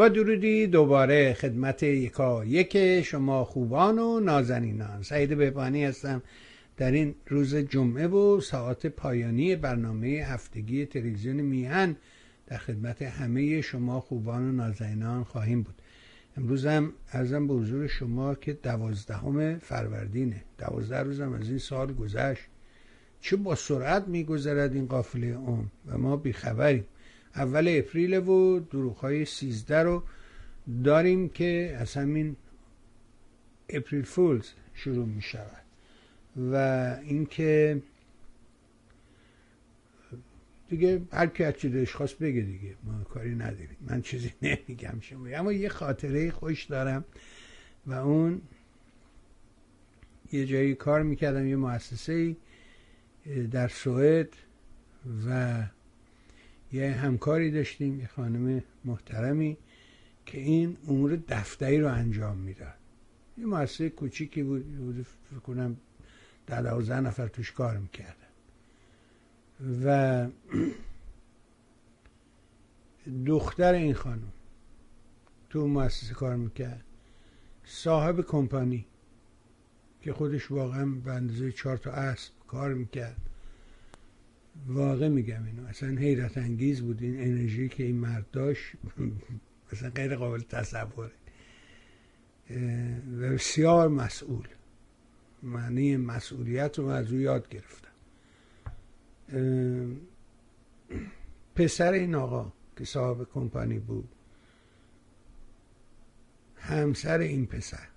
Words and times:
با 0.00 0.08
درودی 0.08 0.66
دوباره 0.66 1.34
خدمت 1.34 1.82
یکا 1.82 2.44
یک 2.44 3.02
شما 3.02 3.44
خوبان 3.44 3.98
و 3.98 4.20
نازنینان. 4.20 5.02
سعید 5.02 5.36
بهبانی 5.36 5.84
هستم. 5.84 6.22
در 6.76 6.90
این 6.90 7.14
روز 7.26 7.54
جمعه 7.54 8.06
و 8.06 8.40
ساعت 8.40 8.86
پایانی 8.86 9.56
برنامه 9.56 10.08
هفتگی 10.08 10.86
تلویزیون 10.86 11.36
میهن 11.36 11.96
در 12.46 12.56
خدمت 12.56 13.02
همه 13.02 13.60
شما 13.60 14.00
خوبان 14.00 14.48
و 14.48 14.52
نازنینان 14.52 15.24
خواهیم 15.24 15.62
بود. 15.62 15.82
امروز 16.36 16.66
هم 16.66 16.92
ارزم 17.12 17.46
به 17.46 17.54
حضور 17.54 17.86
شما 17.86 18.34
که 18.34 18.52
دوازدهم 18.52 19.58
فروردینه. 19.58 20.42
دوازده 20.58 21.02
روزم 21.02 21.32
از 21.32 21.48
این 21.48 21.58
سال 21.58 21.92
گذشت. 21.92 22.42
چه 23.20 23.36
با 23.36 23.54
سرعت 23.54 24.08
میگذرد 24.08 24.74
این 24.74 24.86
قافله 24.86 25.26
اون 25.26 25.66
و 25.86 25.98
ما 25.98 26.16
بیخبریم. 26.16 26.84
اول 27.34 27.74
اپریل 27.78 28.18
و 28.18 28.60
دروغ 28.60 28.96
های 28.96 29.24
سیزده 29.24 29.82
رو 29.82 30.02
داریم 30.84 31.28
که 31.28 31.76
از 31.80 31.94
همین 31.94 32.36
اپریل 33.68 34.02
فولز 34.02 34.48
شروع 34.74 35.06
می 35.06 35.22
شود 35.22 35.62
و 36.52 36.56
اینکه 37.02 37.82
دیگه 40.68 41.02
هر 41.12 41.26
کی 41.26 41.44
از 41.44 41.54
چی 41.54 41.86
خواست 41.86 42.18
بگه 42.18 42.40
دیگه 42.40 42.74
ما 42.84 43.04
کاری 43.04 43.34
نداریم. 43.34 43.76
من 43.80 44.02
چیزی 44.02 44.32
نمیگم 44.42 45.00
شما. 45.00 45.28
اما 45.28 45.52
یه 45.52 45.68
خاطره 45.68 46.30
خوش 46.30 46.64
دارم 46.64 47.04
و 47.86 47.92
اون 47.92 48.42
یه 50.32 50.46
جایی 50.46 50.74
کار 50.74 51.02
می‌کردم 51.02 51.46
یه 51.46 51.56
مؤسسه 51.56 52.36
در 53.50 53.68
سوئد 53.68 54.28
و 55.26 55.62
یه 56.72 56.90
همکاری 56.92 57.50
داشتیم 57.50 58.00
یه 58.00 58.06
خانم 58.06 58.62
محترمی 58.84 59.56
که 60.26 60.38
این 60.40 60.76
امور 60.88 61.16
دفتری 61.16 61.80
رو 61.80 61.92
انجام 61.92 62.36
می‌داد. 62.36 62.74
یه 63.38 63.46
مؤسسه 63.46 63.90
کوچیکی 63.90 64.42
بود 64.42 65.06
فکر 65.30 65.40
کنم 65.40 65.76
در 66.46 66.62
دوازده 66.62 67.00
نفر 67.00 67.28
توش 67.28 67.52
کار 67.52 67.76
می‌کردن. 67.76 68.14
و 69.84 70.28
دختر 73.26 73.72
این 73.72 73.94
خانم 73.94 74.32
تو 75.50 75.66
مؤسسه 75.66 76.14
کار 76.14 76.36
می‌کرد. 76.36 76.84
صاحب 77.64 78.20
کمپانی 78.20 78.86
که 80.00 80.12
خودش 80.12 80.50
واقعا 80.50 80.86
به 80.86 81.12
اندازه 81.12 81.52
چهار 81.52 81.76
تا 81.76 81.90
اسب 81.90 82.32
کار 82.46 82.74
می‌کرد. 82.74 83.29
واقع 84.66 85.08
میگم 85.08 85.44
اینو. 85.44 85.66
اصلا 85.66 85.88
حیرت 85.88 86.38
انگیز 86.38 86.80
بود 86.80 87.02
این 87.02 87.20
انرژی 87.20 87.68
که 87.68 87.82
این 87.82 87.96
مرد 87.96 88.30
داشت. 88.30 88.72
اصلا 89.72 89.90
غیر 89.90 90.16
قابل 90.16 90.40
تصوره. 90.40 91.12
و 93.18 93.30
بسیار 93.30 93.88
مسئول. 93.88 94.48
معنی 95.42 95.96
مسئولیت 95.96 96.78
رو 96.78 96.86
از 96.86 97.12
او 97.12 97.20
یاد 97.20 97.48
گرفتم. 97.48 97.90
پسر 101.54 101.92
این 101.92 102.14
آقا 102.14 102.52
که 102.76 102.84
صاحب 102.84 103.28
کمپانی 103.34 103.78
بود 103.78 104.08
همسر 106.56 107.18
این 107.18 107.46
پسر 107.46 107.88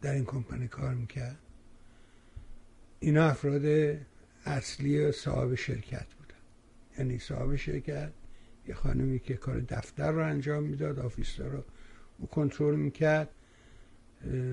در 0.00 0.14
این 0.14 0.24
کمپانی 0.24 0.68
کار 0.68 0.94
می‌کرد. 0.94 1.38
اینا 3.00 3.24
افراد 3.24 3.62
اصلی 4.44 5.12
صاحب 5.12 5.54
شرکت 5.54 6.06
بودن 6.14 6.38
یعنی 6.98 7.18
صاحب 7.18 7.56
شرکت 7.56 8.12
یه 8.68 8.74
خانمی 8.74 9.18
که 9.18 9.34
کار 9.34 9.60
دفتر 9.60 10.12
رو 10.12 10.26
انجام 10.26 10.62
می‌داد 10.62 10.98
آفیس 10.98 11.40
رو 11.40 11.64
او 12.18 12.26
کنترل 12.26 12.76
می‌کرد. 12.76 13.28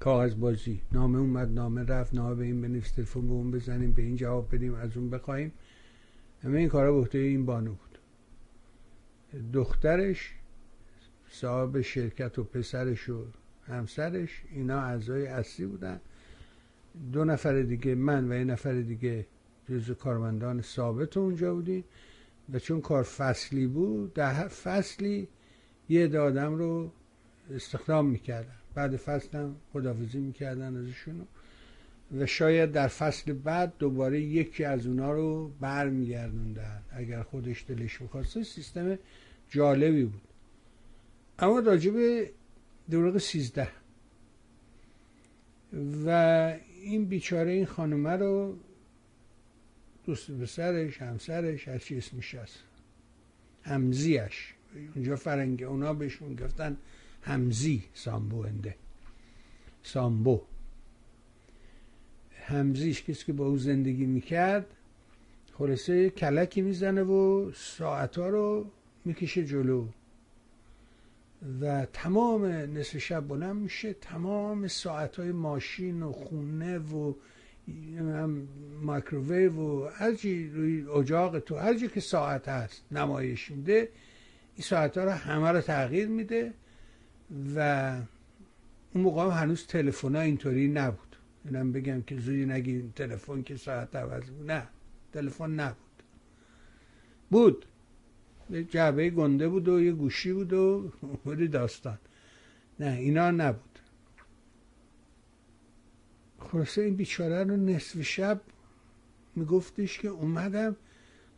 کاغذ 0.00 0.34
بازی. 0.34 0.80
نامه 0.92 1.18
اومد 1.18 1.52
نامه 1.52 1.82
رفت. 1.82 2.14
نامه 2.14 2.34
به 2.34 2.44
این 2.44 2.60
بنویس 2.62 2.90
تلفن 2.90 3.26
به 3.26 3.32
اون 3.32 3.50
بزنیم 3.50 3.92
به 3.92 4.02
این 4.02 4.16
جواب 4.16 4.54
بدیم 4.54 4.74
از 4.74 4.96
اون 4.96 5.10
بخوایم. 5.10 5.52
همه 6.42 6.58
این 6.58 6.68
کارا 6.68 7.00
به 7.00 7.18
این 7.18 7.46
بانو 7.46 7.70
بود. 7.70 7.98
دخترش 9.52 10.34
صاحب 11.30 11.80
شرکت 11.80 12.38
و 12.38 12.44
پسرش 12.44 13.08
و 13.08 13.26
همسرش 13.66 14.42
اینا 14.50 14.80
اعضای 14.80 15.26
اصلی 15.26 15.66
بودن. 15.66 16.00
دو 17.12 17.24
نفر 17.24 17.62
دیگه 17.62 17.94
من 17.94 18.32
و 18.32 18.34
یه 18.34 18.44
نفر 18.44 18.72
دیگه 18.72 19.26
جزو 19.70 19.94
کارمندان 19.94 20.62
ثابت 20.62 21.16
اونجا 21.16 21.54
بودیم 21.54 21.84
و 22.52 22.58
چون 22.58 22.80
کار 22.80 23.02
فصلی 23.02 23.66
بود 23.66 24.14
در 24.14 24.32
هر 24.32 24.48
فصلی 24.48 25.28
یه 25.88 26.08
دادم 26.08 26.54
رو 26.54 26.90
استخدام 27.54 28.06
می‌کردن. 28.06 28.54
بعد 28.74 28.96
فصل 28.96 29.38
هم 29.38 29.56
خدافزی 29.72 30.18
می‌کردن 30.18 30.76
ازشون 30.76 31.26
و 32.18 32.26
شاید 32.26 32.72
در 32.72 32.88
فصل 32.88 33.32
بعد 33.32 33.72
دوباره 33.78 34.20
یکی 34.20 34.64
از 34.64 34.86
اونا 34.86 35.12
رو 35.12 35.50
بر 35.60 35.88
میگردوندن 35.88 36.82
اگر 36.90 37.22
خودش 37.22 37.64
دلش 37.68 38.00
می‌خواسته 38.00 38.42
سیستم 38.42 38.98
جالبی 39.50 40.04
بود. 40.04 40.22
اما 41.38 41.58
راجب 41.58 42.26
دروغ 42.90 43.18
سیزده 43.18 43.68
و 46.06 46.54
این 46.88 47.04
بیچاره 47.04 47.52
این 47.52 47.66
خانومه 47.66 48.10
رو 48.10 48.56
دوست 50.04 50.30
پسرش 50.30 51.02
همسرش 51.02 51.68
هر 51.68 51.78
چی 51.78 51.98
اسمش 51.98 52.34
هست. 52.34 52.58
همزیش. 53.62 54.54
اونجا 54.94 55.16
فرنگ 55.16 55.62
اونا 55.62 55.94
بهشون 55.94 56.34
گفتن 56.34 56.76
همزی 57.22 57.84
سامبو 57.94 58.38
انده 58.38 58.74
سامبو. 59.82 60.40
همزیش 62.46 63.02
کسی 63.02 63.24
که 63.24 63.32
با 63.32 63.46
او 63.46 63.58
زندگی 63.58 64.06
می‌کرد 64.06 64.66
خلاصه 65.52 66.10
کلکی 66.10 66.62
می‌زنه 66.62 67.02
و 67.02 67.50
ساعتها 67.54 68.28
رو 68.28 68.70
می‌کشه 69.04 69.44
جلو. 69.44 69.86
و 71.60 71.86
تمام 71.92 72.44
نصف 72.44 72.98
شب 72.98 73.28
بلند 73.28 73.56
میشه 73.56 73.92
تمام 73.92 74.68
ساعت 74.68 75.16
های 75.16 75.32
ماشین 75.32 76.02
و 76.02 76.12
خونه 76.12 76.78
و 76.78 77.14
مایکروویو 78.82 79.52
و 79.52 79.90
چی 80.14 80.50
روی 80.50 80.86
اجاق 80.90 81.38
تو 81.38 81.56
هر 81.56 81.74
که 81.74 82.00
ساعت 82.00 82.48
هست 82.48 82.82
نمایش 82.90 83.50
میده 83.50 83.88
این 84.54 84.64
ساعت 84.64 84.98
ها 84.98 85.04
رو 85.04 85.10
همه 85.10 85.48
رو 85.48 85.60
تغییر 85.60 86.08
میده 86.08 86.52
و 87.56 87.90
اون 88.94 89.04
موقع 89.04 89.30
هنوز 89.30 89.66
تلفن 89.66 90.16
ها 90.16 90.22
اینطوری 90.22 90.68
نبود. 90.68 91.16
اینم 91.44 91.72
بگم 91.72 92.02
که 92.02 92.16
زودی 92.16 92.46
نگی 92.46 92.92
تلفن 92.96 93.42
که 93.42 93.56
ساعت 93.56 93.96
عوض 93.96 94.30
بود. 94.30 94.50
نه 94.50 94.62
تلفن 95.12 95.50
نبود. 95.50 96.02
بود. 97.30 97.66
جعبه 98.52 99.10
گنده 99.10 99.48
بود 99.48 99.68
و 99.68 99.80
یه 99.80 99.92
گوشی 99.92 100.32
بود 100.32 100.52
و 100.52 100.92
بودی 101.24 101.48
داستان. 101.48 101.98
نه 102.80 102.92
اینا 102.92 103.30
نبود. 103.30 103.78
خلاصه 106.38 106.82
این 106.82 106.96
بیچاره 106.96 107.44
رو 107.44 107.56
نصف 107.56 108.02
شب 108.02 108.40
میگفتش 109.36 109.98
که 109.98 110.08
اومدم 110.08 110.76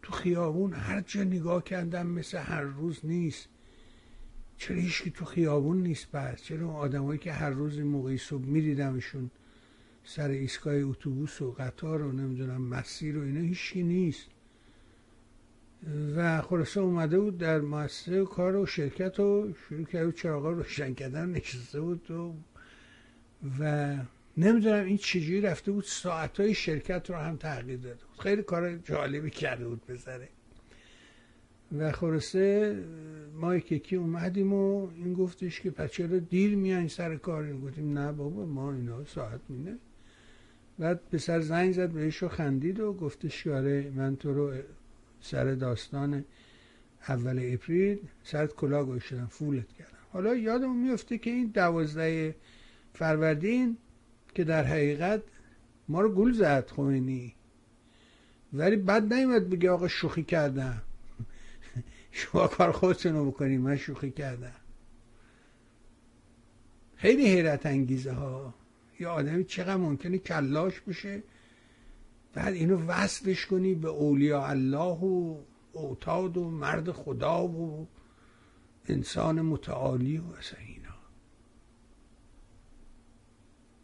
تو 0.02 0.12
خیابون 0.12 0.72
هر 0.72 1.00
جا 1.00 1.24
نگاه 1.24 1.64
کردم 1.64 2.06
مثل 2.06 2.38
هر 2.38 2.62
روز 2.62 3.00
نیست. 3.04 3.48
چرا 4.56 4.76
هیچکی 4.76 5.10
تو 5.10 5.24
خیابون 5.24 5.82
نیست؟ 5.82 6.10
بس 6.10 6.42
چرا 6.42 6.72
آدمایی 6.72 7.18
که 7.18 7.32
هر 7.32 7.50
روز 7.50 7.78
این 7.78 7.86
موقعی 7.86 8.18
صبح 8.18 8.44
میدیدمشون 8.44 9.30
سر 10.04 10.28
ایستگاه 10.28 10.74
اتوبوس 10.74 11.42
و 11.42 11.52
قطار 11.52 12.02
و 12.02 12.12
نمی‌دونم 12.12 12.62
مسیر 12.62 13.18
و 13.18 13.22
اینا 13.22 13.40
هیچکی 13.40 13.82
نیست. 13.82 14.26
و 16.16 16.40
خلاصه 16.40 16.80
اومده 16.80 17.20
بود 17.20 17.38
در 17.38 17.60
مؤسسه 17.60 18.24
کار 18.24 18.56
و 18.56 18.66
شرکت 18.66 19.20
و 19.20 19.52
شروع 19.68 19.84
کرد 19.84 20.06
و 20.06 20.12
چراغا 20.12 20.50
روشن 20.50 20.94
کردن 20.94 21.30
نشسته 21.30 21.80
بود 21.80 22.10
و 22.10 22.34
و 23.60 23.96
نمی‌دونم 24.36 24.84
این 24.84 24.96
چجوری 24.96 25.40
رفته 25.40 25.72
بود 25.72 25.84
ساعت 25.84 26.40
های 26.40 26.54
شرکت 26.54 27.10
رو 27.10 27.16
هم 27.16 27.36
تغییر 27.36 27.78
داده 27.78 27.94
بود. 27.94 28.22
خیلی 28.22 28.42
کار 28.42 28.76
جالبی 28.76 29.30
کرده 29.30 29.68
بود 29.68 29.86
بذاره 29.86 30.28
و 31.78 31.92
خلاصه 31.92 32.76
ما 33.34 33.56
یکی 33.56 33.96
اومدیم 33.96 34.52
و 34.52 34.88
این 34.96 35.14
گفتش 35.14 35.60
که 35.60 35.70
پس 35.70 35.90
چرا 35.90 36.18
دیر 36.18 36.56
میان 36.56 36.88
سر 36.88 37.16
کار؟ 37.16 37.56
گفتیم 37.56 37.98
نه 37.98 38.12
بابا 38.12 38.46
ما 38.46 38.72
اینا 38.72 39.04
ساعت 39.04 39.40
مینه. 39.48 39.78
بعد 40.78 41.00
پسر 41.12 41.40
زنگ 41.40 41.72
زد 41.72 41.90
بهش 41.90 42.24
خندید 42.24 42.80
و 42.80 42.92
گفتش 42.92 43.44
که 43.44 43.52
آره 43.52 43.92
من 43.96 44.16
تو 44.16 44.34
رو 44.34 44.52
سر 45.20 45.54
داستان 45.54 46.24
اول 47.08 47.40
اپریل 47.52 47.98
سرت 48.24 48.54
کلا 48.54 48.84
گوشتم 48.84 49.26
فولت 49.26 49.72
کردم. 49.72 49.98
حالا 50.12 50.34
یادمون 50.34 50.76
میفته 50.76 51.18
که 51.18 51.30
این 51.30 51.46
دوازده 51.46 52.36
فروردین 52.94 53.76
که 54.34 54.44
در 54.44 54.64
حقیقت 54.64 55.22
ما 55.88 56.00
رو 56.00 56.08
گول 56.08 56.32
زد 56.32 56.70
خوینی 56.70 57.34
ولی 58.52 58.76
بعد 58.76 59.12
نیومد 59.12 59.50
بگه 59.50 59.70
آقا 59.70 59.88
شوخی 59.88 60.22
کردم. 60.22 60.82
شما 62.12 62.46
کار 62.46 62.72
خودتون 62.72 63.12
رو 63.12 63.30
بکنید 63.30 63.60
من 63.60 63.76
شوخی 63.76 64.10
کردم. 64.10 64.52
خیلی 66.96 67.26
حیرت 67.26 67.66
انگیزه 67.66 68.12
ها. 68.12 68.54
یه 69.00 69.08
آدمی 69.08 69.44
چقدر 69.44 69.76
ممکنه 69.76 70.18
کلاش 70.18 70.80
بشه 70.80 71.22
بعد 72.34 72.54
اینو 72.54 72.78
وصلش 72.86 73.46
کنی 73.46 73.74
به 73.74 73.88
اولیاء 73.88 74.48
الله 74.48 74.98
و 74.98 75.38
اوتاد 75.72 76.36
و 76.36 76.50
مرد 76.50 76.92
خدا 76.92 77.46
و 77.46 77.88
انسان 78.88 79.42
متعالی 79.42 80.18
و 80.18 80.22
اصلا 80.38 80.58
اینا. 80.60 80.94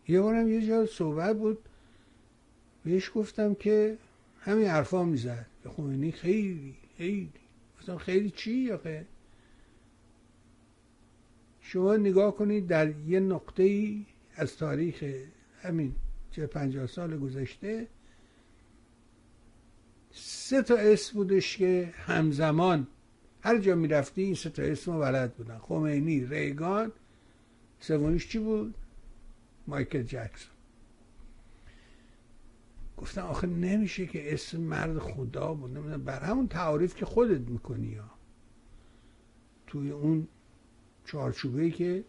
یه 0.08 0.20
بارم 0.20 0.48
یه 0.48 0.66
جا 0.66 0.86
صحبت 0.86 1.38
بود 1.38 1.58
بهش 2.84 3.10
گفتم 3.14 3.54
که 3.54 3.98
همین 4.40 4.66
حرفا 4.66 5.04
می‌زد. 5.04 5.46
که 5.62 5.68
خمینی 5.68 6.12
خیلی 6.12 6.74
خیلی. 6.96 7.32
گفتم 7.78 7.98
خیلی 7.98 8.30
چی 8.30 8.72
آخه؟ 8.72 9.06
شما 11.60 11.96
نگاه 11.96 12.36
کنید 12.36 12.66
در 12.66 12.96
یه 12.96 13.20
نقطه 13.20 13.62
ای 13.62 14.06
از 14.34 14.56
تاریخ 14.56 15.04
همین 15.62 15.94
چه 16.30 16.46
پنجاه 16.46 16.86
سال 16.86 17.18
گذشته 17.18 17.88
سه 20.18 20.62
تا 20.62 20.76
اسم 20.76 21.14
بودش 21.14 21.56
که 21.56 21.94
همزمان 21.96 22.86
هر 23.42 23.58
جا 23.58 23.74
می‌رفتی 23.74 24.22
این 24.22 24.34
سه 24.34 24.50
تا 24.50 24.62
اسم 24.62 24.92
رو 24.92 25.00
بلد 25.00 25.34
بودن. 25.34 25.58
خمینی 25.58 26.26
ریگان 26.26 26.92
سومیش 27.80 28.28
چی 28.28 28.38
بود؟ 28.38 28.74
مایکل 29.66 30.02
جکسون. 30.02 30.52
گفتم 32.96 33.22
آخه 33.22 33.46
نمیشه 33.46 34.06
که 34.06 34.34
اسم 34.34 34.60
مرد 34.60 34.98
خدا 34.98 35.54
بود. 35.54 35.70
نمی‌دونم 35.70 36.04
بر 36.04 36.20
همون 36.20 36.48
تعاریف 36.48 36.94
که 36.94 37.06
خودت 37.06 37.40
می‌کنی 37.40 37.86
یا 37.86 38.10
توی 39.66 39.90
اون 39.90 40.28
چارچوبه 41.04 41.70
که 41.70 42.04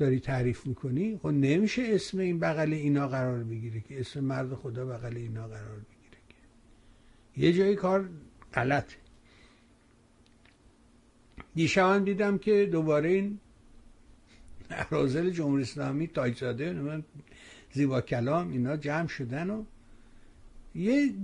داری 0.00 0.20
تعریف 0.20 0.66
می‌کنی؟ 0.66 1.18
خب 1.22 1.28
نمیشه 1.28 1.82
اسم 1.88 2.18
این 2.18 2.38
بغل 2.38 2.72
اینا 2.72 3.08
قرار 3.08 3.44
بگیره 3.44 3.80
که 3.80 4.00
اسم 4.00 4.20
مرد 4.20 4.54
خدا 4.54 4.86
بغل 4.86 5.16
اینا 5.16 5.48
قرار 5.48 5.78
بگیره 5.78 6.18
که. 6.28 6.36
یه 7.40 7.52
جایی 7.52 7.76
کار 7.76 8.08
غلطه. 8.54 8.96
دیشب 11.54 12.04
دیدم 12.04 12.38
که 12.38 12.68
دوباره 12.72 13.08
این 13.08 13.38
احرازل 14.70 15.30
جمهوری 15.30 15.62
اسلامی 15.62 16.06
تایزاده 16.06 17.02
زیبا 17.72 18.00
کلام 18.00 18.52
اینا 18.52 18.76
جمع 18.76 19.08
شدن 19.08 19.50
و 19.50 19.64
یه 20.74 21.14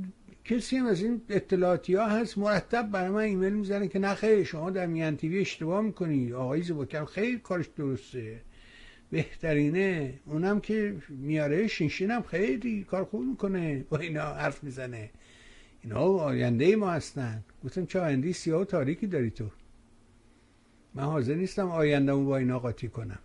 کسی 0.45 0.77
هم 0.77 0.87
از 0.87 1.03
این 1.03 1.23
اطلاعاتی 1.29 1.95
ها 1.95 2.09
هست 2.09 2.39
مرتب 2.39 2.91
برای 2.91 3.11
من 3.11 3.21
ایمیل 3.21 3.53
می‌زنه 3.53 3.89
که 3.89 3.99
نه 3.99 4.45
شما 4.45 4.71
در 4.71 4.87
میان 4.87 5.17
تیوی 5.17 5.39
اشتباه 5.39 5.81
می‌کنی 5.81 6.33
آقای 6.33 6.63
زیبا 6.63 6.85
کلام 6.85 7.05
خیلی 7.05 7.39
کارش 7.39 7.67
درسته. 7.67 8.41
بهترینه. 9.11 10.21
اونم 10.25 10.61
که 10.61 10.97
میاره 11.09 11.67
شینشین 11.67 12.11
هم 12.11 12.23
خیلی 12.23 12.85
کار 12.85 13.05
خوب 13.05 13.23
می‌کنه. 13.23 13.85
با 13.91 13.99
اینا 13.99 14.35
حرف 14.35 14.65
می‌زنه. 14.65 15.11
اینا 15.83 16.01
آینده 16.01 16.77
ما 16.77 16.91
هستن. 16.91 17.45
گفتم 17.65 17.87
چه 17.87 18.01
آینده 18.01 18.33
سیاه 18.33 18.61
و 18.61 18.65
تاریکی 18.65 19.07
داری 19.07 19.31
تو. 19.31 19.51
من 20.95 21.03
حاضر 21.03 21.35
نیستم 21.35 21.71
آیندهمو 21.71 22.25
با 22.25 22.37
اینا 22.37 22.59
قاطی 22.59 22.89
کنم. 22.89 23.19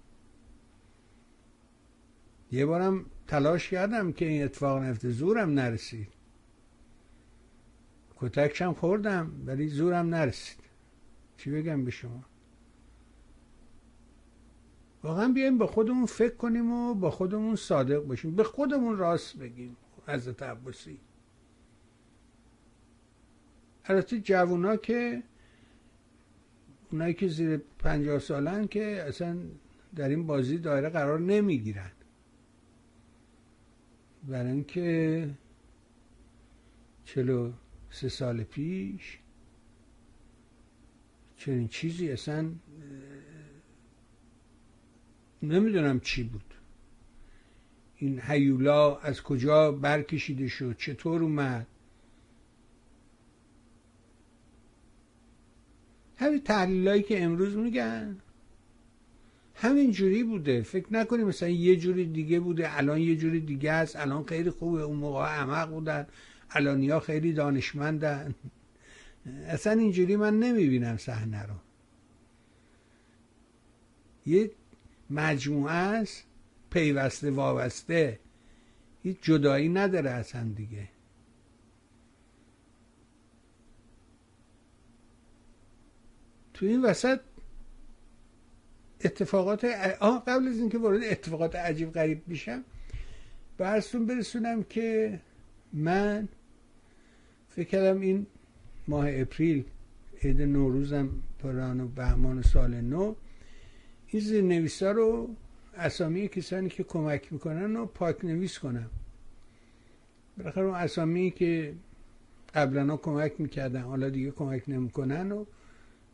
یه 2.51 2.65
بارم 2.65 3.05
تلاش 3.27 3.69
کردم 3.69 4.11
که 4.11 4.25
این 4.25 4.43
اتفاق 4.43 4.83
نفته 4.83 5.09
زورم 5.09 5.49
نرسید. 5.49 6.07
کتکشم 8.15 8.73
خوردم 8.73 9.31
ولی 9.45 9.67
زورم 9.67 10.15
نرسید. 10.15 10.59
چی 11.37 11.51
بگم 11.51 11.85
به 11.85 11.91
شما؟ 11.91 12.23
واقعا 15.03 15.27
بیایم 15.27 15.57
به 15.57 15.67
خودمون 15.67 16.05
فکر 16.05 16.35
کنیم 16.35 16.71
و 16.71 16.93
با 16.93 17.11
خودمون 17.11 17.55
صادق 17.55 17.99
باشیم. 17.99 18.35
به 18.35 18.43
خودمون 18.43 18.97
راست 18.97 19.37
بگیم 19.37 19.77
حضرت 20.07 20.43
عباسی. 20.43 20.99
البته 23.85 24.19
جوونا 24.19 24.75
که 24.75 25.23
اونایی 26.91 27.13
که 27.13 27.27
زیر 27.27 27.57
پنجاه 27.57 28.19
سالن 28.19 28.67
که 28.67 29.03
اصلا 29.07 29.37
در 29.95 30.09
این 30.09 30.27
بازی 30.27 30.57
دایره 30.57 30.89
قرار 30.89 31.19
نمی‌گیرن. 31.19 31.91
برای 34.27 34.51
اینکه 34.51 35.29
چلو 37.05 37.51
سه 37.89 38.09
سال 38.09 38.43
پیش 38.43 39.19
چنین 41.37 41.67
چیزی 41.67 42.11
اصلا 42.11 42.51
نمی‌دونم 45.43 45.99
چی 45.99 46.23
بود. 46.23 46.53
این 47.97 48.21
هیولا 48.21 48.97
از 48.97 49.21
کجا 49.21 49.71
برکشیده 49.71 50.47
شد؟ 50.47 50.75
چطور 50.77 51.23
اومد؟ 51.23 51.67
همین 56.17 56.41
تحلیلایی 56.41 57.03
که 57.03 57.23
امروز 57.23 57.57
میگن. 57.57 58.17
همین 59.55 59.91
جوری 59.91 60.23
بوده. 60.23 60.61
فکر 60.61 60.93
نکنیم 60.93 61.27
مثلا 61.27 61.49
یه 61.49 61.75
جوری 61.75 62.05
دیگه 62.05 62.39
بوده. 62.39 62.77
الان 62.77 62.99
یه 62.99 63.15
جوری 63.15 63.39
دیگه 63.39 63.71
است. 63.71 63.95
الان 63.95 64.23
خیلی 64.23 64.49
خوبه. 64.49 64.81
اون 64.81 64.97
موقع 64.97 65.19
احمق 65.19 65.69
بودن. 65.69 66.07
الانیا 66.49 66.99
خیلی 66.99 67.33
دانشمندن. 67.33 68.35
اصلا 69.47 69.73
اینجوری 69.73 70.15
من 70.15 70.39
نمی‌بینم 70.39 70.97
صحنه 70.97 71.43
رو. 71.43 71.53
یه 74.25 74.51
مجموعه 75.11 75.73
است 75.73 76.23
پیوسته 76.69 77.31
وابسته. 77.31 78.19
هیچ 79.03 79.17
جدایی 79.21 79.69
نداره 79.69 80.09
از 80.09 80.33
دیگه. 80.55 80.87
تو 86.53 86.65
این 86.65 86.81
وسط 86.81 87.19
اتفاقات 89.05 89.65
آه 89.99 90.23
قبل 90.27 90.47
از 90.47 90.57
اینکه 90.57 90.77
وارد 90.77 91.03
اتفاقات 91.03 91.55
عجیب 91.55 91.91
غریب 91.91 92.27
میشم 92.27 92.63
برسون 93.57 94.05
برسونم 94.05 94.63
که 94.63 95.19
من 95.73 96.27
فکر 97.49 97.69
کردم 97.69 98.01
این 98.01 98.25
ماه 98.87 99.05
اپریل 99.09 99.63
عید 100.23 100.41
نوروزم 100.41 101.09
پران 101.39 101.81
و 101.81 101.87
بهمان 101.87 102.41
سال 102.41 102.81
نو 102.81 103.15
این 104.11 104.23
زیر 104.23 104.91
رو 104.91 105.35
اسامی 105.77 106.27
کسانی 106.27 106.69
که 106.69 106.83
کمک 106.83 107.33
می‌کنن 107.33 107.75
رو 107.75 107.85
پاک 107.85 108.25
نویس 108.25 108.59
کنم 108.59 108.89
بالاخره 110.37 110.63
اون 110.63 110.75
اسامی 110.75 111.31
که 111.31 111.73
قبلا 112.53 112.97
کمک 112.97 113.33
می‌کردن 113.41 113.81
حالا 113.81 114.09
دیگه 114.09 114.31
کمک 114.31 114.63
نمی‌کنن 114.67 115.31
و 115.31 115.45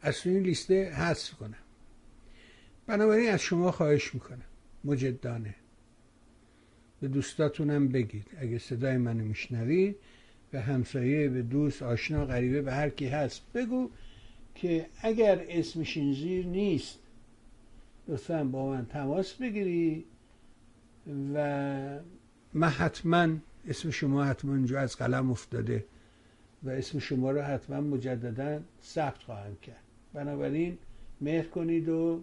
از 0.01 0.21
این 0.25 0.39
لیسته 0.39 0.91
حذف 0.91 1.33
کنم 1.33 1.57
بنابراین 2.87 3.29
از 3.29 3.41
شما 3.41 3.71
خواهش 3.71 4.13
می‌کنم 4.13 4.45
مجدانه. 4.83 5.55
به 7.01 7.07
دوستاتونم 7.07 7.87
بگید. 7.87 8.25
اگه 8.37 8.59
صدای 8.59 8.97
منو 8.97 9.23
میشنوید 9.23 9.95
به 10.51 10.61
همسایه 10.61 11.29
به 11.29 11.41
دوست 11.41 11.83
آشنا 11.83 12.25
غریبه 12.25 12.61
به 12.61 12.73
هر 12.73 12.89
کی 12.89 13.07
هست 13.07 13.41
بگو 13.53 13.89
که 14.55 14.85
اگر 15.01 15.45
اسمش 15.49 15.97
این 15.97 16.13
زیر 16.13 16.45
نیست 16.45 16.99
لطفا 18.07 18.43
با 18.43 18.69
من 18.69 18.85
تماس 18.85 19.33
بگیری 19.33 20.05
و 21.33 21.99
من 22.53 22.67
حتما 22.67 23.27
اسم 23.67 23.89
شما 23.89 24.23
حتما 24.23 24.55
اینجا 24.55 24.79
از 24.79 24.95
قلم 24.95 25.31
افتاده 25.31 25.85
و 26.63 26.69
اسم 26.69 26.99
شما 26.99 27.31
رو 27.31 27.41
حتما 27.41 27.81
مجددا 27.81 28.59
ثبت 28.83 29.23
خواهم 29.23 29.55
کرد. 29.55 29.83
بنابراین 30.13 30.77
مهر 31.21 31.45
کنید 31.45 31.89
و 31.89 32.21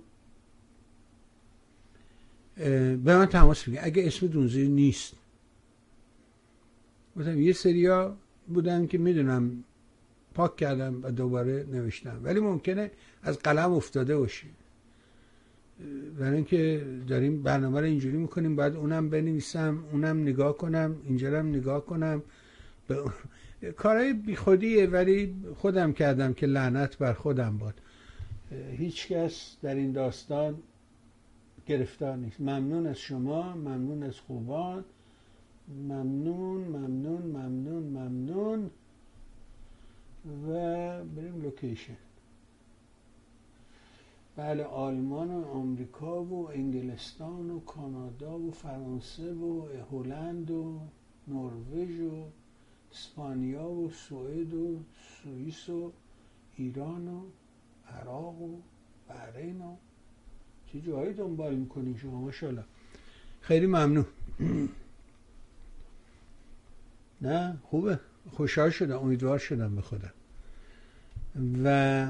به 2.56 2.96
من 3.16 3.26
تماس 3.26 3.62
بگیرید. 3.62 3.80
اگه 3.82 4.06
اسم 4.06 4.26
دونزیر 4.26 4.68
نیست. 4.68 5.14
بودم 7.14 7.40
یه 7.40 7.52
سریا 7.52 8.16
بودن 8.48 8.86
که 8.86 8.98
می‌دونم 8.98 9.64
پاک 10.34 10.56
کردم 10.56 11.02
و 11.02 11.10
دوباره 11.10 11.66
نوشتم. 11.72 12.20
ولی 12.22 12.40
ممکنه 12.40 12.90
از 13.22 13.38
قلم 13.38 13.72
افتاده 13.72 14.16
باشی. 14.16 14.46
برای 16.18 16.36
اینکه 16.36 16.86
داریم 17.08 17.42
برنامه 17.42 17.80
رو 17.80 17.86
اینجوری 17.86 18.16
می‌کنیم 18.16 18.56
باید 18.56 18.76
اونم 18.76 19.10
بنویسم 19.10 19.84
اونم 19.92 20.22
نگاه 20.22 20.56
کنم 20.56 20.96
اینجا 21.04 21.38
هم 21.38 21.48
نگاه 21.48 21.86
کنم. 21.86 22.22
به 22.88 23.04
کارهای 23.76 24.12
بیخودیه 24.12 24.86
ولی 24.86 25.34
خودم 25.56 25.92
کردم 25.92 26.34
که 26.34 26.46
لعنت 26.46 26.98
بر 26.98 27.12
خودم 27.12 27.58
باد. 27.58 27.74
هیچ 28.76 29.08
کس 29.08 29.56
در 29.62 29.74
این 29.74 29.92
داستان 29.92 30.56
گرفتار 31.66 32.16
نیست. 32.16 32.40
ممنون 32.40 32.86
از 32.86 32.98
شما 32.98 33.54
ممنون 33.54 34.02
از 34.02 34.20
خوبان. 34.20 34.84
ممنون 35.68 36.60
ممنون 36.60 37.22
ممنون 37.22 37.82
ممنون. 37.82 38.70
و 40.48 40.50
بریم 41.04 41.42
لوکیشن. 41.42 41.96
بله 44.36 44.64
آلمان 44.64 45.30
و 45.30 45.44
آمریکا 45.44 46.24
و 46.24 46.50
انگلستان 46.50 47.50
و 47.50 47.60
کانادا 47.60 48.38
و 48.38 48.50
فرانسه 48.50 49.32
و 49.32 49.68
هلند 49.92 50.50
و 50.50 50.80
نروژ 51.28 52.00
و 52.00 52.26
اسپانیا 52.92 53.68
و 53.70 53.90
سوئد 53.90 54.54
و 54.54 54.80
سوئیس 55.22 55.68
و 55.68 55.92
ایران 56.56 57.08
و 57.08 57.22
عراق 57.88 58.42
و 58.42 58.56
بحرین 59.08 59.60
و 59.60 59.76
چه 60.66 60.80
جایی 60.80 61.14
دنبال 61.14 61.54
می‌کنین 61.54 61.96
شما 61.96 62.20
ماشاءالله. 62.20 62.64
خیلی 63.40 63.66
ممنون. 63.66 64.06
نه 67.20 67.58
خوبه. 67.62 68.00
خوشحال 68.30 68.70
شدم 68.70 68.98
امیدوار 68.98 69.38
شدم 69.38 69.76
به 69.76 69.82
خودم 69.82 70.12
و 71.64 72.08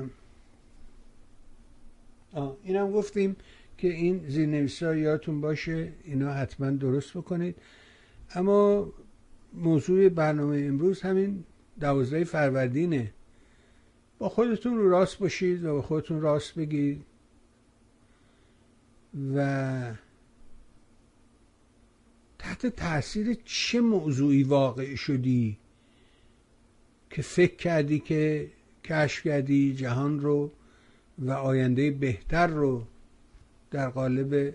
اینم 2.63 2.93
گفتیم 2.93 3.37
که 3.79 3.89
این 3.89 4.29
زیرنویس 4.29 4.83
ها 4.83 4.95
یادتون 4.95 5.41
باشه 5.41 5.93
اینا 6.05 6.33
حتما 6.33 6.71
درست 6.71 7.17
بکنید. 7.17 7.57
اما 8.35 8.93
موضوع 9.53 10.09
برنامه 10.09 10.57
امروز 10.57 11.03
همین 11.03 11.45
دوازده 11.81 12.25
فروردینه. 12.25 13.13
با 14.19 14.29
خودتون 14.29 14.77
رو 14.77 14.91
راست 14.91 15.19
باشید 15.19 15.65
و 15.65 15.73
با 15.73 15.83
خودتون 15.83 16.21
راست 16.21 16.55
بگید. 16.55 17.05
و 19.35 19.93
تحت 22.39 22.67
تاثیر 22.67 23.37
چه 23.45 23.81
موضوعی 23.81 24.43
واقع 24.43 24.95
شدی 24.95 25.59
که 27.11 27.23
فکر 27.23 27.57
کردی 27.57 27.99
که 27.99 28.51
کشف 28.85 29.23
کردی 29.23 29.75
جهان 29.75 30.21
رو؟ 30.21 30.51
و 31.19 31.31
آینده 31.31 31.91
بهتر 31.91 32.47
رو 32.47 32.87
در 33.71 33.89
قالب 33.89 34.55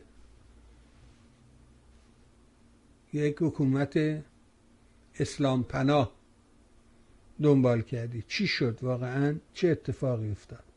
یک 3.13 3.37
حکومت 3.41 4.23
اسلام 5.19 5.63
پناه 5.63 6.11
دنبال 7.41 7.81
کردی. 7.81 8.23
چی 8.27 8.47
شد 8.47 8.79
واقعا؟ 8.81 9.35
چه 9.53 9.67
اتفاقی 9.67 10.31
افتاد؟ 10.31 10.68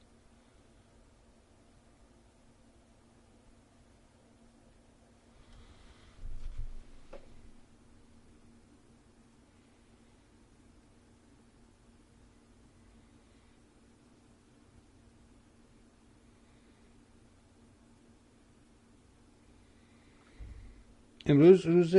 امروز 21.26 21.66
روز 21.66 21.96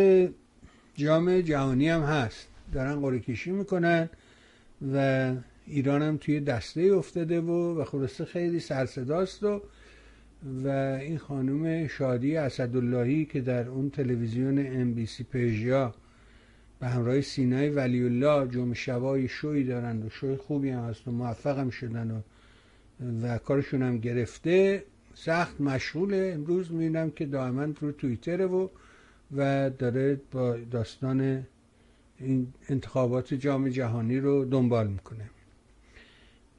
جام 0.96 1.42
جهانی 1.42 1.90
هم 1.90 2.02
هست. 2.02 2.48
دارن 2.74 3.02
قرعه 3.02 3.20
کشی 3.20 3.52
می‌کنن 3.52 4.10
و 4.94 5.32
ایران 5.68 6.02
هم 6.02 6.18
توی 6.18 6.40
دسته 6.40 6.82
افتاده 6.82 7.42
و 7.42 7.82
و 7.82 7.84
خلاصه 7.84 8.26
خیلی 8.26 8.60
سرصداست 8.60 9.44
و 9.44 9.62
و 10.64 10.68
این 11.02 11.18
خانم 11.18 11.88
شادی 11.88 12.38
اسداللهی 12.38 13.26
که 13.26 13.42
در 13.42 13.68
اون 13.68 13.90
تلویزیون 13.90 14.68
ام 14.68 14.94
بی 14.94 15.06
سی 15.06 15.24
پژیا 15.24 15.94
به 16.80 16.88
همراه 16.88 17.22
سینای 17.22 17.70
ولی 17.70 18.04
الله 18.04 18.48
جمعه 18.48 18.74
شبای 18.74 19.28
شوی 19.28 19.64
دارن 19.64 20.04
و 20.04 20.10
شوی 20.10 20.36
خوبی 20.36 20.70
هم 20.70 20.84
هست 20.84 21.08
و 21.08 21.12
موفق 21.12 21.60
هم 21.60 21.70
شدن 21.70 22.12
و 22.12 22.22
و 23.24 23.38
کارشون 23.38 23.84
هم 23.84 23.98
گرفته. 23.98 24.84
سخت 25.14 25.62
مشغوله. 25.62 26.32
امروز 26.36 26.72
می‌بینم 26.72 27.12
که 27.12 27.26
دائما 27.26 27.68
رو 27.82 27.92
توییتره 27.92 28.46
و 28.46 28.68
و 29.38 29.70
داره 29.70 30.22
با 30.32 30.58
داستان 30.72 31.44
این 32.20 32.54
انتخابات 32.70 33.34
جام 33.34 33.70
جهانی 33.70 34.20
رو 34.20 34.46
دنبال 34.46 34.88
می‌کنه. 34.88 35.30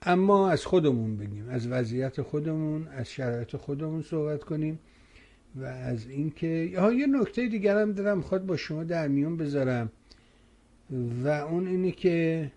اما 0.03 0.51
از 0.51 0.67
خودمون 0.67 1.17
بگیم 1.17 1.49
از 1.49 1.67
وضعیت 1.67 2.23
خودمون 2.23 2.89
از 2.89 3.11
شرایط 3.11 3.57
خودمون 3.57 4.03
صحبت 4.03 4.45
کنیم 4.45 4.79
و 5.57 5.65
از 5.65 6.09
اینکه 6.09 6.47
یه 6.99 7.07
نکته 7.07 7.49
دیگر 7.49 7.81
هم 7.83 7.93
دارم 7.93 8.21
خود 8.21 8.47
با 8.47 8.57
شما 8.57 8.85
در 8.85 9.09
میون 9.09 9.37
بذارم 9.37 9.91
و 11.25 11.29
اون 11.29 11.67
اینه 11.67 11.91
که 11.91 12.51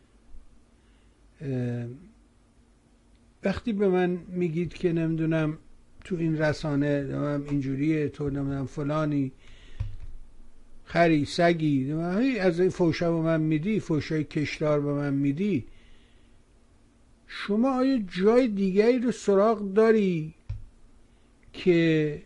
وقتی 3.43 3.73
به 3.73 3.87
من 3.87 4.19
میگید 4.27 4.73
که 4.73 4.93
نمی‌دونم 4.93 5.57
تو 6.03 6.15
این 6.15 6.37
رسانه 6.37 6.87
اینجوریه 7.49 8.09
تو 8.09 8.29
نمی‌دونم 8.29 8.65
فلانی 8.65 9.31
خری 10.87 11.25
سگی 11.25 11.91
از 12.39 12.59
این 12.59 12.69
فوشا 12.69 13.11
به 13.11 13.21
من 13.21 13.41
میدی 13.41 13.79
فوشای 13.79 14.23
کشدار 14.23 14.81
به 14.81 14.93
من 14.93 15.13
میدی. 15.13 15.65
شما 17.27 17.77
آیا 17.77 17.97
جای 17.97 18.47
دیگری 18.47 18.99
رو 18.99 19.11
سراغ 19.11 19.73
داری 19.73 20.33
که 21.53 22.21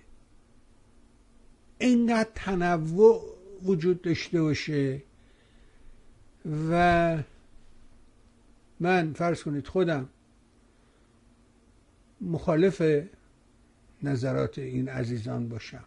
اینقدر 1.79 2.29
تنوع 2.35 3.37
وجود 3.63 4.01
داشته 4.01 4.41
باشه؟ 4.41 5.01
و 6.69 7.17
من 8.79 9.13
فرض 9.13 9.43
کنید 9.43 9.67
خودم 9.67 10.09
مخالف 12.21 12.83
نظرات 14.03 14.59
این 14.59 14.89
عزیزان 14.89 15.49
باشم. 15.49 15.83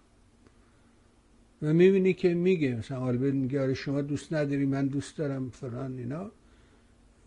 و 1.62 1.72
می‌بینی 1.72 2.14
که 2.14 2.34
میگه 2.34 2.74
مثلا 2.74 3.00
آلبرت 3.00 3.34
میگه 3.34 3.62
آره 3.62 3.74
شما 3.74 4.02
دوست 4.02 4.32
نداری 4.32 4.66
من 4.66 4.86
دوست 4.86 5.16
دارم 5.16 5.50
فران 5.50 5.98
اینا. 5.98 6.30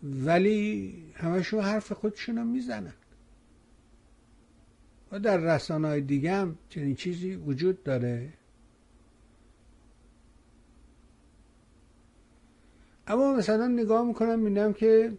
ولی 0.02 0.94
همشون 1.14 1.60
حرف 1.60 1.92
خودشون 1.92 2.46
می‌زنن. 2.46 2.92
و 5.12 5.20
در 5.20 5.36
رسانه 5.36 5.88
های 5.88 6.00
دیگه 6.00 6.32
هم 6.32 6.58
چنین 6.68 6.94
چیزی 6.94 7.34
وجود 7.34 7.82
داره. 7.82 8.32
اما 13.06 13.34
مثلا 13.34 13.66
نگاه 13.66 14.06
می‌کنم 14.06 14.38
می‌بینم 14.38 14.72
که 14.72 15.12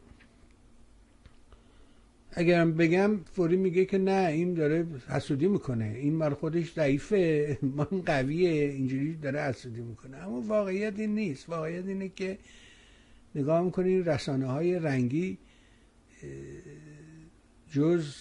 اگرم 2.31 2.73
بگم 2.73 3.17
فوری 3.31 3.57
میگه 3.57 3.85
که 3.85 3.97
نه 3.97 4.27
این 4.31 4.53
داره 4.53 4.85
حسودی 5.09 5.47
می‌کنه. 5.47 5.85
این 5.85 6.15
مال 6.15 6.33
خودش 6.33 6.73
ضعیفه. 6.73 7.57
من 7.77 8.01
قویه. 8.05 8.49
اینجوری 8.49 9.15
داره 9.15 9.41
حسودی 9.41 9.81
می‌کنه. 9.81 10.17
اما 10.17 10.41
واقعیت 10.41 10.99
این 10.99 11.15
نیست. 11.15 11.49
واقعیت 11.49 11.87
اینه 11.87 12.09
که 12.09 12.37
نگاه 13.35 13.61
می‌کنین 13.61 14.05
رسانه 14.05 14.45
های 14.45 14.79
رنگی 14.79 15.37
جز 17.71 18.15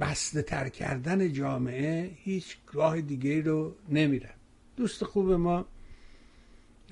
بسته 0.00 0.42
تر 0.42 0.68
کردن 0.68 1.32
جامعه 1.32 2.10
هیچ 2.14 2.56
راه 2.72 3.00
دیگه 3.00 3.40
رو 3.40 3.74
نمیرن. 3.88 4.34
دوست 4.76 5.04
خوب 5.04 5.32
ما 5.32 5.66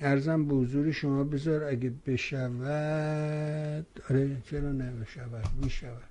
ارزم 0.01 0.45
به 0.45 0.55
حضور 0.55 0.91
شما 0.91 1.23
بذار 1.23 1.63
اگه 1.63 1.93
بشود. 2.05 3.85
آره 4.09 4.37
چرا 4.43 4.71
نه 4.71 4.91
بشود 4.91 5.47
می‌شود. 5.63 6.09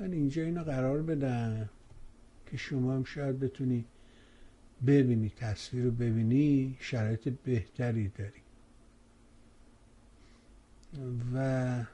من 0.00 0.12
اینجا 0.12 0.42
اینو 0.42 0.62
قرار 0.62 1.02
بدم 1.02 1.68
که 2.46 2.56
شما 2.56 2.94
هم 2.94 3.04
شاید 3.04 3.40
بتونی 3.40 3.84
ببینی 4.86 5.32
تصویر 5.36 5.84
رو 5.84 5.90
ببینی 5.90 6.76
شرایط 6.80 7.28
بهتری 7.44 8.08
داری. 8.08 8.42
و 11.34 11.84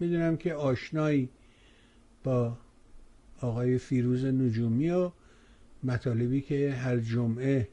می‌دونم 0.00 0.36
که 0.36 0.54
آشنایی 0.54 1.28
با 2.24 2.58
آقای 3.40 3.78
فیروز 3.78 4.24
نجومی 4.24 4.90
و 4.90 5.10
مطالبی 5.82 6.40
که 6.40 6.72
هر 6.72 6.98
جمعه 6.98 7.68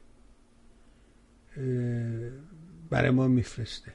برای 2.90 3.10
ما 3.10 3.28
میفرسته. 3.28 3.92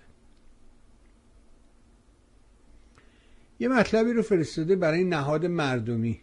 یه 3.60 3.68
مطلبی 3.68 4.14
رو 4.14 4.22
فرستاده 4.22 4.76
برای 4.76 5.04
نهاد 5.04 5.46
مردمی. 5.46 6.20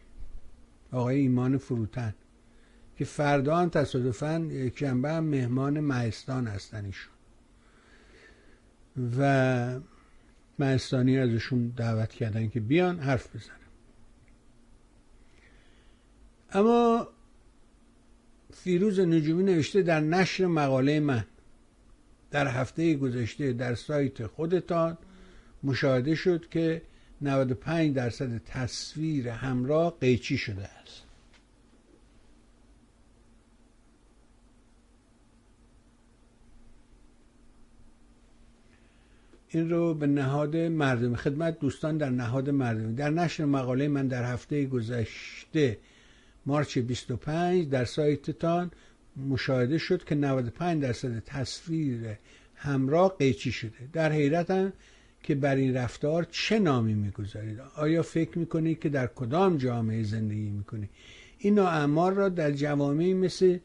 آقای 0.92 1.16
ایمان 1.16 1.58
فروتن 1.58 2.14
که 2.96 3.04
فردا 3.04 3.56
هم 3.56 3.68
تصادفا 3.68 4.50
جنبه 4.76 5.10
هم 5.10 5.24
مهمان 5.24 5.80
مهستان 5.80 6.46
هستن 6.46 6.84
ایشون. 6.84 7.14
و 9.18 9.80
مهستانی 10.58 11.18
ازشون 11.18 11.68
دعوت 11.68 12.12
کردن 12.12 12.48
که 12.48 12.60
بیان 12.60 12.98
حرف 12.98 13.36
بزنن. 13.36 13.56
اما 16.52 17.08
فیروز 18.64 19.00
نجومی 19.00 19.42
نوشته 19.42 19.83
در 19.83 20.00
نشر 20.00 20.47
مقاله 20.47 21.00
من 21.00 21.25
در 22.30 22.47
هفته 22.47 22.94
گذشته 22.94 23.52
در 23.52 23.75
سایت 23.75 24.26
خودتان 24.26 24.99
مشاهده 25.62 26.14
شد 26.14 26.49
که 26.49 26.83
95 27.21 27.94
درصد 27.94 28.38
تصویر 28.44 29.28
همراه 29.28 29.99
قیچی 30.00 30.38
شده 30.38 30.64
است. 30.64 31.02
این 39.49 39.71
رو 39.71 39.94
به 39.94 40.06
نهاد 40.06 40.56
مردمی 40.56 41.16
خدمت 41.16 41.59
دوستان 41.61 41.99
در 41.99 42.11
نهاد 42.11 42.50
مردمی 42.50 42.94
در 42.94 43.11
نشر 43.11 43.44
مقاله 43.44 43.88
من 43.88 44.09
در 44.09 44.33
هفته 44.33 44.66
گذشته 44.66 45.78
مارچ 46.46 46.78
25 46.78 47.68
در 47.68 47.84
سایتتان 47.84 48.70
مشاهده 49.28 49.78
شد 49.78 50.04
که 50.04 50.14
95 50.14 50.82
درصد 50.82 51.18
تصویر 51.18 52.18
همراه 52.54 53.16
قیچی 53.18 53.52
شده. 53.52 53.88
در 53.92 54.12
حیرتم 54.12 54.72
که 55.22 55.34
بر 55.34 55.56
این 55.56 55.74
رفتار 55.74 56.26
چه 56.30 56.58
نامی 56.58 56.94
می‌گذارید؟ 56.94 57.60
آیا 57.76 58.02
فکر 58.02 58.38
می‌کنید 58.38 58.80
که 58.80 58.88
در 58.88 59.06
کدام 59.06 59.56
جامعه 59.56 60.02
زندگی 60.02 60.50
می‌کنید؟ 60.50 60.90
این 61.38 61.58
اعمار 61.58 62.12
را 62.12 62.28
در 62.28 62.52
جوامعی 62.52 63.14
مثل 63.14 63.58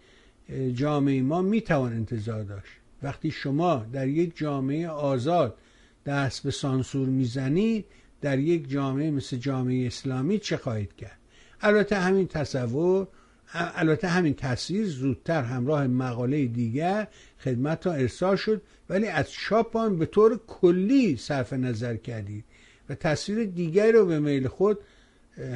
جامعه 0.74 1.22
ما 1.22 1.42
می‌توان 1.42 1.94
انتظار 1.94 2.44
داشت. 2.44 2.72
وقتی 3.04 3.32
شما 3.32 3.86
در 3.94 4.08
یک 4.08 4.38
جامعه 4.38 4.88
آزاد 4.88 5.58
دست 6.06 6.44
به 6.44 6.52
سانسور 6.52 7.08
می‌زنید 7.08 7.86
در 8.22 8.40
یک 8.40 8.70
جامعه 8.70 9.12
مثل 9.12 9.38
جامعه 9.38 9.88
اسلامی 9.88 10.40
چه 10.40 10.58
خواهید 10.58 10.96
کرد؟ 10.96 11.19
البته 11.62 11.96
همین 11.96 12.28
تصور 12.28 13.08
البته 13.54 14.08
همین 14.08 14.34
تصویر 14.34 14.86
زودتر 14.86 15.42
همراه 15.42 15.88
مقاله 15.88 16.46
دیگر 16.46 17.08
خدمت 17.40 17.88
ها 17.88 17.94
ارسال 17.94 18.36
شد 18.36 18.62
ولی 18.90 19.08
از 19.08 19.32
چاپ 19.32 19.78
آن 19.78 19.98
به 19.98 20.06
طور 20.06 20.40
کلی 20.48 21.18
صرف 21.18 21.54
نظر 21.54 21.96
کردید 21.96 22.46
و 22.90 22.96
تصویر 22.96 23.46
دیگری 23.46 23.92
رو 23.92 24.06
به 24.06 24.20
میل 24.20 24.48
خود 24.48 24.78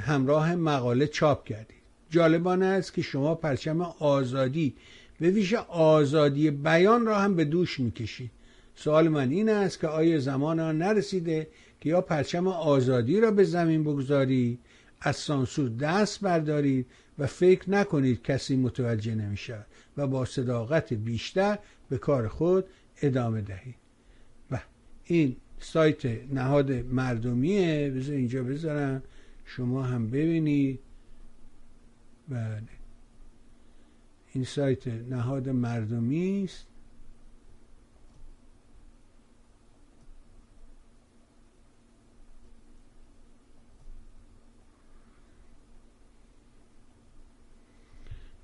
همراه 0.01 0.55
مقاله 0.55 1.07
چاپ 1.07 1.45
کردید. 1.45 1.83
جالبانه 2.09 2.65
است 2.65 2.93
که 2.93 3.01
شما 3.01 3.35
پرچم 3.35 3.81
آزادی 3.81 4.75
به 5.19 5.29
ویژه 5.29 5.57
آزادی 5.67 6.51
بیان 6.51 7.05
را 7.05 7.19
هم 7.19 7.35
به 7.35 7.45
دوش 7.45 7.79
می‌کشید. 7.79 8.31
سوال 8.75 9.07
من 9.07 9.29
این 9.29 9.49
است 9.49 9.79
که 9.79 9.87
آیا 9.87 10.19
زمان 10.19 10.59
آن 10.59 10.77
نرسیده 10.77 11.47
که 11.81 11.89
یا 11.89 12.01
پرچم 12.01 12.47
آزادی 12.47 13.19
را 13.19 13.31
به 13.31 13.43
زمین 13.43 13.83
بگذارید؟ 13.83 14.59
از 15.03 15.15
سانسور 15.15 15.69
دست 15.69 16.21
بردارید 16.21 16.85
و 17.19 17.27
فکر 17.27 17.69
نکنید 17.69 18.21
کسی 18.21 18.55
متوجه 18.55 19.15
نمی 19.15 19.37
و 19.97 20.07
با 20.07 20.25
صداقت 20.25 20.93
بیشتر 20.93 21.59
به 21.89 21.97
کار 21.97 22.27
خود 22.27 22.65
ادامه 23.01 23.41
دهید. 23.41 23.75
و 24.51 24.59
این 25.03 25.35
سایت 25.59 26.05
نهاد 26.33 26.71
مردمیه. 26.71 27.89
بذار 27.89 28.15
اینجا 28.15 28.43
بذارم. 28.43 29.03
شما 29.45 29.83
هم 29.83 30.09
ببینید. 30.09 30.79
بله. 32.29 32.61
این 34.33 34.43
سایت 34.43 34.87
نهاد 34.87 35.49
مردمی 35.49 36.43
است. 36.43 36.67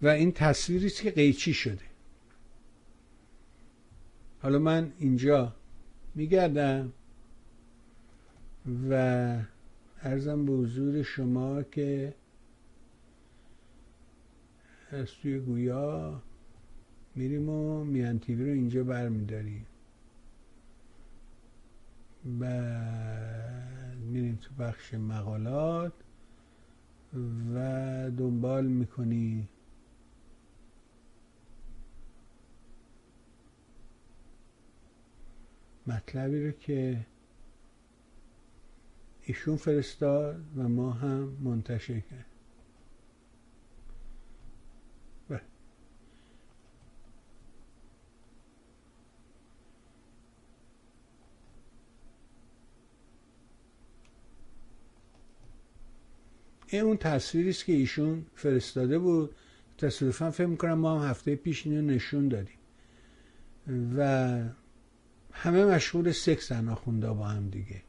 و 0.01 0.07
این 0.07 0.31
تصویری 0.31 0.85
است 0.85 1.01
که 1.01 1.11
قیچی 1.11 1.53
شده. 1.53 1.89
حالا 4.41 4.59
من 4.59 4.91
اینجا 4.99 5.55
میگردم 6.15 6.93
و 8.89 8.93
ارزم 10.01 10.45
به 10.45 10.51
حضور 10.51 11.03
شما 11.03 11.63
که 11.63 12.13
از 14.91 15.07
توی 15.11 15.39
گویا 15.39 16.21
میریم 17.15 17.49
و 17.49 17.83
میان 17.83 18.19
تیوی 18.19 18.45
رو 18.45 18.51
اینجا 18.51 18.83
برمیداریم. 18.83 19.65
و 22.39 22.45
میریم 23.99 24.39
تو 24.41 24.63
بخش 24.63 24.93
مقالات 24.93 25.93
و 27.53 28.11
دنبال 28.17 28.65
می‌کنی 28.65 29.47
مطلبی 35.89 36.45
رو 36.45 36.51
که 36.51 37.05
ایشون 39.21 39.55
فرستاد 39.55 40.41
و 40.57 40.69
ما 40.69 40.91
هم 40.91 41.37
منتشر 41.41 41.99
کرد 41.99 42.25
بله. 45.29 45.41
این 56.67 56.81
اون 56.81 56.97
تصویری 56.97 57.49
است 57.49 57.65
که 57.65 57.73
ایشون 57.73 58.25
فرستاده 58.35 58.99
بود. 58.99 59.35
تصادفا 59.77 60.31
فکر 60.31 60.47
می‌کنم 60.47 60.73
ما 60.73 60.99
هم 60.99 61.09
هفته 61.09 61.35
پیش 61.35 61.67
اینو 61.67 61.81
نشون 61.81 62.27
دادیم. 62.27 62.59
و 63.97 64.41
همه 65.31 65.65
مشغول 65.65 66.11
سکسن 66.11 66.67
آخونده 66.69 67.07
با 67.09 67.25
هم 67.25 67.49
دیگه. 67.49 67.81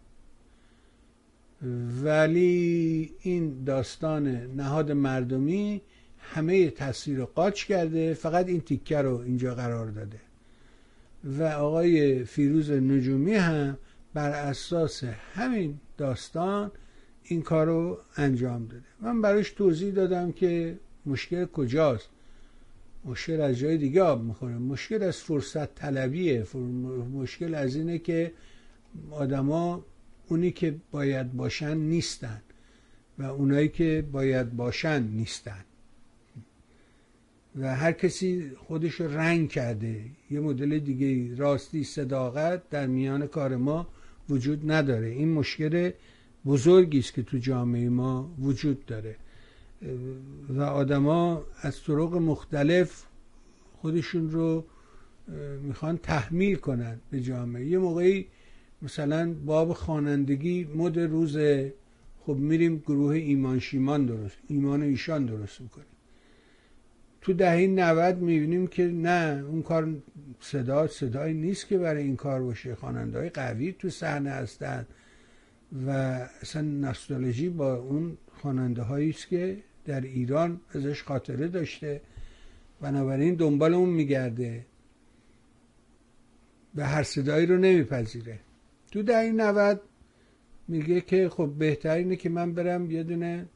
ولی 2.03 3.11
این 3.21 3.65
داستان 3.65 4.29
نهاد 4.57 4.93
مردمی 4.93 5.83
همه 6.19 6.71
تصویر 6.71 7.19
رو 7.19 7.27
قاچ 7.27 7.65
کرده 7.65 8.15
فقط 8.15 8.49
این 8.49 8.61
تیکه 8.61 8.99
رو 8.99 9.17
اینجا 9.17 9.55
قرار 9.55 9.87
داده. 9.87 10.21
و 11.25 11.43
آقای 11.43 12.25
فیروز 12.25 12.71
نجومی 12.71 13.35
هم 13.35 13.79
بر 14.15 14.31
اساس 14.31 15.05
همین 15.35 15.81
داستان 15.97 16.71
این 17.25 17.43
کار 17.43 17.67
رو 17.67 17.99
انجام 18.17 18.67
داده. 18.67 18.85
من 19.01 19.23
براش 19.23 19.51
توضیح 19.51 19.93
دادم 19.93 20.33
که 20.33 20.79
مشکل 21.07 21.45
کجاست. 21.45 22.09
مشکل 23.05 23.41
از 23.41 23.59
جای 23.59 23.77
دیگه 23.77 24.03
آب 24.03 24.25
می‌خوره. 24.25 24.59
مشکل 24.59 25.03
از 25.03 25.17
فرصت 25.17 25.75
طلبیه 25.75 26.47
مشکل 27.15 27.55
از 27.55 27.77
اینه 27.77 27.99
که 27.99 28.33
آدما 29.11 29.85
اونی 30.29 30.51
که 30.51 30.75
باید 30.91 31.33
باشن 31.33 31.77
نیستن 31.77 32.43
و 33.19 33.23
اونایی 33.23 33.69
که 33.69 34.05
باید 34.13 34.57
باشن 34.57 35.03
نیستن. 35.03 35.65
و 37.57 37.77
هر 37.77 37.93
کسی 37.93 38.51
خودش 38.57 39.01
رنگ 39.01 39.49
کرده. 39.49 40.05
یه 40.31 40.41
مدل 40.41 40.79
دیگه 40.79 41.37
راستی 41.37 41.85
صداقت 41.85 42.71
در 42.71 42.87
میان 42.87 43.27
کار 43.27 43.57
ما 43.57 43.89
وجود 44.29 44.71
نداره. 44.73 45.07
این 45.07 45.33
مشکل 45.33 45.91
بزرگی 46.47 46.99
است 46.99 47.15
که 47.15 47.23
تو 47.23 47.39
جامعه 47.39 47.89
ما 47.89 48.35
وجود 48.39 48.87
داره. 48.87 49.17
و 50.49 50.63
آدما 50.63 51.45
از 51.63 51.85
طرق 51.85 52.15
مختلف 52.15 53.05
خودشون 53.81 54.31
رو 54.31 54.65
می‌خوان 55.63 55.97
تحمیل 55.97 56.57
کنن 56.57 57.01
به 57.11 57.21
جامعه. 57.21 57.67
یه 57.67 57.79
موقعی 57.79 58.27
مثلا 58.83 59.35
باب 59.35 59.73
خوانندگی 59.73 60.65
مد 60.65 60.99
روز 60.99 61.39
خب 62.21 62.37
میریم 62.37 62.79
گروه 62.79 63.15
ایمان 63.15 63.59
شیمان 63.59 64.07
درست 64.07 64.37
ایمان 64.49 64.83
ایشان 64.83 65.27
درست 65.27 65.61
می‌کنیم. 65.61 65.87
تو 67.21 67.33
دهه 67.33 67.67
90 67.67 68.19
می‌بینیم 68.19 68.67
که 68.67 68.87
نه 68.87 69.45
اون 69.49 69.63
کار 69.63 69.95
صدا 70.41 70.87
صدایی 70.87 71.35
نیست 71.35 71.69
که 71.69 71.79
برای 71.79 72.03
این 72.03 72.17
کار 72.17 72.43
باشه. 72.43 72.75
خواننده 72.75 73.19
های 73.19 73.29
قوی 73.29 73.73
تو 73.73 73.91
صحنه 73.91 74.31
هستن 74.31 74.87
و 75.87 75.91
اصلا 76.41 76.63
نوستالژی 76.63 77.49
با 77.49 77.75
اون 77.75 78.17
خواننده 78.33 78.93
است 78.93 79.29
که 79.29 79.57
در 79.85 80.01
ایران 80.01 80.61
ازش 80.75 81.03
خاطره 81.03 81.49
داشته. 81.49 82.01
بنابراین 82.81 83.35
دنبال 83.35 83.75
اون 83.75 83.89
میگرده. 83.89 84.67
به 86.75 86.85
هر 86.85 87.03
صدایی 87.03 87.47
رو 87.47 87.59
نمیپذیره. 87.59 88.41
تو 88.91 89.03
دهه 89.03 89.33
90 89.33 89.81
میگه 90.69 91.01
که 91.01 91.29
خب 91.29 91.55
بهترینه 91.59 92.17
که 92.17 92.29
من 92.29 92.55
برم 92.55 92.91
یه 92.91 93.03
دونه 93.03 93.49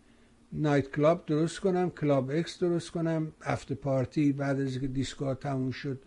night 0.53 0.91
club 0.91 1.27
درست 1.27 1.61
کنم 1.61 1.91
Club 1.91 2.31
X 2.31 2.59
درست 2.59 2.91
کنم. 2.91 3.33
after 3.43 3.75
party 3.75 4.33
بعد 4.33 4.61
از 4.61 4.79
که 4.79 4.87
دیسکو 4.87 5.35
تموم 5.35 5.71
شد 5.71 6.03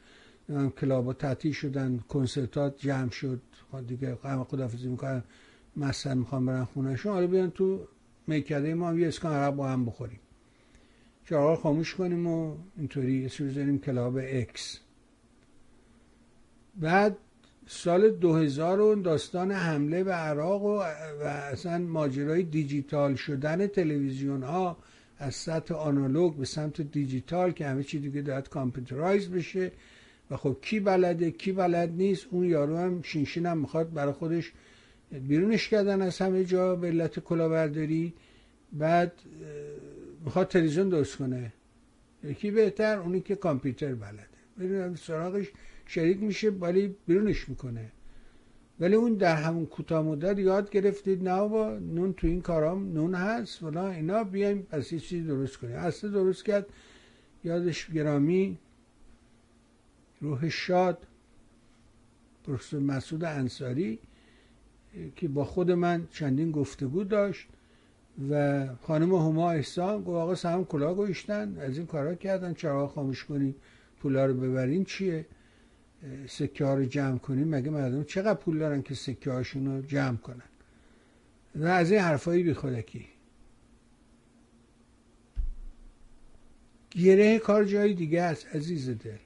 club 0.82 1.06
ها 1.06 1.14
تعطیل 1.14 1.52
شدن 1.52 2.04
کنسرتات 2.10 2.78
جمع 2.78 3.10
شد. 3.10 3.42
خب 3.72 3.88
دیگه 3.88 4.16
قیم 4.16 4.44
خدافظی 4.44 4.88
می‌کنم 4.88 5.24
مثلا 5.76 6.16
می‌خوام 6.16 6.46
برن 6.46 6.64
خونهشون. 6.64 7.14
حالا 7.14 7.28
بیان 7.28 7.52
تو 7.52 7.88
میکده 8.28 8.74
ما 8.74 8.90
هم 8.90 9.00
یه 9.00 9.08
استکان 9.08 9.34
عرق 9.34 9.56
با 9.56 9.68
هم 9.68 9.86
بخوریم. 9.86 10.20
چراغ 11.30 11.60
خاموش 11.60 11.96
کنیم 11.96 12.28
و 12.28 12.56
اینطوری 12.78 13.26
اسم 13.26 13.48
بزنیم 13.48 13.80
Club 13.80 14.18
X 14.18 14.80
بعد 16.76 17.18
سال 17.68 18.10
2000 18.10 18.80
و 18.80 18.96
داستان 18.96 19.52
حمله 19.52 20.04
به 20.04 20.14
عراق 20.14 20.64
و, 20.64 20.78
و 21.22 21.24
اصلا 21.24 21.78
ماجرای 21.78 22.44
دیجیتال 22.44 23.16
شدن 23.16 23.68
تلویزیون 23.68 24.44
ها 24.44 24.78
از 25.18 25.36
سطح 25.36 25.76
آنالوگ 25.76 26.36
به 26.36 26.46
سمت 26.46 26.82
دیجیتال 26.82 27.52
که 27.52 27.68
همه 27.68 27.84
چی 27.84 28.00
دیگه 28.00 28.22
باید 28.22 28.50
computerize 28.50 29.30
بشه. 29.30 29.72
و 30.32 30.38
خب 30.38 30.58
کی 30.62 30.80
بلده 30.80 31.32
کی 31.32 31.52
بلد 31.52 31.92
نیست 31.92 32.28
اون 32.32 32.46
یارو 32.46 32.78
هم 32.78 33.02
شینشین 33.02 33.46
هم 33.46 33.58
می‌خواد 33.58 33.94
برای 33.94 34.14
خودش 34.14 34.54
بیرونش 35.12 35.70
کردن 35.70 36.02
از 36.02 36.18
همه 36.18 36.46
جا 36.46 36.76
به 36.76 36.88
علت 36.88 37.20
کلاهبرداری. 37.20 38.14
بعد 38.74 39.14
می‌خواد 40.26 40.48
تلویزیون 40.48 40.90
درست 40.90 41.16
کنه. 41.16 41.54
یکی 42.24 42.52
بهتر 42.52 43.00
اونی 43.00 43.22
که 43.22 43.36
کامپیوتر 43.36 43.96
بلده. 43.96 44.28
ببینم 44.60 44.96
سراغش 44.96 45.52
شریک 45.86 46.20
میشه 46.20 46.50
ولی 46.50 46.96
بیرونش 47.08 47.50
می‌کنه. 47.50 47.92
ولی 48.80 48.96
اون 48.96 49.14
در 49.14 49.36
همون 49.36 49.66
کوتاه 49.66 50.06
مدت 50.06 50.40
یاد 50.40 50.70
گرفتید 50.70 51.28
نه 51.30 51.48
با 51.48 51.80
نون 51.80 52.14
تو 52.14 52.28
این 52.28 52.42
کارام 52.42 52.94
نون 52.94 53.16
هست 53.16 53.64
ولی 53.64 53.78
اینا 53.78 54.24
بیایم 54.24 54.62
پس 54.62 54.94
یه 54.94 55.00
چیزی 55.00 55.28
درست 55.28 55.58
کنیم. 55.58 55.76
اصلا 55.76 56.10
درست 56.10 56.46
کرد 56.46 56.66
یادش 57.44 57.92
گرامی 57.92 58.58
روح 60.22 60.50
شاد 60.50 61.08
پروفسور 62.44 62.80
مسعود 62.80 63.24
انصاری. 63.24 64.00
که 65.16 65.28
با 65.28 65.46
خود 65.46 65.72
من 65.72 66.08
چندین 66.12 66.52
گفتگو 66.52 67.04
داشت 67.04 67.48
و 68.30 68.66
خانم 68.76 69.16
هما 69.16 69.52
احسان 69.52 69.98
گفت 69.98 70.10
آقا 70.10 70.36
سهم 70.36 70.66
کلا 70.66 70.94
گوشتن 70.94 71.58
از 71.60 71.78
این 71.78 71.88
کارا 71.88 72.16
کردن 72.16 72.54
چرا 72.54 72.88
خاموش 72.88 73.26
کنیم 73.26 73.56
پولا 74.00 74.26
رو 74.26 74.34
ببرین 74.34 74.84
چیه؟ 74.84 75.26
سکه 76.28 76.66
ها 76.66 76.76
رو 76.76 76.86
جمع 76.86 77.18
کنیم 77.18 77.48
مگه 77.48 77.70
مردم 77.70 78.04
چقدر 78.04 78.34
پول 78.40 78.60
دارن 78.60 78.82
که 78.82 78.96
سکه 78.96 79.32
هاشون 79.32 79.66
رو 79.66 79.82
جمع 79.82 80.18
کنن؟ 80.18 80.44
و 81.56 81.66
از 81.66 81.92
این 81.92 82.02
حرفایی 82.02 82.44
بی 82.44 82.54
خودکی 82.54 83.06
گره 86.92 87.40
کار 87.40 87.66
جای 87.66 87.94
دیگه 87.94 88.22
است 88.22 88.48
عزیز 88.56 88.90
دل. 88.90 89.18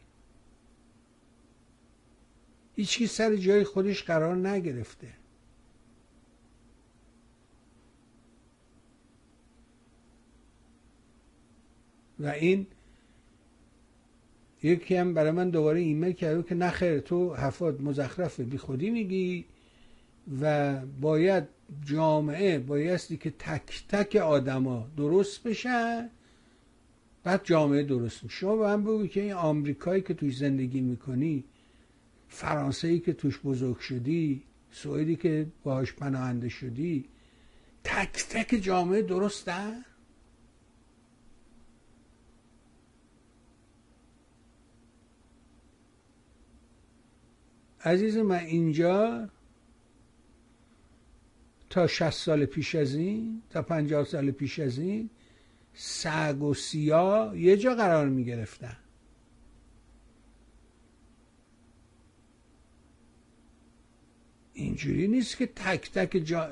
هیچی 2.76 3.08
سر 3.08 3.36
جای 3.36 3.63
خودش 3.63 4.04
قرار 4.04 4.36
نگرفته. 4.47 5.08
و 12.21 12.27
این 12.27 12.67
یکی 14.63 14.95
هم 14.95 15.13
برای 15.13 15.31
من 15.31 15.49
دوباره 15.49 15.79
ایمیل 15.79 16.12
کرده 16.12 16.43
که 16.43 16.55
نخیر 16.55 16.99
تو 16.99 17.36
حفاد 17.36 17.81
مزخرفه 17.81 18.43
بی 18.43 18.57
خودی 18.57 18.89
میگی 18.89 19.45
و 20.41 20.75
باید 21.01 21.43
جامعه 21.86 22.60
بایستی 22.60 23.17
که 23.17 23.34
تک 23.39 23.84
تک 23.89 24.15
آدما 24.15 24.88
درست 24.97 25.43
بشن 25.43 26.10
بعد 27.23 27.41
جامعه 27.43 27.84
درست 27.84 28.23
میشه. 28.23 28.36
شما 28.36 28.55
به 28.55 28.63
من 28.63 28.84
بگو 28.84 29.07
که 29.07 29.21
این 29.21 29.34
آمریکایی 29.34 30.01
که 30.01 30.13
توش 30.13 30.38
زندگی 30.38 30.81
می‌کنی 30.81 31.43
فرانسه 32.27 32.99
که 32.99 33.13
توش 33.13 33.39
بزرگ 33.39 33.79
شدی 33.79 34.43
سوئدی 34.71 35.15
که 35.15 35.47
باهاش 35.63 35.93
پناهنده 35.93 36.49
شدی 36.49 37.05
تک 37.84 38.25
تک 38.29 38.55
جامعه 38.55 39.01
درسته 39.01 39.53
عزیز 47.86 48.17
من 48.17 48.39
اینجا 48.39 49.30
تا 51.70 51.88
60 51.88 52.10
سال 52.10 52.46
پیش 52.46 52.76
از 52.76 52.96
این 52.96 53.41
تا 53.50 53.62
50 53.62 54.04
سال 54.04 54.32
پیش 54.32 54.60
از 54.60 54.78
این 54.78 55.10
سگ 55.74 56.41
و 56.41 56.54
سیا 56.54 57.34
یه 57.36 57.58
جا 57.58 57.76
قرار 57.76 58.10
می 58.10 58.26
گرفتن. 58.26 58.78
اینجوری 64.54 65.08
نیست 65.08 65.38
که 65.38 65.48
تک 65.48 65.91
تک, 65.91 66.17
جا... 66.26 66.50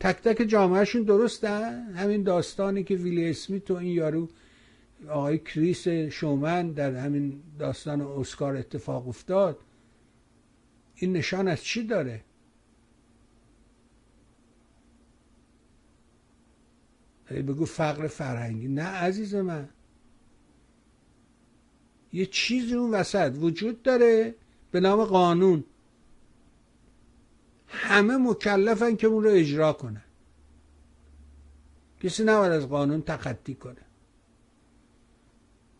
تک 0.00 0.16
تک 0.16 0.48
جامعهشون 0.48 1.02
درسته 1.02 1.48
همین 1.96 2.22
داستانی 2.22 2.84
که 2.84 2.94
ویلی 2.94 3.30
اسمیت 3.30 3.70
و 3.70 3.74
این 3.74 3.92
یارو 3.92 4.28
آقای 5.08 5.38
کریس 5.38 5.88
شومن 5.88 6.72
در 6.72 6.94
همین 6.94 7.42
داستان 7.58 8.00
اسکار 8.00 8.56
اتفاق 8.56 9.08
افتاد. 9.08 9.58
این 11.02 11.12
نشان 11.12 11.48
از 11.48 11.62
چی 11.62 11.86
داره؟ 11.86 12.24
بگو 17.30 17.64
فقر 17.64 18.06
فرهنگی. 18.06 18.68
نه 18.68 18.82
عزیز 18.82 19.34
من. 19.34 19.68
یه 22.12 22.26
چیزی 22.26 22.74
اون 22.74 22.90
وسط 22.90 23.34
وجود 23.36 23.82
داره 23.82 24.34
به 24.70 24.80
نام 24.80 25.04
قانون. 25.04 25.64
همه 27.68 28.16
مکلفن 28.16 28.96
که 28.96 29.06
اون 29.06 29.24
رو 29.24 29.30
اجرا 29.30 29.72
کنن. 29.72 30.04
کسی 32.02 32.24
نباید 32.24 32.52
از 32.52 32.68
قانون 32.68 33.02
تخطی 33.02 33.54
کنه. 33.54 33.82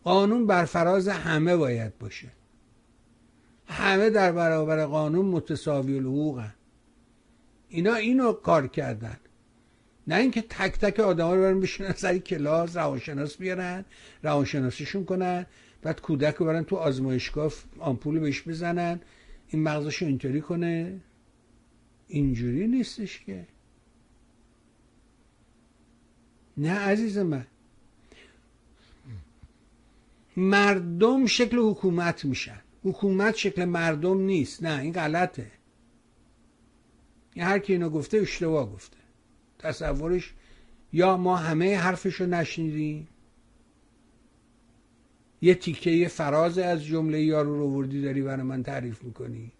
قانون 0.03 0.47
بر 0.47 0.65
فراز 0.65 1.07
همه 1.07 1.57
باید 1.57 1.97
باشه. 1.97 2.31
همه 3.71 4.09
در 4.09 4.31
برابر 4.31 4.85
قانون 4.85 5.25
متساوی 5.25 5.95
الحقوقن 5.97 6.53
اینا 7.69 7.95
اینو 7.95 8.33
کار 8.33 8.67
کردن. 8.67 9.17
نه 10.07 10.15
اینکه 10.15 10.41
تک 10.41 10.79
تک 10.79 10.99
آدم 10.99 11.25
ها 11.25 11.35
رو 11.35 11.41
برن 11.41 11.59
بشینن 11.59 11.93
سری 11.93 12.19
کلاس 12.19 12.77
روانشناس 12.77 13.37
بیارن 13.37 13.85
روانشناسیشون 14.23 15.05
کنن 15.05 15.45
بعد 15.81 16.01
کودک 16.01 16.35
رو 16.35 16.45
برن 16.45 16.63
تو 16.63 16.75
آزمایشگاه 16.75 17.53
آمپول 17.79 18.19
بهش 18.19 18.41
بزنن. 18.47 18.99
این 19.47 19.63
مغزش 19.63 20.03
اینطوری 20.03 20.41
کنه. 20.41 20.99
اینجوری 22.07 22.67
نیستش 22.67 23.19
که. 23.19 23.47
نه 26.57 26.71
عزیز 26.71 27.17
من. 27.17 27.45
مردم 30.37 31.25
شکل 31.25 31.57
حکومت 31.57 32.25
میشن. 32.25 32.60
حکومت 32.83 33.35
شکل 33.35 33.65
مردم 33.65 34.21
نیست 34.21 34.63
نه 34.63 34.79
این 34.79 34.93
غلطه 34.93 35.51
یه 37.35 37.45
هر 37.45 37.59
کی 37.59 37.73
اینو 37.73 37.89
گفته 37.89 38.17
اشتباه 38.17 38.73
گفته 38.73 38.97
تصورش 39.59 40.33
یا 40.93 41.17
ما 41.17 41.35
همه 41.35 41.77
حرفشو 41.77 42.25
نشنیدیم 42.25 43.07
یه 45.41 45.55
تیکه 45.55 45.91
یه 45.91 46.07
فراز 46.07 46.57
از 46.57 46.83
جمله 46.83 47.21
یارو 47.21 47.59
رو 47.59 47.69
وردی 47.69 48.01
داری 48.01 48.21
برای 48.21 48.43
من 48.43 48.63
تعریف 48.63 49.03
می‌کنی 49.03 49.51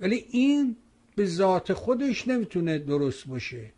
ولی 0.00 0.24
این 0.30 0.76
به 1.16 1.26
ذات 1.26 1.72
خودش 1.72 2.28
نمی‌تونه 2.28 2.78
درست 2.78 3.26
باشه 3.26 3.72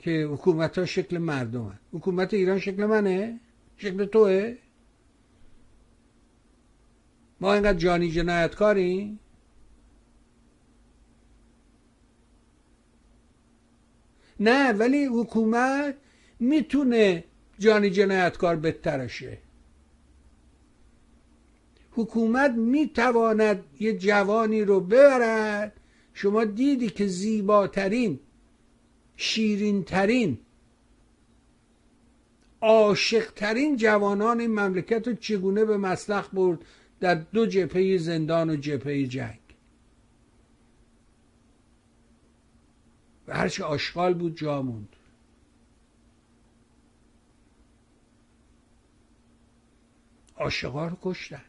که 0.00 0.28
حکومت 0.32 0.78
ها 0.78 0.86
شکل 0.86 1.18
مردم 1.18 1.64
هن. 1.64 1.78
حکومت 1.92 2.34
ایران 2.34 2.58
شکل 2.58 2.86
منه؟ 2.86 3.40
شکل 3.76 4.04
توه؟ 4.04 4.56
ما 7.42 7.54
اینقدر 7.54 7.78
جانی 7.78 8.10
جنایتکاری؟ 8.10 9.18
نه 14.40 14.72
ولی 14.72 15.04
حکومت 15.04 15.94
می‌تونه 16.40 17.24
جانی 17.58 17.90
جنایتکار 17.90 18.56
بترشه 18.56 19.38
حکومت 21.90 22.50
می‌تواند 22.50 23.64
یه 23.80 23.98
جوانی 23.98 24.62
رو 24.62 24.80
ببرد. 24.80 25.72
شما 26.14 26.44
دیدی 26.44 26.88
که 26.88 27.06
زیباترین 27.06 28.20
شیرینترین 29.16 30.38
عاشقترین 32.60 33.76
جوانان 33.76 34.40
این 34.40 34.50
مملکت 34.50 35.08
رو 35.08 35.14
چگونه 35.14 35.64
به 35.64 35.76
مسلخ 35.76 36.28
برد؟ 36.34 36.58
در 37.02 37.14
دو 37.14 37.46
جبهه 37.46 37.98
زندان 37.98 38.50
و 38.50 38.56
جبهه 38.56 39.06
جنگ. 39.06 39.40
هرچی 43.28 43.62
آشغال 43.62 44.14
بود 44.14 44.36
جا 44.36 44.62
موند. 44.62 44.96
عاشقا 50.36 50.88
رو 50.88 50.98
کشتن. 51.02 51.42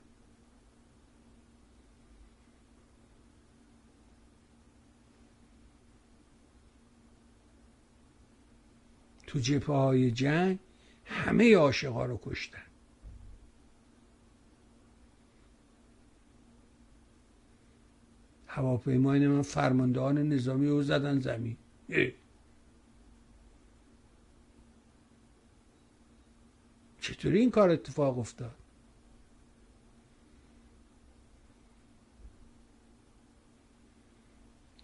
تو 9.28 9.40
جبهه 9.40 9.76
های 9.76 10.12
جنگ 10.12 10.60
همه 11.06 11.56
عاشقا 11.56 12.06
رو 12.06 12.20
کشتن. 12.24 12.73
هواپیمای 18.54 19.28
من 19.28 19.42
فرماندهان 19.42 20.18
نظامی 20.18 20.68
رو 20.68 20.82
زدن 20.82 21.20
زمین. 21.20 21.58
چطوری 27.02 27.40
این 27.40 27.52
کار 27.52 27.70
اتفاق 27.70 28.20
افتاد؟ 28.20 28.56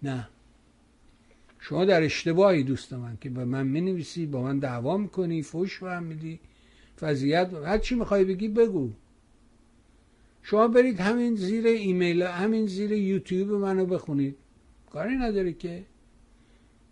نه. 0.04 0.30
شما 1.60 1.86
در 1.86 2.04
اشتباهی 2.04 2.64
دوست 2.64 2.94
من 2.94 3.18
که 3.22 3.30
به 3.30 3.46
من 3.46 3.74
نویسی 3.74 4.26
با 4.26 4.42
من 4.42 4.60
دعوا 4.60 4.98
می‌کنی 4.98 5.42
فوش 5.42 5.84
هم 5.84 6.04
میدی 6.04 6.40
فضیت 7.00 7.54
هر 7.54 7.78
چی 7.78 7.96
می‌خوای 7.96 8.24
بگی 8.24 8.48
بگو. 8.48 8.92
شما 10.44 10.68
برید 10.68 11.00
همین 11.00 11.36
زیر 11.36 11.68
ایمیل 11.68 12.22
همین 12.22 12.66
زیر 12.66 12.92
یوتیوب 12.92 13.52
منو 13.52 13.86
بخونید. 13.86 14.36
کاری 14.92 15.16
نداره 15.16 15.54
که. 15.54 15.84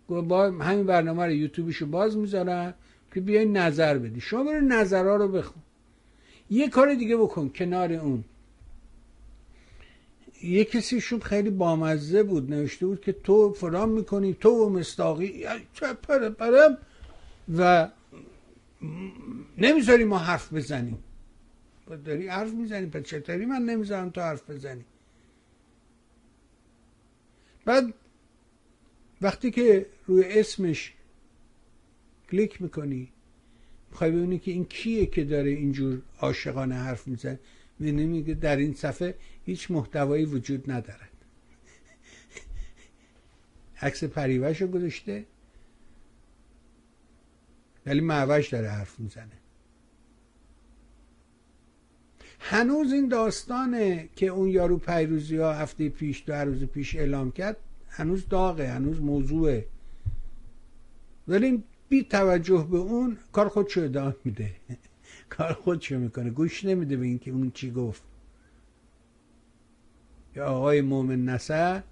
با 0.08 0.50
همین 0.50 0.86
برنامه 0.86 1.24
رو 1.24 1.32
یوتیوبشو 1.32 1.86
باز 1.86 2.16
می‌ذارم 2.16 2.74
که 3.14 3.20
بیای 3.20 3.44
نظر 3.44 3.98
بدی. 3.98 4.20
شما 4.20 4.44
برو 4.44 4.60
نظرها 4.60 5.16
رو 5.16 5.28
بخون. 5.28 5.62
یه 6.50 6.68
کار 6.68 6.94
دیگه 6.94 7.16
بکن 7.16 7.48
کنار 7.48 7.92
اون. 7.92 8.24
یه 10.42 10.64
کسیشون 10.64 11.20
خیلی 11.20 11.50
بامزه 11.50 12.22
بود 12.22 12.50
نوشته 12.50 12.86
بود 12.86 13.00
که 13.00 13.12
تو 13.12 13.52
فرام 13.52 13.88
می‌کنی 13.88 14.36
تو 14.40 14.50
و 14.50 14.68
مستاقی 14.68 15.44
و 17.58 17.88
نمی‌ذاری 19.58 20.04
ما 20.04 20.18
حرف 20.18 20.52
بزنیم. 20.52 20.98
داری 21.96 22.28
حرف 22.28 22.52
می‌زنی 22.52 22.86
پس 22.86 23.02
چطوری 23.02 23.46
من 23.46 23.62
نمی‌ذارم 23.62 24.10
تو 24.10 24.20
حرف 24.20 24.50
بزنی؟ 24.50 24.84
بعد 27.64 27.94
وقتی 29.20 29.50
که 29.50 29.86
روی 30.06 30.24
اسمش 30.24 30.94
کلیک 32.30 32.62
می‌کنی 32.62 33.12
می‌خوای 33.90 34.10
ببینی 34.10 34.38
که 34.38 34.50
این 34.50 34.64
کیه 34.64 35.06
که 35.06 35.24
داره 35.24 35.50
اینجور 35.50 36.02
عاشقانه 36.20 36.74
حرف 36.74 37.08
می‌زنه. 37.08 37.38
که 38.26 38.34
در 38.40 38.56
این 38.56 38.74
صفحه 38.74 39.14
هیچ 39.44 39.70
محتوایی 39.70 40.24
وجود 40.24 40.70
ندارد. 40.70 41.10
عکس 43.82 44.04
پریوش 44.04 44.62
رو 44.62 44.68
گذاشته 44.68 45.24
ولی 47.86 48.00
معوش 48.00 48.48
داره 48.48 48.68
حرف 48.68 49.00
می‌زنه. 49.00 49.37
هنوز 52.38 52.92
این 52.92 53.08
داستانه 53.08 54.08
که 54.16 54.26
اون 54.26 54.48
یارو 54.48 54.78
پیروزی 54.78 55.36
ها 55.36 55.52
هفته 55.52 55.88
پیش 55.88 56.24
دو 56.26 56.32
روز 56.32 56.64
پیش 56.64 56.96
اعلام 56.96 57.30
کرد 57.30 57.56
هنوز 57.88 58.28
داغه 58.28 58.68
هنوز 58.68 59.00
موضوعه. 59.00 59.66
ولی 61.28 61.64
بی 61.88 62.04
توجه 62.04 62.66
به 62.70 62.78
اون 62.78 63.16
کار 63.32 63.48
خودشو 63.48 63.80
ادامه 63.80 64.14
میده. 64.24 64.50
کار 65.36 65.52
خودشو 65.52 65.98
می‌کنه. 65.98 66.30
گوش 66.30 66.64
نمیده 66.64 66.96
به 66.96 67.06
اینکه 67.06 67.30
اون 67.30 67.50
چی 67.50 67.70
گفت. 67.70 68.02
یا 70.36 70.46
آقای 70.46 70.80
مومن 70.80 71.24
نصر 71.24 71.82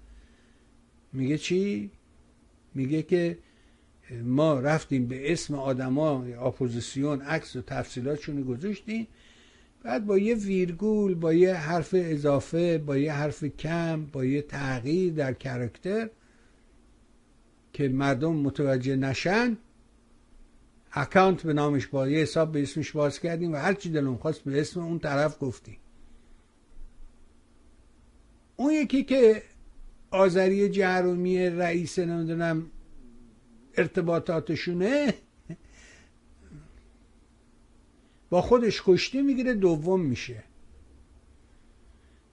میگه 1.13 1.37
چی؟ 1.37 1.91
میگه 2.75 3.03
که 3.03 3.37
ما 4.23 4.59
رفتیم 4.59 5.07
به 5.07 5.31
اسم 5.31 5.55
آدما 5.55 6.23
اپوزیسیون 6.23 7.21
عکس 7.21 7.55
و 7.55 7.61
تفصیلاتشون 7.61 8.43
گذاشتیم. 8.43 9.07
بعد 9.87 10.05
با 10.05 10.17
یه 10.17 10.35
ویرگول 10.35 11.15
با 11.15 11.33
یه 11.33 11.53
حرف 11.53 11.89
اضافه 11.97 12.77
با 12.77 12.97
یه 12.97 13.13
حرف 13.13 13.43
کم 13.43 14.05
با 14.05 14.25
یه 14.25 14.41
تغییر 14.41 15.13
در 15.13 15.33
character 15.33 16.09
که 17.73 17.89
مردم 17.89 18.35
متوجه 18.35 18.95
نشن 18.95 19.57
account 20.91 21.43
به 21.43 21.53
نامش 21.53 21.87
با 21.87 22.09
یه 22.09 22.19
حساب 22.19 22.51
به 22.51 22.61
اسمش 22.61 22.91
باز 22.91 23.19
کردیم 23.19 23.53
و 23.53 23.55
هر 23.55 23.73
چی 23.73 23.89
دلمون 23.89 24.17
خواست 24.17 24.43
به 24.43 24.61
اسم 24.61 24.79
اون 24.79 24.99
طرف 24.99 25.37
گفتیم. 25.39 25.77
اون 28.55 28.73
یکی 28.73 29.03
که 29.03 29.43
آذری 30.11 30.69
جهرومی 30.69 31.49
رئیس 31.49 31.99
نمی‌دونم 31.99 32.71
ارتباطاتشونه 33.77 35.13
با 38.29 38.41
خودش 38.41 38.81
کشتی 38.85 39.21
می‌گیره 39.21 39.53
دوم 39.53 40.01
میشه. 40.01 40.43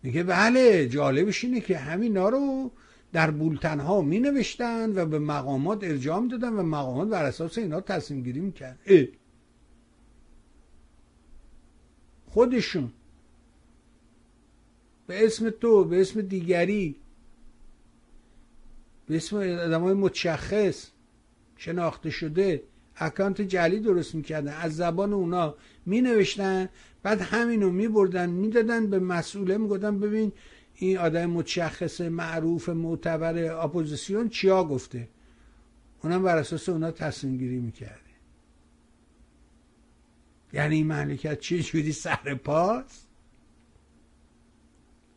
میگه 0.03 0.23
بله 0.23 0.89
جالبش 0.89 1.45
اینه 1.45 1.61
که 1.61 1.79
همینا 1.79 2.29
رو 2.29 2.71
در 3.13 3.31
بولتن 3.31 3.81
ها 3.81 4.01
می 4.01 4.19
نوشتن 4.19 4.93
و 4.99 5.07
به 5.07 5.19
مقامات 5.19 5.85
ارجاع 5.85 6.29
دادن 6.29 6.53
و 6.53 6.63
مقامات 6.63 7.09
بر 7.09 7.25
اساس 7.25 7.59
اینا 7.59 7.81
تصمیم 7.81 8.23
گیری 8.23 8.41
می‌کرد 8.41 8.79
خودشون. 12.27 12.93
به 15.07 15.27
اسم 15.27 15.51
تو 15.51 15.85
به 15.85 16.01
اسم 16.01 16.21
دیگری. 16.21 16.97
به 19.07 19.17
اسم 19.17 19.37
آدم 19.37 19.83
های 19.83 19.95
متشخص. 19.95 20.91
شناخته 21.57 22.11
شده. 22.11 22.63
account 22.97 23.41
جلی 23.41 23.81
درست 23.81 24.15
می‌کردن. 24.15 24.53
از 24.53 24.77
زبان 24.77 25.13
اونا 25.13 25.55
می 25.87 26.01
نوشتن 26.01 26.69
بعد 27.03 27.21
همینو 27.21 27.71
می 27.71 27.89
بردن 27.89 28.31
می‌دادن 28.31 28.87
به 28.87 28.99
مسئوله 28.99 29.59
می‌گفتن 29.59 30.01
ببین 30.01 30.33
این 30.75 30.99
آدم 30.99 31.27
متشخص 31.27 32.01
معروف 32.01 32.69
معتبر 32.69 33.65
اپوزیسیون 33.65 34.29
چیا 34.29 34.65
گفته؟ 34.65 35.09
اونم 36.03 36.23
بر 36.23 36.37
اساس 36.37 36.69
اونا 36.69 36.91
تصمیم 36.91 37.37
گیری 37.37 37.61
می‌کرده. 37.61 38.01
یعنی 40.53 40.77
این 40.77 40.87
مملکت 40.87 41.41
چه 41.41 41.63
جوری 41.63 41.93
سر 41.93 42.35
پاست؟ 42.35 43.09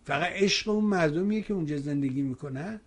فقط 0.03 0.31
عشق 0.31 0.69
اون 0.69 0.83
مردمیه 0.83 1.41
که 1.41 1.53
اونجا 1.53 1.77
زندگی 1.77 2.21
می‌کنه 2.21 2.81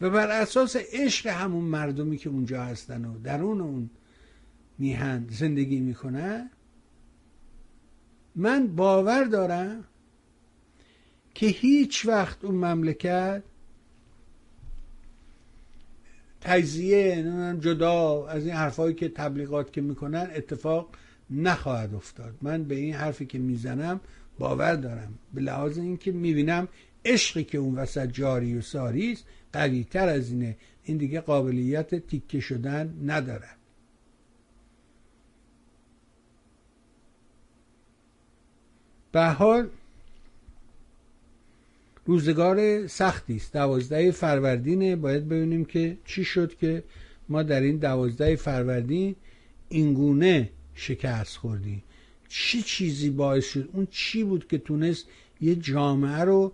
و 0.00 0.10
بر 0.10 0.30
اساس 0.30 0.76
عشق 0.76 1.26
همون 1.26 1.64
مردمی 1.64 2.16
که 2.16 2.28
اونجا 2.28 2.62
هستن 2.64 3.04
و 3.04 3.18
درون 3.18 3.60
اون 3.60 3.90
میهن 4.78 5.26
زندگی 5.30 5.80
می‌کنن 5.80 6.50
من 8.34 8.66
باور 8.66 9.24
دارم 9.24 9.84
که 11.34 11.46
هیچ 11.46 12.06
وقت 12.06 12.44
اون 12.44 12.54
مملکت 12.54 13.42
تجزیه 16.40 17.24
جدا 17.60 18.26
از 18.26 18.46
این 18.46 18.54
حرفایی 18.54 18.94
که 18.94 19.08
تبلیغات 19.08 19.72
که 19.72 19.80
می‌کنن 19.80 20.30
اتفاق 20.34 20.88
نخواهد 21.30 21.94
افتاد. 21.94 22.34
من 22.42 22.64
به 22.64 22.74
این 22.74 22.94
حرفی 22.94 23.26
که 23.26 23.38
می‌زنم 23.38 24.00
باور 24.38 24.74
دارم. 24.74 25.18
به 25.34 25.40
لحاظ 25.40 25.78
اینکه 25.78 26.12
می‌بینم 26.12 26.68
عشقی 27.04 27.44
که 27.44 27.58
اون 27.58 27.74
وسط 27.74 28.06
جاری 28.06 28.58
و 28.58 28.60
ساری 28.60 29.12
است 29.12 29.24
قوی 29.56 29.84
تر 29.84 30.08
از 30.08 30.30
اینه. 30.30 30.56
این 30.84 30.96
دیگه 30.96 31.20
قابلیت 31.20 31.94
تیکه 32.06 32.40
شدن 32.40 32.94
نداره. 33.06 33.48
به 39.12 39.26
حال 39.26 39.68
روزگار 42.06 42.86
سختی 42.86 43.36
است. 43.36 43.52
دوازده 43.52 44.10
فروردینه 44.10 44.96
باید 44.96 45.28
ببینیم 45.28 45.64
که 45.64 45.96
چی 46.04 46.24
شد 46.24 46.56
که 46.56 46.82
ما 47.28 47.42
در 47.42 47.60
این 47.60 47.76
دوازده 47.76 48.36
فروردین 48.36 49.16
اینگونه 49.68 50.50
شکست 50.74 51.36
خوردیم. 51.36 51.82
چی 52.28 52.62
چیزی 52.62 53.10
باعث 53.10 53.52
شد؟ 53.52 53.68
اون 53.72 53.88
چی 53.90 54.24
بود 54.24 54.48
که 54.48 54.58
تونست 54.58 55.06
یه 55.40 55.54
جامعه 55.54 56.24
رو 56.24 56.52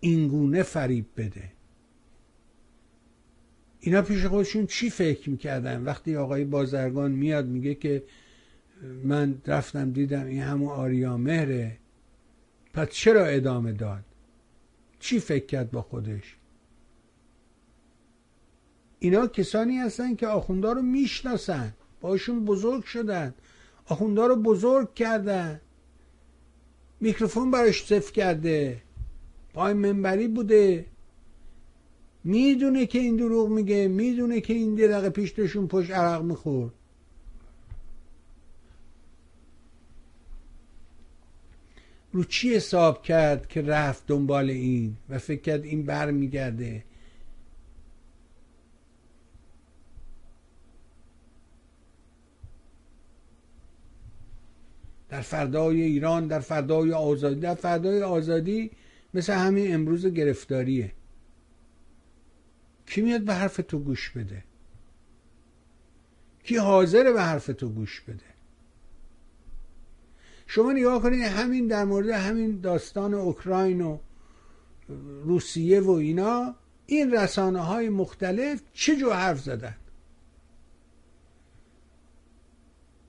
اینگونه 0.00 0.62
فریب 0.62 1.06
بده؟ 1.16 1.53
اینا 3.86 4.02
پیش 4.02 4.26
خودشون 4.26 4.66
چی 4.66 4.90
فکر 4.90 5.30
می‌کردن؟ 5.30 5.84
وقتی 5.84 6.16
آقای 6.16 6.44
بازرگان 6.44 7.10
میاد 7.10 7.46
میگه 7.46 7.74
که 7.74 8.02
من 9.04 9.42
رفتم 9.46 9.90
دیدم 9.90 10.26
این 10.26 10.42
همون 10.42 10.68
آریا 10.68 11.16
مهره 11.16 11.76
پس 12.74 12.88
چرا 12.90 13.26
ادامه 13.26 13.72
داد؟ 13.72 14.04
چی 15.00 15.20
فکر 15.20 15.46
کرد 15.46 15.70
با 15.70 15.82
خودش؟ 15.82 16.36
اینا 18.98 19.26
کسانی 19.26 19.76
هستن 19.76 20.14
که 20.14 20.26
آخوندا 20.26 20.72
رو 20.72 20.82
می‌شناسن 20.82 21.72
باشون 22.00 22.44
بزرگ 22.44 22.84
شدن 22.84 23.34
آخوندا 23.86 24.26
رو 24.26 24.36
بزرگ 24.36 24.94
کردن. 24.94 25.60
میکروفون 27.00 27.50
براش 27.50 27.86
صف 27.86 28.12
کرده 28.12 28.82
پای 29.54 29.72
منبری 29.72 30.28
بوده. 30.28 30.86
می‌دونه 32.24 32.86
که 32.86 32.98
این 32.98 33.16
دروغ 33.16 33.48
میگه 33.48 33.88
می‌دونه 33.88 34.40
که 34.40 34.54
این 34.54 34.74
درقه 34.74 35.10
پیشتشون 35.10 35.68
پشت 35.68 35.90
عرق 35.90 36.22
می‌خورد. 36.22 36.72
رو 42.12 42.24
چی 42.24 42.54
حساب 42.54 43.02
کرد 43.02 43.48
که 43.48 43.62
رفت 43.62 44.06
دنبال 44.06 44.50
این 44.50 44.96
و 45.08 45.18
فکر 45.18 45.40
کرد 45.40 45.64
این 45.64 45.82
بر 45.82 46.10
میگرده 46.10 46.84
در 55.08 55.20
فردای 55.20 55.82
ایران 55.82 56.26
در 56.26 56.40
فردای 56.40 56.92
آزادی 56.92 57.40
در 57.40 57.54
فردای 57.54 58.02
آزادی 58.02 58.70
مثل 59.14 59.32
همین 59.32 59.74
امروز 59.74 60.06
گرفتاریه. 60.06 60.92
کی 62.86 63.00
میاد 63.00 63.20
به 63.20 63.34
حرف 63.34 63.60
تو 63.68 63.78
گوش 63.78 64.10
بده؟ 64.10 64.44
کی 66.44 66.56
حاضره 66.56 67.12
به 67.12 67.22
حرف 67.22 67.46
تو 67.46 67.68
گوش 67.68 68.00
بده؟ 68.00 68.34
شما 70.46 70.72
نگاه 70.72 71.02
کنید 71.02 71.22
همین 71.22 71.66
در 71.66 71.84
مورد 71.84 72.08
همین 72.08 72.60
داستان 72.60 73.14
اوکراین 73.14 73.80
و 73.80 73.98
روسیه 75.24 75.80
و 75.80 75.90
اینا 75.90 76.54
این 76.86 77.14
رسانه 77.14 77.60
های 77.60 77.88
مختلف 77.88 78.62
چه 78.72 78.96
جو 78.96 79.10
حرف 79.10 79.40
زدن؟ 79.40 79.76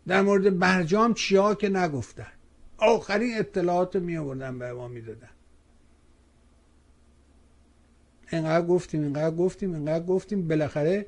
در 0.07 0.21
مورد 0.21 0.59
برجام 0.59 1.13
چیا 1.13 1.55
که 1.55 1.69
نگفتن؟ 1.69 2.31
آخرین 2.77 3.38
اطلاعات 3.38 3.95
می 3.95 4.17
آوردن 4.17 4.59
به 4.59 4.73
ما 4.73 4.88
می‌دادن. 4.88 5.29
اینقدر 8.31 8.65
گفتیم 8.65 9.03
اینقدر 9.03 9.35
گفتیم 9.35 9.73
اینقدر 9.73 10.05
گفتیم. 10.05 10.47
بالاخره 10.47 11.05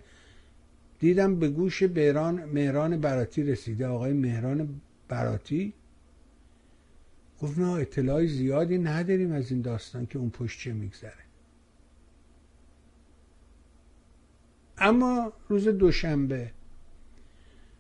دیدم 1.00 1.40
به 1.40 1.50
گوش 1.50 1.84
بیران 1.84 2.46
مهران 2.46 3.02
براتی 3.02 3.44
رسیده. 3.44 3.88
آقای 3.88 4.14
مهران 4.14 4.82
براتی 5.08 5.74
گفت 7.42 7.60
نه 7.60 7.70
اطلاع 7.70 8.26
زیادی 8.26 8.78
نداریم 8.78 9.32
از 9.32 9.52
این 9.52 9.62
داستان 9.62 10.06
که 10.06 10.20
اون 10.20 10.30
پشت 10.30 10.60
چه 10.60 10.74
میگذره. 10.74 11.28
اما 14.78 15.34
روز 15.50 15.68
دوشنبه 15.68 16.52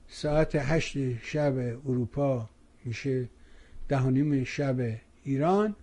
ساعت 0.07 0.55
هشت 0.55 1.23
شب 1.23 1.57
اروپا 1.57 2.49
میشه 2.85 3.29
دهانیم 3.89 4.43
شب 4.43 4.99
ایران 5.23 5.75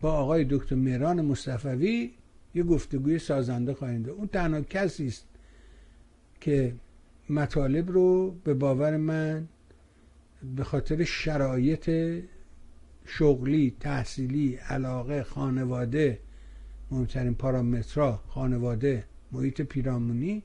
با 0.00 0.12
آقای 0.12 0.46
دکتر 0.50 0.76
مهران 0.76 1.20
مصطفوی 1.20 2.12
یه 2.56 2.62
گفتگوی 2.62 3.18
سازنده 3.18 3.74
خواهیم 3.74 4.08
اون 4.08 4.26
تنها 4.26 4.60
کسی 4.60 5.06
است 5.06 5.26
که 6.40 6.74
مطالب 7.30 7.90
رو 7.90 8.30
به 8.30 8.54
باور 8.54 8.96
من 8.96 9.48
به 10.56 10.64
خاطر 10.64 11.04
شرایط 11.04 11.90
شغلی 13.04 13.76
تحصیلی 13.80 14.54
علاقه 14.54 15.22
خانواده 15.22 16.20
مهمترین 16.90 17.34
پارامترا 17.34 18.22
خانواده 18.28 19.04
محیط 19.32 19.60
پیرامونی 19.60 20.42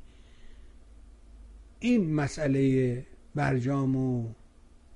این 1.79 2.13
مسئله 2.13 3.05
برجام 3.35 3.95
و 3.95 4.33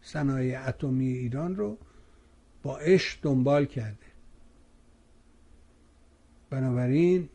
صنایع 0.01 0.67
اتمی 0.67 1.07
ایران 1.07 1.55
رو 1.55 1.77
با 2.63 2.77
عشق 2.77 3.19
دنبال 3.21 3.65
کرده. 3.65 4.04
بنابراین 6.49 7.29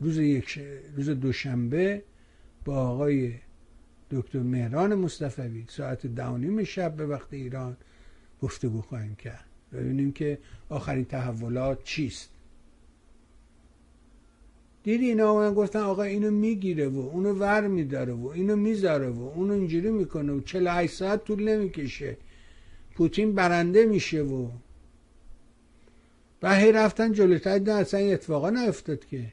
روز 0.00 0.18
یک 0.18 0.60
روز 0.96 1.10
دوشنبه 1.10 2.02
با 2.64 2.76
آقای 2.76 3.34
دکتر 4.10 4.38
مهران 4.38 4.94
مصطفی 4.94 5.64
ساعت 5.68 6.06
دهانیم 6.06 6.64
شب 6.64 6.96
به 6.96 7.06
وقت 7.06 7.32
ایران 7.32 7.76
گفتگو 8.42 8.80
خواهیم 8.82 9.14
کرد. 9.14 9.44
ببینیم 9.72 10.12
که 10.12 10.38
آخرین 10.68 11.04
تحولات 11.04 11.84
چیست. 11.84 12.30
دیدی 14.82 15.04
اینا 15.04 15.34
من 15.34 15.54
گفتن 15.54 15.78
آقا 15.78 16.02
اینو 16.02 16.30
می‌گیره 16.30 16.88
و 16.88 16.98
اونو 16.98 17.32
ور 17.32 17.66
میداره 17.66 18.12
و 18.12 18.26
اینو 18.26 18.56
می‌ذاره 18.56 19.08
و 19.08 19.22
اونو 19.22 19.52
اینجوری 19.52 19.90
می‌کنه 19.90 20.32
و 20.32 20.40
48 20.40 20.94
ساعت 20.94 21.24
طول 21.24 21.48
نمی‌کشه. 21.48 22.16
پوتین 22.94 23.34
برنده 23.34 23.86
میشه 23.86 24.22
و 24.22 24.48
و 26.44 26.56
هی 26.56 26.72
رفتن 26.72 27.12
جلوتر 27.12 27.58
دیدن 27.58 27.76
اصلا 27.76 28.00
این 28.00 28.14
اتفاقا 28.14 28.50
نیفتاد 28.50 29.04
که. 29.04 29.32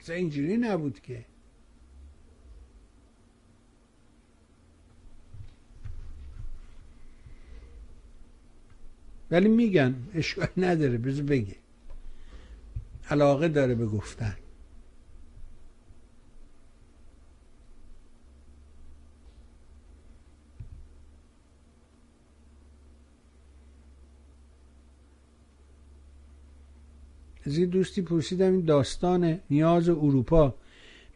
اصلا 0.00 0.14
اینجوری 0.16 0.56
نبود 0.56 1.00
که. 1.00 1.24
ولی 9.30 9.48
میگن 9.48 9.94
اشکال 10.14 10.48
نداره 10.56 10.98
بذار 10.98 11.24
بگه. 11.24 11.56
علاقه 13.10 13.48
داره 13.48 13.74
به 13.74 13.86
گفتن. 13.86 14.36
از 27.46 27.58
این 27.58 27.68
دوستی 27.68 28.02
پرسیدم 28.02 28.52
این 28.52 28.64
داستان 28.64 29.40
نیاز 29.50 29.88
اروپا 29.88 30.54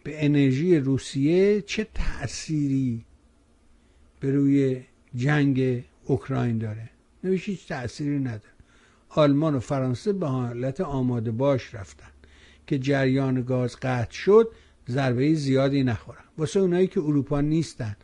به 0.05 0.25
انرژی 0.25 0.79
روسیه 0.79 1.63
چه 1.63 1.87
تأثیری 1.95 3.05
به 4.21 4.31
روی 4.31 4.83
جنگ 5.15 5.85
اوکراین 6.05 6.59
داره؟ 6.59 6.91
نویش 7.25 7.49
هیچ 7.49 7.69
تأثیری 7.69 8.19
نداره. 8.19 8.57
آلمان 9.09 9.55
و 9.55 9.61
فرانسه 9.61 10.13
به 10.13 10.27
حالت 10.27 10.81
آماده 10.81 11.31
باش 11.31 11.75
رفتن 11.75 12.09
که 12.67 12.79
جریان 12.79 13.43
گاز 13.43 13.77
قطع 13.77 14.13
شد 14.13 14.49
ضربه 14.89 15.35
زیادی 15.35 15.85
نخورن. 15.85 16.25
واسه 16.39 16.61
اونایی 16.61 16.87
که 16.87 17.01
اروپا 17.01 17.41
نیستن 17.41 17.97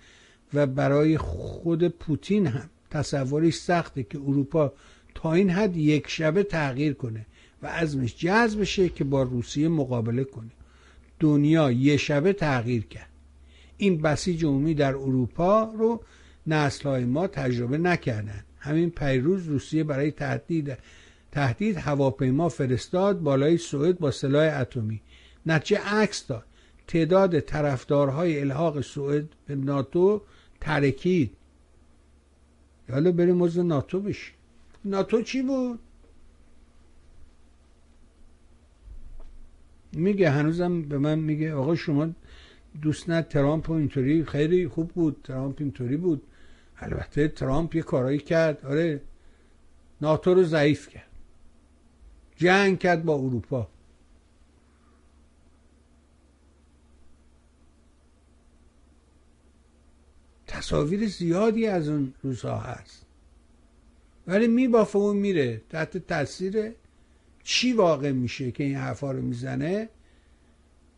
و 0.54 0.66
برای 0.66 1.18
خود 1.18 1.88
پوتین 1.88 2.46
هم 2.46 2.70
تصوری 2.90 3.50
سخته 3.50 4.02
که 4.02 4.18
اروپا 4.18 4.72
تا 5.14 5.32
این 5.32 5.50
حد 5.50 5.76
یک 5.76 6.08
شبه 6.08 6.42
تغییر 6.42 6.92
کنه. 6.92 7.26
و 7.62 7.66
ازمش 7.66 8.16
جذب 8.16 8.60
بشه 8.60 8.88
که 8.88 9.04
با 9.04 9.22
روسیه 9.22 9.68
مقابله 9.68 10.24
کنه. 10.24 10.50
دنیا 11.20 11.70
یه 11.70 11.96
شبه 11.96 12.32
تغییر 12.32 12.86
کرد. 12.86 13.08
این 13.76 14.02
بسیج 14.02 14.44
عمومی 14.44 14.74
در 14.74 14.94
اروپا 14.94 15.64
رو 15.64 16.00
نسل 16.46 17.04
ما 17.04 17.26
تجربه 17.26 17.78
نکردن. 17.78 18.44
همین 18.58 18.90
پیروز 18.90 19.46
روسیه 19.46 19.84
برای 19.84 20.10
تهدید 20.10 20.78
تهدید 21.32 21.76
هواپیما 21.76 22.48
فرستاد 22.48 23.20
بالای 23.20 23.56
سوئد 23.56 23.98
با 23.98 24.10
سلاح 24.10 24.60
اتمی. 24.60 25.00
نتیجه 25.46 25.80
عکس 25.80 26.26
داد. 26.26 26.44
تعداد 26.86 27.40
طرفدارهای 27.40 28.40
الحاق 28.40 28.80
سوئد 28.80 29.24
به 29.46 29.56
ناتو 29.56 30.22
ترکید. 30.60 31.30
حالا 32.90 33.12
بریم 33.12 33.42
عضو 33.42 33.62
ناتو 33.62 34.00
بشی 34.00 34.32
ناتو 34.84 35.22
چی 35.22 35.42
بود؟ 35.42 35.78
میگه 39.92 40.30
هنوزم 40.30 40.82
به 40.82 40.98
من 40.98 41.18
میگه 41.18 41.54
آقا 41.54 41.74
شما 41.74 42.08
دوست 42.82 43.10
نه 43.10 43.22
ترامپ 43.22 43.70
و 43.70 43.72
اینطوری 43.72 44.24
خیلی 44.24 44.68
خوب 44.68 44.88
بود 44.88 45.20
ترامپ 45.24 45.56
اینطوری 45.60 45.96
بود. 45.96 46.22
البته 46.78 47.28
ترامپ 47.28 47.74
یه 47.74 47.82
کارایی 47.82 48.18
کرد 48.18 48.66
آره 48.66 49.00
ناتو 50.00 50.34
رو 50.34 50.44
ضعیف 50.44 50.88
کرد. 50.88 51.10
جنگ 52.36 52.78
کرد 52.78 53.04
با 53.04 53.14
اروپا. 53.14 53.68
تصاویر 60.46 61.08
زیادی 61.08 61.66
از 61.66 61.88
اون 61.88 62.14
روزها 62.22 62.58
هست. 62.58 63.06
ولی 64.26 64.48
میبافه 64.48 64.98
و 64.98 65.12
میره 65.12 65.62
تحت 65.70 65.98
تاثیر 65.98 66.74
چی 67.42 67.72
واقع 67.72 68.12
میشه 68.12 68.50
که 68.52 68.64
این 68.64 68.76
حرفا 68.76 69.12
رو 69.12 69.22
می‌زنه؟ 69.22 69.88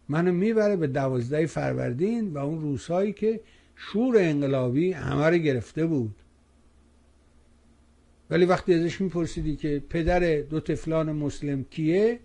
منو 0.08 0.32
می‌بره 0.32 0.76
به 0.76 0.86
دوازده 0.86 1.46
فروردین 1.46 2.32
و 2.32 2.38
اون 2.38 2.60
روزهایی 2.60 3.12
که 3.12 3.40
شور 3.76 4.16
انقلابی 4.18 4.92
همه 4.92 5.26
رو 5.26 5.36
گرفته 5.36 5.86
بود. 5.86 6.14
ولی 8.30 8.44
وقتی 8.44 8.74
ازش 8.74 9.00
میپرسیدی 9.00 9.56
که 9.56 9.82
پدر 9.88 10.40
دو 10.40 10.60
تفلان 10.60 11.12
مسلم 11.12 11.64
کیه؟ 11.64 12.20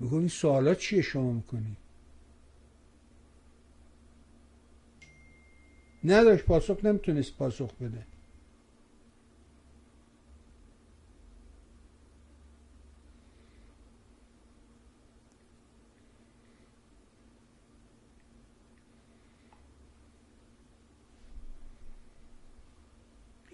میگو 0.00 0.16
این 0.16 0.28
سوالات 0.28 0.78
چیه 0.78 1.02
شما 1.02 1.32
می‌کنی؟ 1.32 1.76
نداشت 6.04 6.44
پاسخ 6.44 6.84
نمی‌تونست 6.84 7.36
پاسخ 7.36 7.74
بده. 7.74 8.06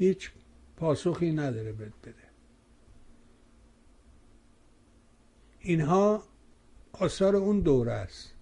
هیچ 0.07 0.30
پاسخی 0.76 1.32
نداره 1.32 1.72
بد 1.72 1.92
بده. 2.02 2.14
اینها 5.61 6.24
آثار 6.92 7.36
اون 7.36 7.61
دوره 7.61 7.92
است. 7.92 8.34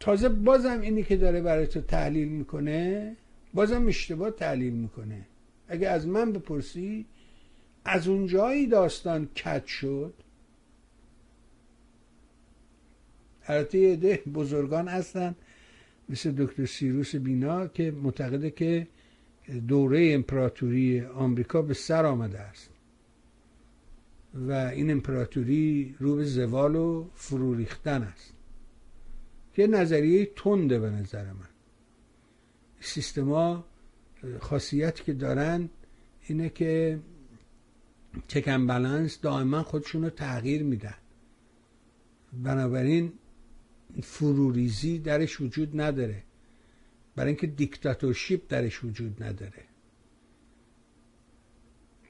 تازه 0.00 0.28
بازم 0.28 0.80
اینی 0.80 1.02
که 1.02 1.16
داره 1.16 1.40
برای 1.40 1.66
تو 1.66 1.80
تحلیل 1.80 2.28
می‌کنه 2.28 3.16
بازم 3.54 3.86
اشتباه 3.86 4.30
تحلیل 4.30 4.72
می‌کنه. 4.72 5.26
اگه 5.68 5.88
از 5.88 6.06
من 6.06 6.32
بپرسی 6.32 7.06
از 7.84 8.08
اونجایی 8.08 8.66
داستان 8.66 9.28
کت 9.34 9.66
شد؟ 9.66 10.14
البته 13.46 13.78
یه 13.78 14.16
بزرگان 14.16 14.88
هستن 14.88 15.36
مثل 16.08 16.32
دکتر 16.32 16.66
سیروس 16.66 17.16
بینا 17.16 17.66
که 17.66 17.90
معتقده 17.90 18.50
که 18.50 18.86
دوره 19.68 20.12
امپراتوری 20.14 21.00
آمریکا 21.00 21.62
به 21.62 21.74
سر 21.74 22.06
آمده 22.06 22.40
است. 22.40 22.70
و 24.34 24.52
این 24.52 24.90
امپراتوری 24.90 25.94
رو 25.98 26.16
به 26.16 26.24
زوال 26.24 26.76
و 26.76 27.06
فرو 27.14 27.54
ریختن 27.54 28.02
است. 28.02 28.32
که 29.54 29.66
نظریه 29.66 30.30
تنده 30.36 30.78
به 30.78 30.90
نظر 30.90 31.24
من. 31.24 31.48
سیستما 32.80 33.64
خاصیتی 34.40 35.04
که 35.04 35.12
دارن 35.12 35.68
اینه 36.26 36.48
که 36.48 36.98
چکن 38.28 38.66
بلنس 38.66 39.20
دائما 39.20 39.62
خودشون 39.62 40.02
رو 40.02 40.10
تغییر 40.10 40.62
میدن. 40.62 40.94
بنابراین 42.32 43.12
فروریزی 44.02 44.98
درش 44.98 45.40
وجود 45.40 45.80
نداره. 45.80 46.22
برای 47.16 47.28
اینکه 47.28 47.46
دیکتاتورشیپ 47.46 48.42
درش 48.48 48.84
وجود 48.84 49.22
نداره. 49.22 49.64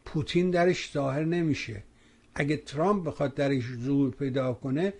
پوتین 0.05 0.51
درش 0.51 0.93
ظاهر 0.93 1.25
نمیشه. 1.25 1.83
اگه 2.35 2.57
ترامپ 2.57 3.07
بخواد 3.07 3.35
درش 3.35 3.65
ظهور 3.77 4.11
پیدا 4.11 4.55
کنه 4.55 4.93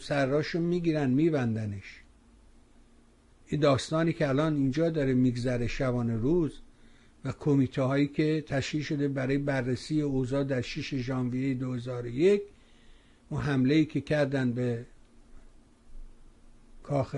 سراشو 0.00 0.60
می‌گیرن 0.60 1.10
میبندنش. 1.10 2.00
این 3.46 3.60
داستانی 3.60 4.12
که 4.12 4.28
الان 4.28 4.56
اینجا 4.56 4.90
داره 4.90 5.14
میگذره 5.14 5.66
شبانه 5.66 6.16
روز 6.16 6.60
و 7.24 7.32
کمیته 7.32 7.82
هایی 7.82 8.06
که 8.06 8.44
تشکیل 8.46 8.82
شده 8.82 9.08
برای 9.08 9.38
بررسی 9.38 10.00
اوضاع 10.00 10.44
در 10.44 10.60
6 10.60 10.94
ژانویه 10.94 11.54
2001 11.54 12.42
اون 13.28 13.42
حمله 13.42 13.74
ای 13.74 13.84
که 13.84 14.00
کردن 14.00 14.52
به 14.52 14.86
کاخ 16.84 17.16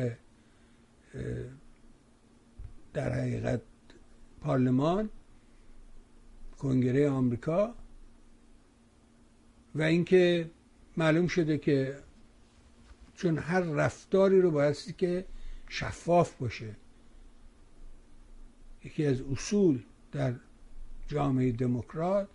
در 2.94 3.12
حقیقت 3.12 3.60
پارلمان 4.40 5.10
کنگره 6.58 7.10
آمریکا 7.10 7.74
و 9.74 9.82
اینکه 9.82 10.50
معلوم 10.96 11.26
شده 11.26 11.58
که 11.58 11.98
چون 13.14 13.38
هر 13.38 13.60
رفتاری 13.60 14.40
رو 14.40 14.50
بایستی 14.50 14.92
که 14.92 15.24
شفاف 15.68 16.34
باشه 16.34 16.76
یکی 18.84 19.06
از 19.06 19.20
اصول 19.20 19.82
در 20.12 20.34
جامعه 21.08 21.52
دموکرات 21.52 22.28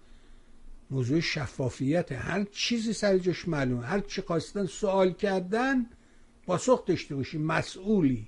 موضوع 0.91 1.19
شفافیت 1.19 2.11
هر 2.11 2.43
چیزی 2.43 2.93
سر 2.93 3.17
جاش 3.17 3.47
معلومه 3.47 3.86
هر 3.86 3.99
چی 3.99 4.21
خواستن 4.21 4.65
سوال 4.65 5.13
کردن 5.13 5.86
پاسخ 6.51 6.85
داشته 6.85 7.15
باشی. 7.15 7.37
مسئولی. 7.37 8.27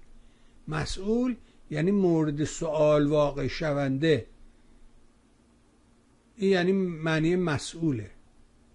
مسئول 0.68 1.36
یعنی 1.72 1.92
مورد 1.92 2.44
سوال 2.44 3.08
واقع 3.08 3.48
شونده. 3.48 4.26
این 6.38 6.52
یعنی 6.52 6.72
معنی 6.72 7.36
مسئوله. 7.36 8.12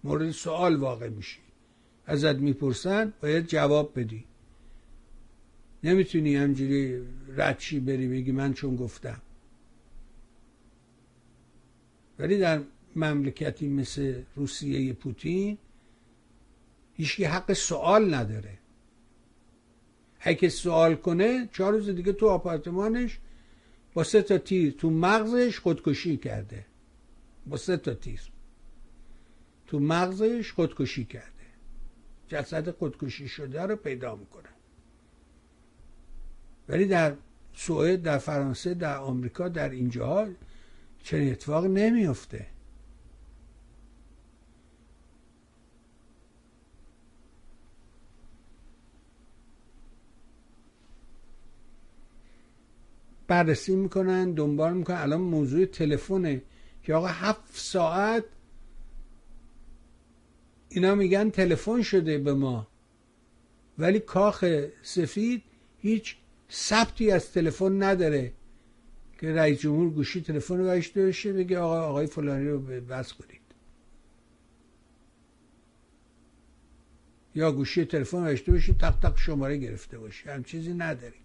مورد 0.03 0.31
سوال 0.31 0.75
واقع 0.75 1.09
میشی. 1.09 1.39
ازت 2.05 2.35
می‌پرسن 2.35 3.13
باید 3.21 3.47
جواب 3.47 3.99
بدی. 3.99 4.25
نمی‌تونی 5.83 6.35
همجوری 6.35 7.03
ردشی 7.37 7.79
بری 7.79 8.07
بگی 8.07 8.31
من 8.31 8.53
چون 8.53 8.75
گفتم. 8.75 9.21
ولی 12.19 12.37
در 12.37 12.61
مملکتی 12.95 13.67
مثل 13.67 14.21
روسیه 14.35 14.93
پوتین 14.93 15.57
هیچ 16.93 17.21
حق 17.21 17.53
سوال 17.53 18.13
نداره. 18.13 18.58
اگه 20.19 20.49
سوال 20.49 20.95
کنه 20.95 21.49
چهار 21.53 21.73
روز 21.73 21.89
دیگه 21.89 22.13
تو 22.13 22.27
آپارتمانش 22.27 23.19
با 23.93 24.03
سه 24.03 24.21
تا 24.21 24.37
تیر 24.37 24.73
تو 24.73 24.89
مغزش 24.89 25.59
خودکشی 25.59 26.17
کرده. 26.17 26.65
با 27.45 27.57
سه 27.57 27.77
تا 27.77 27.93
تیر 27.93 28.21
تو 29.67 29.79
مغزش 29.79 30.51
خودکشی 30.51 31.05
کرده. 31.05 31.25
جسد 32.27 32.71
خودکشی 32.71 33.27
شده 33.27 33.61
رو 33.61 33.75
پیدا 33.75 34.15
می‌کنن 34.15 34.49
ولی 36.69 36.85
در 36.85 37.15
سوئد 37.53 38.01
در 38.01 38.17
فرانسه 38.17 38.73
در 38.73 38.97
آمریکا 38.97 39.49
در 39.49 39.69
اینجاها 39.69 40.27
چنین 41.03 41.31
اتفاق 41.31 41.65
نمیفته 41.65 42.47
بررسی 53.29 53.75
می‌کنن 53.75 54.31
دنبال 54.31 54.73
می‌کنن. 54.73 54.97
الان 54.97 55.21
موضوع 55.21 55.65
تلفنه 55.65 56.41
که 56.83 56.93
آقا 56.93 57.07
هفت 57.07 57.41
ساعت 57.53 58.23
اینا 60.69 60.95
میگن 60.95 61.29
تلفن 61.29 61.81
شده 61.81 62.17
به 62.17 62.33
ما. 62.33 62.67
ولی 63.77 63.99
کاخ 63.99 64.45
سفید 64.81 65.43
هیچ 65.77 66.15
ثبتی 66.51 67.11
از 67.11 67.31
تلفن 67.31 67.83
نداره. 67.83 68.33
که 69.19 69.33
رئیس 69.33 69.59
جمهور 69.59 69.89
گوشی 69.89 70.21
تلفن 70.21 70.57
رو 70.57 70.63
داشته 70.63 71.05
باشه 71.05 71.33
بگه 71.33 71.59
آقا 71.59 71.81
آقای 71.81 72.07
فلانی 72.07 72.47
رو 72.47 72.59
بس 72.59 73.13
کنید. 73.13 73.41
یا 77.35 77.51
گوشی 77.51 77.85
تلفن 77.85 78.23
داشته 78.23 78.51
باشید 78.51 78.77
تق 78.77 78.99
تق 78.99 79.17
شماره 79.17 79.57
گرفته 79.57 79.99
باشه. 79.99 80.33
هم 80.33 80.43
چیزی 80.43 80.73
نداریم. 80.73 81.21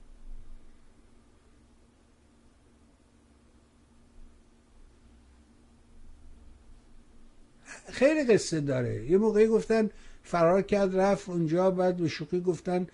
خیلی 7.95 8.25
قصه 8.25 8.61
داره. 8.61 9.11
یه 9.11 9.19
موقعی 9.19 9.47
گفتن 9.47 9.91
فرار 10.23 10.63
کرد 10.63 10.97
رفت 10.97 11.29
اونجا 11.29 11.71
بعد 11.71 11.97
به 11.97 12.09
شوخی 12.09 12.41
گفتن 12.41 12.87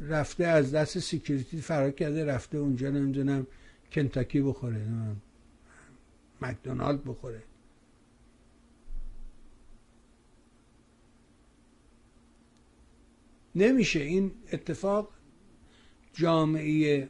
رفته 0.00 0.44
از 0.44 0.74
دست 0.74 0.98
سیکیوریتی 0.98 1.60
فرار 1.60 1.90
کرده 1.90 2.24
رفته 2.24 2.58
اونجا 2.58 2.90
نمی‌دونم 2.90 3.46
کنتاکی 3.92 4.40
بخوره 4.40 4.86
مکدونالد 6.42 7.04
بخوره. 7.04 7.42
نمیشه. 13.54 14.00
این 14.00 14.32
اتفاق 14.52 15.10
جامعه 16.12 17.08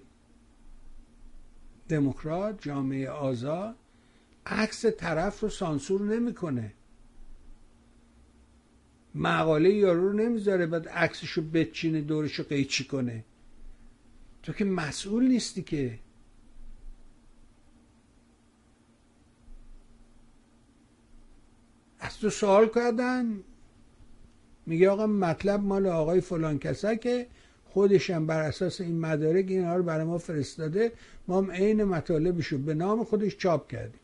دموکرات 1.89 2.63
جامعه 2.63 3.11
آزاد 3.11 3.75
عکس 4.47 4.87
طرف 4.87 5.41
رو 5.41 5.49
سانسور 5.49 6.03
نمی‌کنه. 6.03 6.73
مقاله 9.15 9.71
یارو 9.71 10.09
رو 10.09 10.13
نمی‌ذاره 10.13 10.67
بعد 10.67 10.89
عکسشو 10.89 11.43
بچینه 11.43 12.01
دورشو 12.01 12.43
قیچی 12.43 12.85
کنه. 12.85 13.25
تو 14.43 14.53
که 14.53 14.65
مسئول 14.65 15.29
نیستی 15.29 15.63
که. 15.63 15.99
از 22.01 22.19
تو 22.19 22.31
سوال 22.31 22.69
کردن. 22.75 23.41
میگه 24.67 24.91
آقا 24.91 25.07
مطلب 25.07 25.61
مال 25.61 25.87
آقای 25.87 26.21
فلان 26.21 26.59
کسا 26.59 26.95
که 26.95 27.27
خودشم 27.65 28.27
بر 28.27 28.43
اساس 28.43 28.81
این 28.81 29.01
مدارک 29.01 29.45
اینها 29.49 29.77
رو 29.77 29.83
برای 29.83 30.05
ما 30.05 30.19
فرستاده. 30.19 30.93
ما 31.29 31.39
هم 31.39 31.51
عین 31.51 31.85
مطالبشو 31.85 32.59
به 32.59 32.75
نام 32.75 33.05
خودش 33.05 33.37
چاپ 33.37 33.71
کردیم. 33.71 34.01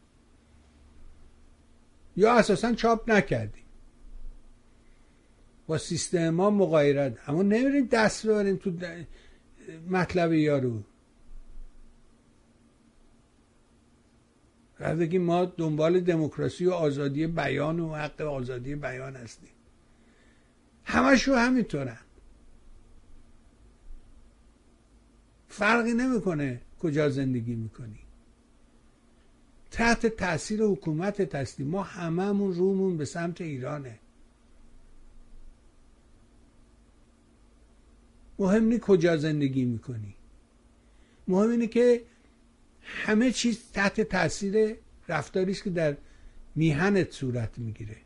یا 2.17 2.33
اساسا 2.33 2.73
چاپ 2.73 3.11
نکردیم. 3.11 3.64
با 5.67 5.79
سیستم 5.79 6.31
ما 6.31 6.51
مغایرت. 6.51 7.29
اما 7.29 7.43
نمیریم 7.43 7.87
دست 7.87 8.27
ببریم 8.27 8.57
تو 8.57 8.73
مطلب 9.91 10.33
یارو. 10.33 10.83
بگیم 14.81 15.23
ما 15.23 15.45
دنبال 15.45 16.01
دموکراسی 16.01 16.67
و 16.67 16.71
آزادی 16.71 17.27
بیان 17.27 17.81
و 17.81 17.95
حق 17.95 18.21
آزادی 18.21 18.75
بیان 18.75 19.17
هستیم. 19.17 19.49
همشو 20.85 21.35
همینطورن. 21.35 21.99
فرقی 25.49 25.93
نمی‌کنه 25.93 26.61
کجا 26.81 27.09
زندگی 27.09 27.55
می‌کنی. 27.55 27.99
تحت 29.71 30.07
تاثیر 30.07 30.63
حکومت 30.63 31.35
هستیم 31.35 31.69
ما 31.69 31.83
هممون 31.83 32.55
رومون 32.55 32.97
به 32.97 33.05
سمت 33.05 33.41
ایرانه. 33.41 33.99
مهم 38.39 38.65
نیست 38.65 38.81
کجا 38.81 39.17
زندگی 39.17 39.65
می‌کنی. 39.65 40.15
مهم 41.29 41.51
اینه 41.51 41.67
که 41.67 42.03
همه 42.83 43.33
چیز 43.33 43.73
تحت 43.73 44.01
تاثیر 44.01 44.77
رفتاری 45.09 45.53
است 45.53 45.63
که 45.63 45.71
در 45.71 45.97
میهنت 46.55 47.11
صورت 47.11 47.59
می‌گیره. 47.59 47.97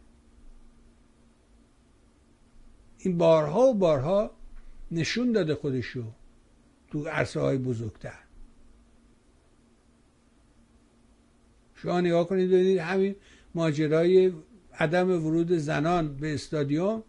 این 2.98 3.18
بارها 3.18 3.60
و 3.60 3.74
بارها 3.74 4.30
نشون 4.90 5.32
داده 5.32 5.54
خودشو 5.54 6.04
تو 6.90 7.08
عرصه 7.08 7.40
های 7.40 7.58
بزرگتر. 7.58 8.18
شما 11.74 12.00
نگاه 12.00 12.28
کنید 12.28 12.48
ببینید 12.48 12.78
همین 12.78 13.16
ماجرای 13.54 14.32
عدم 14.74 15.10
ورود 15.26 15.52
زنان 15.52 16.16
به 16.16 16.34
استادیوم. 16.34 17.02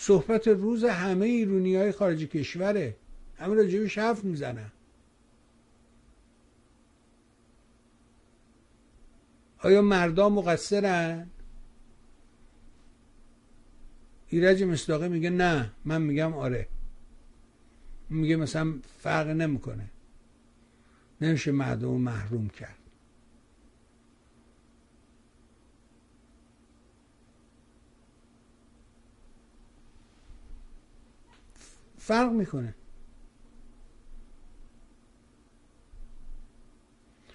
صحبت 0.00 0.48
روز 0.48 0.84
همه 0.84 1.26
ایرونی 1.26 1.76
های 1.76 1.92
خارج 1.92 2.24
کشوره. 2.24 2.96
همه 3.38 3.54
راجبش 3.54 3.98
حرف 3.98 4.24
می‌زنن. 4.24 4.72
آیا 9.58 9.82
مردم 9.82 10.32
مقصرن؟ 10.32 11.30
ایرج 14.28 14.62
مصداقی 14.62 15.08
میگه 15.08 15.30
نه 15.30 15.70
من 15.84 16.02
میگم 16.02 16.34
آره. 16.34 16.68
میگه 18.10 18.36
مثلا 18.36 18.74
فرق 18.98 19.28
نمی‌کنه. 19.28 19.90
نمیشه 21.20 21.52
مردم 21.52 21.90
محروم 21.90 22.48
کرد. 22.48 22.77
فرق 32.08 32.32
می‌کنه. 32.32 32.74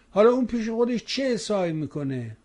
حالا 0.09 0.31
اون 0.31 0.45
پیش 0.45 0.69
خودش 0.69 1.05
چه 1.05 1.23
احسایی 1.23 1.73
می‌کنه؟ 1.73 2.37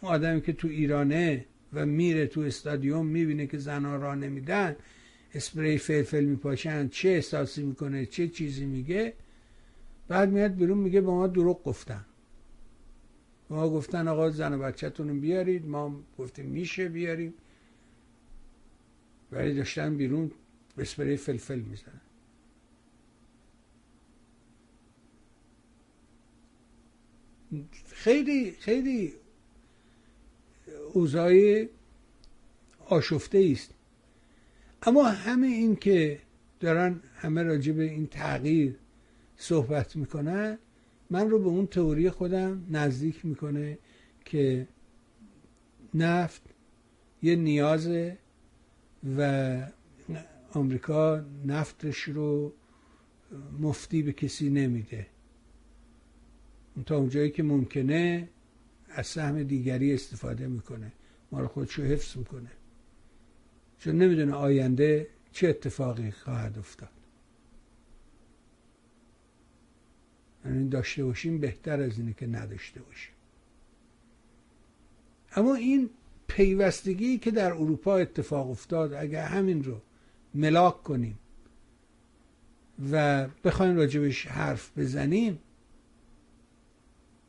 اون 0.00 0.12
آدمی 0.12 0.40
که 0.40 0.52
تو 0.52 0.68
ایرانه 0.68 1.46
و 1.72 1.86
میره 1.86 2.26
تو 2.26 2.40
استادیوم 2.40 3.06
می‌بینه 3.06 3.46
که 3.46 3.58
زنها 3.58 3.96
را 3.96 4.14
نمیدن 4.14 4.76
اسپری 5.34 5.78
فلفل 5.78 6.24
میپاشن 6.24 6.88
چه 6.88 7.08
احساسی 7.08 7.62
می‌کنه؟ 7.62 8.06
چه 8.06 8.28
چیزی 8.28 8.66
میگه؟ 8.66 9.14
بعد 10.08 10.30
میاد 10.30 10.54
بیرون 10.54 10.78
میگه 10.78 11.00
به 11.00 11.10
ما 11.10 11.26
دروغ 11.26 11.64
گفتن. 11.64 12.04
ما 13.50 13.70
گفتن 13.70 14.08
آقا 14.08 14.30
زن 14.30 14.52
و 14.52 14.58
بچهتون 14.58 15.20
بیارید 15.20 15.66
ما 15.66 16.00
گفتیم 16.18 16.46
میشه 16.46 16.88
بیاریم. 16.88 17.34
ولی 19.32 19.54
داشتن 19.54 19.96
بیرون 19.96 20.30
اسپری 20.78 21.16
فلفل 21.16 21.58
می‌زنن 21.60 22.00
خیلی 27.86 28.52
خیلی 28.52 29.12
اوضاع 30.92 31.66
آشفته 32.86 33.48
است 33.52 33.74
اما 34.82 35.04
همه 35.04 35.46
این 35.46 35.76
که 35.76 36.20
دارن 36.60 37.00
همه 37.14 37.42
راجع 37.42 37.72
به 37.72 37.82
این 37.82 38.06
تغییر 38.06 38.76
صحبت 39.36 39.96
می‌کنن 39.96 40.58
من 41.10 41.30
رو 41.30 41.38
به 41.38 41.46
اون 41.46 41.66
تئوری 41.66 42.10
خودم 42.10 42.66
نزدیک 42.70 43.24
می‌کنه 43.24 43.78
که 44.24 44.68
نفت 45.94 46.42
یه 47.22 47.36
نیازه 47.36 48.18
و 49.18 49.62
آمریکا 50.56 51.24
نفتش 51.46 52.02
رو 52.02 52.52
مفتی 53.60 54.02
به 54.02 54.12
کسی 54.12 54.50
نمیده. 54.50 55.06
تا 56.86 56.96
اونجایی 56.96 57.30
که 57.30 57.42
ممکنه 57.42 58.28
از 58.88 59.06
سهم 59.06 59.42
دیگری 59.42 59.94
استفاده 59.94 60.46
می‌کنه. 60.48 60.92
ما 61.32 61.40
رو 61.40 61.48
خودشو 61.48 61.82
حفظ 61.82 62.16
می‌کنه. 62.16 62.50
چون 63.78 63.96
نمی‌دونه 63.96 64.32
آینده 64.32 65.08
چه 65.32 65.48
اتفاقی 65.48 66.10
خواهد 66.10 66.58
افتاد. 66.58 66.88
یعنی 70.44 70.68
داشته 70.68 71.04
باشیم 71.04 71.38
بهتر 71.38 71.80
از 71.80 71.98
اینه 71.98 72.12
که 72.12 72.26
نداشته 72.26 72.82
باشیم. 72.82 73.12
اما 75.32 75.54
این 75.54 75.90
پیوستگی 76.26 77.18
که 77.18 77.30
در 77.30 77.52
اروپا 77.52 77.96
اتفاق 77.96 78.50
افتاد 78.50 78.92
اگر 78.92 79.24
همین 79.24 79.64
رو 79.64 79.80
ملاک 80.36 80.82
کنیم 80.82 81.18
و 82.92 83.26
بخوایم 83.44 83.76
راجبش 83.76 84.26
حرف 84.26 84.78
بزنیم 84.78 85.38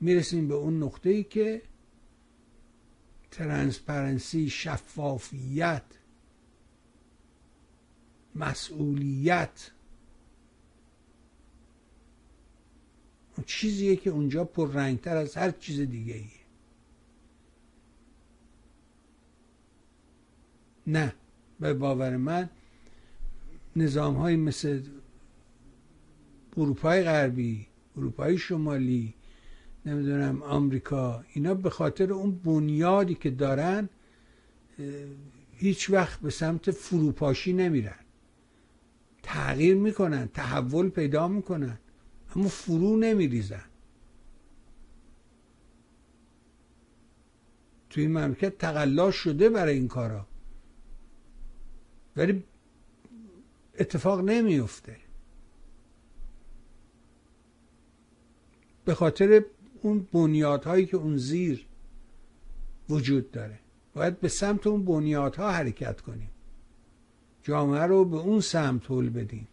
می‌رسیم 0.01 0.47
به 0.47 0.53
اون 0.53 0.84
نقطه 0.84 1.10
ای 1.10 1.24
که 1.24 1.62
transparency 3.32 4.49
شفافیت 4.49 5.84
مسئولیت 8.36 9.72
اون 13.36 13.43
چیزیه 13.45 13.95
که 13.95 14.10
اونجا 14.10 14.43
پر 14.43 14.72
رنگتر 14.72 15.18
از 15.18 15.36
هر 15.36 15.51
چیز 15.51 15.80
دیگه 15.80 16.14
ایه 16.14 16.28
نه 20.88 21.14
به 21.60 21.74
باور 21.74 22.18
من 22.18 22.49
نظام 23.78 24.15
های 24.15 24.36
مثل 24.36 24.82
اروپای 26.57 27.03
غربی 27.03 27.67
اروپای 27.97 28.38
شمالی 28.38 29.13
نمی‌دونم 29.86 30.43
آمریکا 30.43 31.23
اینا 31.34 31.53
به 31.53 31.69
خاطر 31.69 32.13
اون 32.13 32.32
بنیادی 32.32 33.15
که 33.15 33.30
دارن 33.30 33.89
هیچ 35.53 35.89
وقت 35.89 36.19
به 36.19 36.30
سمت 36.30 36.71
فروپاشی 36.71 37.53
نمیرن. 37.53 37.99
تغییر 39.23 39.75
می‌کنن 39.75 40.28
تحول 40.28 40.89
پیدا 40.89 41.28
می‌کنن 41.28 41.80
اما 42.36 42.47
فرو 42.47 42.97
نمیریزن. 42.97 43.65
توی 47.89 48.03
این 48.03 48.17
مملکت 48.17 48.57
تقلا 48.57 49.11
شده 49.11 49.49
برای 49.49 49.75
این 49.75 49.88
کارا. 49.88 50.28
ولی 52.15 52.43
اتفاق 53.80 54.21
نمیفته 54.21 54.95
به 58.86 58.93
خاطر 58.93 59.43
اون 59.82 60.07
بنیادهایی 60.13 60.86
که 60.86 60.97
اون 60.97 61.17
زیر 61.17 61.65
وجود 62.89 63.32
داره. 63.32 63.59
باید 63.93 64.19
به 64.19 64.28
سمت 64.28 64.67
اون 64.67 64.86
بنیادها 64.86 65.51
حرکت 65.51 66.01
کنیم. 66.01 66.30
جامعه 67.43 67.82
رو 67.82 68.05
به 68.05 68.17
اون 68.17 68.41
سمت 68.41 68.91
حل 68.91 69.09
بدیم. 69.09 69.47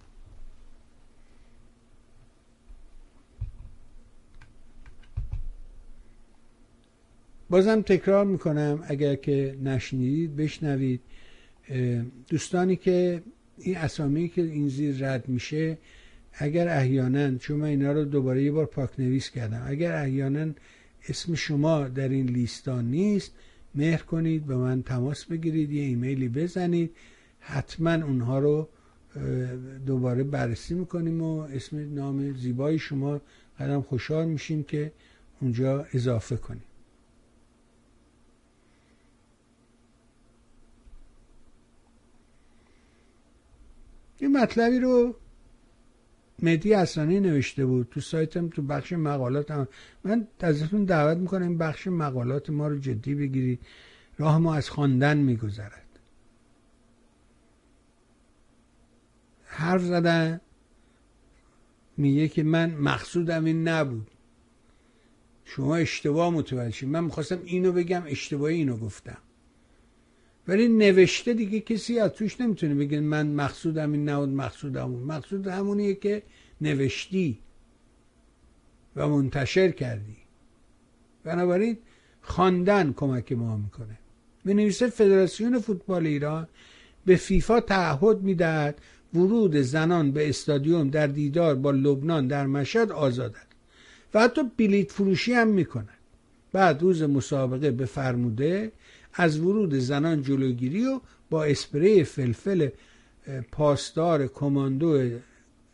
بازم 7.50 7.82
تکرار 7.82 8.24
می‌کنم 8.24 8.84
اگر 8.86 9.14
که 9.14 9.58
نشنیدید 9.62 10.36
بشنوید. 10.36 11.00
دوستانی 12.28 12.76
که 12.76 13.22
این 13.58 13.76
اسامی 13.76 14.28
که 14.28 14.42
این 14.42 14.68
زیر 14.68 15.08
رد 15.08 15.28
میشه 15.28 15.78
اگر 16.32 16.68
احیانا 16.68 17.38
چون 17.38 17.56
من 17.56 17.66
اینا 17.66 17.92
رو 17.92 18.04
دوباره 18.04 18.42
یه 18.42 18.52
بار 18.52 18.66
پاک 18.66 19.00
نویس 19.00 19.30
کردم 19.30 19.64
اگر 19.66 20.02
احیانا 20.02 20.52
اسم 21.08 21.34
شما 21.34 21.88
در 21.88 22.08
این 22.08 22.26
لیستا 22.26 22.80
نیست 22.80 23.32
مهر 23.74 24.02
کنید 24.02 24.46
به 24.46 24.56
من 24.56 24.82
تماس 24.82 25.24
بگیرید 25.24 25.72
یه 25.72 25.82
ایمیلی 25.82 26.28
بزنید 26.28 26.90
حتما 27.40 27.94
اونها 27.94 28.38
رو 28.38 28.68
دوباره 29.86 30.22
بررسی 30.22 30.74
می‌کنیم 30.74 31.22
و 31.22 31.38
اسم 31.38 31.94
نام 31.94 32.36
زیبای 32.36 32.78
شما 32.78 33.20
قدم 33.60 33.80
خوشحال 33.80 34.28
میشیم 34.28 34.62
که 34.62 34.92
اونجا 35.40 35.86
اضافه 35.94 36.36
کنیم. 36.36 36.62
این 44.18 44.36
مطلبی 44.36 44.78
رو 44.78 45.16
مدی 46.42 46.74
اصلانی 46.74 47.20
نوشته 47.20 47.66
بود. 47.66 47.88
تو 47.90 48.00
سایتم 48.00 48.48
تو 48.48 48.62
بخش 48.62 48.92
مقالاتم 48.92 49.68
من 50.04 50.28
ازتون 50.40 50.84
دعوت 50.84 51.18
می‌کنم 51.18 51.42
این 51.42 51.58
بخش 51.58 51.86
مقالات 51.86 52.50
ما 52.50 52.68
رو 52.68 52.78
جدی 52.78 53.14
بگیرید. 53.14 53.60
راه 54.18 54.38
ما 54.38 54.54
از 54.54 54.70
خواندن 54.70 55.16
میگذرد. 55.16 55.80
حرف 59.44 59.82
زدن 59.82 60.40
میگه 61.96 62.28
که 62.28 62.42
من 62.42 62.74
مقصودم 62.74 63.44
این 63.44 63.68
نبود. 63.68 64.10
شما 65.44 65.76
اشتباه 65.76 66.30
متوجه 66.30 66.86
من 66.86 67.04
می‌خواستم 67.04 67.38
اینو 67.44 67.72
بگم 67.72 68.02
اشتباهی 68.06 68.56
اینو 68.56 68.76
گفتم. 68.76 69.18
ولی 70.48 70.68
نوشته 70.68 71.34
دیگه 71.34 71.60
کسی 71.60 71.98
از 71.98 72.10
توش 72.10 72.40
نمی‌تونه 72.40 72.74
بگه 72.74 73.00
من 73.00 73.26
مقصودم 73.26 73.92
این 73.92 74.08
نبود 74.08 74.28
مقصودم 74.28 74.92
اون 74.92 75.02
مقصود 75.02 75.46
همونیه 75.46 75.94
که 75.94 76.22
نوشتی 76.60 77.38
و 78.96 79.08
منتشر 79.08 79.70
کردی. 79.70 80.16
بنابراین 81.24 81.78
خواندن 82.22 82.92
کمک 82.92 83.32
ما 83.32 83.56
می‌کنه. 83.56 83.98
می 84.44 84.70
فدراسیون 84.70 85.58
فوتبال 85.58 86.06
ایران 86.06 86.48
به 87.06 87.16
فیفا 87.16 87.60
تعهد 87.60 88.20
می‌دهد 88.20 88.80
ورود 89.14 89.56
زنان 89.56 90.12
به 90.12 90.28
استادیوم 90.28 90.90
در 90.90 91.06
دیدار 91.06 91.54
با 91.54 91.70
لبنان 91.70 92.26
در 92.26 92.46
مشهد 92.46 92.92
آزاد 92.92 93.36
و 94.14 94.20
حتی 94.20 94.42
بلیت 94.56 94.92
فروشی 94.92 95.32
هم 95.32 95.48
می‌کنن 95.48 95.88
بعد 96.52 96.82
روز 96.82 97.02
مسابقه 97.02 97.70
به 97.70 97.84
فرموده 97.84 98.72
از 99.14 99.40
ورود 99.40 99.74
زنان 99.74 100.22
جلوگیری 100.22 100.84
و 100.84 101.00
با 101.30 101.44
اسپری 101.44 102.04
فلفل 102.04 102.68
پاسدار 103.52 104.26
کماندو 104.26 105.18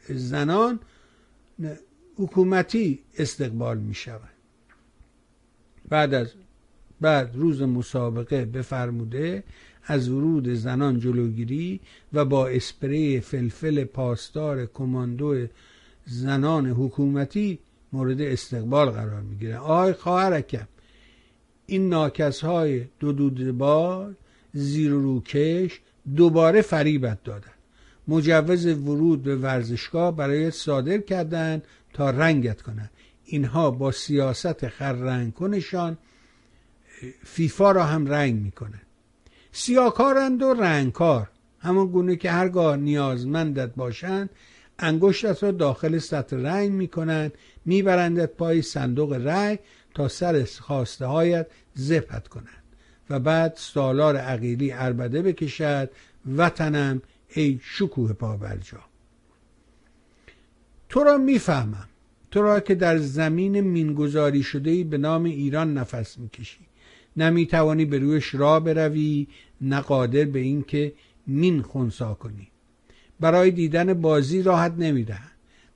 زنان 0.08 0.80
حکومتی 2.16 2.98
استقبال 3.18 3.78
می 3.78 3.94
شود 3.94 4.30
بعد 5.88 6.14
از 6.14 6.28
بعد 7.00 7.36
روز 7.36 7.62
مسابقه 7.62 8.44
بفرموده 8.44 9.44
از 9.84 10.08
ورود 10.08 10.48
زنان 10.48 10.98
جلوگیری 10.98 11.80
و 12.12 12.24
با 12.24 12.48
اسپری 12.48 13.20
فلفل 13.20 13.84
پاسدار 13.84 14.66
کماندو 14.66 15.46
زنان 16.06 16.66
حکومتی 16.66 17.58
مورد 17.92 18.20
استقبال 18.20 18.90
قرار 18.90 19.20
می‌گیره 19.20 19.56
آقای 19.56 19.92
خواهرکم 19.92 20.66
این 21.70 21.88
ناکس 21.88 22.40
های 22.40 22.84
دو 23.00 23.12
دودبار 23.12 24.14
زیر 24.52 24.90
روکش 24.90 25.80
دوباره 26.16 26.62
فریبت 26.62 27.24
دادن. 27.24 27.52
مجوز 28.08 28.66
ورود 28.66 29.22
به 29.22 29.36
ورزشگاه 29.36 30.16
برای 30.16 30.50
صادر 30.50 30.98
کردن 30.98 31.62
تا 31.92 32.10
رنگت 32.10 32.62
کنند 32.62 32.90
اینها 33.24 33.70
با 33.70 33.92
سیاست 33.92 34.68
خررنگ 34.68 35.34
کنشان 35.34 35.98
فیفا 37.24 37.72
را 37.72 37.84
هم 37.84 38.06
رنگ 38.06 38.34
می‌کنن. 38.34 38.80
سیاکارند 39.52 40.42
و 40.42 40.54
رنگکار. 40.54 41.30
همان 41.58 41.86
گونه 41.86 42.16
که 42.16 42.30
هرگاه 42.30 42.76
نیازمندت 42.76 43.74
باشند 43.74 44.30
انگشتت 44.78 45.42
را 45.42 45.50
داخل 45.50 45.98
سطح 45.98 46.36
رنگ 46.36 46.70
می‌کنند 46.70 47.32
میبرندت 47.64 48.30
پای 48.30 48.62
صندوق 48.62 49.12
رنگ 49.12 49.58
تا 49.94 50.08
سر 50.08 50.46
خواسته 50.60 51.06
هایت 51.06 51.46
زپت 51.74 52.28
کنند 52.28 52.62
و 53.10 53.20
بعد 53.20 53.52
سالار 53.56 54.16
عقیلی 54.16 54.72
اربده 54.72 55.22
بکشد 55.22 55.90
وطنم 56.36 57.02
ای 57.28 57.60
شکوه 57.62 58.12
پابرجا. 58.12 58.80
تو 60.88 61.04
را 61.04 61.18
می‌فهمم. 61.18 61.88
تو 62.30 62.42
را 62.42 62.60
که 62.60 62.74
در 62.74 62.98
زمین 62.98 63.60
مینگذاری 63.60 64.42
شده 64.42 64.84
به 64.84 64.98
نام 64.98 65.24
ایران 65.24 65.74
نفس 65.74 66.18
می‌کشی. 66.18 66.66
نمی‌توانی 67.16 67.84
به 67.84 67.98
رویش 67.98 68.34
راه 68.34 68.60
بروی 68.64 69.26
نه 69.60 69.80
قادر 69.80 70.24
به 70.24 70.38
اینکه 70.38 70.92
مین 71.26 71.62
خونسا 71.62 72.14
کنی. 72.14 72.48
برای 73.20 73.50
دیدن 73.50 73.94
بازی 73.94 74.42
راحت 74.42 74.72
نمی‌دهند 74.78 75.29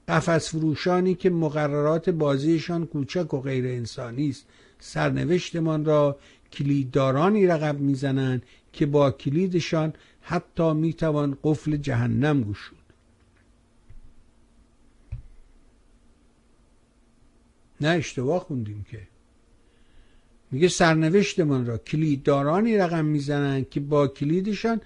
قفس 0.08 0.48
فروشانی 0.48 1.14
که 1.14 1.30
مقررات 1.30 2.10
بازیشان 2.10 2.86
کوچک 2.86 3.34
و 3.34 3.40
غیر 3.40 3.66
انسانی 3.66 4.28
است. 4.28 4.46
سرنوشتمان 4.78 5.84
را 5.84 6.18
کلیددارانی 6.52 7.46
رقب 7.46 7.80
می‌زنند 7.80 8.42
که 8.72 8.86
با 8.86 9.10
کلیدشان 9.10 9.92
حتی 10.20 10.72
می‌توان 10.72 11.38
قفل 11.42 11.76
جهنم 11.76 12.42
گشود. 12.42 12.78
نه 17.80 17.88
اشتباه 17.88 18.40
خوندیم 18.40 18.86
که. 18.90 19.00
میگه 20.50 20.68
سرنوشتمان 20.68 21.66
را 21.66 21.78
کلیددارانی 21.78 22.76
رقم 22.76 23.04
می‌زنند 23.04 23.68
که 23.68 23.80
با 23.80 24.08
کلیدشان 24.08 24.80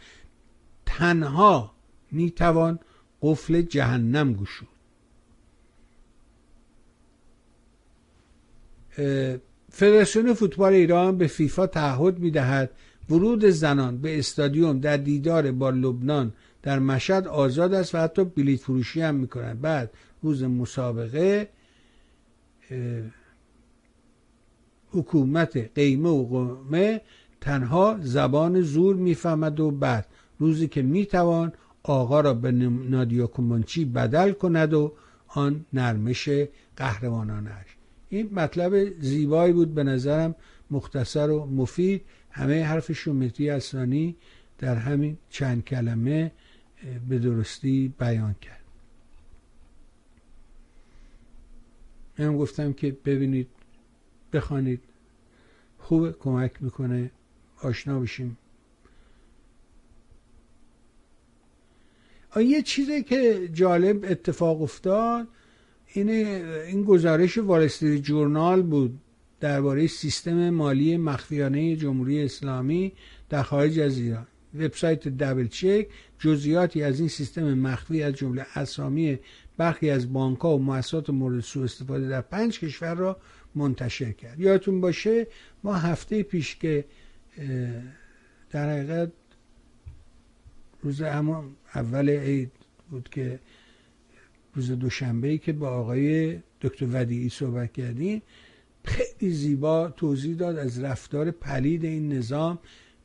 تنها 0.87 1.73
می‌توان 2.11 2.79
قفل 3.23 3.63
جهنم 3.63 4.33
گشود. 4.33 4.78
فدراسیون 9.71 10.35
فوتبال 10.35 10.73
ایران 10.73 11.19
به 11.19 11.27
فیفا 11.27 11.67
تعهد 11.67 12.19
می‌دهد 12.19 12.71
ورود 13.11 13.45
زنان 13.45 13.99
به 13.99 14.19
استادیوم 14.19 14.81
در 14.81 14.97
دیدار 14.97 15.53
با 15.53 15.71
لبنان 15.71 16.33
در 16.63 16.79
مشهد 16.79 17.27
آزاد 17.27 17.75
است 17.75 17.95
و 17.95 17.99
حتی 17.99 18.25
بلیت 18.25 18.61
فروشی 18.61 19.01
هم 19.01 19.15
می‌کنند 19.15 19.61
بعد 19.61 19.91
روز 20.23 20.43
مسابقه 20.43 21.49
حکومت 24.91 25.57
قیمه 25.75 26.09
و 26.09 26.27
قومه 26.27 27.01
تنها 27.41 27.99
زبان 28.01 28.61
زور 28.61 28.97
می‌فهمد 28.97 29.61
و 29.61 29.71
بعد 29.71 30.07
روزی 30.39 30.69
که 30.69 30.83
می‌توان 30.83 31.53
آقا 31.83 32.21
را 32.21 32.35
به 32.35 32.53
نادیا 32.53 33.27
کومانچی 33.27 33.85
بدل 33.85 34.33
کند 34.33 34.75
و 34.75 34.93
آن 35.29 35.65
نرمش 35.73 36.29
قهرمانانش. 36.77 37.68
این 38.09 38.35
مطلب 38.35 39.01
زیبایی 39.01 39.53
بود 39.53 39.75
به 39.75 39.85
نظرم 39.85 40.35
مختصر 40.71 41.31
و 41.31 41.47
مفید. 41.47 42.05
همه 42.31 42.65
حرف 42.65 42.93
شومتی 42.93 43.51
اسانی 43.51 44.17
در 44.59 44.75
همین 44.75 45.19
چند 45.31 45.65
کلمه 45.65 46.33
به 47.09 47.19
درستی 47.19 47.95
بیان 47.99 48.35
کرد. 48.35 48.65
من 52.19 52.37
گفتم 52.39 52.73
که 52.73 52.97
ببینید 53.05 53.49
بخوانید. 54.33 54.81
خوب 55.79 56.11
کمک 56.11 56.63
می‌کنه. 56.63 57.11
آشنا 57.63 58.01
بشیم. 58.01 58.39
یه 62.37 62.63
چیزی 62.63 63.03
که 63.03 63.49
جالب 63.53 64.05
اتفاق 64.05 64.63
افتاد 64.63 65.29
اینه 65.93 66.45
این 66.67 66.85
گزارش 66.85 67.39
والستری 67.39 68.01
جورنال 68.01 68.63
بود 68.63 68.99
درباره 69.41 69.87
سیستم 69.87 70.51
مالی 70.51 70.97
مخفیانه 70.97 71.77
جمهوری 71.77 72.25
اسلامی 72.25 72.93
در 73.29 73.43
خارج 73.43 73.79
از 73.79 73.99
ایران. 73.99 74.27
وبسایت 74.55 75.09
دبل 75.09 75.47
چک 75.47 75.87
جزئیاتی 76.19 76.83
از 76.83 77.01
این 77.01 77.09
سیستم 77.09 77.55
مخفی 77.55 78.03
از 78.03 78.15
جمله 78.15 78.47
اسامی 78.55 79.19
برخی 79.57 79.91
از 79.91 80.13
بانکها 80.13 80.57
و 80.57 80.63
مؤسسات 80.63 81.11
مورد 81.11 81.41
سوء 81.41 81.65
استفاده 81.65 82.09
در 82.09 82.21
پنج 82.21 82.61
کشور 82.61 82.95
را 82.95 83.17
منتشر 83.55 84.13
کرد. 84.13 84.41
یادتون 84.41 84.81
باشه 84.81 85.27
ما 85.65 85.75
هفته 85.75 86.23
پیش 86.23 86.57
که 86.57 86.85
در 88.51 88.71
حقیقت 88.71 89.13
روز 90.83 91.03
اما 91.03 91.45
اول 91.75 92.09
عید 92.09 92.53
بود 92.91 93.09
که 93.09 93.41
روز 94.55 94.71
دوشنبه 94.71 95.39
که 95.39 95.53
با 95.53 95.69
آقای 95.69 96.39
دکتر 96.61 96.87
ودیعی 96.93 97.29
صحبت 97.29 97.73
کردیم 97.73 98.23
خیلی 98.85 99.33
زیبا 99.33 99.89
توضیح 99.89 100.37
داد 100.37 100.59
از 100.59 100.83
رفتار 100.83 101.31
پلید 101.31 101.85
این 101.85 102.13
نظام 102.13 102.59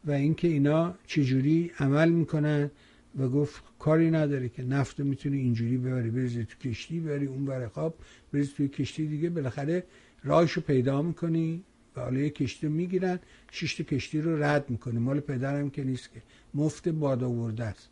و 0.05 0.11
اینکه 0.11 0.47
اینا 0.47 0.95
چجوری 1.07 1.71
عمل 1.79 2.09
می‌کنن 2.09 2.71
و 3.19 3.27
گفت 3.29 3.63
کاری 3.79 4.11
نداره 4.11 4.49
که 4.49 4.63
نفت 4.63 4.99
رو 4.99 5.05
می‌تونی 5.05 5.37
اینجوری 5.37 5.77
ببری 5.77 6.09
بریزی 6.09 6.45
تو 6.45 6.69
کشتی 6.69 6.99
ببری 6.99 7.25
اون 7.25 7.45
بر 7.45 7.67
خواب 7.67 7.95
بریزی 8.33 8.51
توی 8.57 8.67
کشتی 8.67 9.07
دیگه. 9.07 9.29
بالاخره 9.29 9.83
راهشو 10.23 10.61
پیدا 10.61 11.01
می‌کنی 11.01 11.63
و 11.95 12.01
حالا 12.01 12.19
یه 12.19 12.29
کشتی 12.29 12.67
رو 12.67 12.73
می‌گیرن 12.73 13.19
شش 13.51 13.81
کشتی 13.81 14.21
رو 14.21 14.43
رد 14.43 14.69
می‌کنی. 14.69 14.99
مال 14.99 15.19
پدرم 15.19 15.69
که 15.69 15.83
نیست 15.83 16.13
که. 16.13 16.21
مفت 16.53 16.89
باد 16.89 17.23
آورده 17.23 17.63
است. 17.63 17.89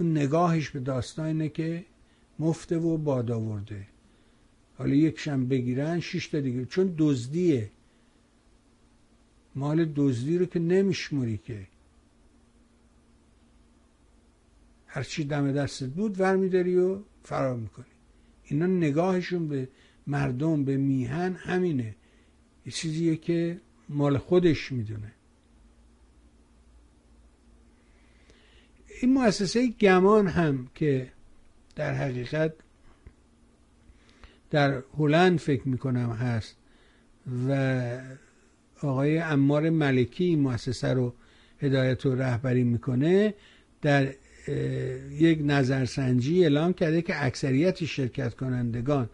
اون 0.00 0.10
نگاهش 0.10 0.70
به 0.70 0.80
داستان 0.80 1.26
اینه 1.26 1.48
که 1.48 1.84
مفته 2.38 2.78
و 2.78 2.96
باد 2.96 3.30
آورده. 3.30 3.86
حالا 4.78 4.94
یکشم 4.94 5.46
بگیرن 5.46 6.00
شش 6.00 6.26
تا 6.26 6.40
دیگه. 6.40 6.64
چون 6.64 6.94
دزدیه. 6.98 7.70
مال 9.54 9.92
دزدی 9.96 10.38
رو 10.38 10.46
که 10.46 10.58
نمیشموری 10.58 11.38
که. 11.38 11.66
هرچی 14.86 15.24
دم 15.24 15.52
دستت 15.52 15.88
بود 15.88 16.20
ور 16.20 16.36
میداری 16.36 16.76
و 16.76 16.98
فرار 17.22 17.56
می‌کنی. 17.56 17.84
اینا 18.44 18.66
نگاهشون 18.66 19.48
به 19.48 19.68
مردم 20.06 20.64
به 20.64 20.76
میهن 20.76 21.32
همینه. 21.34 21.94
یه 22.66 22.72
چیزیه 22.72 23.16
که 23.16 23.60
مال 23.88 24.18
خودش 24.18 24.72
می‌دونه. 24.72 25.12
این 29.02 29.12
مؤسسه 29.12 29.66
گمان 29.68 30.26
هم 30.26 30.68
که 30.74 31.12
در 31.76 31.94
حقیقت 31.94 32.52
در 34.50 34.82
هلند 34.98 35.38
فکر 35.38 35.68
می‌کنم 35.68 36.10
هست 36.10 36.56
و 37.48 37.82
آقای 38.82 39.18
امار 39.18 39.70
ملکی 39.70 40.24
این 40.24 40.40
مؤسسه 40.40 40.92
رو 40.92 41.14
هدایت 41.60 42.06
و 42.06 42.14
رهبری 42.14 42.64
می‌کنه 42.64 43.34
در 43.82 44.14
یک 45.10 45.40
نظرسنجی 45.44 46.42
اعلام 46.42 46.72
کرده 46.72 47.02
که 47.02 47.24
اکثریت 47.24 47.84
شرکت 47.84 48.34
کنندگان 48.34 49.08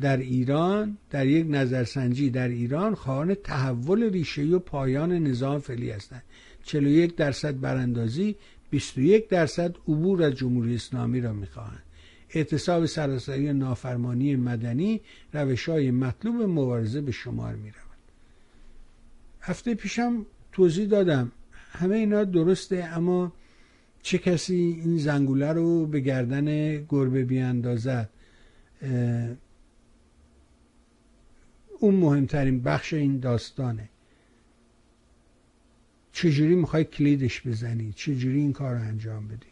در 0.00 0.16
ایران 0.16 0.98
در 1.10 1.26
یک 1.26 1.46
نظرسنجی 1.50 2.30
در 2.30 2.48
ایران 2.48 2.94
خواهان 2.94 3.34
تحول 3.34 4.10
ریشه 4.10 4.42
و 4.42 4.58
پایان 4.58 5.12
نظام 5.12 5.58
فعلی 5.58 5.90
هستند. 5.90 6.22
41 6.64 7.16
درصد 7.16 7.60
براندازی 7.60 8.36
21 8.72 9.28
درصد 9.28 9.76
عبور 9.88 10.22
از 10.22 10.32
جمهوری 10.32 10.74
اسلامی 10.74 11.20
را 11.20 11.32
می‌خواهند. 11.32 11.82
اعتصاب 12.30 12.86
سراسری 12.86 13.52
نافرمانی 13.52 14.36
مدنی 14.36 15.00
روش 15.32 15.68
های 15.68 15.90
مطلوب 15.90 16.42
مبارزه 16.42 17.00
به 17.00 17.12
شمار 17.12 17.54
می 17.54 17.70
روند 17.70 17.98
هفته 19.40 19.74
پیشم 19.74 20.26
توضیح 20.52 20.86
دادم. 20.86 21.32
همه 21.52 21.96
اینا 21.96 22.24
درسته 22.24 22.84
اما 22.84 23.32
چه 24.02 24.18
کسی 24.18 24.80
این 24.84 24.98
زنگوله 24.98 25.52
رو 25.52 25.86
به 25.86 26.00
گردن 26.00 26.76
گربه 26.84 27.24
بیاندازد؟ 27.24 28.10
اون 31.78 31.94
مهمترین 31.94 32.62
بخش 32.62 32.92
این 32.92 33.18
داستانه. 33.18 33.88
چجوری 36.12 36.54
می‌خوای 36.54 36.84
کلیدش 36.84 37.46
بزنی؟ 37.46 37.92
چجوری 37.92 38.38
این 38.38 38.52
کار 38.52 38.74
رو 38.74 38.80
انجام 38.80 39.28
بدی؟ 39.28 39.46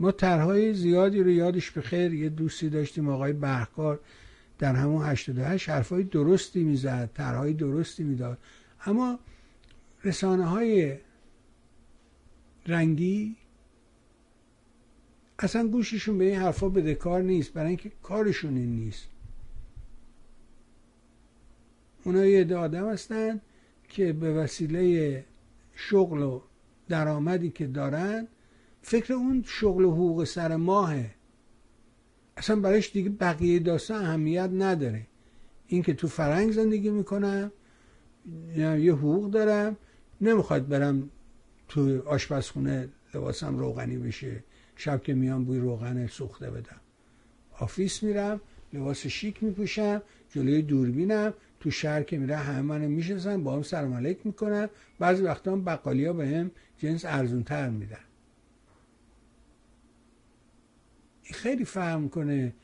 ما 0.00 0.12
طرحهای 0.12 0.74
زیادی 0.74 1.22
رو 1.22 1.30
یادش 1.30 1.70
به 1.70 1.80
خیر 1.80 2.14
یه 2.14 2.28
دوستی 2.28 2.68
داشتیم 2.68 3.08
آقای 3.08 3.32
برکار 3.32 4.00
در 4.58 4.74
همون 4.74 5.06
88 5.06 5.68
حرفای 5.68 6.02
درستی 6.02 6.64
می‌زد 6.64 7.10
طرحهای 7.14 7.52
درستی 7.52 8.02
می‌داد. 8.02 8.38
اما 8.86 9.18
رسانه 10.04 10.44
های 10.44 10.96
رنگی 12.66 13.36
اصلا 15.38 15.68
گوششون 15.68 16.18
به 16.18 16.24
این 16.24 16.40
حرفا 16.40 16.68
بده 16.68 16.94
کار 16.94 17.22
نیست. 17.22 17.52
برای 17.52 17.68
اینکه 17.68 17.92
کارشون 18.02 18.56
این 18.56 18.76
نیست. 18.76 19.06
اونا 22.04 22.26
یه 22.26 22.40
عده 22.40 22.56
آدم 22.56 22.90
هستن 22.90 23.40
که 23.88 24.12
به 24.12 24.34
وسیله 24.34 25.24
شغل 25.74 26.22
و 26.22 26.40
درآمدی 26.88 27.50
که 27.50 27.66
دارن 27.66 28.28
فکر 28.82 29.12
اون 29.12 29.44
شغل 29.46 29.84
و 29.84 29.90
حقوق 29.90 30.24
سر 30.24 30.56
ماهه. 30.56 31.10
اصلا 32.36 32.56
برایش 32.56 32.92
دیگه 32.92 33.10
بقیه 33.10 33.58
داستان 33.58 34.04
اهمیت 34.04 34.50
نداره. 34.52 35.06
این 35.66 35.82
که 35.82 35.94
تو 35.94 36.08
فرنگ 36.08 36.52
زندگی 36.52 36.90
می‌کنم 36.90 37.52
یه 38.56 38.92
حقوق 38.92 39.30
دارم 39.30 39.76
نمی‌خواد 40.20 40.68
برم 40.68 41.10
تو 41.68 42.02
آشپزخونه 42.06 42.88
لباسم 43.14 43.58
روغنی 43.58 43.98
بشه 43.98 44.44
شب 44.76 45.02
که 45.02 45.14
میام 45.14 45.44
بوی 45.44 45.58
روغن 45.58 46.06
سوخته 46.06 46.50
بدم. 46.50 46.80
office 47.58 48.02
میرم 48.02 48.40
لباس 48.72 49.06
شیک 49.06 49.42
میپوشم 49.42 50.02
جلوی 50.30 50.62
دوربینم 50.62 51.34
تو 51.60 51.70
شهر 51.70 52.02
که 52.02 52.18
میره 52.18 52.36
همه 52.36 52.62
منو 52.62 52.88
می‌شناسن 52.88 53.44
با 53.44 53.54
هم 53.56 53.62
سلام 53.62 53.94
علیک 53.94 54.26
می‌کنن. 54.26 54.68
بعضی 54.98 55.22
وقتا 55.22 55.52
هم 55.52 55.64
بقالی 55.64 56.04
ها 56.04 56.12
به 56.12 56.28
هم 56.28 56.50
جنس 56.78 57.04
ارزون 57.04 57.42
تر 57.42 57.70
میدن 57.70 58.04
خیلی 61.22 61.64
فهم 61.64 62.08
کنه 62.08 62.54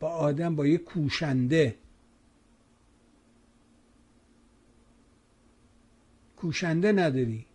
با 0.00 0.08
آدم 0.08 0.56
با 0.56 0.66
یه 0.66 0.78
کوشنده. 0.78 1.74
کوشنده 6.36 6.92
نداری. 6.92 7.46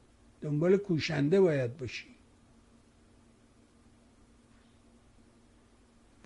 دنبال 0.41 0.77
کوشنده 0.77 1.41
باید 1.41 1.77
باشی. 1.77 2.07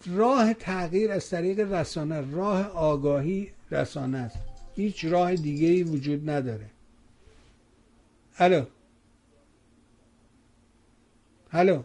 راه 0.05 0.53
تغییر 0.53 1.11
از 1.11 1.29
طریق 1.29 1.59
رسانه 1.73 2.31
راه 2.31 2.67
آگاهی 2.67 3.51
رسانه 3.71 4.17
است. 4.17 4.56
هیچ 4.77 5.05
راه 5.05 5.35
دیگه 5.35 5.67
ای 5.67 5.83
وجود 5.83 6.29
نداره. 6.29 6.69
الو. 8.37 8.65
الو. 11.51 11.83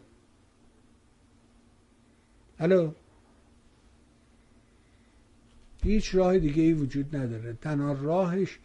الو. 2.58 2.92
هیچ 5.82 6.14
راه 6.14 6.38
دیگه 6.38 6.62
ای 6.62 6.72
وجود 6.72 7.16
نداره. 7.16 7.52
تنها 7.52 7.92
راهش 7.92 8.58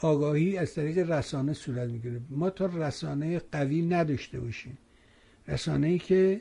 آگاهی 0.00 0.58
از 0.58 0.74
طریق 0.74 1.10
رسانه 1.10 1.52
صورت 1.52 1.88
می‌گیره. 1.88 2.20
ما 2.30 2.50
تا 2.50 2.66
رسانه 2.66 3.38
قوی 3.38 3.82
نداشته 3.82 4.40
باشیم. 4.40 4.78
رسانه 5.48 5.86
ای 5.86 5.98
که 5.98 6.40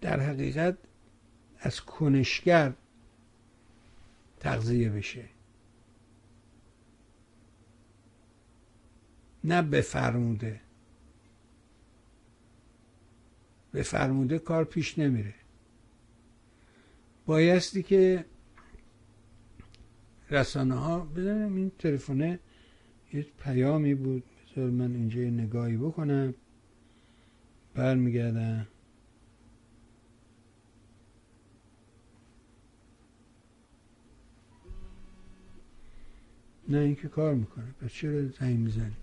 در 0.00 0.20
حقیقت 0.20 0.78
از 1.58 1.80
کنشگر 1.80 2.72
تغذیه 4.40 4.88
بشه. 4.88 5.24
نه 9.44 9.62
بفرموده. 9.62 10.60
به 13.72 13.82
فرموده 13.82 14.38
کار 14.38 14.64
پیش 14.64 14.98
نمیره. 14.98 15.34
بایستی 17.26 17.82
که 17.82 18.24
رسانه 20.30 20.74
ها 20.74 21.00
بزنم 21.00 21.56
این 21.56 21.72
تلفنه 21.78 22.38
یه 23.12 23.26
پیامی 23.44 23.94
بود 23.94 24.22
بذار 24.56 24.70
من 24.70 24.94
اینجا 24.94 25.20
یه 25.20 25.30
نگاهی 25.30 25.76
بکنم. 25.76 26.34
برمیگردم. 27.74 28.66
نه 36.68 36.78
اینکه 36.78 37.08
کار 37.08 37.34
می‌کنه. 37.34 37.72
پس 37.80 37.92
چرا 37.92 38.28
زنگ 38.28 38.58
می‌زنی 38.58 38.96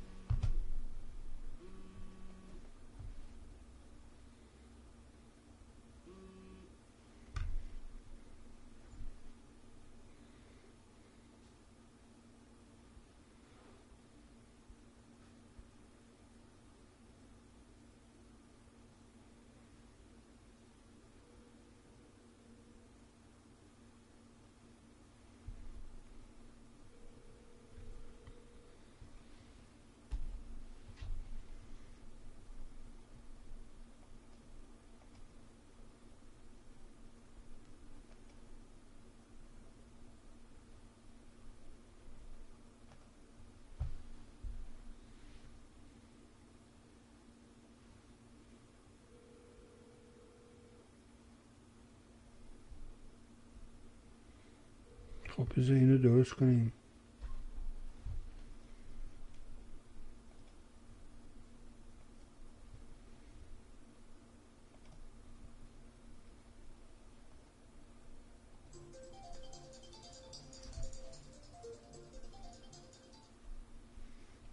خب 55.30 55.48
بذار 55.66 55.78
اینو 55.78 55.98
درست 55.98 56.34
کنیم. 56.34 56.72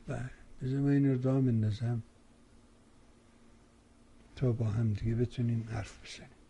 بله 0.06 0.30
بذار 0.62 0.80
من 0.80 0.90
این 0.90 1.22
رو 1.22 1.40
مندازم 1.40 2.02
تا 4.36 4.52
با 4.52 4.66
هم 4.66 4.92
دیگه 4.92 5.14
بتونیم 5.14 5.68
حرف 5.70 6.00
بزنیم. 6.04 6.41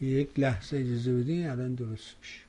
یک 0.00 0.28
لحظه 0.38 0.76
اجازه 0.76 1.12
بدین 1.12 1.48
الان 1.48 1.74
درست 1.74 2.16
میشه. 2.20 2.45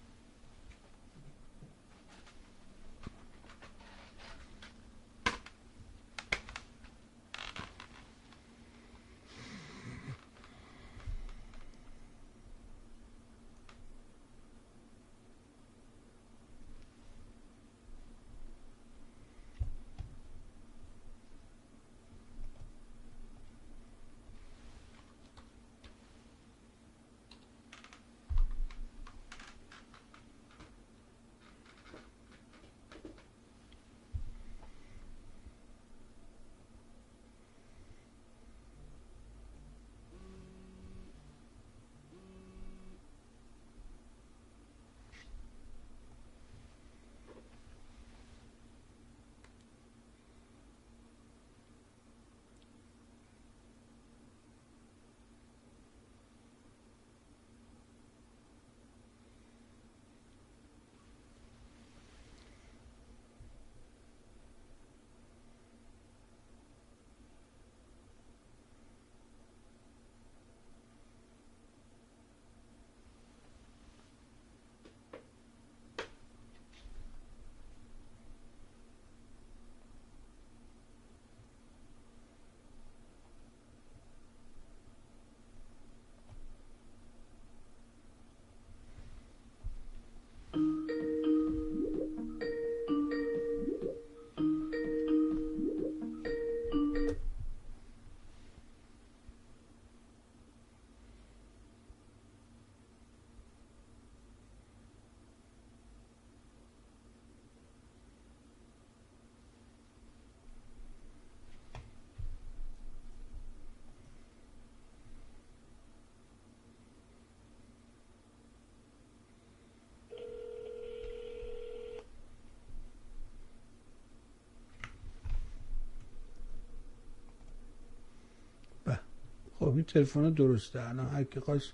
این 129.78 129.86
تلفن 129.86 130.30
درسته. 130.30 130.90
الان 130.90 131.08
هر 131.08 131.24
کی 131.24 131.40
خواست 131.40 131.74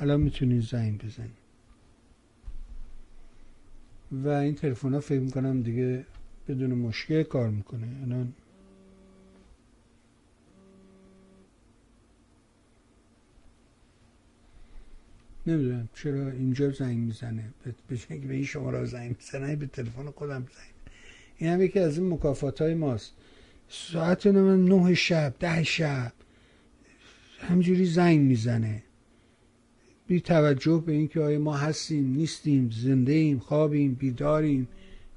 الان 0.00 0.20
می‌تونی 0.20 0.60
زنگ 0.60 1.04
بزنی. 1.04 1.30
و 4.12 4.28
این 4.28 4.54
تلفن 4.54 4.94
ها 4.94 5.00
فکر 5.00 5.20
می‌کنم 5.20 5.62
دیگه 5.62 6.06
بدون 6.48 6.72
مشکل 6.72 7.22
کار 7.22 7.50
می‌کنه. 7.50 7.86
الان 8.02 8.32
نمی‌دونم 15.46 15.88
چرا 15.94 16.30
اینجا 16.30 16.70
زنگ 16.70 16.98
می‌زنه. 16.98 17.50
که 18.08 18.16
به 18.16 18.34
این 18.34 18.44
شماره 18.44 18.84
زنگ 18.84 19.16
می‌زنه. 19.16 19.56
به 19.56 19.66
تلفن 19.66 20.10
خودم 20.10 20.40
زنگ 20.40 20.94
این 21.36 21.50
هم 21.50 21.62
یکی 21.62 21.78
از 21.78 21.98
این 21.98 22.12
مکافات 22.12 22.62
های 22.62 22.74
ماست. 22.74 23.12
ساعت 23.68 24.26
نه 24.26 24.94
شب 24.94 25.34
ده 25.40 25.62
شب. 25.62 26.12
همجوری 27.48 27.86
زنگ 27.86 28.20
می‌زنه. 28.20 28.82
بی 30.06 30.20
توجه 30.20 30.82
به 30.86 30.92
اینکه 30.92 31.20
آیا 31.20 31.38
ما 31.38 31.56
هستیم 31.56 32.12
نیستیم 32.12 32.70
زنده 32.70 33.12
ایم 33.12 33.38
خوابیم 33.38 33.94
بیداریم 33.94 34.68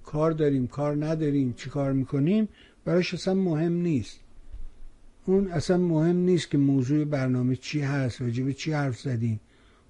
کار 0.03 0.31
داریم 0.31 0.67
کار 0.67 1.05
نداریم 1.05 1.53
چی 1.53 1.69
کار 1.69 1.93
می‌کنیم؟ 1.93 2.47
براش 2.85 3.13
اصلا 3.13 3.33
مهم 3.33 3.73
نیست. 3.73 4.19
اون 5.25 5.47
اصلا 5.47 5.77
مهم 5.77 6.15
نیست 6.15 6.51
که 6.51 6.57
موضوع 6.57 7.05
برنامه 7.05 7.55
چی 7.55 7.81
هست 7.81 8.21
راجب 8.21 8.51
چی 8.51 8.71
حرف 8.71 8.99
زدیم. 8.99 9.39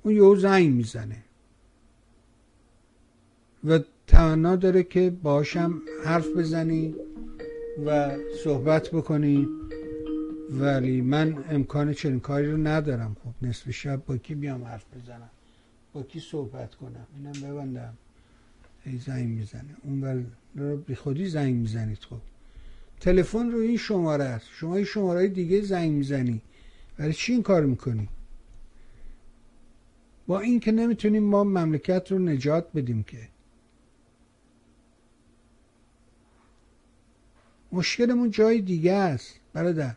اون 0.04 0.16
یهو 0.16 0.36
زنگ 0.36 0.74
می‌زنه. 0.74 1.24
و 3.64 3.80
تمنا 4.08 4.56
داره 4.56 4.84
که 4.84 5.14
باشم 5.24 5.82
حرف 6.06 6.28
بزنی 6.38 6.96
و 7.86 8.18
صحبت 8.44 8.90
بکنی. 8.90 9.48
ولی 10.52 11.02
من 11.02 11.44
امکان 11.50 11.94
چنین 11.94 12.20
کاری 12.20 12.52
رو 12.52 12.58
ندارم. 12.58 13.18
خب 13.24 13.46
نصف 13.46 13.72
شب 13.72 14.06
با 14.06 14.18
کی 14.18 14.36
بیام 14.36 14.64
حرف 14.64 14.86
بزنم؟ 14.96 15.30
با 15.94 16.04
کی 16.04 16.20
صحبت 16.20 16.76
کنم؟ 16.76 17.08
اینم 17.16 17.32
ببندم. 17.32 17.94
ای 18.86 18.98
زنگ 18.98 19.28
می‌زنه. 19.28 19.76
اون 19.84 20.26
رو 20.56 20.78
بی 20.78 20.96
خودی 20.96 21.28
زنگ 21.28 21.56
می‌زنید. 21.56 21.98
خب 21.98 22.22
تلفن 23.00 23.52
رو 23.52 23.60
این 23.60 23.78
شماره 23.78 24.24
است. 24.24 24.46
شما 24.52 24.76
این 24.76 24.86
شماره 24.86 25.28
دیگه 25.28 25.62
زنگ 25.62 25.92
می‌زنی. 25.92 26.42
برای 26.98 27.14
چی 27.14 27.34
این 27.34 27.44
کار 27.44 27.66
می‌کنی؟ 27.66 28.10
با 30.28 30.40
این 30.40 30.60
که 30.60 30.72
نمی‌تونیم 30.72 31.24
ما 31.24 31.44
مملکت 31.44 32.12
رو 32.12 32.20
نجات 32.20 32.68
بدیم 32.76 33.04
که. 33.04 33.30
مشکلمون 37.72 38.32
جای 38.32 38.62
دیگه 38.62 38.94
است 38.94 39.40
برادر. 39.54 39.96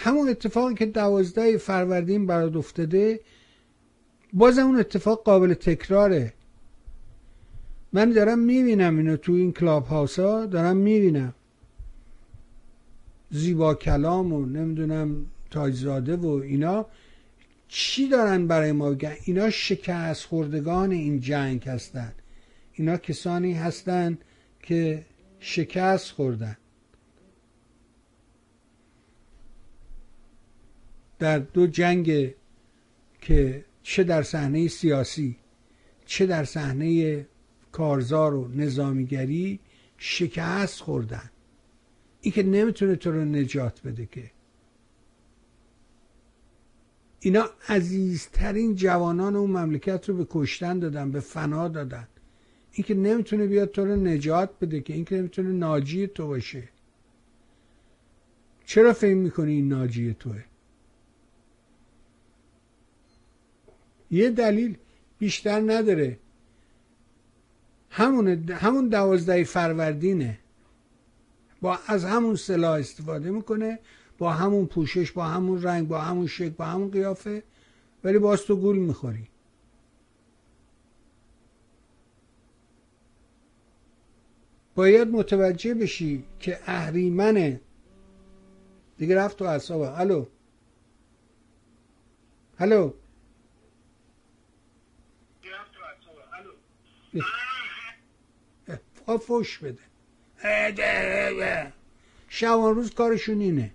همون 0.00 0.28
اتفاقی 0.28 0.74
که 0.74 0.86
دوازده 0.86 1.56
فروردین 1.56 2.26
برات 2.26 2.56
افتاده 2.56 3.20
باز 4.32 4.58
اون 4.58 4.78
اتفاق 4.78 5.22
قابل 5.22 5.54
تکراره. 5.54 6.32
من 7.92 8.10
دارم 8.12 8.38
می‌بینم 8.38 8.96
اینو 8.98 9.16
تو 9.16 9.32
این 9.32 9.52
کلاب 9.52 9.86
هاوس 9.86 10.18
ها 10.18 10.46
دارم 10.46 10.76
می‌بینم. 10.76 11.34
زیبا 13.30 13.74
کلام 13.74 14.32
و 14.32 14.46
نمی‌دونم 14.46 15.26
تاجزاده 15.50 16.16
و 16.16 16.26
اینا 16.26 16.86
چی 17.68 18.08
دارن 18.08 18.46
برای 18.46 18.72
ما 18.72 18.90
بگن 18.90 19.16
اینا 19.24 19.50
شکست 19.50 20.24
خوردگان 20.24 20.90
این 20.90 21.20
جنگ 21.20 21.68
هستن. 21.68 22.12
اینا 22.72 22.96
کسانی 22.96 23.52
هستند 23.52 24.18
که 24.62 25.04
شکست 25.40 26.10
خوردن. 26.10 26.56
در 31.18 31.38
دو 31.38 31.66
جنگ 31.66 32.34
که 33.20 33.64
چه 33.82 34.04
در 34.04 34.22
صحنه 34.22 34.68
سیاسی 34.68 35.36
چه 36.06 36.26
در 36.26 36.44
صحنه 36.44 37.26
کارزار 37.72 38.34
و 38.34 38.48
نظامیگری 38.48 39.60
شکست 39.98 40.80
خوردن. 40.80 41.30
این 42.20 42.32
که 42.32 42.42
نمی‌تونه 42.42 42.96
تو 42.96 43.12
رو 43.12 43.24
نجات 43.24 43.82
بده 43.82 44.06
که. 44.06 44.30
اینا 47.20 47.50
عزیزترین 47.68 48.74
جوانان 48.74 49.36
اون 49.36 49.50
مملکت 49.50 50.08
رو 50.08 50.16
به 50.16 50.26
کشتن 50.30 50.78
دادن 50.78 51.10
به 51.10 51.20
فنا 51.20 51.68
دادن. 51.68 52.08
این 52.72 52.84
که 52.84 52.94
نمی‌تونه 52.94 53.46
بیاد 53.46 53.70
تو 53.70 53.84
رو 53.84 53.96
نجات 53.96 54.50
بده 54.60 54.80
که. 54.80 54.94
این 54.94 55.04
که 55.04 55.16
نمی‌تونه 55.16 55.48
ناجی 55.48 56.06
تو 56.06 56.26
باشه. 56.26 56.68
چرا 58.64 58.92
فکر 58.92 59.14
می‌کنی 59.14 59.52
این 59.52 59.68
ناجی 59.68 60.16
توه؟ 60.18 60.44
یه 64.10 64.30
دلیل 64.30 64.76
بیشتر 65.18 65.60
نداره. 65.60 66.18
همون 67.90 68.28
همون 68.50 68.88
دوازده 68.88 69.44
فروردینه. 69.44 70.38
با 71.60 71.78
از 71.86 72.04
همون 72.04 72.36
سلاح 72.36 72.72
استفاده 72.72 73.30
می‌کنه 73.30 73.78
با 74.18 74.32
همون 74.32 74.66
پوشش 74.66 75.12
با 75.12 75.24
همون 75.24 75.62
رنگ 75.62 75.88
با 75.88 76.00
همون 76.00 76.26
شکل 76.26 76.48
با 76.48 76.64
همون 76.64 76.90
قیافه 76.90 77.42
ولی 78.04 78.18
باز 78.18 78.42
تو 78.42 78.56
گول 78.56 78.78
می‌خوری. 78.78 79.28
باید 84.74 85.08
متوجه 85.08 85.74
بشی 85.74 86.24
که 86.40 86.58
اهریمنه. 86.66 87.60
دیگه 88.98 89.16
رفت 89.16 89.36
تو 89.38 89.44
اعصابه 89.44 90.00
الو. 90.00 90.26
الو. 92.58 92.90
فوش 99.18 99.58
بده. 99.58 99.78
شبان 102.28 102.74
روز 102.74 102.94
کارشون 102.94 103.40
اینه. 103.40 103.70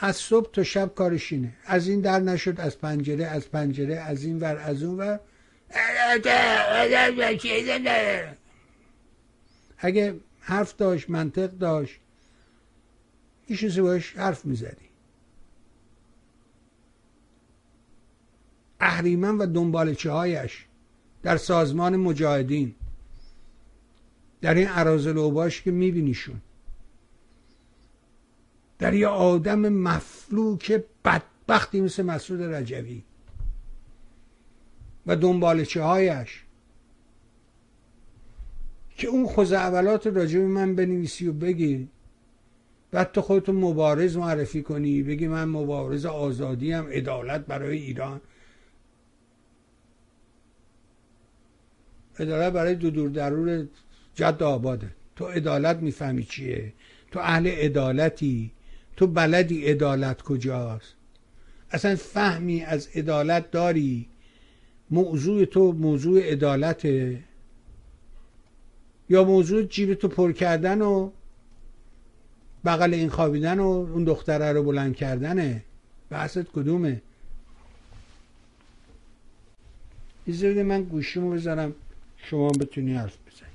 از 0.00 0.16
صبح 0.16 0.50
تا 0.52 0.62
شب 0.64 0.94
کارش 0.94 1.32
اینه. 1.32 1.52
از 1.64 1.88
این 1.88 2.00
در 2.00 2.20
نشد 2.20 2.60
از 2.60 2.78
پنجره 2.78 3.26
از 3.26 3.50
پنجره 3.50 3.96
از 3.96 4.24
این 4.24 4.40
ور 4.40 4.56
از 4.56 4.82
اون 4.82 4.96
ور. 4.98 5.20
اگه 9.78 10.20
حرف 10.40 10.76
داشت 10.76 11.10
منطق 11.10 11.50
داشت 11.50 12.00
ایشون 13.46 13.82
باش 13.84 14.16
حرف 14.16 14.44
می‌زدی. 14.44 14.88
اهریمن 18.80 19.38
و 19.38 19.46
دنبالچه 19.46 20.10
هایش 20.10 20.67
در 21.22 21.36
سازمان 21.36 21.96
مجاهدین. 21.96 22.74
در 24.40 24.54
این 24.54 24.68
عرازل 24.68 25.18
اوباش 25.18 25.62
که 25.62 25.70
میبینیشون. 25.70 26.40
در 28.78 28.94
یه 28.94 29.06
آدم 29.06 29.68
مفلوک 29.68 30.82
بدبختی 31.04 31.80
مثل 31.80 32.02
مسعود 32.02 32.42
رجوی. 32.42 33.02
و 35.06 35.16
دنبالچه 35.16 35.82
هایش 35.82 36.44
که 38.96 39.08
اون 39.08 39.26
خوز 39.26 39.52
اولات 39.52 40.06
راجع 40.06 40.40
من 40.40 40.74
بنویسی 40.74 41.28
و 41.28 41.32
بگی. 41.32 41.88
بعد 42.90 43.12
تو 43.12 43.22
خودتو 43.22 43.52
مبارز 43.52 44.16
معرفی 44.16 44.62
کنی. 44.62 45.02
بگی 45.02 45.28
من 45.28 45.44
مبارز 45.44 46.06
آزادی 46.06 46.72
هم 46.72 46.86
عدالت 46.86 47.46
برای 47.46 47.78
ایران. 47.78 48.20
عدالت 52.18 52.52
برای 52.52 52.74
دو 52.74 52.90
دور 52.90 53.08
درور 53.08 53.66
جد 54.14 54.42
آباده. 54.42 54.90
تو 55.16 55.26
عدالت 55.26 55.76
می‌فهمی 55.76 56.24
چیه؟ 56.24 56.72
تو 57.10 57.20
اهل 57.20 57.46
عدالتی؟ 57.46 58.50
تو 58.96 59.06
بلدی 59.06 59.64
عدالت 59.64 60.22
کجاست؟ 60.22 60.94
اصلا 61.70 61.96
فهمی 61.96 62.62
از 62.62 62.88
عدالت 62.94 63.50
داری؟ 63.50 64.08
موضوع 64.90 65.44
تو 65.44 65.72
موضوع 65.72 66.20
عدالته. 66.20 67.24
یا 69.08 69.24
موضوع 69.24 69.62
جیب 69.62 69.94
تو 69.94 70.08
پر 70.08 70.32
کردن 70.32 70.82
و 70.82 71.10
بغل 72.64 72.94
این 72.94 73.08
خوابیدن 73.08 73.58
و 73.58 73.66
اون 73.66 74.04
دختره 74.04 74.52
رو 74.52 74.62
بلند 74.62 74.96
کردنه. 74.96 75.62
بحثت 76.10 76.44
کدومه؟ 76.52 77.02
ایزه 80.26 80.62
من 80.62 80.82
گوشیمو 80.82 81.30
بذارم. 81.30 81.74
شما 82.30 82.48
بتونی 82.48 82.94
حرف 82.94 83.16
بزنی. 83.26 83.48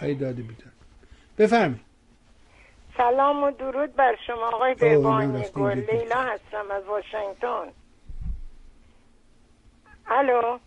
های 0.00 0.14
داده 0.14 0.42
بیدار. 0.42 0.72
بفرمی 1.38 1.80
سلام 2.96 3.42
و 3.42 3.50
درود 3.50 3.96
بر 3.96 4.16
شما 4.26 4.46
آقای 4.46 4.74
بهبانی 4.74 5.42
گل 5.54 5.78
لیلا 5.92 6.22
هستم 6.22 6.70
از 6.70 6.84
واشنگتن. 6.84 7.72
الو؟ 10.06 10.58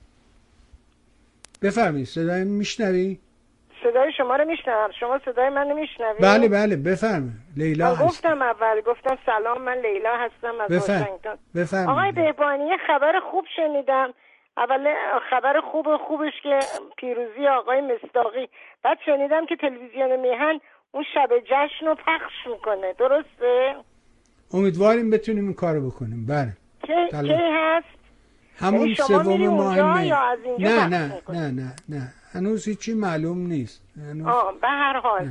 بفرمی 1.61 2.05
صدای 2.05 2.43
میشنوی؟ 2.43 3.19
صدای 3.83 4.11
شما 4.17 4.35
رو 4.35 4.45
میشنوم. 4.45 4.91
شما 4.99 5.19
صدای 5.25 5.49
من 5.49 5.73
میشنوی؟ 5.73 6.19
بله 6.19 6.47
بله 6.47 6.75
بفرمی 6.75 7.31
لیلا 7.57 7.95
هست. 7.95 8.03
گفتم 8.03 8.41
اول 8.41 8.81
گفتم 8.81 9.17
سلام 9.25 9.61
من 9.61 9.77
لیلا 9.77 10.17
هستم 10.17 10.61
از 10.61 10.69
بفرم. 10.69 11.01
واشنگتن. 11.01 11.37
بفرم. 11.55 11.89
آقای 11.89 12.11
بهبانی 12.11 12.77
خبر 12.87 13.19
خوب 13.31 13.45
شنیدم. 13.55 14.13
اول 14.57 14.93
خبر 15.29 15.61
خوب 15.71 15.97
خوبش 15.97 16.33
که 16.43 16.59
پیروزی 16.97 17.47
آقای 17.47 17.81
مصداقی. 17.81 18.49
بعد 18.83 18.97
شنیدم 19.05 19.45
که 19.45 19.55
تلویزیون 19.55 20.19
میهن 20.19 20.59
اون 20.91 21.03
شب 21.13 21.29
جشن 21.45 21.85
رو 21.85 21.95
پخش 21.95 22.47
می‌کنه. 22.51 22.93
درسته؟ 22.99 23.75
امیدواریم 24.53 25.09
بتونیم 25.09 25.43
این 25.43 25.53
کارو 25.53 25.89
بکنیم. 25.89 26.25
بله. 26.25 26.53
کی 26.85 26.93
هست؟ 27.33 27.87
همون 28.59 28.81
یعنی 28.81 28.95
سوم 28.95 29.47
ماه 29.47 29.75
نه 29.77 30.13
نه 30.59 30.87
نه 30.87 31.21
نه 31.29 31.51
نه 31.51 31.75
نه. 31.89 32.13
هنوز 32.33 32.67
هیچی 32.67 32.93
معلوم 32.93 33.47
نیست. 33.47 33.83
هنوز... 33.97 34.27
آه 34.27 34.53
به 34.61 34.67
هر 34.67 34.99
حال. 34.99 35.27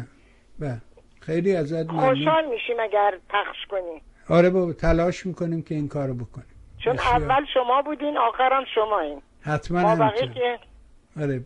به 0.59 0.77
خیلی 1.21 1.57
ازت 1.57 1.91
خوشحال 1.91 2.47
میشیم 2.47 2.81
اگر 2.81 3.19
پخش 3.31 3.67
کنیم 3.71 4.01
آره 4.29 4.51
بابا 4.51 4.73
تلاش 4.73 5.27
می‌کنیم 5.27 5.63
که 5.63 5.75
این 5.75 5.89
کارو 5.89 6.15
بکنیم. 6.15 6.56
چون 6.87 6.99
اول 6.99 7.45
شما 7.55 7.83
بودین 7.83 8.19
آخرم 8.19 8.65
شما 8.75 9.01
این 9.01 9.23
حتما 9.41 9.95
ما 9.95 10.11
که 10.11 10.59
آره 11.21 11.45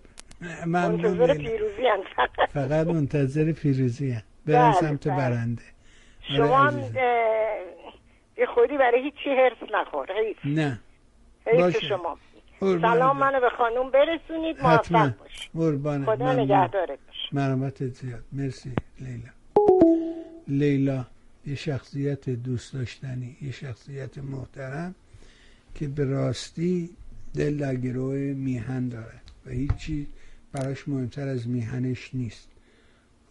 منتظر 0.66 1.34
پیروزی 1.34 1.86
فقط 2.16 2.50
فقط 2.54 2.86
منتظر 2.86 3.52
پیروزی 3.52 4.10
هم 4.10 4.22
برن 4.46 4.70
بله، 4.70 4.72
سمت 4.72 5.08
بله. 5.08 5.16
برنده. 5.16 5.62
شما 6.36 6.58
هم 6.58 6.78
یه 8.38 8.46
خودی 8.54 8.78
برای 8.78 9.02
هیچی 9.02 9.30
حرف 9.30 9.72
نخور 9.74 10.06
نه. 10.44 10.80
باشه. 11.46 11.80
شما. 11.80 12.18
سلام 12.60 13.16
منو 13.16 13.40
به 13.40 13.50
خانوم 13.50 13.90
برسونید 13.90 14.62
موفق 14.62 15.16
باش 15.18 15.50
قربانه 15.54 16.06
خدا 16.06 16.32
نگهدارت 16.32 16.98
باش 17.36 17.74
زیاد. 17.76 18.24
مرسی 18.32 18.72
لیلا. 19.00 19.30
لیلا 20.48 21.04
یه 21.46 21.54
شخصیت 21.54 22.30
دوست 22.30 22.74
داشتنی 22.74 23.36
یه 23.42 23.52
شخصیت 23.52 24.18
محترم. 24.18 24.94
که 25.74 25.88
به 25.88 26.04
راستی 26.04 26.90
دل 27.34 27.56
در 27.56 27.76
گروه 27.76 28.16
میهن 28.16 28.88
داره 28.88 29.20
و 29.46 29.50
هیچی 29.50 30.06
براش 30.52 30.88
مهمتر 30.88 31.28
از 31.28 31.48
میهنش 31.48 32.10
نیست. 32.14 32.48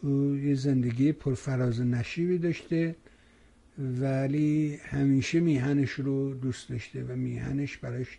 او 0.02 0.36
یه 0.36 0.56
زندگی 0.56 1.12
پرفراز 1.12 1.82
نشیبی 1.82 2.38
داشته 2.38 2.96
ولی 3.78 4.80
همیشه 4.84 5.40
میهنش 5.40 5.92
رو 5.92 6.34
دوست 6.34 6.70
داشته 6.70 7.04
و 7.04 7.16
میهنش 7.16 7.78
براش 7.78 8.18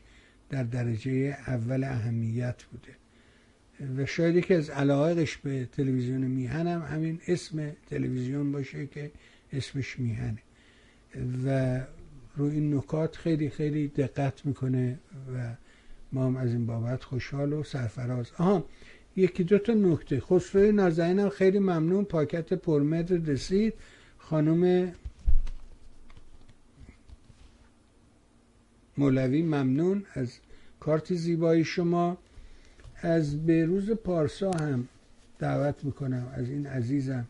در 0.50 0.62
درجه 0.62 1.36
اول 1.46 1.84
اهمیت 1.84 2.62
بوده. 2.62 2.96
و 3.96 4.06
شاید 4.06 4.36
یکی 4.36 4.54
از 4.54 4.70
علاقش 4.70 5.36
به 5.36 5.68
تلویزیون 5.72 6.20
میهن 6.20 6.66
هم 6.66 6.82
همین 6.82 7.20
اسم 7.26 7.72
تلویزیون 7.90 8.52
باشه 8.52 8.86
که 8.86 9.10
اسمش 9.52 9.98
میهنه. 9.98 10.38
و 11.44 11.80
رو 12.40 12.46
این 12.46 12.74
نکات 12.74 13.16
خیلی 13.16 13.50
خیلی 13.50 13.88
دقت 13.88 14.46
می‌کنه 14.46 14.98
و 15.34 15.54
ما 16.12 16.26
هم 16.26 16.36
از 16.36 16.52
این 16.52 16.66
بابت 16.66 17.04
خوشحال 17.04 17.52
و 17.52 17.62
سرفراز. 17.62 18.26
آها 18.38 18.64
یکی 19.16 19.44
دو 19.44 19.58
تا 19.58 19.72
نکته. 19.72 20.20
خسروی 20.20 20.72
نازنینم 20.72 21.28
خیلی 21.28 21.58
ممنون. 21.58 22.04
پاکت 22.04 22.52
پرمدر 22.52 23.16
رسید. 23.16 23.74
خانم 24.18 24.92
مولوی 28.98 29.42
ممنون 29.42 30.04
از 30.14 30.38
کارت 30.80 31.14
زیبایی 31.14 31.64
شما. 31.64 32.16
از 33.02 33.46
بیروز 33.46 33.90
پارسا 33.90 34.50
هم 34.52 34.88
دعوت 35.38 35.84
می‌کنم 35.84 36.32
از 36.34 36.48
این 36.48 36.66
عزیزم 36.66 37.26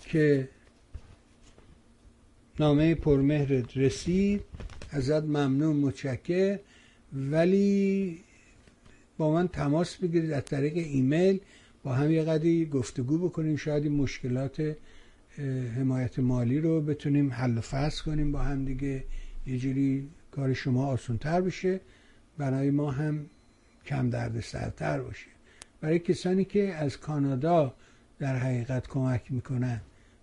که 0.00 0.48
نامه 2.60 2.94
پرمهر 2.94 3.64
رسید 3.76 4.40
ازت 4.90 5.22
ممنون 5.22 5.76
متشکر. 5.76 6.58
ولی 7.12 8.18
با 9.18 9.32
من 9.32 9.48
تماس 9.48 9.96
بگیرید 9.96 10.32
از 10.32 10.44
طریق 10.44 10.76
ایمیل. 10.76 11.40
با 11.82 11.92
هم 11.92 12.10
یه 12.10 12.22
قدری 12.22 12.66
گفتگو 12.66 13.18
بکنیم 13.18 13.56
شاید 13.56 13.84
این 13.84 13.92
مشکلات 13.92 14.76
حمایت 15.76 16.18
مالی 16.18 16.60
رو 16.60 16.80
بتونیم 16.80 17.32
حل 17.32 17.58
و 17.58 17.60
فصل 17.60 18.04
کنیم 18.04 18.32
با 18.32 18.38
هم 18.38 18.64
دیگه. 18.64 19.04
یه 19.46 19.58
جوری 19.58 20.08
کار 20.30 20.52
شما 20.52 20.86
آسان 20.86 21.18
تر 21.18 21.40
بشه. 21.40 21.80
برای 22.38 22.70
ما 22.70 22.90
هم 22.90 23.26
کم 23.86 24.10
درد 24.10 24.40
سرتر 24.40 25.00
باشه. 25.00 25.26
برای 25.80 25.98
کسانی 25.98 26.44
که 26.44 26.74
از 26.74 26.96
کانادا 26.96 27.74
در 28.18 28.36
حقیقت 28.36 28.88
کمک 28.88 29.32
می‌کنن 29.32 29.80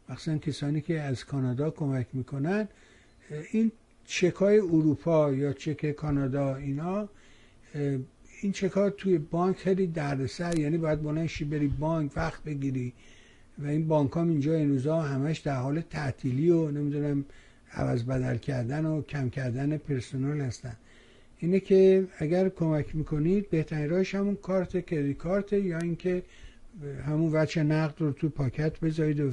مخصوصا 0.09 0.37
کسانی 0.37 0.81
که 0.81 1.01
از 1.01 1.25
کانادا 1.25 1.71
کمک 1.71 2.07
می‌کنن 2.13 2.67
این 3.51 3.71
چکای 4.05 4.59
اروپا 4.59 5.33
یا 5.33 5.53
چک 5.53 5.91
کانادا 5.91 6.55
اینا 6.55 7.09
این 8.41 8.51
چکار 8.51 8.89
توی 8.89 9.17
بانک 9.17 9.57
خیلی 9.57 9.87
دردسر 9.87 10.59
یعنی 10.59 10.77
باید 10.77 11.03
بلنشی 11.03 11.45
بری 11.45 11.67
بانک 11.67 12.11
وقت 12.15 12.43
بگیری 12.43 12.93
و 13.59 13.67
این 13.67 13.87
بانک 13.87 14.11
هم 14.15 14.29
اینجا 14.29 14.53
این 14.53 14.69
روزا 14.69 15.01
همش 15.01 15.39
در 15.39 15.55
حال 15.55 15.81
تعطیلی 15.81 16.49
و 16.49 16.71
نمی‌دونم 16.71 17.25
عوض 17.73 18.03
بدل 18.03 18.37
کردن 18.37 18.85
و 18.85 19.01
کم 19.01 19.29
کردن 19.29 19.77
پرسنل 19.77 20.41
هستن. 20.41 20.75
اینه 21.39 21.59
که 21.59 22.07
اگر 22.17 22.49
کمک 22.49 22.95
می‌کنید 22.95 23.49
بهترین 23.49 23.89
راهش 23.89 24.15
همون 24.15 24.35
کارت 24.35 24.85
کردیت 24.85 25.17
کارت 25.17 25.53
یا 25.53 25.79
اینکه 25.79 26.23
همون 27.05 27.31
وچه 27.31 27.63
نقد 27.63 27.95
رو 28.01 28.11
تو 28.11 28.29
پاکت 28.29 28.79
بذارید 28.79 29.19
و 29.19 29.31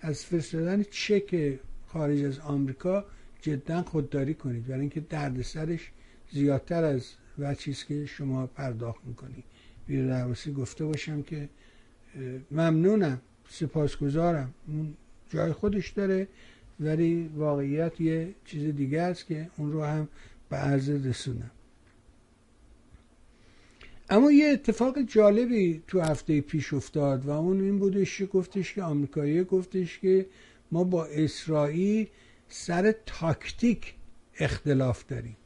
از 0.00 0.24
فرستادن 0.24 0.82
چک 0.90 1.58
خارج 1.86 2.24
از 2.24 2.38
آمریکا 2.38 3.04
جدا 3.40 3.82
خودداری 3.82 4.34
کنید. 4.34 4.66
برای 4.66 4.80
اینکه 4.80 5.00
دردسرش 5.00 5.90
زیادتر 6.32 6.84
از 6.84 7.12
وچیست 7.38 7.86
که 7.86 8.06
شما 8.06 8.46
پرداخت 8.46 9.00
می‌کنید. 9.04 9.44
بیر 9.86 10.52
گفته 10.52 10.84
باشم 10.84 11.22
که 11.22 11.48
ممنونم 12.50 13.20
سپاسگزارم. 13.48 14.54
اون 14.68 14.94
جای 15.30 15.52
خودش 15.52 15.90
داره 15.90 16.28
ولی 16.80 17.30
واقعیت 17.36 18.00
یه 18.00 18.34
چیز 18.44 18.74
دیگه 18.74 19.00
است 19.00 19.26
که 19.26 19.50
اون 19.56 19.72
رو 19.72 19.84
هم 19.84 20.08
به 20.50 20.56
عرض 20.56 20.90
رسونم. 20.90 21.50
اما 24.10 24.32
یه 24.32 24.48
اتفاق 24.48 25.02
جالبی 25.02 25.82
تو 25.86 26.00
هفته 26.00 26.40
پیش 26.40 26.74
افتاد 26.74 27.26
و 27.26 27.30
اون 27.30 27.60
این 27.60 27.78
بودش 27.78 28.18
که 28.18 28.26
گفتش 28.26 28.74
که 28.74 28.82
آمریکایی 28.82 29.44
گفتش 29.44 29.98
که 29.98 30.26
ما 30.72 30.84
با 30.84 31.04
اسرائیل 31.04 32.06
سر 32.48 32.94
تاکتیک 33.06 33.94
اختلاف 34.38 35.06
داریم. 35.06 35.36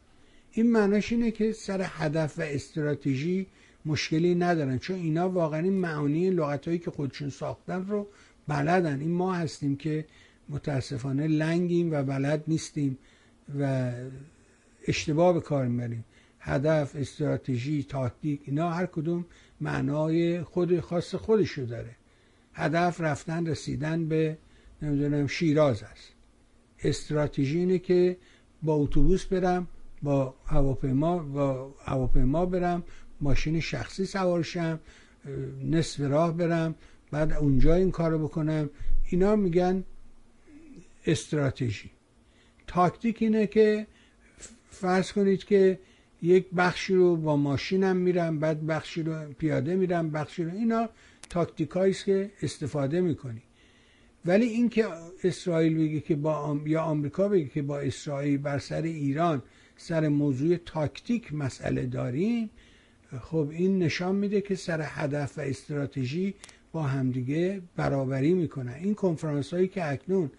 این 0.53 0.73
معناش 0.73 1.13
اینه 1.13 1.31
که 1.31 1.53
سر 1.53 1.81
هدف 1.85 2.39
و 2.39 2.43
استراتژی 2.43 3.47
مشکلی 3.87 4.35
ندارن 4.35 4.79
چون 4.79 4.97
اینا 4.97 5.29
واقعا 5.29 5.61
معانی 5.61 6.31
لغت 6.31 6.69
هایی 6.69 6.79
که 6.79 6.91
خودشون 6.91 7.31
ساختن 7.31 7.87
رو 7.87 8.07
بلدن. 8.49 9.01
این 9.01 9.11
ما 9.11 9.35
هستیم 9.35 9.77
که 9.77 10.05
متاسفانه 10.49 11.27
لنگیم 11.27 11.93
و 11.93 12.03
بلد 12.03 12.45
نیستیم 12.49 12.99
و 13.61 13.93
اشتباه 14.87 15.35
به 15.35 15.41
کار 15.41 15.67
می‌بریم. 15.67 16.05
هدف 16.45 16.97
استراتژی 16.97 17.83
تاکتیک 17.83 18.41
اینا 18.45 18.71
هر 18.71 18.87
کدوم 18.87 19.27
معنای 19.61 20.43
خود 20.43 20.81
خاص 20.81 21.15
خودشو 21.15 21.65
داره. 21.65 21.97
هدف 22.55 23.01
رفتن 23.01 23.47
رسیدن 23.47 24.09
به 24.09 24.39
نمی‌دونم 24.83 25.27
شیراز 25.27 25.83
است. 25.83 26.13
استراتژی 26.85 27.59
اینه 27.59 27.79
که 27.79 28.17
با 28.63 28.75
اتوبوس 28.75 29.25
برم 29.25 29.67
با 30.03 30.35
هواپیما 30.47 31.19
با 31.19 31.75
هواپیما 31.85 32.47
برم 32.47 32.83
ماشین 33.21 33.61
شخصی 33.61 34.05
سوارشم 34.05 34.81
نصف 35.65 36.01
راه 36.01 36.37
برم 36.37 36.75
بعد 37.11 37.33
اونجا 37.33 37.75
این 37.75 37.91
کارو 37.91 38.19
بکنم. 38.19 38.71
اینا 39.11 39.37
میگن 39.37 39.85
استراتژی. 41.07 41.91
تاکتیک 42.67 43.23
اینه 43.23 43.47
که 43.47 43.87
فرض 44.71 45.13
کنید 45.13 45.45
که 45.45 45.79
یک 46.23 46.47
بخشی 46.57 46.95
رو 46.95 47.17
با 47.17 47.37
ماشینم 47.37 47.97
میرم 47.97 48.39
بعد 48.39 48.67
بخشی 48.67 49.03
رو 49.03 49.33
پیاده 49.39 49.77
میرم 49.77 50.11
بخشی 50.11 50.45
رو 50.45 50.51
اینا 50.51 50.89
تاکتیکایی 51.31 51.93
است 51.93 52.05
که 52.05 52.31
استفاده 52.43 53.01
می‌کنی. 53.01 53.43
ولی 54.25 54.47
اینکه 54.47 54.87
اسرائیل 55.25 55.79
بگه 55.79 56.01
که 56.01 56.17
با 56.17 56.61
یا 56.67 56.83
آمریکا 56.83 57.29
بگه 57.29 57.49
که 57.49 57.63
با 57.63 57.79
اسرائیل 57.81 58.39
بر 58.39 58.59
سر 58.59 58.83
ایران 58.83 59.43
سر 59.77 60.09
موضوع 60.09 60.57
تاکتیک 60.57 61.35
مسئله 61.35 61.87
داریم 61.87 62.51
خب 63.21 63.49
این 63.51 63.79
نشان 63.79 64.15
میده 64.15 64.41
که 64.41 64.55
سر 64.55 64.81
هدف 64.85 65.39
و 65.39 65.41
استراتژی 65.41 66.35
با 66.73 66.83
همدیگه 66.83 67.63
برابری 67.77 68.35
می‌کنن. 68.35 68.73
این 68.73 68.95
کنفرانس 68.95 69.55
هایی 69.55 69.69
که 69.69 69.91
اکنون 69.91 70.31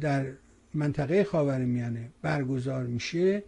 در 0.00 0.26
منطقه 0.74 1.24
خاورمیانه 1.24 2.10
برگزار 2.22 2.86
میشه 2.86 3.42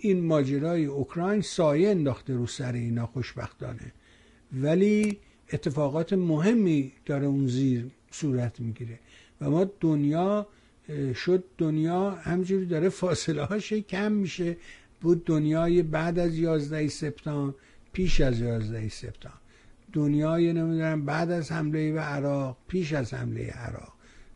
این 0.00 0.24
ماجرای 0.24 0.84
اوکراین 0.84 1.40
سایه 1.40 1.90
انداخته 1.90 2.34
رو 2.34 2.46
سر 2.46 2.72
اینا 2.72 3.06
خوشبختانه. 3.06 3.92
ولی 4.52 5.18
اتفاقات 5.52 6.12
مهمی 6.12 6.92
داره 7.06 7.26
اون 7.26 7.46
زیر 7.46 7.90
صورت 8.10 8.60
می‌گیره. 8.60 8.98
و 9.40 9.50
ما 9.50 9.70
دنیا 9.80 10.46
شد 11.14 11.44
دنیا 11.58 12.10
همجوری 12.10 12.66
داره 12.66 12.88
فاصله 12.88 13.42
هاش 13.44 13.72
کم 13.72 14.12
میشه. 14.12 14.56
بود 15.00 15.24
دنیای 15.24 15.82
بعد 15.82 16.18
از 16.18 16.38
11 16.38 16.88
سپتامبر 16.88 17.54
پیش 17.92 18.20
از 18.20 18.40
11 18.40 18.88
سپتامبر. 18.88 19.38
دنیای 19.92 20.52
نمی‌دونم 20.52 21.04
بعد 21.04 21.30
از 21.30 21.52
حمله 21.52 21.92
به 21.92 22.00
عراق 22.00 22.56
پیش 22.68 22.92
از 22.92 23.14
حمله 23.14 23.50
عراق. 23.50 23.92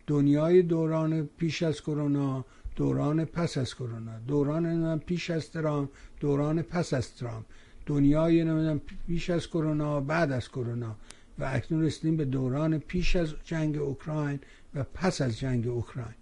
دنیای 0.07 0.63
دوران 0.63 1.29
پیش 1.39 1.63
از 1.63 1.81
کرونا 1.81 2.45
دوران 2.77 3.25
پس 3.25 3.59
از 3.59 3.75
کرونا 3.75 4.19
دوران 4.19 4.99
پیش 4.99 5.31
از 5.31 5.51
ترام 5.51 5.89
دوران 6.21 6.63
پس 6.63 6.95
از 6.95 7.15
ترام 7.17 7.45
دنیای 7.87 8.45
نمی‌دونم 8.45 8.81
پیش 9.07 9.31
از 9.31 9.49
کرونا 9.49 10.01
بعد 10.01 10.33
از 10.33 10.49
کرونا. 10.49 10.97
و 11.39 11.45
اکنون 11.45 11.83
رسیدیم 11.85 12.17
به 12.17 12.25
دوران 12.25 12.79
پیش 12.79 13.17
از 13.17 13.35
جنگ 13.45 13.77
اوکراین 13.77 14.41
و 14.75 14.85
پس 14.95 15.21
از 15.21 15.39
جنگ 15.39 15.69
اوکراین. 15.69 16.15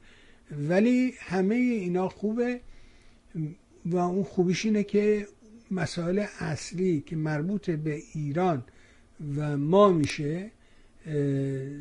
ولی 0.68 1.12
همه 1.20 1.55
اینا 1.55 2.09
خوبه 2.09 2.61
و 3.86 3.96
اون 3.96 4.24
خوبیش 4.24 4.64
اینه 4.64 4.82
که 4.82 5.26
مسائل 5.70 6.24
اصلی 6.40 7.01
که 7.07 7.16
مربوط 7.16 7.70
به 7.70 8.03
ایران 8.14 8.64
و 9.36 9.57
ما 9.57 9.88
میشه 9.88 10.51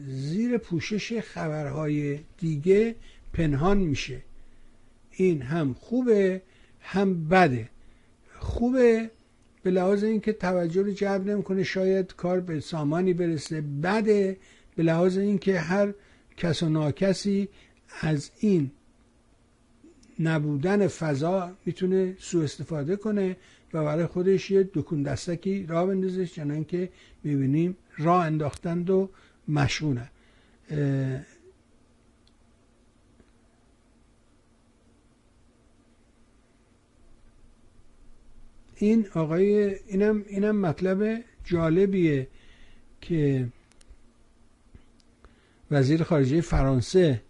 زیر 0.07 0.57
پوشش 0.57 1.19
خبرهای 1.19 2.19
دیگه 2.37 2.95
پنهان 3.33 3.77
میشه. 3.77 4.21
این 5.19 5.41
هم 5.41 5.73
خوبه 5.73 6.41
هم 6.79 7.27
بده. 7.27 7.69
خوبه 8.39 9.11
به 9.63 9.71
لحاظ 9.71 10.03
اینکه 10.03 10.33
توجه 10.33 10.81
رو 10.81 10.91
جلب 10.91 11.29
نمی‌کنه 11.29 11.63
شاید 11.63 12.15
کار 12.15 12.39
به 12.39 12.59
سامانی 12.59 13.13
برسه. 13.13 13.61
بده 13.61 14.37
به 14.75 14.83
لحاظ 14.83 15.17
اینکه 15.17 15.59
هر 15.59 15.93
کس 16.37 16.63
و 16.63 16.69
ناکسی 16.69 17.49
از 18.01 18.31
این 18.39 18.71
نبودن 20.19 20.87
فضا 20.87 21.51
می‌تونه 21.65 22.15
سوء 22.19 22.43
استفاده 22.43 22.95
کنه 22.95 23.37
و 23.73 23.83
برای 23.83 24.05
خودش 24.05 24.51
یه 24.51 24.69
دکون 24.73 25.03
دستکی 25.03 25.65
راه 25.65 25.85
بندازه 25.87 26.25
چنان 26.25 26.63
که 26.65 26.89
می‌بینیم 27.23 27.77
راه 27.97 28.25
انداختند 28.25 28.89
و 28.89 29.09
مشغونه 29.47 30.09
این 38.81 39.07
آقای 39.13 39.75
اینم 39.87 40.25
اینم 40.27 40.55
مطلب 40.55 41.23
جالبیه 41.43 42.27
که 43.01 43.47
وزیر 45.71 46.03
خارجه 46.03 46.41
فرانسه 46.41 47.21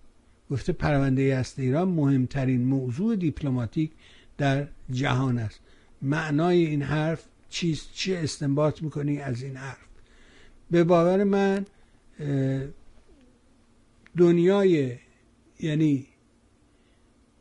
گفته 0.51 0.73
پرونده 0.73 1.35
است 1.35 1.59
ایران 1.59 1.87
مهمترین 1.87 2.65
موضوع 2.65 3.15
دیپلماتیک 3.15 3.91
در 4.37 4.67
جهان 4.91 5.37
است. 5.37 5.59
معنای 6.01 6.65
این 6.65 6.81
حرف 6.81 7.25
چیست 7.49 7.89
چه 7.93 8.17
استنباط 8.23 8.83
می‌کنی 8.83 9.19
از 9.19 9.43
این 9.43 9.55
حرف؟ 9.55 9.87
به 10.71 10.83
باور 10.83 11.23
من 11.23 11.65
دنیای 14.17 14.95
یعنی 15.59 16.07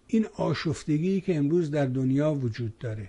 این 0.07 0.27
آشفتگی 0.37 1.21
که 1.21 1.37
امروز 1.37 1.71
در 1.71 1.87
دنیا 1.87 2.35
وجود 2.35 2.79
داره 2.79 3.09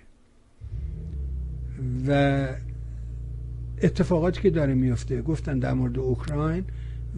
و 2.06 2.48
اتفاقاتی 3.82 4.40
که 4.40 4.50
داره 4.50 4.74
میفته. 4.74 5.22
گفتن 5.22 5.58
در 5.58 5.72
مورد 5.74 5.98
اوکراین 5.98 6.64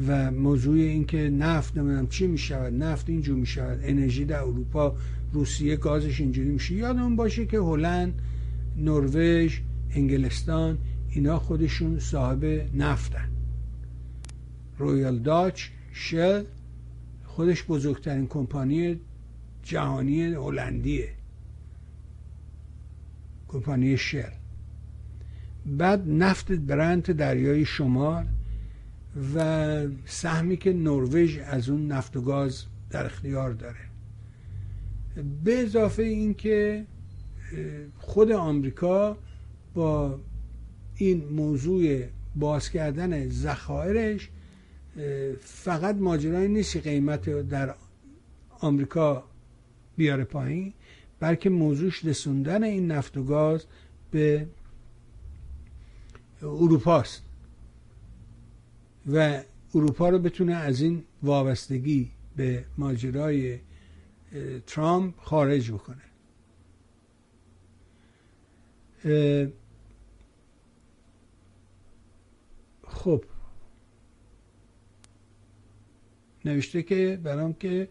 و 0.09 0.31
موضوع 0.31 0.75
اینکه 0.75 1.31
نفت 1.31 1.77
نمی‌دونم 1.77 2.07
چی 2.07 2.27
می‌شود 2.27 2.83
نفت 2.83 3.09
اینجور 3.09 3.37
می‌شود. 3.37 3.79
انرژی 3.83 4.25
در 4.25 4.41
اروپا 4.41 4.97
روسیه 5.33 5.77
گازش 5.77 6.21
اینجوری 6.21 6.49
میشه. 6.49 6.75
یادمون 6.75 7.17
باشه 7.17 7.47
که 7.47 7.59
هلند 7.59 8.23
نروژ 8.77 9.61
انگلستان 9.91 10.79
اینا 11.11 11.39
خودشون 11.39 11.99
صاحب 11.99 12.45
نفتن. 12.75 13.29
رویال 14.79 15.19
داچ 15.19 15.63
شل 15.93 16.45
خودش 17.25 17.65
بزرگترین 17.65 18.27
کمپانی 18.27 19.01
جهانی 19.63 20.23
هلندیه. 20.25 21.09
کمپانی 23.49 23.97
شل. 23.97 24.42
بعد 25.67 26.09
نفت 26.09 26.53
برند 26.53 27.13
دریای 27.13 27.65
شمال 27.65 28.27
و 29.35 29.87
سهمی 30.05 30.57
که 30.57 30.73
نروژ 30.73 31.39
از 31.39 31.69
اون 31.69 31.87
نفت 31.87 32.17
و 32.17 32.21
گاز 32.21 32.65
در 32.91 33.07
اختیار 33.07 33.53
داره. 33.53 33.77
به 35.45 35.59
اضافه 35.63 36.03
اینکه 36.03 36.87
خود 37.99 38.33
آمریکا 38.33 39.17
با 39.75 40.21
این 40.95 41.25
موضوع 41.29 42.05
باز 42.37 42.71
کردن 42.71 43.29
ذخایرش 43.29 44.31
فقط 45.41 45.97
ماجرایی 45.97 46.49
نیست 46.49 46.77
قیمت 46.77 47.49
در 47.49 47.75
آمریکا 48.61 49.25
بیاره 49.97 50.25
پایین 50.25 50.73
بلکه 51.21 51.51
موضوعش 51.51 52.05
رسوندن 52.05 52.63
این 52.63 52.87
نفت 52.87 53.17
و 53.17 53.25
گاز 53.25 53.65
به 54.11 54.47
اروپاست. 56.43 57.23
و 59.13 59.43
اروپا 59.75 60.09
رو 60.09 60.19
بتونه 60.19 60.55
از 60.55 60.81
این 60.81 61.05
وابستگی 61.23 62.11
به 62.37 62.65
ماجرای 62.79 63.59
ترامپ 64.67 65.15
خارج 65.21 65.71
بکنه. 65.71 66.03
خب. 72.87 73.25
نوشته 76.45 76.83
که 76.83 77.21
برام 77.23 77.53
که 77.53 77.89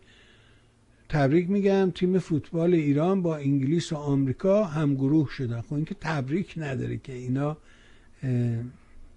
تبریک 1.10 1.50
میگم 1.50 1.92
تیم 1.96 2.20
فوتبال 2.20 2.74
ایران 2.74 3.22
با 3.22 3.38
انگلیس 3.38 3.94
و 3.94 3.96
آمریکا 3.96 4.64
همگروه 4.64 5.30
شدن. 5.30 5.62
خب 5.62 5.74
اینکه 5.74 5.96
تبریک 6.00 6.54
نداره 6.58 6.98
که 6.98 7.14
اینا 7.14 7.58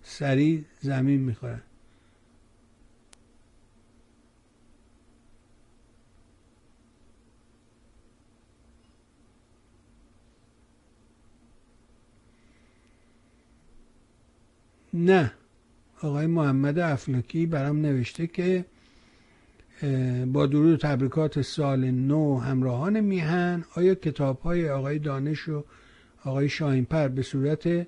سریع 0.03 0.65
زمین 0.81 1.21
می‌خورن. 1.21 1.63
نه 14.95 15.33
آقای 16.01 16.27
محمد 16.27 16.79
افلاکی 16.79 17.47
برام 17.47 17.81
نوشته 17.81 18.27
که 18.27 18.65
با 20.27 20.47
درود 20.47 20.81
تبریکات 20.81 21.43
سال 21.43 21.91
نو 21.91 22.39
همراهان 22.39 23.01
میهن. 23.01 23.65
آیا 23.75 23.95
کتاب 23.95 24.41
های 24.41 24.71
آقای 24.71 24.99
دانش 24.99 25.49
و 25.49 25.65
آقای 26.25 26.49
شاینپر 26.49 27.09
به 27.09 27.23
صورت 27.23 27.87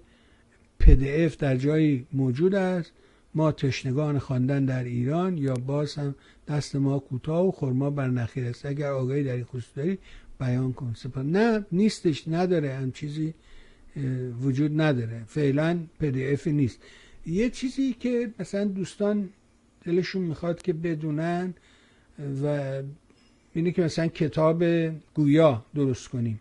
پدف 0.78 1.36
در 1.36 1.56
جایی 1.56 2.06
موجود 2.12 2.54
است. 2.54 2.92
ما 3.34 3.52
تشنگان 3.52 4.18
خواندن 4.18 4.64
در 4.64 4.84
ایران 4.84 5.38
یا 5.38 5.54
باز 5.54 5.94
هم 5.94 6.14
دست 6.48 6.76
ما 6.76 6.98
کوتاه 6.98 7.46
و 7.46 7.50
خورما 7.50 7.90
بر 7.90 8.08
نخیر 8.08 8.44
است. 8.44 8.66
اگر 8.66 8.90
آگاهی 8.90 9.24
در 9.24 9.34
این 9.34 9.44
خصوص 9.44 9.76
داری 9.76 9.98
بیان 10.40 10.72
کن. 10.72 10.92
سپا 10.96 11.22
نه 11.22 11.66
نیستش 11.72 12.28
نداره. 12.28 12.74
هم 12.74 12.92
چیزی 12.92 13.34
وجود 14.42 14.80
نداره. 14.80 15.24
فعلا 15.26 15.80
پدف 15.98 16.46
نیست. 16.46 16.82
یه 17.26 17.50
چیزی 17.50 17.92
که 17.92 18.30
مثلا 18.38 18.64
دوستان 18.64 19.28
دلشون 19.84 20.22
می‌خواد 20.22 20.62
که 20.62 20.72
بدونن 20.72 21.54
و 22.42 22.72
اینه 23.54 23.70
که 23.72 23.82
مثلا 23.82 24.06
کتاب 24.06 24.64
گویا 25.14 25.64
درست 25.74 26.08
کنیم. 26.08 26.40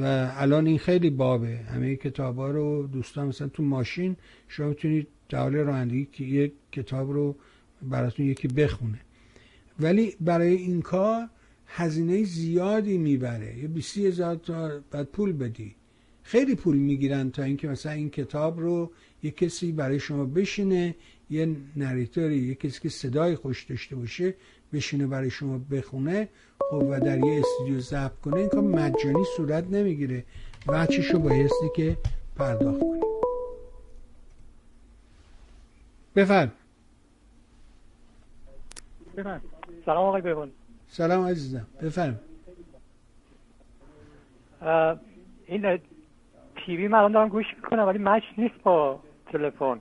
و 0.00 0.32
الان 0.36 0.66
این 0.66 0.78
خیلی 0.78 1.10
بابه. 1.10 1.56
همه 1.56 1.96
کتاب 1.96 2.36
ها 2.36 2.50
رو 2.50 2.86
دوستان 2.86 3.26
مثلا 3.26 3.48
تو 3.48 3.62
ماشین 3.62 4.16
شما 4.48 4.68
می‌تونید 4.68 5.06
در 5.28 5.50
رانندگی 5.50 6.08
که 6.12 6.24
یک 6.24 6.52
کتاب 6.72 7.12
رو 7.12 7.36
براتون 7.82 8.26
یکی 8.26 8.48
بخونه. 8.48 9.00
ولی 9.80 10.16
برای 10.20 10.54
این 10.54 10.82
کار 10.82 11.28
هزینه 11.66 12.24
زیادی 12.24 12.98
می‌بره. 12.98 13.58
یه 13.58 13.68
بیسی 13.68 14.06
هزار 14.06 14.36
تا 14.36 14.80
بعد 14.90 15.06
پول 15.06 15.32
بدی. 15.32 15.74
خیلی 16.22 16.54
پول 16.54 16.76
می‌گیرن 16.76 17.30
تا 17.30 17.42
اینکه 17.42 17.68
مثلا 17.68 17.92
این 17.92 18.10
کتاب 18.10 18.60
رو 18.60 18.92
یه 19.22 19.30
کسی 19.30 19.72
برای 19.72 20.00
شما 20.00 20.24
بشینه 20.24 20.94
یه 21.30 21.56
نریتوری 21.76 22.38
یه 22.38 22.54
کسی 22.54 22.80
که 22.80 22.88
صدای 22.88 23.34
خوش 23.34 23.64
داشته 23.64 23.96
باشه 23.96 24.34
بشینه 24.74 25.06
برای 25.06 25.30
شما 25.30 25.60
بخونه 25.70 26.28
خب 26.70 26.86
و 26.90 27.00
در 27.00 27.18
یه 27.18 27.40
استودیو 27.40 27.80
ضبط 27.80 28.20
کنه 28.24 28.36
این 28.36 28.48
کار 28.48 28.60
مجانی 28.60 29.24
صورت 29.36 29.64
نمی‌گیره. 29.70 30.24
رو 31.12 31.18
بایستی 31.18 31.70
که 31.76 31.96
پرداخت 32.36 32.80
کنی. 32.80 33.00
بفرم. 36.16 36.52
بفرم. 39.16 39.40
سلام 39.86 40.06
آقای 40.06 40.22
بهبان 40.22 40.50
سلام 40.88 41.26
عزیزم. 41.26 41.66
بفرم. 41.82 42.20
این 45.46 45.78
تیوی 46.66 46.88
من 46.88 47.12
دارم 47.12 47.28
گوش 47.28 47.46
می‌کنم 47.56 47.82
ولی 47.82 47.98
مچ 47.98 48.22
نیست 48.38 48.62
با 48.62 49.00
تلفن. 49.32 49.80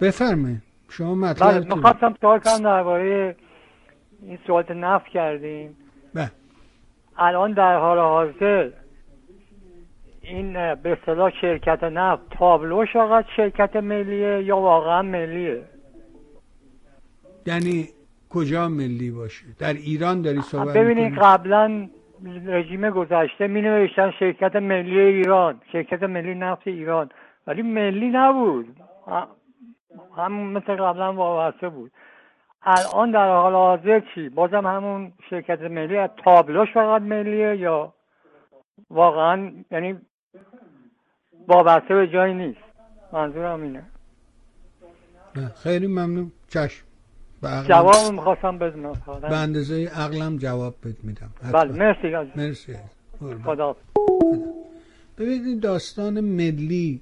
بفرمایید. 0.00 0.62
شما 0.92 1.14
مطلب 1.14 1.50
بله 1.50 1.74
می‌خواستم 1.74 2.14
سوال 2.20 2.38
کنم 2.38 2.58
درباره 2.58 3.36
این 4.22 4.38
سوالت 4.46 4.70
نفت 4.70 5.06
کردیم 5.06 5.76
بله. 6.14 6.30
الان 7.16 7.52
در 7.52 7.78
حال 7.78 7.98
حاضر 7.98 8.70
این 10.22 10.74
به 10.74 10.92
اصطلاح 10.92 11.32
شرکت 11.40 11.84
نفت 11.84 12.22
تابلوش 12.30 12.92
فقط 12.92 13.24
شرکت 13.36 13.76
ملیه 13.76 14.42
یا 14.42 14.56
واقعا 14.56 15.02
ملیه؟ 15.02 15.62
یعنی 17.46 17.88
کجا 18.30 18.68
ملی 18.68 19.10
باشه؟ 19.10 19.44
در 19.58 19.72
ایران 19.72 20.22
داری 20.22 20.40
صحبت 20.40 20.76
ببینید 20.76 21.18
قبلا 21.18 21.88
رژیم 22.46 22.90
گذشته 22.90 23.46
می 23.46 23.62
نوشتن 23.62 24.10
شرکت 24.18 24.56
ملی 24.56 25.00
ایران 25.00 25.60
شرکت 25.72 26.02
ملی 26.02 26.34
نفت 26.34 26.68
ایران. 26.68 27.08
ولی 27.46 27.62
ملی 27.62 28.10
نبود. 28.10 28.66
هم 30.16 30.32
مثل 30.32 30.76
قبلا 30.76 31.12
وابسته 31.12 31.68
بود. 31.68 31.92
الان 32.62 33.10
در 33.10 33.28
حال 33.28 33.52
حاضر 33.52 34.02
چی؟ 34.14 34.28
بازم 34.28 34.66
همون 34.66 35.12
شرکت 35.30 35.60
ملی 35.60 36.06
تابلوش 36.24 36.68
فقط 36.74 37.02
ملیه 37.02 37.56
یا 37.56 37.94
واقعا 38.90 39.52
یعنی 39.70 39.98
وابسته 41.48 41.94
به 41.94 42.08
جایی 42.08 42.34
نیست؟ 42.34 42.60
منظورم 43.12 43.62
اینه. 43.62 43.84
خیلی 45.62 45.86
ممنون. 45.86 46.32
چشم. 46.48 46.84
جواب 47.68 48.12
می‌خواستم 48.12 48.58
بدونم. 48.58 48.92
به 49.20 49.36
اندازه 49.36 49.90
عقلم 49.96 50.36
جواب 50.36 50.74
بد 50.84 51.04
میدم. 51.04 51.30
بله 51.52 51.72
مرسی. 51.72 52.30
مرسی. 52.36 52.76
خدا. 53.44 53.76
ببینید 55.18 55.60
داستان 55.62 56.20
ملی 56.20 57.00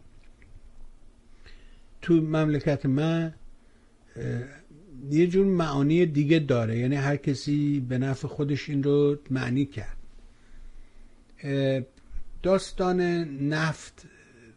تو 2.03 2.15
مملکت 2.15 2.87
من 2.87 3.35
یه 5.11 5.27
جور 5.27 5.47
معانی 5.47 6.07
دیگه 6.07 6.39
داره. 6.39 6.79
یعنی 6.79 6.97
هر 6.97 7.17
کسی 7.17 7.81
به 7.81 7.99
نفع 7.99 8.29
خودش 8.29 8.69
این 8.69 8.83
رو 8.83 9.19
معنی 9.31 9.65
کرد. 9.67 9.97
داستان 12.43 13.01
نفت 13.49 14.07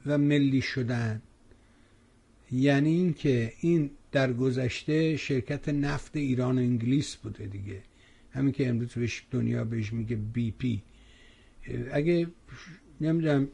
و 0.05 0.17
ملی 0.17 0.61
شدن. 0.61 1.21
یعنی 2.51 2.89
اینکه 2.89 3.53
این 3.61 3.89
در 4.11 4.33
گذشته 4.33 5.17
شرکت 5.17 5.69
نفت 5.69 6.17
ایران 6.17 6.57
انگلیس 6.57 7.15
بوده 7.15 7.45
دیگه. 7.45 7.81
همین 8.31 8.51
که 8.51 8.69
امروز 8.69 8.89
بهش 8.93 9.23
دنیا 9.31 9.63
بهش 9.63 9.93
میگه 9.93 10.15
BP. 10.15 10.81
اگه 11.91 12.27
نمی‌دونم 13.01 13.47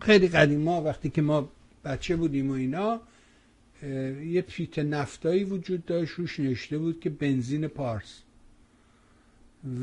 خیلی 0.00 0.28
قدیما 0.28 0.82
وقتی 0.82 1.10
که 1.10 1.22
ما 1.22 1.50
بچه 1.84 2.16
بودیم 2.16 2.50
و 2.50 2.52
اینا 2.52 3.00
یه 4.24 4.44
پیت 4.48 4.78
نفتایی 4.78 5.44
وجود 5.44 5.84
داشت 5.84 6.12
روش 6.12 6.40
نوشته 6.40 6.78
بود 6.78 7.00
که 7.00 7.10
بنزین 7.10 7.68
پارس 7.68 8.22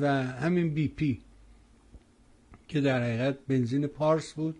و 0.01 0.23
همین 0.23 0.73
BP 0.73 1.21
که 2.67 2.81
در 2.81 3.03
حقیقت 3.03 3.37
بنزین 3.47 3.87
پارس 3.87 4.33
بود 4.33 4.55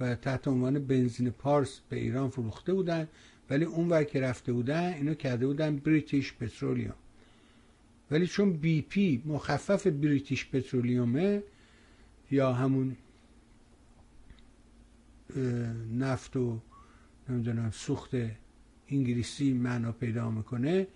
و 0.00 0.14
تحت 0.14 0.48
عنوان 0.48 0.86
بنزین 0.86 1.30
پارس 1.30 1.80
به 1.88 1.96
ایران 1.96 2.30
فروخته 2.30 2.74
بودن 2.74 3.08
ولی 3.50 3.64
اون 3.64 3.88
ور 3.88 4.04
که 4.04 4.20
رفته 4.20 4.52
بودن 4.52 4.92
اینو 4.92 5.14
کرده 5.14 5.46
بودن 5.46 5.76
بریتیش 5.76 6.32
پترولیوم 6.32 6.94
ولی 8.10 8.26
چون 8.26 8.52
بی 8.52 8.82
پی 8.82 9.22
مخفف 9.26 9.86
بریتیش 9.86 10.46
پترولیومه 10.46 11.42
یا 12.30 12.52
همون 12.52 12.96
نفت 15.98 16.36
و 16.36 16.60
نمی‌دونم 17.28 17.70
سوخت 17.70 18.10
انگلیسی 18.88 19.52
معنا 19.52 19.92
پیدا 19.92 20.30
می‌کنه 20.30 20.86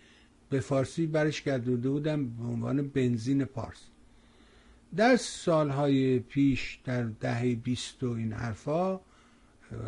به 0.51 0.61
فارسی 0.61 1.07
برش 1.07 1.43
گردوده 1.43 1.91
بودم 1.91 2.29
به 2.29 2.45
عنوان 2.45 2.89
بنزین 2.89 3.45
پارس. 3.45 3.81
در 4.97 5.17
سالهای 5.17 6.19
پیش 6.19 6.79
در 6.85 7.03
دهه 7.03 7.55
بیست 7.55 8.03
و 8.03 8.11
این 8.11 8.33
حرفا 8.33 9.01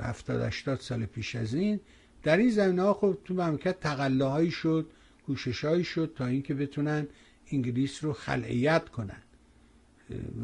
هفتاد 0.02 0.40
اشتاد 0.40 0.80
سال 0.80 1.06
پیش 1.06 1.36
از 1.36 1.54
این 1.54 1.80
در 2.22 2.36
این 2.36 2.50
زمینه 2.50 2.82
ها 2.82 2.94
خب 2.94 3.18
تو 3.24 3.34
مملکت 3.34 3.80
تقلاهایی 3.80 4.50
شد 4.50 4.90
کوششهایی 5.26 5.84
شد 5.84 6.12
تا 6.16 6.26
اینکه 6.26 6.54
بتونن 6.54 7.06
انگلیس 7.52 8.04
رو 8.04 8.12
خلعیت 8.12 8.88
کنن. 8.88 9.22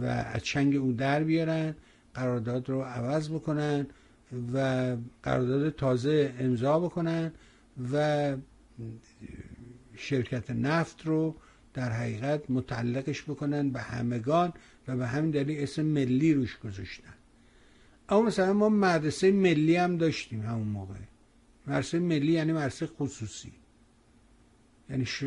و 0.01 0.05
از 0.05 0.43
چنگ 0.43 0.77
او 0.77 0.93
در 0.93 1.25
بیارن. 1.25 1.75
قرارداد 2.17 2.69
رو 2.69 2.83
عوض 2.83 3.29
بکنن 3.31 3.87
و 4.55 4.97
قرارداد 5.23 5.71
تازه 5.71 6.35
امضا 6.39 6.81
بکنن 6.81 7.33
و 7.93 8.37
شرکت 9.97 10.51
نفت 10.51 11.07
رو 11.07 11.35
در 11.75 11.93
حقیقت 11.93 12.51
متعلقش 12.51 13.23
بکنن 13.23 13.71
به 13.71 13.81
همگان 13.81 14.53
و 14.89 14.97
به 14.97 15.07
همین 15.07 15.31
دلیل 15.31 15.63
اسم 15.63 15.83
ملی 15.83 16.35
روش 16.35 16.59
گذاشتن. 16.59 17.15
اما 18.09 18.23
مثلا 18.23 18.53
ما 18.53 18.69
مدرسه 18.69 19.31
ملی 19.33 19.77
هم 19.77 19.97
داشتیم 19.97 20.43
همون 20.43 20.69
موقع. 20.69 20.95
مدرسه 21.67 21.99
ملی 21.99 22.33
یعنی 22.33 22.53
مدرسه 22.53 22.87
خصوصی. 22.87 23.53
یعنی 24.91 25.07
ش... 25.07 25.25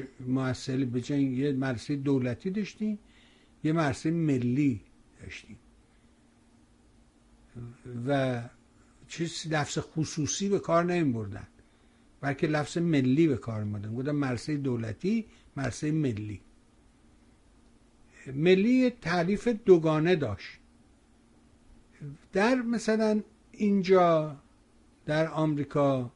به 0.85 1.11
یه 1.11 1.51
مدرسه 1.51 1.95
دولتی 1.95 2.49
داشتیم 2.49 2.99
یه 3.63 3.73
مدرسه 3.73 4.11
ملی 4.11 4.81
داشتیم. 5.23 5.57
و 8.07 8.41
چیز 9.07 9.47
لفظ 9.49 9.77
خصوصی 9.79 10.49
به 10.49 10.59
کار 10.59 10.83
نمی 10.83 11.13
بردن 11.13 11.47
بلکه 12.21 12.47
لفظ 12.47 12.77
ملی 12.77 13.27
به 13.27 13.37
کار 13.37 13.63
بردن 13.63 13.95
گفتن 13.95 14.11
مدرسه 14.11 14.57
دولتی 14.57 15.25
مدرسه 15.57 15.91
ملی. 15.91 16.41
ملی 18.33 18.89
تعریف 18.89 19.47
دوگانه 19.47 20.15
داشت. 20.15 20.49
در 22.33 22.55
مثلا 22.55 23.21
اینجا 23.51 24.35
در 25.05 25.27
آمریکا 25.27 26.11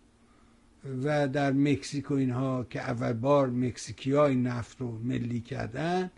و 1.03 1.28
در 1.28 1.52
مکزیک 1.52 2.11
اینها 2.11 2.64
که 2.70 2.82
اول 2.82 3.14
بار 3.14 3.49
مکزیکی 3.49 4.11
ها 4.11 4.26
این 4.26 4.48
نفت 4.48 4.82
رو 4.82 4.99
ملی 4.99 5.40
کردن 5.41 6.11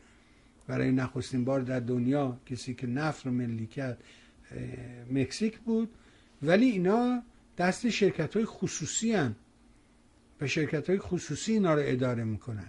برای 0.68 0.92
نخستین 0.92 1.46
بار 1.46 1.62
در 1.62 1.80
دنیا 1.80 2.38
کسی 2.46 2.74
که 2.74 2.88
نفت 2.88 3.26
رو 3.26 3.32
ملی 3.32 3.66
کرد 3.68 4.04
مکزیک 5.12 5.58
بود 5.60 5.90
ولی 6.42 6.66
اینا 6.66 7.24
دست 7.58 7.90
شرکت 7.90 8.36
های 8.36 8.46
خصوصی 8.46 9.12
هم 9.12 9.36
و 10.42 10.48
شرکت 10.48 10.90
های 10.90 11.00
خصوصی 11.00 11.54
اینا 11.54 11.74
رو 11.74 11.82
اداره 11.86 12.24
می‌کنن. 12.24 12.68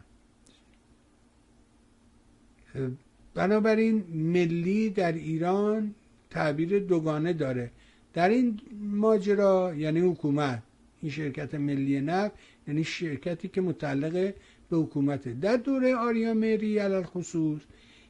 بنابراین 3.35 4.05
ملی 4.15 4.91
در 4.91 5.13
ایران 5.13 5.95
تعبیر 6.31 6.79
دوگانه 6.79 7.33
داره. 7.33 7.71
در 8.15 8.29
این 8.29 8.61
ماجرا 8.81 9.75
یعنی 9.77 10.01
حکومت 10.01 10.63
این 11.03 11.13
شرکت 11.13 11.55
ملی 11.55 12.01
نفت 12.01 12.35
یعنی 12.69 12.85
شرکتی 12.85 13.49
که 13.49 13.61
متعلق 13.61 14.35
به 14.71 14.77
حکومت 14.77 15.41
در 15.41 15.57
دوره 15.57 15.95
آریا 15.95 16.35
مری 16.35 16.79
علال 16.79 17.03
خصوص 17.03 17.61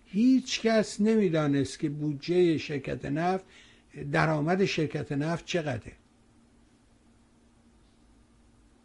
هیچ 0.06 0.60
کس 0.60 1.00
نمی‌دانست 1.00 1.78
که 1.78 1.88
بودجه 1.88 2.58
شرکت 2.58 3.04
نفت 3.04 3.44
درآمد 4.04 4.64
شرکت 4.64 5.12
نفت 5.12 5.44
چقدره؟ 5.44 5.92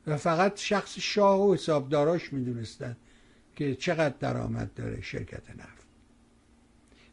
و 0.07 0.17
فقط 0.17 0.59
شخص 0.59 0.99
شاه 0.99 1.41
و 1.41 1.53
حسابداراش 1.53 2.33
می‌دونستن 2.33 2.97
که 3.55 3.75
چقدر 3.75 4.15
درآمد 4.19 4.73
داره 4.73 5.01
شرکت 5.01 5.49
نفت. 5.49 5.85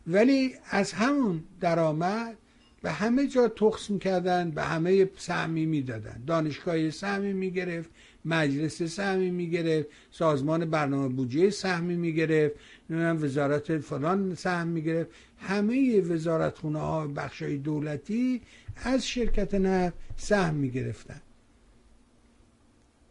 ولی 0.07 0.55
از 0.71 0.93
همون 0.93 1.45
درآمد 1.61 2.37
به 2.83 2.93
همه 2.93 3.27
جا 3.27 3.49
تخص 3.49 3.91
می‌کردن 3.91 4.51
به 4.51 4.63
همه 4.63 5.11
سهمی 5.17 5.67
می‌دادن. 5.67 6.23
دانشگاه 6.27 6.91
سهمی 6.91 7.33
می‌گرفت 7.33 7.91
مجلس 8.25 8.83
سهمی 8.83 9.31
می‌گرفت 9.31 9.89
سازمان 10.11 10.71
برنامه 10.71 11.09
بودجه 11.09 11.51
سهمی 11.51 11.97
می‌گرفت 11.97 12.55
وزارت 12.91 13.79
فلان 13.79 14.35
سهم 14.35 14.69
می‌گرفت. 14.69 15.11
همه 15.39 16.01
وزارت 16.01 16.59
خونه 16.59 16.79
ها 16.79 17.07
بخش 17.07 17.43
های 17.43 17.59
دولتی 17.59 18.41
از 18.77 19.07
شرکت 19.09 19.55
نفت 19.55 19.97
سهم 20.17 20.55
می‌گرفتن. 20.55 21.21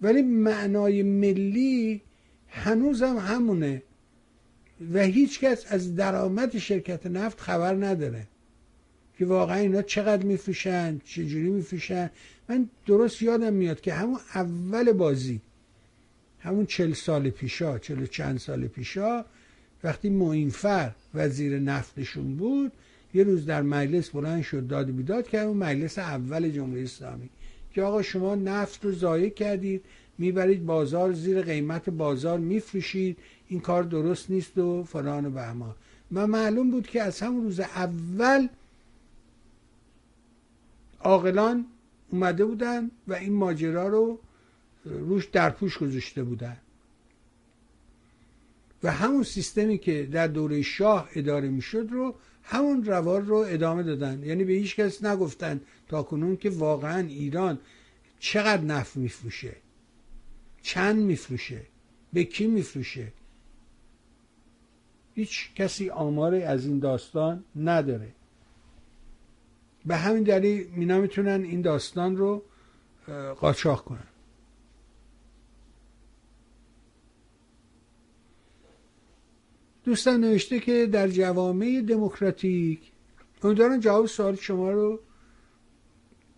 ولی 0.02 0.22
معنای 0.22 1.04
ملی 1.04 2.02
هنوز 2.48 3.04
هم 3.04 3.18
همونه 3.18 3.84
و 4.94 5.00
هیچ 5.00 5.40
کس 5.40 5.66
از 5.70 5.96
درآمد 5.96 6.58
شرکت 6.58 7.06
نفت 7.06 7.40
خبر 7.42 7.76
نداره 7.76 8.28
که 9.18 9.26
واقعا 9.26 9.58
اینا 9.58 9.82
چقدر 9.82 10.24
میفروشن 10.26 11.02
چجوری 11.06 11.50
میفروشن. 11.50 12.10
من 12.50 12.70
درست 12.86 13.22
یادم 13.22 13.54
میاد 13.54 13.82
که 13.82 13.94
همون 13.94 14.20
اول 14.36 14.92
بازی 14.92 15.42
همون 16.40 16.66
چل 16.66 16.94
سال 16.94 17.30
پیشا 17.30 17.80
چل 17.80 18.06
چند 18.06 18.40
سال 18.40 18.68
پیشا 18.68 19.26
وقتی 19.84 20.10
معینفر 20.10 20.92
وزیر 21.14 21.60
نفتشون 21.60 22.36
بود 22.36 22.72
یه 23.14 23.24
روز 23.24 23.46
در 23.46 23.62
مجلس 23.62 24.10
بلند 24.10 24.44
شد 24.44 24.68
داد 24.68 24.92
بیداد 24.92 25.28
که 25.28 25.42
اون 25.42 25.58
مجلس 25.58 26.00
اول 26.00 26.50
جمهوری 26.50 26.84
اسلامی 26.84 27.30
که 27.74 27.84
آقا 27.84 28.02
شما 28.02 28.36
نفت 28.36 28.86
رو 28.86 28.92
ضایع 28.92 29.30
کردید 29.30 29.84
می‌برید 30.18 30.66
بازار 30.66 31.14
زیر 31.14 31.42
قیمت 31.42 31.90
بازار 31.90 32.40
میفروشید 32.40 33.18
این 33.48 33.60
کار 33.60 33.84
درست 33.84 34.32
نیست 34.32 34.58
و 34.58 34.84
فلان 34.84 35.26
و 35.26 35.30
بهمان. 35.30 35.76
و 36.14 36.28
معلوم 36.28 36.72
بود 36.72 36.88
که 36.88 37.02
از 37.02 37.20
همون 37.20 37.44
روز 37.44 37.60
اول 37.60 38.48
عاقلان 41.00 41.66
اومده 42.10 42.46
بودن 42.46 42.92
و 43.08 43.14
این 43.14 43.34
ماجرا 43.34 43.88
رو 43.88 44.20
روش 44.86 45.26
درپوش 45.26 45.78
گذاشته 45.78 46.24
بودن. 46.24 46.58
و 48.84 48.92
همون 48.92 49.24
سیستمی 49.24 49.78
که 49.78 50.06
در 50.12 50.28
دوره 50.28 50.62
شاه 50.62 51.10
اداره 51.16 51.50
می‌شد 51.50 51.88
رو 51.92 52.16
همون 52.44 52.84
روار 52.84 53.22
رو 53.22 53.36
ادامه 53.36 53.84
دادن. 53.84 54.24
یعنی 54.24 54.44
به 54.44 54.54
هیچ 54.54 54.76
کس 54.76 55.04
نگفتن 55.04 55.62
تا 55.88 56.04
کنون 56.04 56.38
که 56.38 56.50
واقعا 56.50 57.08
ایران 57.08 57.60
چقدر 58.20 58.64
نفت 58.64 58.98
میفروشه 58.98 59.56
چند 60.62 61.00
میفروشه 61.00 61.62
به 62.14 62.24
کی 62.24 62.48
میفروشه. 62.48 63.14
هیچ 65.16 65.54
کسی 65.56 65.90
آماری 65.90 66.44
از 66.44 66.66
این 66.66 66.80
داستان 66.80 67.44
نداره. 67.56 68.14
به 69.86 69.96
همین 69.96 70.24
دلیل 70.24 70.68
مینا 70.68 71.00
می‌تونن 71.00 71.44
این 71.44 71.62
داستان 71.62 72.18
رو 72.18 72.44
قاچاق 73.40 73.84
کنن. 73.84 74.08
دوستان 79.88 80.22
نوشته 80.22 80.60
که 80.60 80.86
در 80.86 81.08
جوامع 81.08 81.82
دموکراتیک 81.88 82.80
امیدوارم 83.44 83.80
جواب 83.80 84.06
سوال 84.06 84.36
شما 84.36 84.72
رو 84.72 85.00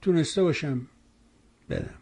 تونسته 0.02 0.44
باشم 0.44 0.88
بدم. 1.70 1.94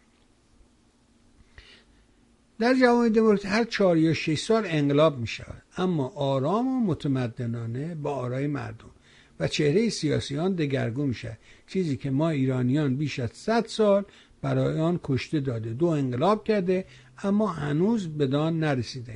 در 2.60 2.74
جوامع 2.74 3.10
دموکراتیک 3.10 3.52
هر 3.52 3.64
چهار 3.64 3.98
یا 3.98 4.14
شش 4.14 4.40
سال 4.40 4.64
انقلاب 4.66 5.18
می 5.18 5.28
شود 5.28 5.64
اما 5.78 6.08
آرام 6.08 6.68
و 6.68 6.86
متمدنانه 6.86 7.96
با 7.96 8.12
آرای 8.12 8.48
مردم 8.48 8.92
و 9.40 9.48
چهره 9.48 9.90
سیاسیان 9.90 10.56
دگرگون 10.56 11.08
میشه 11.08 11.38
چیزی 11.68 11.98
که 11.98 12.10
ما 12.10 12.30
ایرانیان 12.30 12.96
بیش 12.96 13.20
از 13.20 13.30
100 13.34 13.66
سال 13.66 14.06
برای 14.42 14.80
آن 14.80 15.00
کشته 15.04 15.40
داده 15.40 15.74
دو 15.74 15.86
انقلاب 15.86 16.44
کرده 16.44 16.86
اما 17.24 17.48
هنوز 17.48 18.08
بدان 18.08 18.60
نرسیده 18.60 19.16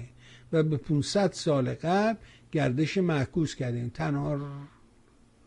و 0.53 0.63
به 0.63 0.77
500 0.77 1.31
سال 1.31 1.73
قبل 1.73 2.19
گردش 2.51 2.97
معکوس 2.97 3.55
کردیم. 3.55 3.89
تنها 3.89 4.33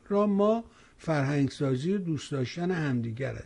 را 0.09 0.27
ما 0.27 0.65
فرهنگ 0.99 1.51
سازی 1.51 1.93
و 1.93 1.99
دوست 1.99 2.33
داشتن 2.33 2.71
همدیگره 2.71 3.45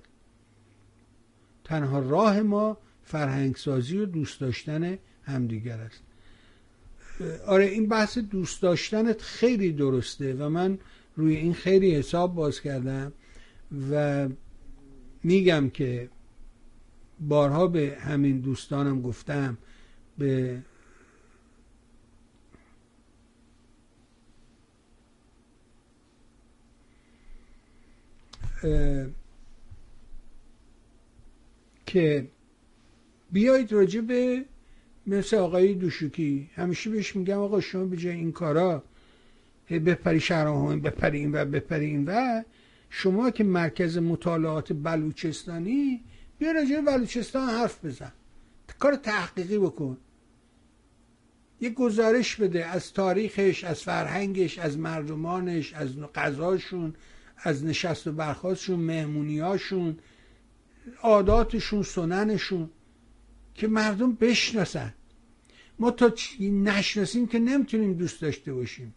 تنها 1.65 1.99
راه 1.99 2.43
ما 2.43 2.79
فرهنگ 3.03 3.57
سازی 3.57 3.99
و 3.99 4.07
دوست 4.07 4.41
داشتن 4.41 4.99
همدیگر 5.23 5.79
است 5.81 6.03
آره 7.47 7.65
این 7.65 7.89
بحث 7.89 8.19
دوست 8.19 8.63
داشتنت 8.63 9.23
خیلی 9.23 9.73
درسته 9.73 10.35
و 10.35 10.49
من 10.49 10.79
روی 11.17 11.37
این 11.37 11.55
خیلی 11.55 11.95
حساب 11.95 12.35
باز 12.35 12.61
کردم 12.61 13.13
و 13.91 14.29
میگم 15.23 15.71
که 15.71 16.09
بارها 17.21 17.67
به 17.67 17.97
همین 18.01 18.41
دوستانم 18.41 19.03
گفتم 19.03 19.59
به 20.19 20.63
که 31.87 32.29
بیایید 33.33 33.73
راجع 33.73 34.01
به 34.01 34.45
مثل 35.07 35.37
آقای 35.37 35.75
دوشوکی. 35.75 36.51
همیشه 36.55 36.91
بهش 36.91 37.17
میگم 37.17 37.39
آقا 37.39 37.61
شما 37.61 37.85
به 37.85 37.97
جای 37.97 38.15
این 38.15 38.33
کارا 38.33 38.83
بپری 39.71 40.21
شهرام 40.21 40.81
بپری 40.81 41.19
این 41.19 41.33
و 41.35 41.45
بپری 41.45 41.87
این 41.87 42.05
و 42.07 42.43
شما 42.91 43.31
که 43.31 43.45
مرکز 43.45 43.99
مطالعات 43.99 44.73
بلوچستانی 44.73 46.05
بیا 46.39 46.53
راجع 46.53 46.81
بلوچستان 46.81 47.49
حرف 47.49 47.85
بزن. 47.85 48.13
کار 48.79 48.97
تحقیقی 48.97 49.59
بکن. 49.59 49.97
یه 51.61 51.71
گزارش 51.71 52.37
بده 52.37 52.67
از 52.67 52.93
تاریخش 52.93 53.65
از 53.65 53.83
فرهنگش 53.83 54.59
از 54.59 54.79
مردمانش 54.79 55.75
از 55.75 56.01
غذاشون. 56.15 56.95
از 57.43 57.65
نشست 57.65 58.07
و 58.07 58.13
برخواستشون 58.13 58.81
مهمونیاشون 58.81 59.99
عاداتشون 61.03 61.83
سننشون 61.83 62.71
که 63.55 63.69
مردم 63.69 64.13
بشناسن. 64.13 64.95
ما 65.79 65.91
تا 65.91 66.15
نشناسیم 66.41 67.27
که 67.27 67.39
نمی‌تونیم 67.39 67.95
دوست 67.95 68.23
داشته 68.23 68.53
باشیم. 68.53 68.95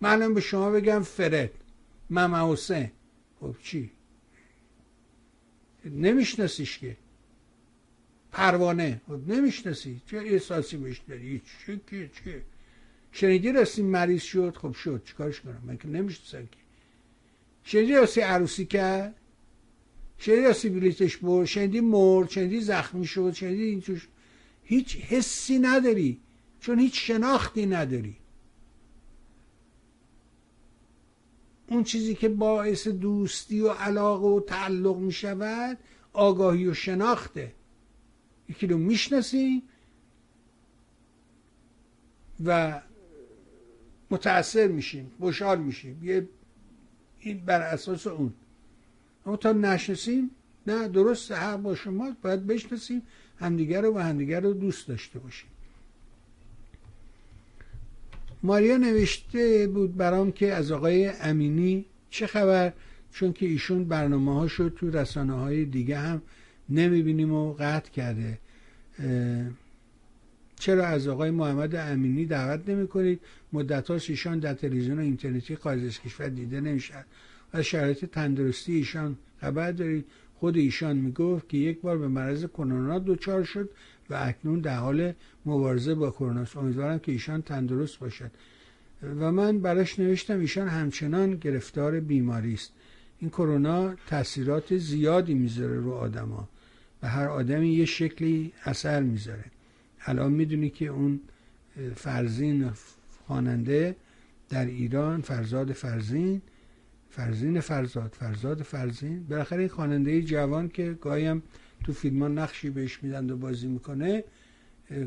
من 0.00 0.34
به 0.34 0.40
شما 0.40 0.70
بگم 0.70 1.02
فرد 1.02 1.50
ماما 2.10 2.52
حسین 2.52 2.90
خب 3.40 3.56
چی؟ 3.62 3.90
نمیشناسیش 5.84 6.78
که. 6.78 6.96
پروانه. 8.32 9.00
خب 9.06 9.30
نمی‌شناسی. 9.32 10.00
چه 10.06 10.16
احساسی 10.16 10.76
بهش 10.76 11.00
داری؟ 11.08 11.42
چه 11.66 11.80
چه 11.90 12.10
چه؟ 12.24 12.42
شنیدی 13.12 13.52
راستی 13.52 13.82
مریض 13.82 14.22
شد؟ 14.22 14.56
خب 14.56 14.72
شد. 14.72 15.02
چیکارش 15.04 15.40
کنم؟ 15.40 15.62
من 15.66 15.76
که 15.76 15.88
نمی‌شناسم 15.88 16.46
که. 16.46 16.65
شنیدی 17.66 17.94
راستی 17.94 18.20
عروسی 18.20 18.66
کرد؟ 18.66 19.14
شنیدی 20.18 20.42
راستی 20.42 20.68
بلیتش 20.68 21.16
برد؟ 21.16 21.46
شنیدی 21.46 21.80
مرد؟ 21.80 22.30
شنیدی 22.30 22.60
زخمی 22.60 23.06
شد؟ 23.06 23.32
شنیدی 23.32 23.62
این 23.62 23.80
توش 23.80 24.08
هیچ 24.64 24.96
حسی 24.96 25.58
نداری 25.58 26.20
چون 26.60 26.78
هیچ 26.78 27.06
شناختی 27.06 27.66
نداری. 27.66 28.16
اون 31.68 31.84
چیزی 31.84 32.14
که 32.14 32.28
باعث 32.28 32.88
دوستی 32.88 33.60
و 33.60 33.68
علاقه 33.68 34.26
و 34.26 34.40
تعلق 34.40 34.96
می 34.96 35.12
شود 35.12 35.78
آگاهی 36.12 36.66
و 36.66 36.74
شناخته. 36.74 37.52
یکی 38.48 38.66
رو 38.66 38.78
می‌شناسی 38.78 39.62
و 42.44 42.80
متاثر 44.10 44.68
میشیم 44.68 45.10
خوشحال 45.20 45.58
میشیم. 45.58 46.04
یه 46.04 46.28
این 47.26 47.38
بر 47.38 47.60
اساس 47.60 48.06
اون. 48.06 48.32
اما 49.26 49.36
تا 49.36 49.52
نشناسیم 49.52 50.30
نه 50.66 50.88
درست 50.88 51.32
حق 51.32 51.56
با 51.56 51.74
شما 51.74 52.16
باید 52.22 52.46
بشناسیم 52.46 53.02
همدیگر 53.38 53.80
رو 53.80 53.94
و 53.94 53.98
همدیگر 53.98 54.40
رو 54.40 54.52
دوست 54.52 54.88
داشته 54.88 55.18
باشیم. 55.18 55.48
ماریا 58.42 58.76
نوشته 58.76 59.68
بود 59.74 59.96
برام 59.96 60.32
که 60.32 60.52
از 60.52 60.72
آقای 60.72 61.06
امینی 61.20 61.84
چه 62.10 62.26
خبر؟ 62.26 62.72
چون 63.12 63.32
که 63.32 63.46
ایشون 63.46 63.84
برنامه 63.84 64.34
ها 64.34 64.48
شد 64.48 64.74
تو 64.76 64.90
رسانه 64.90 65.32
های 65.32 65.64
دیگه 65.64 65.98
هم 65.98 66.22
نمی‌بینیم 66.68 67.32
و 67.32 67.52
قطع 67.52 67.90
کرده. 67.90 68.38
چرا 70.58 70.86
از 70.86 71.08
آقای 71.08 71.30
محمد 71.30 71.74
امینی 71.74 72.26
دعوت 72.26 72.68
نمی 72.68 72.88
کنید 72.88 73.20
مدت 73.56 73.90
ایشان 73.90 74.38
در 74.38 74.54
تلویزیون 74.54 74.98
و 74.98 75.02
اینترنتی 75.02 75.56
خارج 75.56 75.84
از 75.84 76.00
کشور 76.00 76.28
دیده 76.28 76.60
نمی‌شد 76.60 77.04
از 77.52 77.64
شرایط 77.64 78.04
تندرستی 78.04 78.72
ایشان 78.72 79.16
خبر 79.40 79.72
دارید. 79.72 80.04
خود 80.40 80.56
ایشان 80.56 80.96
می‌گفت 80.96 81.48
که 81.48 81.56
یک 81.58 81.80
بار 81.80 81.98
به 81.98 82.08
مرض 82.08 82.44
کرونا 82.44 82.98
دچار 82.98 83.44
شد 83.44 83.70
و 84.10 84.14
اکنون 84.14 84.60
در 84.60 84.76
حال 84.76 85.12
مبارزه 85.46 85.94
با 85.94 86.10
کرونا 86.10 86.40
است. 86.40 86.56
امیدوارم 86.56 86.98
که 86.98 87.12
ایشان 87.12 87.42
تندرست 87.42 87.98
باشد. 87.98 88.30
و 89.20 89.32
من 89.32 89.60
براش 89.60 89.98
نوشتم 89.98 90.40
ایشان 90.40 90.68
همچنان 90.68 91.36
گرفتار 91.36 92.00
بیماری 92.00 92.54
است. 92.54 92.72
این 93.20 93.30
کرونا 93.30 93.94
تاثیرات 94.06 94.76
زیادی 94.76 95.34
می‌ذاره 95.34 95.76
رو 95.76 95.92
آدما 95.92 96.48
و 97.02 97.08
هر 97.08 97.28
آدمی 97.28 97.68
یه 97.68 97.84
شکلی 97.84 98.52
اثر 98.64 99.02
می‌ذاره. 99.02 99.44
الان 100.00 100.32
می‌دونی 100.32 100.70
که 100.70 100.86
اون 100.86 101.20
فرزین 101.94 102.64
خواننده 103.26 103.96
در 104.48 104.66
ایران 104.66 105.20
فرزاد 105.20 105.72
فرزین 105.72 106.42
فرزین 107.10 107.60
فرزاد 107.60 108.16
فرزاد 108.20 108.62
فرزین. 108.62 109.24
بالاخره 109.24 109.58
این 109.58 109.68
خواننده 109.68 110.22
جوان 110.22 110.68
که 110.68 110.92
گاهی 111.00 111.42
تو 111.84 111.92
فیلم 111.92 112.22
ها 112.22 112.28
نقشی 112.28 112.70
بهش 112.70 113.02
میدن 113.02 113.30
و 113.30 113.36
بازی 113.36 113.66
می‌کنه 113.66 114.24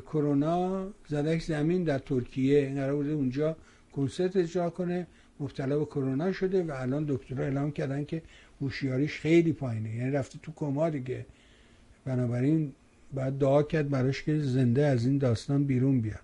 کرونا 0.06 0.88
زدک 1.08 1.42
زمین 1.42 1.84
در 1.84 2.00
ترکیه. 2.00 2.60
این 2.60 2.76
قرار 2.76 2.96
بوده 2.96 3.12
اونجا 3.12 3.56
کنسرت 3.96 4.36
اجرا 4.36 4.70
کنه. 4.70 5.08
مبتلا 5.40 5.80
به 5.80 5.86
کرونا 5.86 6.32
شده 6.32 6.64
و 6.64 6.72
الان 6.72 7.06
دکترها 7.08 7.44
اعلام 7.44 7.72
کردن 7.72 8.06
که 8.06 8.22
هوشیاریش 8.62 9.20
خیلی 9.20 9.54
پایینه. 9.54 9.96
یعنی 9.96 10.12
رفته 10.12 10.40
تو 10.44 10.52
کما 10.56 10.90
دیگه. 10.90 11.26
بنابراین 12.06 12.74
باید 13.14 13.38
دعا 13.38 13.64
کرد 13.64 13.90
براش 13.90 14.24
که 14.24 14.40
زنده 14.40 14.86
از 14.86 15.06
این 15.06 15.18
داستان 15.18 15.64
بیرون 15.64 16.02
بیاد. 16.02 16.20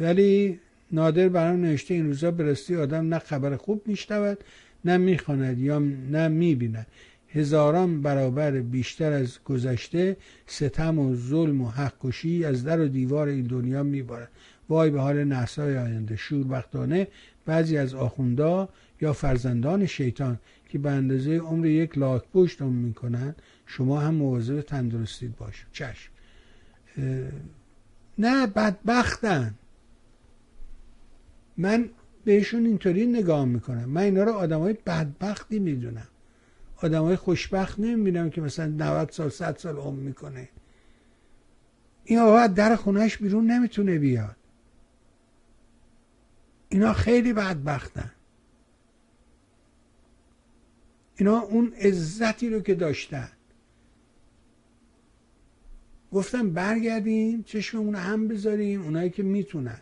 ولی 0.00 0.60
نادر 0.92 1.28
برام 1.28 1.60
نوشته 1.60 1.94
این 1.94 2.06
روزا 2.06 2.30
برستی 2.30 2.76
آدم 2.76 3.14
نه 3.14 3.18
خبر 3.18 3.56
خوب 3.56 3.82
میشنود 3.86 4.38
نه 4.84 4.96
می‌خواند 4.96 5.58
یا 5.58 5.78
نه 5.78 6.28
می‌بیند. 6.28 6.86
هزاران 7.28 8.02
برابر 8.02 8.50
بیشتر 8.50 9.12
از 9.12 9.38
گذشته 9.44 10.16
ستم 10.46 10.98
و 10.98 11.16
ظلم 11.16 11.60
و 11.62 11.68
حق 11.68 11.92
کشی 12.00 12.44
از 12.44 12.64
در 12.64 12.80
و 12.80 12.88
دیوار 12.88 13.28
این 13.28 13.46
دنیا 13.46 13.82
میبارد. 13.82 14.28
وای 14.68 14.90
به 14.90 15.00
حال 15.00 15.24
نسای 15.24 15.78
آینده. 15.78 16.16
شوربختانه 16.16 17.08
بعضی 17.46 17.76
از 17.76 17.94
آخوندا 17.94 18.68
یا 19.00 19.12
فرزندان 19.12 19.86
شیطان 19.86 20.38
که 20.68 20.78
به 20.78 20.90
اندازه 20.90 21.36
عمر 21.38 21.66
یک 21.66 21.98
لاک 21.98 22.22
پشت 22.34 22.62
می‌کنن 22.62 23.34
شما 23.66 24.00
هم 24.00 24.14
مواظب 24.14 24.60
تندرستید 24.60 25.36
باش 25.36 25.66
چشم. 25.72 26.10
نه 28.18 28.46
بدبختن. 28.46 29.54
من 31.58 31.90
بهشون 32.24 32.66
اینطوری 32.66 33.06
نگاه 33.06 33.44
می‌کنم. 33.44 33.84
من 33.84 34.02
اینا 34.02 34.22
رو 34.22 34.32
آدم 34.32 34.60
های 34.60 34.72
بدبختی 34.72 35.58
می‌دونم. 35.58 36.08
آدم 36.76 37.02
های 37.02 37.16
خوشبخت 37.16 37.80
نمی‌بینم 37.80 38.30
که 38.30 38.40
مثلا 38.40 38.66
90 38.66 39.10
سال 39.10 39.28
100 39.28 39.56
سال 39.56 39.76
عمر 39.76 40.00
می‌کنه. 40.00 40.48
این 42.04 42.18
آقا 42.18 42.46
در 42.46 42.76
خونهش 42.76 43.16
بیرون 43.16 43.50
نمی‌تونه 43.50 43.98
بیاد. 43.98 44.36
اینا 46.68 46.92
خیلی 46.92 47.32
بدبختن. 47.32 48.12
اینا 51.16 51.40
اون 51.40 51.72
عزتی 51.72 52.50
رو 52.50 52.60
که 52.60 52.74
داشتن. 52.74 53.28
گفتم 56.12 56.50
برگردیم 56.50 57.42
چشممون 57.42 57.94
هم 57.94 58.28
بذاریم 58.28 58.82
اونایی 58.82 59.10
که 59.10 59.22
می‌تونن. 59.22 59.80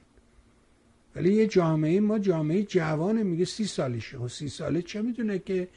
ولی 1.16 1.32
یه 1.32 1.47
جامعه 1.47 2.01
ما 2.01 2.19
جامعه 2.19 2.62
جوانه 2.62 3.23
میگه 3.23 3.45
سی 3.45 3.65
سالشه. 3.65 4.19
و 4.19 4.20
خب 4.20 4.28
سی 4.28 4.49
ساله 4.49 4.82
چه 4.82 5.03
می‌دونه 5.03 5.39
که 5.39 5.69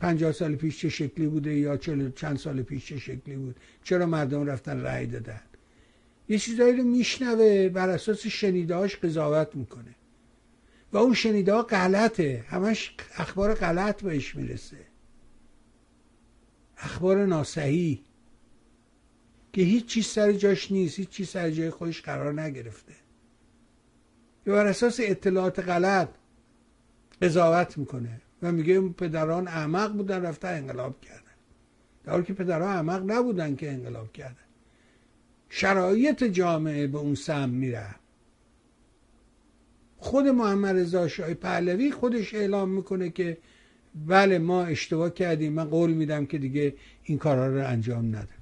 پنجاه 0.00 0.32
سال 0.32 0.54
پیش 0.54 0.78
چه 0.78 0.88
شکلی 0.88 1.26
بوده 1.26 1.54
یا 1.54 1.76
چند 2.16 2.36
سال 2.36 2.62
پیش 2.62 2.86
چه 2.86 2.98
شکلی 2.98 3.36
بود؟ 3.36 3.56
چرا 3.84 4.06
مردم 4.06 4.46
رفتن 4.46 4.80
رأی 4.80 5.06
دادن؟ 5.06 5.40
یه 6.28 6.38
چیزایی 6.38 6.76
رو 6.76 6.82
میشنوه 6.82 7.68
بر 7.68 7.88
اساس 7.88 8.26
شنیدهاش 8.26 8.96
قضاوت 8.96 9.56
می‌کنه. 9.56 9.94
و 10.92 10.96
اون 10.96 11.14
شنیده 11.14 11.52
ها 11.52 11.62
غلطه. 11.62 12.44
همش 12.48 12.94
اخبار 13.16 13.54
غلط 13.54 14.02
بهش 14.02 14.36
می‌رسه. 14.36 14.76
اخبار 16.78 17.26
ناسحی. 17.26 18.00
که 19.52 19.62
هیچ 19.62 19.86
چیز 19.86 20.06
سر 20.06 20.32
جاش 20.32 20.72
نیست 20.72 20.98
هیچ 20.98 21.08
چیز 21.08 21.28
سر 21.28 21.50
جای 21.50 21.70
خودش 21.70 22.02
قرار 22.02 22.40
نگرفته. 22.40 22.92
یا 24.46 24.54
بر 24.54 24.66
اساس 24.66 25.00
اطلاعات 25.02 25.58
غلط 25.58 26.08
قضاوت 27.22 27.78
می‌کنه. 27.78 28.20
و 28.42 28.52
میگه 28.52 28.80
پدران 28.80 29.48
احمق 29.48 29.92
بودن 29.92 30.22
رفته 30.22 30.48
انقلاب 30.48 31.00
کردن. 31.00 31.20
در 32.04 32.12
حالی 32.12 32.24
که 32.24 32.32
پدران 32.32 32.76
احمق 32.76 33.10
نبودن 33.10 33.56
که 33.56 33.72
انقلاب 33.72 34.12
کردن. 34.12 34.46
شرایط 35.48 36.24
جامعه 36.24 36.86
به 36.86 36.98
اون 36.98 37.14
سم 37.14 37.50
میره. 37.50 37.94
خود 39.98 40.26
محمد 40.26 40.76
رضا 40.76 41.08
شاه 41.08 41.34
پهلوی 41.34 41.90
خودش 41.90 42.34
اعلام 42.34 42.70
می‌کنه 42.70 43.10
که 43.10 43.38
بله 44.06 44.38
ما 44.38 44.64
اشتباه 44.64 45.10
کردیم 45.10 45.52
من 45.52 45.64
قول 45.64 45.92
میدم 45.92 46.26
که 46.26 46.38
دیگه 46.38 46.74
این 47.02 47.18
کارها 47.18 47.46
رو 47.46 47.66
انجام 47.66 48.16
نده. 48.16 48.35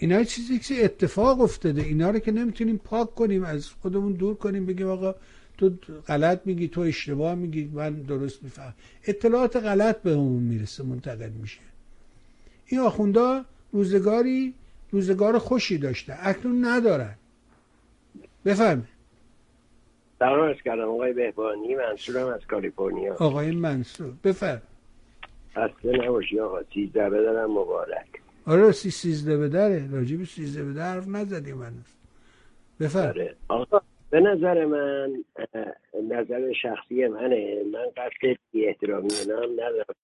اینا 0.00 0.24
چیزی 0.24 0.58
که 0.58 0.84
اتفاق 0.84 1.40
افتاده. 1.40 1.82
اینا 1.82 2.10
رو 2.10 2.18
که 2.18 2.32
نمی‌تونیم 2.32 2.80
پاک 2.84 3.14
کنیم 3.14 3.44
از 3.44 3.68
خودمون 3.68 4.12
دور 4.12 4.34
کنیم 4.34 4.66
بگیم 4.66 4.88
آقا 4.88 5.14
تو 5.58 5.70
غلط 6.06 6.40
میگی 6.44 6.68
تو 6.68 6.80
اشتباه 6.80 7.34
میگی 7.34 7.70
من 7.72 7.94
درست 7.94 8.42
میفهم. 8.42 8.74
اطلاعات 9.04 9.56
غلط 9.56 10.02
به 10.02 10.10
همون 10.10 10.42
می‌رسه 10.42 10.84
منتقل 10.84 11.30
میشه. 11.30 11.60
این 12.66 12.80
آخوندا 12.80 13.44
روزگاری 13.72 14.54
روزگار 14.90 15.38
خوشی 15.38 15.78
داشته. 15.78 16.16
اکنون 16.20 16.64
ندارن. 16.64 17.14
بفرمه 18.44 18.82
سلام 20.18 20.48
از 20.48 20.56
کردم. 20.64 20.88
آقای 20.88 21.12
بهبانی 21.12 21.74
منصورم 21.74 22.26
از 22.26 22.40
کالیفرنیا. 22.50 23.14
آقای 23.14 23.50
منصور 23.50 24.12
بفرم. 24.24 24.62
اصلا 25.56 26.06
نباشی 26.06 26.40
آقا. 26.40 26.62
سیزده 26.74 27.10
بدارم 27.10 27.50
مبارک. 27.50 28.06
آره 28.48 28.72
سی 28.72 28.90
سیزده 28.90 29.36
به 29.36 29.48
دره. 29.48 29.90
راجب 29.92 30.24
سیزده 30.24 30.64
به 30.64 30.72
در 30.72 30.92
حرف 30.92 31.08
نزدیم 31.08 31.62
هنوز. 31.62 31.96
آره. 32.96 33.34
آقا 33.48 33.80
به 34.10 34.20
نظر 34.20 34.64
من 34.64 35.24
نظر 36.10 36.52
شخصی 36.52 37.06
منه. 37.06 37.62
من 37.72 37.84
قصد 37.96 38.38
بی 38.52 38.66
احترامی 38.66 39.08
هم 39.30 39.52
ندارم. 39.52 39.94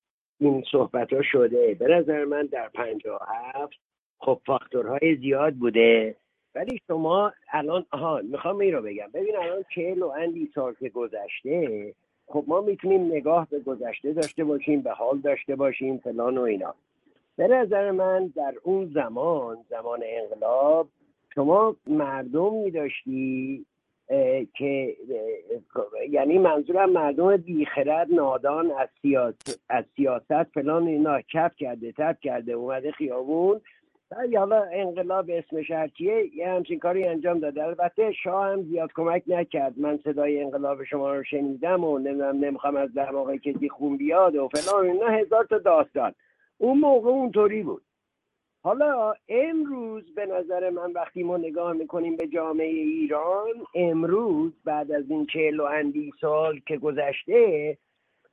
این 0.41 0.65
صحبت 0.73 1.13
ها 1.13 1.23
شده. 1.23 1.77
به 1.79 1.89
نظر 1.89 2.25
من 2.25 2.47
در 2.53 2.69
پنجاه 2.69 3.29
هفت 3.55 3.79
خب 4.19 4.41
فاکتورهای 4.47 5.17
زیاد 5.17 5.55
بوده. 5.55 6.17
ولی 6.55 6.81
شما 6.87 7.33
الان 7.53 7.85
آها 7.91 8.21
می‌خوام 8.31 8.59
این 8.59 8.75
رو 8.75 8.83
بگم. 8.83 9.09
ببین 9.15 9.37
الان 9.37 9.65
چهل 9.75 10.03
و 10.03 10.09
اندی 10.09 10.51
سال 10.55 10.75
که 10.81 10.89
گذشته 10.89 11.95
خب 12.27 12.45
ما 12.49 12.61
می‌تونیم 12.61 13.07
نگاه 13.07 13.49
به 13.51 13.61
گذشته 13.61 14.13
داشته 14.13 14.45
باشیم 14.45 14.81
به 14.83 14.91
حال 14.91 15.19
داشته 15.19 15.57
باشیم 15.57 15.99
فلان 15.99 16.39
و 16.39 16.43
اینا. 16.43 16.75
به 17.37 17.49
نظر 17.49 17.91
من 17.91 18.27
در 18.27 18.55
اون 18.63 18.91
زمان 18.95 19.57
زمان 19.71 20.01
انقلاب 20.05 20.89
شما 21.35 21.77
مردم 21.87 22.55
میداشتی 22.55 23.67
که 24.59 24.97
یعنی 26.11 26.39
منظورم 26.39 26.91
مردم 26.91 27.37
بیخرد 27.37 28.13
نادان 28.13 28.71
از 28.71 28.89
سیاست, 29.03 29.65
از 29.69 29.85
سیاست 29.97 30.43
فلان 30.43 30.87
اینا 30.87 31.21
کف 31.21 31.57
کرده 31.57 31.93
تب 31.93 32.17
کرده 32.21 32.53
اومده 32.53 32.93
خیابون. 32.93 33.61
ولی 34.11 34.37
حالا 34.37 34.65
انقلاب 34.73 35.31
اسمش 35.31 35.71
هرچیه 35.71 36.37
یه 36.37 36.49
همچین 36.49 36.79
کاری 36.79 37.05
انجام 37.05 37.39
داده. 37.39 37.65
البته 37.65 38.13
شاه 38.13 38.53
هم 38.53 38.63
زیاد 38.63 38.91
کمک 38.97 39.23
نکرد. 39.27 39.79
من 39.79 39.99
صدای 40.05 40.43
انقلاب 40.43 40.85
شما 40.85 41.15
رو 41.15 41.25
شنیدم 41.25 41.85
و 41.85 41.99
نمی‌دونم 41.99 42.45
نمی‌خوام 42.45 42.77
از 42.77 42.91
واقع 42.97 43.37
کسی 43.37 43.69
خون 43.69 43.97
بیاد 43.97 44.37
و 44.37 44.49
فلان 44.49 44.87
اینا. 44.87 45.07
هزار 45.07 45.45
تا 45.45 45.59
داستان. 45.59 46.15
اون 46.65 46.79
موقع 46.79 47.11
اونطوری 47.11 47.63
بود. 47.63 47.83
حالا 48.63 49.15
امروز 49.29 50.15
به 50.15 50.27
نظر 50.27 50.71
من 50.71 50.93
وقتی 50.93 51.23
ما 51.23 51.37
نگاه 51.37 51.73
می‌کنیم 51.73 52.17
به 52.17 52.27
جامعه 52.27 52.67
ایران 52.67 53.55
امروز 53.75 54.53
بعد 54.65 54.93
از 54.93 55.11
این 55.11 55.27
چهل 55.27 55.61
و 55.61 55.65
اندی 55.65 56.13
سال 56.21 56.61
که 56.67 56.77
گذشته 56.77 57.79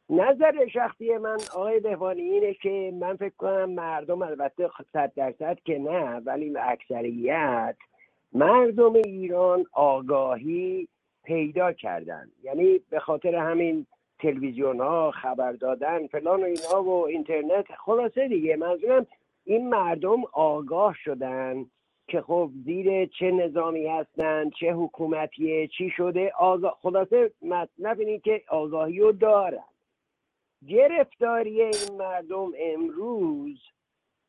نظر 0.09 0.67
شخصی 0.73 1.17
من 1.17 1.37
آقای 1.55 1.79
بهبانی 1.79 2.21
اینه 2.21 2.53
که 2.53 2.93
من 2.99 3.15
فکر 3.15 3.35
کنم 3.37 3.69
مردم 3.69 4.21
البته 4.21 4.69
صد 4.93 5.11
درصد 5.15 5.57
که 5.65 5.79
نه 5.79 6.21
ولی 6.25 6.57
اکثریت 6.57 7.75
مردم 8.33 8.93
ایران 8.93 9.65
آگاهی 9.73 10.87
پیدا 11.23 11.73
کردن. 11.73 12.27
یعنی 12.43 12.81
به 12.89 12.99
خاطر 12.99 13.35
همین 13.35 13.85
تلویزیون 14.21 14.79
ها 14.79 15.11
خبر 15.11 15.51
دادن 15.51 16.07
فلان 16.07 16.41
و 16.41 16.45
اینا 16.45 16.83
و 16.83 17.07
اینترنت. 17.07 17.65
خلاصه 17.71 18.27
دیگه 18.27 18.55
منظورم 18.55 19.07
این 19.45 19.69
مردم 19.69 20.23
آگاه 20.33 20.95
شدن 21.03 21.65
که 22.07 22.21
خب 22.21 22.49
زیر 22.65 23.05
چه 23.05 23.31
نظامی 23.31 23.87
هستن 23.87 24.49
چه 24.49 24.73
حکومتیه 24.73 25.67
چی 25.67 25.89
شده. 25.89 26.31
آگاه 26.37 26.77
خلاصه 26.81 27.31
مطلب 27.41 27.99
اینه 27.99 28.19
که 28.19 28.41
آگاهی 28.47 28.99
رو 28.99 29.11
دارن. 29.11 29.63
گرفتاری 30.67 31.61
این 31.61 31.97
مردم 31.97 32.51
امروز 32.59 33.59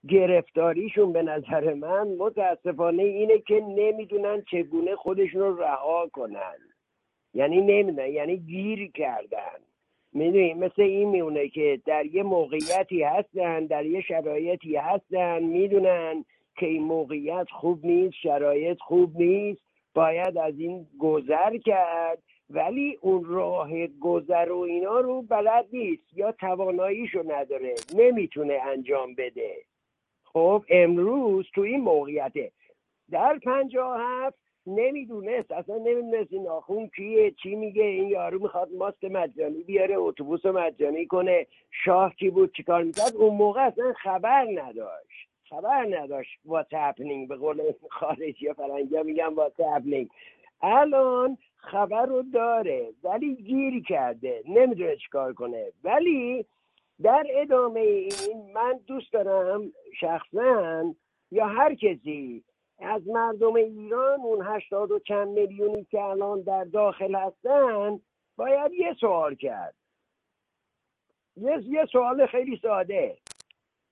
گرفتاریشون 0.08 1.12
به 1.12 1.22
نظر 1.22 1.74
من 1.74 2.08
متاسفانه 2.08 3.02
اینه 3.02 3.38
که 3.38 3.60
نمی‌دونن 3.60 4.42
چگونه 4.50 4.96
خودشون 4.96 5.40
رو 5.40 5.62
رها 5.62 6.08
کنن. 6.12 6.56
یعنی 7.34 7.60
نمی‌دونن 7.60 8.08
یعنی 8.08 8.36
گیر 8.36 8.90
کردن. 8.90 9.58
می‌دونی 10.12 10.54
مثل 10.54 10.82
این 10.82 11.08
میونه 11.08 11.48
که 11.48 11.80
در 11.86 12.06
یه 12.06 12.22
موقعیتی 12.22 13.02
هستن 13.02 13.66
در 13.66 13.86
یه 13.86 14.00
شرایطی 14.00 14.76
هستن 14.76 15.42
می‌دونن 15.42 16.24
که 16.56 16.66
این 16.66 16.82
موقعیت 16.82 17.46
خوب 17.50 17.86
نیست 17.86 18.14
شرایط 18.22 18.78
خوب 18.78 19.16
نیست 19.16 19.60
باید 19.94 20.38
از 20.38 20.54
این 20.58 20.86
گذر 20.98 21.56
کرد 21.56 22.18
ولی 22.50 22.98
اون 23.00 23.24
راه 23.24 23.86
گذر 23.86 24.52
و 24.52 24.58
اینا 24.58 25.00
رو 25.00 25.22
بلد 25.22 25.66
نیست 25.72 26.02
یا 26.16 26.32
تواناییشو 26.32 27.22
نداره 27.26 27.74
نمی‌تونه 27.96 28.58
انجام 28.66 29.14
بده. 29.14 29.56
خب 30.24 30.64
امروز 30.68 31.46
تو 31.54 31.60
این 31.60 31.80
موقعیته 31.80 32.52
در 33.10 33.38
پنجاه 33.38 33.96
هفت 34.00 34.41
نمی‌دونست 34.66 35.52
اصلا 35.52 35.76
نمی‌دونست 35.76 36.32
این 36.32 36.48
آخون 36.48 36.86
کیه 36.86 37.30
چی 37.30 37.56
میگه 37.56 37.84
این 37.84 38.08
یارو 38.08 38.42
می‌خواد 38.42 38.68
ماست 38.78 39.04
مجانی 39.04 39.62
بیاره 39.62 39.94
اتوبوس 39.96 40.46
مجانی 40.46 41.06
کنه 41.06 41.46
شاه 41.84 42.14
کی 42.14 42.30
بود 42.30 42.54
چیکار 42.56 42.82
می‌کرد؟ 42.82 43.16
اون 43.16 43.36
موقع 43.36 43.66
اصلا 43.66 43.92
خبر 43.92 44.46
نداشت 44.54 45.28
خبر 45.48 45.86
نداشت 45.90 46.38
با 46.44 46.62
تپنینگ 46.70 47.28
به 47.28 47.36
قول 47.36 47.72
خارجی 47.90 48.44
یا 48.44 48.54
فرنگی 48.54 49.02
میگم 49.02 49.34
با 49.34 49.48
تپنینگ 49.48 50.08
الان 50.62 51.38
خبر 51.56 52.06
رو 52.06 52.22
داره 52.34 52.88
ولی 53.04 53.34
گیر 53.34 53.82
کرده 53.82 54.42
نمی‌دونه 54.48 54.96
چیکار 54.96 55.32
کنه. 55.32 55.66
ولی 55.84 56.46
در 57.02 57.26
ادامه 57.30 57.80
این 57.80 58.52
من 58.54 58.80
دوست 58.86 59.12
دارم 59.12 59.72
شخصا 60.00 60.94
یا 61.30 61.46
هر 61.46 61.74
کسی 61.74 62.44
از 62.82 63.08
مردم 63.08 63.54
ایران 63.54 64.20
اون 64.20 64.46
هشتاد 64.46 64.90
و 64.90 64.98
چند 64.98 65.28
میلیونی 65.28 65.84
که 65.84 66.02
الان 66.02 66.40
در 66.40 66.64
داخل 66.64 67.14
هستن 67.14 68.00
باید 68.36 68.72
یه 68.72 68.96
سوال 69.00 69.34
کرد. 69.34 69.74
یه, 71.36 71.62
یه 71.64 71.86
سوال 71.92 72.26
خیلی 72.26 72.58
ساده. 72.62 73.18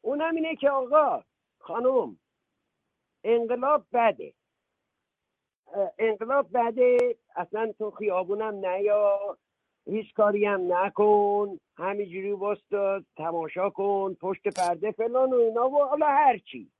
اونم 0.03 0.35
اینه 0.35 0.57
که 0.57 0.71
آقا 0.71 1.23
خانم 1.59 2.19
انقلاب 3.25 3.85
بده. 3.93 4.33
انقلاب 5.99 6.47
بده 6.55 7.17
اصلا 7.37 7.73
تو 7.79 7.91
خیابونم 7.91 8.67
نیا 8.67 9.39
هیچ 9.87 10.15
کاری 10.15 10.45
هم 10.45 10.73
نکن 10.73 11.59
همینجوری 11.77 12.33
وسط 12.33 13.05
تماشا 13.17 13.71
کن 13.71 14.17
پشت 14.21 14.49
پرده 14.49 14.93
فلان 14.93 15.33
و 15.33 15.37
اینا 15.37 15.69
و 15.69 15.85
حالا 15.85 16.07
هرچی 16.07 16.71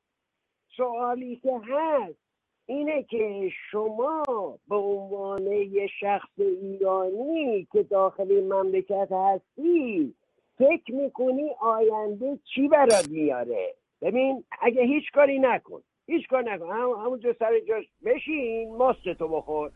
سوالی 0.81 1.37
که 1.37 1.53
هست 1.69 2.19
اینه 2.67 3.03
که 3.03 3.51
شما 3.71 4.23
به 4.69 4.77
عنوان 4.77 5.47
یه 5.47 5.87
شخص 6.01 6.29
ایرانی 6.39 7.67
که 7.73 7.83
داخل 7.83 8.45
مملکت 8.45 9.09
هستی 9.13 10.15
فکر 10.59 10.95
می‌کنی 10.95 11.51
آینده 11.61 12.39
چی 12.55 12.69
برات 12.69 13.09
میاره؟ 13.11 13.75
ببین 14.03 14.45
اگه 14.61 14.83
هیچ 14.83 15.05
کاری 15.15 15.39
نکن 15.39 15.83
هیچ 16.07 16.29
کار 16.29 16.43
نکن. 16.43 16.71
هم 16.71 16.91
همونجا 17.05 17.33
سر 17.39 17.61
جاش 17.69 17.85
بشین 18.05 18.77
ماست 18.77 19.13
تو 19.19 19.29
بخور. 19.29 19.71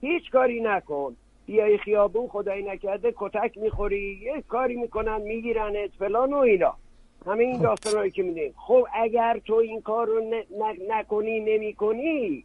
هیچ 0.00 0.30
کاری 0.30 0.60
نکن. 0.60 1.16
بیای 1.46 1.78
خیابون 1.78 2.28
خدایی 2.28 2.62
نکرده 2.62 3.14
کتک 3.16 3.58
می‌خوری 3.58 4.20
یه 4.22 4.42
کاری 4.48 4.76
می‌کنن 4.76 5.20
میگیرنت 5.20 5.90
فلان 5.98 6.32
و 6.32 6.36
اینا. 6.36 6.76
همه 7.26 7.44
این 7.44 7.58
داستان 7.58 8.10
که 8.10 8.22
میدیم 8.22 8.54
خب 8.56 8.86
اگر 8.94 9.40
تو 9.44 9.54
این 9.54 9.80
کار 9.80 10.06
رو 10.06 10.44
نکنی 10.88 11.40
نمی 11.40 11.72
کنی 11.72 12.44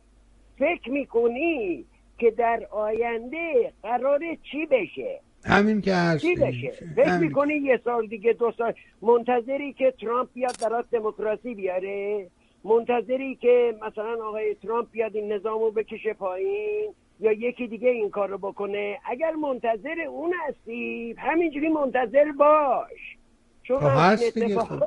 فکر 0.60 0.90
می‌کنی 0.90 1.86
که 2.18 2.32
در 2.32 2.68
آینده 2.72 3.74
قرار 3.84 4.20
چی 4.52 4.66
بشه؟ 4.66 5.20
همین 5.46 5.82
که 5.82 5.94
هست. 5.94 6.22
چی 6.22 6.36
بشه؟ 6.36 6.74
فکر 6.96 7.18
می‌کنی 7.18 7.54
یه 7.54 7.80
سال 7.84 8.08
دیگه 8.08 8.34
دو 8.34 8.52
سال. 8.58 8.74
منتظری 9.02 9.74
که 9.74 9.94
ترامپ 10.02 10.30
بیاد 10.34 10.56
برات 10.62 10.86
دموکراسی 10.92 11.54
بیاره؟ 11.54 12.28
منتظری 12.64 13.36
که 13.36 13.76
مثلا 13.88 14.26
آقای 14.26 14.56
ترامپ 14.56 14.92
بیاد 14.92 15.16
این 15.16 15.32
نظام 15.32 15.60
رو 15.60 15.72
بکشه 15.72 16.14
پایین؟ 16.14 16.94
یا 17.20 17.32
یکی 17.32 17.68
دیگه 17.68 17.90
این 17.90 18.10
کار 18.10 18.30
رو 18.30 18.38
بکنه؟ 18.38 19.00
اگر 19.06 19.32
منتظر 19.32 20.00
اون 20.10 20.34
هستی 20.48 21.16
همینجوری 21.18 21.70
منتظر 21.70 22.32
باش. 22.32 23.18
چون 23.68 23.80
خب 23.80 23.86
هست 23.90 24.38
دیگه 24.38 24.60
خب 24.60 24.84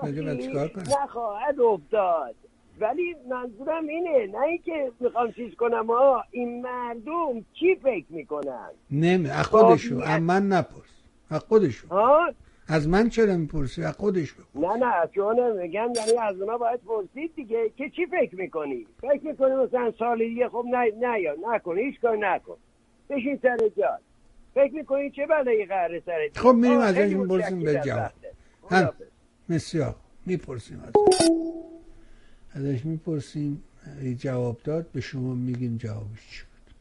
نخواهد 1.03 1.61
افتاد. 1.61 2.35
ولی 2.81 3.17
منظورم 3.31 3.87
اینه 3.87 4.27
نه 4.27 4.43
اینکه 4.43 4.93
می‌خوام 5.01 5.33
چیز 5.33 5.55
کنم 5.55 5.87
ها 5.87 6.25
این 6.31 6.63
مردم 6.63 7.45
چی 7.61 7.75
فکر 7.83 8.05
می‌کنن؟ 8.09 8.71
نمی 8.91 9.31
از 9.31 9.47
خودشو 9.47 9.99
از 9.99 10.23
من 10.23 10.49
نپرس. 10.49 10.89
از 11.31 11.41
خودشو. 11.41 11.87
از 12.69 12.89
من 12.89 13.09
چرا 13.09 13.37
می‌پرسی؟ 13.37 13.85
از 13.85 13.97
خودش 13.97 14.35
نه 14.55 14.77
نه 14.77 15.09
چون 15.15 15.63
میگم 15.63 15.93
یعنی 15.97 16.19
از 16.23 16.41
اونا 16.41 16.59
باید 16.59 16.81
پرسید 16.81 17.35
دیگه 17.37 17.71
که 17.77 17.91
چی 17.91 18.07
فکر 18.07 18.37
می‌کنی؟ 18.37 18.87
فکر 19.01 19.27
می‌کنی 19.27 19.55
مثلا 19.55 19.93
سال 19.99 20.19
دیگه 20.19 20.49
خب 20.49 20.65
نه 20.71 20.93
نه 21.01 21.21
یا 21.21 21.37
نکن 21.53 21.79
هیچ 21.79 22.01
کار 22.01 22.17
نکن. 22.17 22.57
بشین 23.11 23.39
سر 23.43 23.59
جاد 23.77 24.01
فکر 24.55 24.75
می‌کنی 24.75 25.11
چه 25.11 25.27
بلایی 25.27 25.67
قراره 25.67 26.03
سر 26.07 26.29
خب 26.35 26.55
میریم 26.55 26.79
از 26.79 26.97
این 26.97 27.29
به 27.65 27.81
جواب. 27.85 28.11
هم 28.71 28.93
بسیار. 29.49 29.97
می‌پرسیم 30.27 30.81
از 30.81 30.93
ازش 32.51 32.85
می‌پرسیم. 32.85 33.63
جواب 34.19 34.61
داد. 34.63 34.93
به 34.93 35.01
شما 35.01 35.35
میگیم 35.35 35.77
جوابش 35.77 36.29
چی 36.31 36.43
بود. 36.43 36.75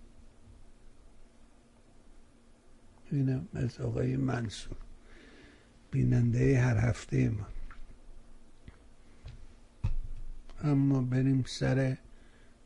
اینم 3.11 3.47
از 3.53 3.79
آقای 3.79 4.17
منصور. 4.17 4.77
بیننده 5.91 6.59
هر 6.59 6.77
هفته 6.77 7.29
ما. 7.29 7.47
اما 10.63 11.01
بریم 11.01 11.43
سر 11.47 11.97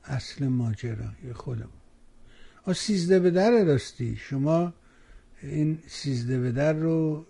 اصل 0.04 0.48
ماجرا 0.48 1.12
یه 1.24 1.34
خودمون. 1.34 1.82
آ 2.66 2.74
سیزده 2.74 3.20
به 3.20 3.32
در 3.32 3.64
راستی. 3.64 4.16
شما 4.16 4.74
این 5.42 5.80
سیزده 5.88 6.40
به 6.40 6.52
در 6.52 6.74
رو 6.74 7.26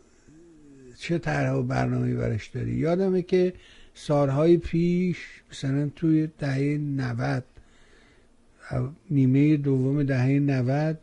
چه 1.01 1.17
طرح 1.17 1.51
و 1.51 1.63
برنامه 1.63 2.15
برش 2.15 2.47
داری؟ 2.47 2.71
یادمه 2.71 3.21
که 3.21 3.53
سالهای 3.93 4.57
پیش 4.57 5.17
مثلا 5.51 5.89
توی 5.95 6.27
دهه 6.39 6.77
90 6.77 7.43
نیمه 9.09 9.57
دوم 9.57 10.03
دهه 10.03 10.27
90 10.27 10.97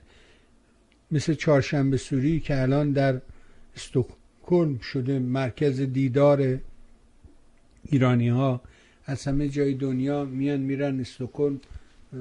مثل 1.10 1.34
چهارشنبه 1.34 1.96
سوری 1.96 2.40
که 2.40 2.62
الان 2.62 2.92
در 2.92 3.20
استکهلم 3.76 4.78
شده 4.78 5.18
مرکز 5.18 5.80
دیدار 5.80 6.58
ایرانی 7.84 8.28
ها 8.28 8.60
از 9.04 9.24
همه 9.24 9.48
جای 9.48 9.74
دنیا 9.74 10.24
میان 10.24 10.60
میرن 10.60 11.00
استکهلم 11.00 11.60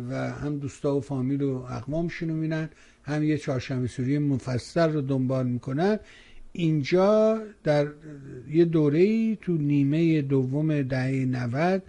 و 0.10 0.32
هم 0.32 0.58
دوستا 0.58 0.96
و 0.96 1.02
فامیل 1.02 1.42
و 1.42 1.56
اقوامشون 1.70 2.30
رو 2.30 2.36
میرن 2.36 2.70
هم 3.04 3.24
یه 3.24 3.38
چهارشنبه 3.38 3.88
سوری 3.88 4.18
مفصل 4.18 4.92
رو 4.94 5.02
دنبال 5.02 5.48
می‌کنن. 5.48 6.00
اینجا 6.52 7.42
در 7.64 7.88
یه 8.50 8.66
دوره 8.66 9.36
تو 9.36 9.58
نیمه 9.58 10.22
دوم 10.22 10.82
دهه 10.82 11.26
90 11.26 11.84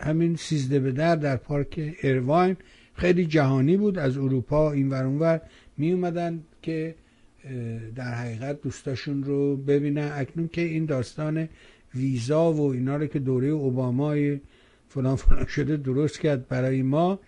همین 0.00 0.36
سیزده 0.36 0.80
به 0.80 0.92
در 0.92 1.16
در 1.16 1.36
پارک 1.36 1.96
ارواین 2.02 2.56
خیلی 2.94 3.26
جهانی 3.26 3.76
بود. 3.76 3.98
از 3.98 4.18
اروپا 4.18 4.72
این 4.72 4.90
ور 4.90 5.04
اونور 5.04 5.40
می 5.76 5.92
اومدن 5.92 6.42
که 6.62 6.94
در 7.94 8.14
حقیقت 8.14 8.62
دوستاشون 8.62 9.24
رو 9.24 9.56
ببینن. 9.56 10.10
اکنون 10.14 10.48
که 10.48 10.60
این 10.60 10.84
داستان 10.84 11.48
ویزا 11.94 12.52
و 12.52 12.72
اینا 12.72 12.96
رو 12.96 13.06
که 13.06 13.18
دوره 13.18 13.48
اوبامای 13.48 14.40
فلان 14.88 15.16
فلان 15.16 15.46
شده 15.46 15.76
درست 15.76 16.20
کرد 16.20 16.48
برای 16.48 16.82
ما. 16.82 17.20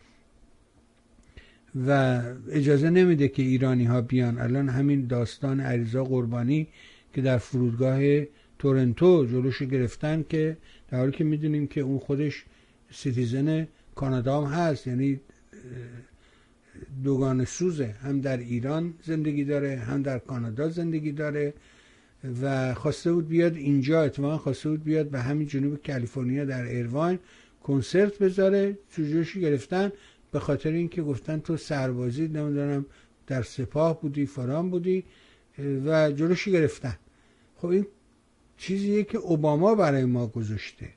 و 1.86 2.22
اجازه 2.50 2.90
نمیده 2.90 3.28
که 3.28 3.42
ایرانی 3.42 3.84
ها 3.84 4.00
بیان. 4.00 4.38
الان 4.38 4.68
همین 4.68 5.06
داستان 5.06 5.60
علیرضا 5.60 6.04
قربانی 6.04 6.68
که 7.14 7.22
در 7.22 7.38
فرودگاه 7.38 8.00
تورنتو 8.58 9.26
جلوشو 9.26 9.64
گرفتن 9.64 10.24
که 10.28 10.56
در 10.90 10.98
حالی 10.98 11.12
که 11.12 11.24
می‌دونیم 11.24 11.66
که 11.66 11.80
اون 11.80 11.98
خودش 11.98 12.44
citizen 12.92 13.68
کانادا 13.94 14.40
هم 14.40 14.52
هست 14.52 14.86
یعنی 14.86 15.20
دوگانه 17.04 17.44
سوزه. 17.44 17.94
هم 18.02 18.20
در 18.20 18.36
ایران 18.36 18.94
زندگی 19.02 19.44
داره 19.44 19.76
هم 19.76 20.02
در 20.02 20.18
کانادا 20.18 20.68
زندگی 20.68 21.12
داره 21.12 21.54
و 22.42 22.74
خواسته 22.74 23.12
بود 23.12 23.28
بیاد 23.28 23.56
اینجا 23.56 24.02
اتفاقا 24.02 24.38
خواسته 24.38 24.68
بود 24.68 24.84
بیاد 24.84 25.08
به 25.08 25.20
همین 25.20 25.46
جنوب 25.46 25.86
کالیفرنیا 25.86 26.44
در 26.44 26.62
ایرواین 26.62 27.18
کنسرت 27.62 28.18
بذاره. 28.18 28.78
چجوشی 28.96 29.40
گرفتن. 29.40 29.92
به 30.32 30.40
خاطر 30.40 30.70
اینکه 30.70 31.02
گفتن 31.02 31.40
تو 31.40 31.56
سربازی 31.56 32.28
نمی‌دونم 32.28 32.86
در 33.26 33.42
سپاه 33.42 34.00
بودی 34.00 34.26
فرام 34.26 34.70
بودی 34.70 35.04
و 35.84 36.12
جلوشی 36.12 36.52
گرفتن. 36.52 36.96
خب 37.56 37.66
این 37.68 37.86
چیزیه 38.56 39.04
که 39.04 39.18
اوباما 39.18 39.74
برای 39.74 40.04
ما 40.04 40.26
گذاشته. 40.26 40.88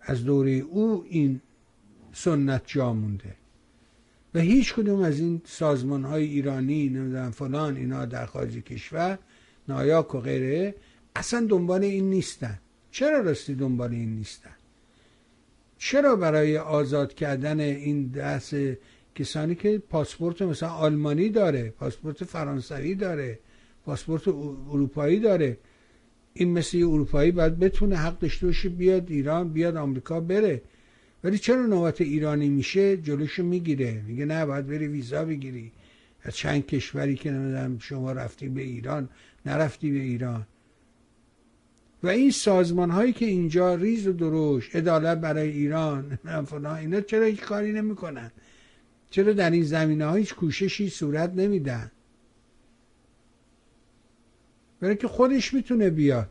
از 0.00 0.24
دوره 0.24 0.50
او 0.50 1.04
این 1.08 1.40
سنت 2.12 2.62
جا 2.66 2.92
مونده. 2.92 3.34
و 4.34 4.40
هیچ 4.40 4.74
کدوم 4.74 5.00
از 5.00 5.20
این 5.20 5.42
سازمان 5.44 6.04
های 6.04 6.24
ایرانی 6.24 6.88
نمی‌دونم 6.88 7.30
فلان 7.30 7.76
اینا 7.76 8.04
در 8.04 8.26
خارج 8.26 8.56
کشور 8.56 9.18
نایاک 9.68 10.14
و 10.14 10.20
غیره 10.20 10.74
اصلا 11.16 11.46
دنبال 11.46 11.84
این 11.84 12.10
نیستن. 12.10 12.58
چرا 12.90 13.20
راستی 13.20 13.54
دنبال 13.54 13.92
این 13.92 14.14
نیستن؟ 14.14 14.54
چرا 15.82 16.16
برای 16.16 16.58
آزاد 16.58 17.14
کردن 17.14 17.60
این 17.60 18.08
دست 18.08 18.54
کسانی 19.14 19.54
که 19.54 19.78
پاسپورت 19.78 20.42
مثلا 20.42 20.68
آلمانی 20.68 21.28
داره 21.28 21.70
پاسپورت 21.70 22.24
فرانسوی 22.24 22.94
داره 22.94 23.38
پاسپورت 23.84 24.28
اروپایی 24.28 25.20
داره؟ 25.20 25.58
این 26.34 26.52
مثل 26.52 26.78
اروپایی 26.78 27.30
باید 27.30 27.58
بتونه 27.58 27.96
حق 27.96 28.18
داشته 28.18 28.46
باشه 28.46 28.68
بیاد 28.68 29.10
ایران 29.10 29.52
بیاد 29.52 29.76
آمریکا 29.76 30.20
بره. 30.20 30.62
ولی 31.24 31.38
چرا 31.38 31.66
نوبت 31.66 32.00
ایرانی 32.00 32.48
میشه؟ 32.48 32.96
جلوشو 32.96 33.42
می‌گیره. 33.42 34.02
میگه 34.06 34.24
نه 34.24 34.46
باید 34.46 34.66
بری 34.66 34.86
ویزا 34.86 35.24
بگیری. 35.24 35.72
از 36.22 36.36
چند 36.36 36.66
کشوری 36.66 37.14
که 37.14 37.30
نمی‌دونم 37.30 37.78
شما 37.78 38.12
رفتی 38.12 38.48
به 38.48 38.62
ایران 38.62 39.08
نرفتی 39.46 39.90
به 39.90 39.98
ایران. 39.98 40.46
و 42.02 42.08
این 42.08 42.30
سازمان 42.30 42.90
هایی 42.90 43.12
که 43.12 43.26
اینجا 43.26 43.74
ریز 43.74 44.06
و 44.06 44.12
دروش 44.12 44.76
عدالت 44.76 45.18
برای 45.18 45.50
ایران 45.50 46.18
اینا 46.80 47.00
چرا 47.00 47.24
هیچ 47.24 47.40
کاری 47.40 47.72
نمی‌کنن؟ 47.72 48.30
چرا 49.10 49.32
در 49.32 49.50
این 49.50 49.62
زمینه 49.62 50.04
ها 50.04 50.14
هیچ 50.14 50.34
کوششی 50.34 50.88
صورت 50.88 51.30
نمیدن؟ 51.34 51.90
برای 54.80 54.96
که 54.96 55.08
خودش 55.08 55.54
می‌تونه 55.54 55.90
بیاد. 55.90 56.30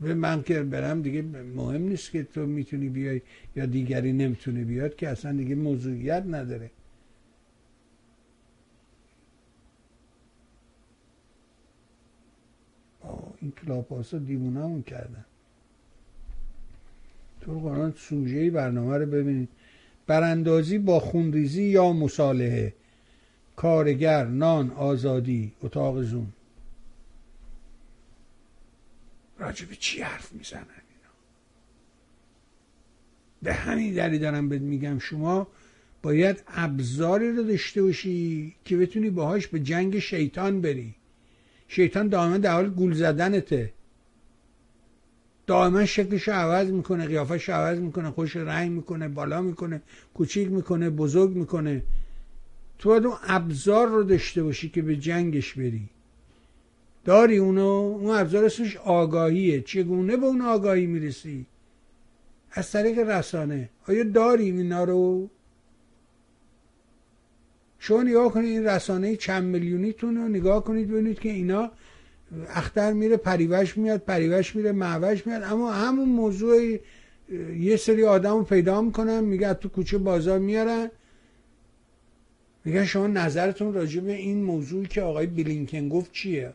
به 0.00 0.14
من 0.14 0.42
که 0.42 0.62
برم 0.62 1.02
دیگه 1.02 1.22
مهم 1.22 1.82
نیست 1.82 2.10
که 2.10 2.22
تو 2.22 2.46
می‌تونی 2.46 2.88
بیای 2.88 3.20
یا 3.56 3.66
دیگری 3.66 4.12
نمی‌تونه 4.12 4.64
بیاد 4.64 4.96
که 4.96 5.08
اصلا 5.08 5.32
دیگه 5.32 5.54
موضوعیت 5.54 6.24
نداره. 6.26 6.70
این 13.44 14.24
دیوونه 14.24 14.82
کردن. 14.82 15.24
تو 17.40 17.60
قرآن 17.60 17.94
سوژه 17.96 18.50
برنامه 18.50 18.98
رو 18.98 19.06
ببینید. 19.06 19.48
براندازی 20.06 20.78
با 20.78 21.00
خونریزی 21.00 21.62
یا 21.62 21.92
مصالحه. 21.92 22.74
کارگر 23.56 24.24
نان 24.24 24.70
آزادی 24.70 25.52
اتاق 25.62 26.02
زون 26.02 26.32
راجب 29.38 29.72
چی 29.72 30.00
حرف 30.00 30.32
می‌زنن 30.32 30.60
اینا؟ 30.60 31.12
به 33.42 33.54
همین 33.54 33.94
دلیل 33.94 34.20
دارم 34.20 34.48
بهت 34.48 34.62
میگم 34.62 34.98
شما 34.98 35.46
باید 36.02 36.42
ابزاری 36.48 37.32
رو 37.32 37.42
داشته 37.42 37.82
باشی 37.82 38.54
که 38.64 38.76
بتونی 38.76 39.10
باهاش 39.10 39.46
به 39.46 39.60
جنگ 39.60 39.98
شیطان 39.98 40.60
بری. 40.60 40.94
شیطان 41.68 42.08
دائما 42.08 42.38
در 42.38 42.52
حال 42.52 42.70
گول 42.70 42.94
زدنته. 42.94 43.72
دائما 45.46 45.84
شکلش 45.84 46.28
عوض 46.28 46.70
می‌کنه 46.70 47.06
قیافش 47.06 47.48
عوض 47.48 47.78
می‌کنه 47.78 48.10
خوش 48.10 48.36
رنگ 48.36 48.72
می‌کنه 48.72 49.08
بالا 49.08 49.42
می‌کنه 49.42 49.82
کوچیک 50.14 50.50
می‌کنه 50.50 50.90
بزرگ 50.90 51.30
می‌کنه. 51.30 51.82
تو 52.78 52.88
باید 52.88 53.06
اون 53.06 53.16
ابزار 53.22 53.88
رو 53.88 54.02
داشته 54.02 54.42
باشی 54.42 54.68
که 54.68 54.82
به 54.82 54.96
جنگش 54.96 55.54
بری. 55.54 55.88
داری 57.04 57.36
اونو 57.36 57.98
اون 58.00 58.16
ابزار 58.16 58.44
اسمش 58.44 58.76
آگاهیه. 58.76 59.60
چگونه 59.60 60.16
به 60.16 60.26
اون 60.26 60.40
آگاهی 60.40 60.86
می‌رسی؟ 60.86 61.46
از 62.52 62.70
طریق 62.72 62.98
رسانه. 62.98 63.68
آیا 63.88 64.04
داریم 64.04 64.56
اینا 64.56 64.84
رو؟ 64.84 65.30
شما 67.84 68.02
نگاه 68.02 68.32
کنید 68.32 68.50
این 68.50 68.64
رسانه 68.64 69.16
چند 69.16 69.44
میلیونیتون 69.44 70.16
رو 70.16 70.28
نگاه 70.28 70.64
کنید 70.64 70.88
ببینید 70.88 71.18
که 71.18 71.28
اینا 71.28 71.70
اختر 72.48 72.92
میره 72.92 73.16
پریوش 73.16 73.78
میاد 73.78 74.00
پریوش 74.00 74.56
میره 74.56 74.72
معوش 74.72 75.26
میاد. 75.26 75.42
اما 75.42 75.72
همون 75.72 76.08
موضوع 76.08 76.78
یه 77.58 77.76
سری 77.76 78.04
آدم 78.04 78.36
رو 78.36 78.42
پیدا 78.44 78.82
می‌کنن 78.82 79.24
میگه 79.24 79.54
تو 79.54 79.68
کوچه 79.68 79.98
بازار 79.98 80.38
میارن. 80.38 80.90
میگن 82.64 82.84
شما 82.84 83.06
نظرتون 83.06 83.74
راجع 83.74 84.00
به 84.00 84.12
این 84.12 84.42
موضوعی 84.42 84.86
که 84.86 85.02
آقای 85.02 85.26
بلینکن 85.26 85.88
گفت 85.88 86.12
چیه؟ 86.12 86.54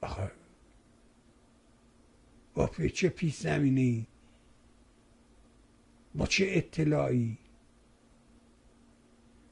آخه 0.00 0.30
با 2.54 2.70
چه 2.94 3.08
پیش 3.08 3.36
زمینه 3.36 3.80
ای 3.80 4.06
با 6.14 6.26
چه 6.26 6.46
اطلاعی؟ 6.48 7.39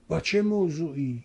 با 0.08 0.20
چه 0.20 0.42
موضوعی؟ 0.42 1.24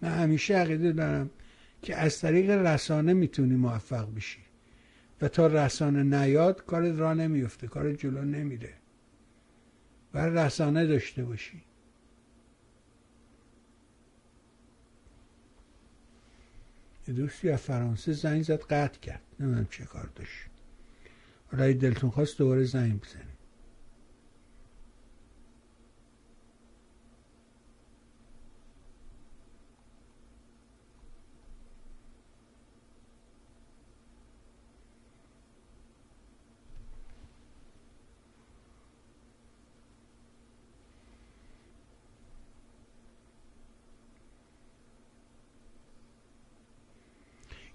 من 0.00 0.10
همیشه 0.10 0.54
عقیده 0.54 0.92
دارم 0.92 1.30
که 1.82 1.96
از 1.96 2.20
طریق 2.20 2.50
رسانه 2.50 3.12
می‌تونی 3.12 3.56
موفق 3.56 4.14
بشی 4.14 4.40
و 5.20 5.28
تا 5.28 5.46
رسانه 5.46 6.02
نیاد 6.02 6.64
کارت 6.64 6.98
را 6.98 7.14
نمیفته 7.14 7.66
کارت 7.66 7.98
جلو 7.98 8.22
نمیره 8.22 8.74
و 10.14 10.18
رسانه 10.18 10.86
داشته 10.86 11.24
باشی. 11.24 11.62
دوستی 17.16 17.50
از 17.50 17.60
فرانسه 17.60 18.12
زنگ 18.12 18.42
زد 18.42 18.62
قطع 18.62 19.00
کرد. 19.00 19.22
نمی‌دونم 19.40 19.66
چه 19.70 19.84
کار 19.84 20.10
داشت. 20.16 20.49
حالا 21.50 21.72
دلتون 21.72 22.10
خواست 22.10 22.38
دوباره 22.38 22.64
زنگ 22.64 23.00
بزنید. 23.00 23.29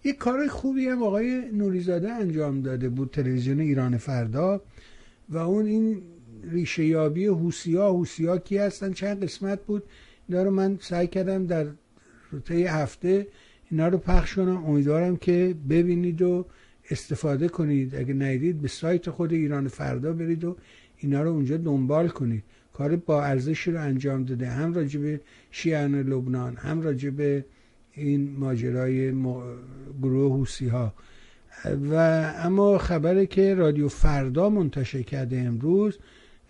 یه 0.06 0.14
کار 0.14 0.48
خوبی 0.48 0.88
هم 0.88 1.04
آقای 1.04 1.42
نوریزاده 1.54 2.12
انجام 2.12 2.62
داده 2.62 2.90
بود 2.90 3.12
تلویزیون 3.12 3.60
ایران 3.60 3.98
فردا 3.98 4.62
و 5.30 5.38
اون 5.38 5.66
این 5.66 6.02
ریشه 6.52 6.86
یابی 6.86 7.26
حوسیا 7.26 7.90
حوسیا 7.90 8.38
کی 8.38 8.58
هستن؟ 8.58 8.94
چند 8.94 9.24
قسمت 9.24 9.66
بود؟ 9.66 9.84
اینا 10.30 10.44
رو 10.44 10.52
من 10.52 10.78
سعی 10.82 11.08
کردم 11.08 11.46
در 11.46 11.68
طی 12.46 12.64
هفته 12.64 13.28
اینا 13.72 13.88
رو 13.88 13.98
پخش 13.98 14.36
کنم. 14.36 14.66
امیدوارم 14.66 15.18
که 15.18 15.56
ببینید 15.70 16.22
و 16.22 16.46
استفاده 16.92 17.48
کنید. 17.48 17.96
اگه 17.96 18.14
ندید 18.14 18.62
به 18.62 18.68
سایت 18.68 19.10
خود 19.10 19.34
ایران 19.34 19.68
فردا 19.68 20.14
برید 20.14 20.44
و 20.44 20.58
اینا 20.98 21.24
رو 21.24 21.30
اونجا 21.30 21.58
دنبال 21.58 22.08
کنید. 22.08 22.44
کار 22.74 22.96
با 22.96 23.24
ارزشی 23.24 23.72
رو 23.72 23.82
انجام 23.82 24.24
داده. 24.24 24.48
هم 24.50 24.74
راجع 24.74 25.00
به 25.00 25.22
شیعان 25.52 25.96
لبنان 25.96 26.56
هم 26.56 26.82
راجع 26.82 27.10
به 27.10 27.46
این 27.96 28.36
ماجرای 28.38 29.12
گروه 30.02 30.34
حوسی 30.38 30.68
ها 30.68 30.94
و 31.92 31.94
اما 32.38 32.78
خبره 32.78 33.26
که 33.26 33.56
رادیو 33.56 33.88
فردا 33.88 34.50
منتشر 34.50 35.02
کرده 35.02 35.38
امروز 35.40 35.98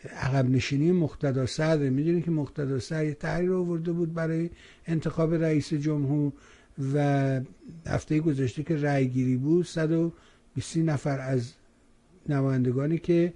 عقب 0.10 0.50
نشینی 0.50 0.92
مقتدا 0.92 1.46
صدر. 1.46 1.90
می‌دونید 1.90 2.26
که 2.26 2.32
مقتدا 2.32 2.80
صدر 2.80 3.12
تحریر 3.12 3.54
آورده 3.54 3.92
بود 3.92 4.14
برای 4.14 4.50
انتخاب 4.86 5.34
رئیس 5.34 5.74
جمهور 5.74 6.32
و 6.94 7.42
هفته 7.88 8.20
گذشته 8.20 8.64
که 8.64 8.76
رأی 8.78 9.08
گیری 9.08 9.38
بود 9.38 9.66
120 9.66 10.78
نفر 10.78 11.20
از 11.20 11.54
نمایندگانی 12.30 12.98
که 12.98 13.34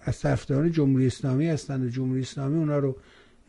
از 0.00 0.20
طرفداران 0.20 0.72
جمهوری 0.72 1.06
اسلامی 1.06 1.48
هستند 1.48 1.90
جمهوری 1.90 2.20
اسلامی 2.20 2.58
اونا 2.58 2.78
رو 2.78 2.96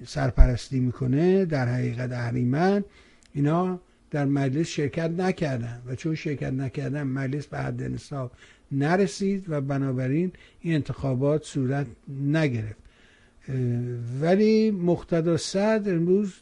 سرپرستی 0.05 0.79
می‌کنه 0.79 1.45
در 1.45 1.67
حقیقت 1.67 2.11
اهریمن 2.11 2.83
اینا 3.33 3.79
در 4.11 4.25
مجلس 4.25 4.67
شرکت 4.67 5.09
نکردن 5.09 5.81
و 5.85 5.95
چون 5.95 6.15
شرکت 6.15 6.53
نکردن 6.53 7.03
مجلس 7.03 7.47
به 7.47 7.57
حد 7.57 7.83
نصاب 7.83 8.31
نرسید 8.71 9.45
و 9.49 9.61
بنابراین 9.61 10.31
این 10.61 10.75
انتخابات 10.75 11.43
صورت 11.43 11.87
نگرفت. 12.31 12.79
ولی 14.21 14.71
مقتدا 14.71 15.37
صدر 15.37 15.95
امروز 15.95 16.33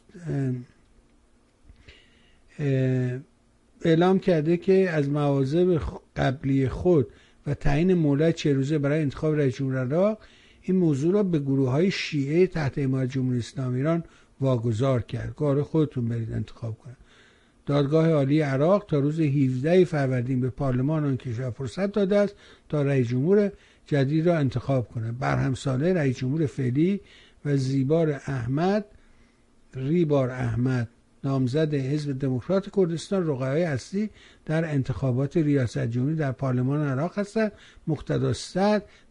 اعلام 3.82 4.20
کرده 4.20 4.58
که 4.58 4.90
از 4.90 5.10
مواظب 5.10 5.82
قبلی 6.16 6.70
خود 6.70 7.08
و 7.48 7.54
تعیین 7.54 7.94
مولد 7.94 8.36
چه 8.36 8.54
روزه 8.54 8.78
برای 8.78 9.02
انتخاب 9.02 9.36
رئیس 9.36 9.56
جمهور 9.56 9.78
عراق 9.78 10.20
این 10.68 10.78
موضوع 10.78 11.14
را 11.14 11.24
به 11.24 11.40
گروه 11.40 11.70
های 11.70 11.92
شیعه 11.92 12.48
تحت 12.48 12.80
حمایت 12.80 13.10
جمهوری 13.10 13.40
اسلامی 13.40 13.78
ایران 13.78 14.04
واگذار 14.42 15.02
کرد. 15.02 15.36
کار 15.36 15.64
خودتون 15.64 16.08
برید 16.08 16.34
انتخاب 16.34 16.78
کنید. 16.78 16.98
دادگاه 17.66 18.10
عالی 18.10 18.42
عراق 18.42 18.86
تا 18.86 19.00
روز 19.00 19.20
17 19.20 19.86
فروردین 19.86 20.42
به 20.42 20.50
پارلمان 20.50 21.06
آن 21.06 21.18
کشور 21.18 21.50
فرصت 21.50 21.92
داده 21.92 22.18
است 22.18 22.36
تا 22.70 22.82
رئیس 22.82 23.08
جمهور 23.08 23.52
جدید 23.86 24.28
را 24.28 24.38
انتخاب 24.38 24.88
کنه. 24.88 25.12
برهم 25.12 25.54
ساله 25.54 25.94
رئیس 25.94 26.18
جمهور 26.18 26.46
فعلی 26.46 27.02
و 27.46 27.58
زیبار 27.58 28.12
احمد 28.12 28.86
ریبار 29.76 30.30
احمد 30.30 30.90
نامزد 31.24 31.74
حزب 31.74 32.20
دموکرات 32.20 32.76
کردستان 32.76 33.28
رقعای 33.28 33.64
اصلی 33.64 34.10
در 34.46 34.66
انتخابات 34.66 35.38
ریاست 35.38 35.88
جمهوری 35.88 36.16
در 36.16 36.32
پارلمان 36.32 36.88
عراق 36.88 37.20
هستند. 37.20 37.52
مقتدا 37.88 38.34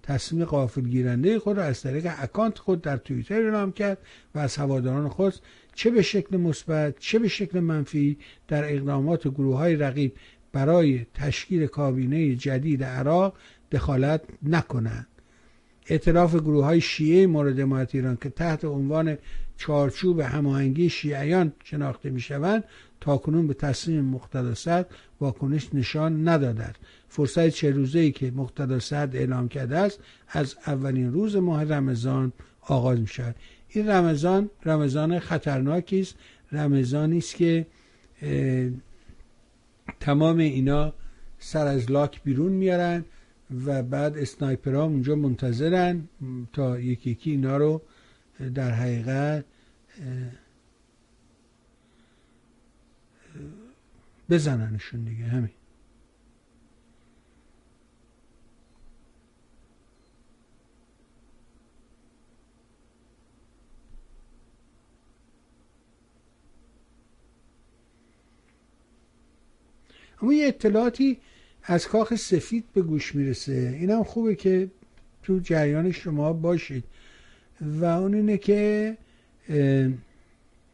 تصمیم 0.06 0.44
قافل 0.44 0.80
گیرنده 0.80 1.38
خود 1.38 1.56
را 1.56 1.64
از 1.64 1.82
طریق 1.82 2.12
اکانت 2.18 2.58
خود 2.58 2.82
در 2.82 2.96
توییتر 2.96 3.42
اعلام 3.42 3.72
کرد 3.72 3.98
و 4.34 4.38
از 4.38 4.56
هواداران 4.56 5.08
خود 5.08 5.34
چه 5.74 5.90
به 5.90 6.02
شکل 6.02 6.36
مثبت 6.36 6.98
چه 6.98 7.18
به 7.18 7.28
شکل 7.28 7.60
منفی 7.60 8.18
در 8.48 8.72
اقدامات 8.72 9.28
گروه 9.28 9.56
های 9.56 9.76
رقیب 9.76 10.12
برای 10.52 11.06
تشکیل 11.14 11.66
کابینه 11.66 12.34
جدید 12.34 12.84
عراق 12.84 13.36
دخالت 13.72 14.22
نکنند. 14.42 15.06
اعتراف 15.86 16.34
گروه 16.34 16.64
های 16.64 16.80
شیعه 16.80 17.26
مورد 17.26 17.60
حمایت 17.60 17.94
ایران 17.94 18.18
که 18.20 18.30
تحت 18.30 18.64
عنوان 18.64 19.18
چارچوب 19.56 20.20
هماهنگی 20.20 20.88
شیعیان 20.88 21.52
شناخته 21.64 22.10
می 22.10 22.20
شوند 22.20 22.64
کنون 23.00 23.46
به 23.46 23.54
تصمیم 23.54 24.04
مقتدا 24.04 24.54
صد 24.54 24.86
واکنش 25.20 25.74
نشان 25.74 26.28
ندادند. 26.28 26.78
فرصت 27.08 27.48
چه 27.48 27.70
روزه 27.70 27.98
ای 27.98 28.12
که 28.12 28.30
مقتدا 28.30 28.78
صد 28.78 29.10
اعلام 29.16 29.48
کرده 29.48 29.78
است 29.78 30.00
از 30.28 30.56
اولین 30.66 31.12
روز 31.12 31.36
ماه 31.36 31.64
رمضان 31.64 32.32
آغاز 32.60 33.00
می 33.00 33.06
شود 33.06 33.36
این 33.68 33.88
رمضان 33.88 34.50
رمضان 34.64 35.18
خطرناکی 35.18 36.00
است. 36.00 36.14
رمضانی 36.52 37.18
است 37.18 37.34
که 37.36 37.66
تمام 40.00 40.38
اینا 40.38 40.92
سر 41.38 41.66
از 41.66 41.90
لاک 41.90 42.22
بیرون 42.22 42.52
میارن 42.52 43.04
و 43.66 43.82
بعد 43.82 44.18
اسنایپرها 44.18 44.84
اونجا 44.84 45.14
منتظرن 45.14 46.08
تا 46.52 46.80
یکی 46.80 47.10
یکی 47.10 47.30
اینا 47.30 47.56
رو 47.56 47.82
در 48.54 48.70
حقیقت 48.70 49.44
بزننشون 54.30 55.04
دیگه 55.04 55.24
همین. 55.24 55.50
اما 70.22 70.32
یه 70.32 70.46
اطلاعاتی 70.46 71.18
از 71.62 71.88
کاخ 71.88 72.14
سفید 72.14 72.64
به 72.74 72.82
گوش 72.82 73.14
می‌رسه. 73.14 73.76
اینم 73.80 74.02
خوبه 74.02 74.34
که 74.34 74.70
تو 75.22 75.38
جریان 75.38 75.92
شما 75.92 76.32
باشید. 76.32 76.84
و 77.60 77.84
اون 77.84 78.14
اینه 78.14 78.38
که 78.38 78.96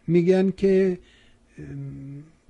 میگن 0.06 0.50
که 0.50 0.98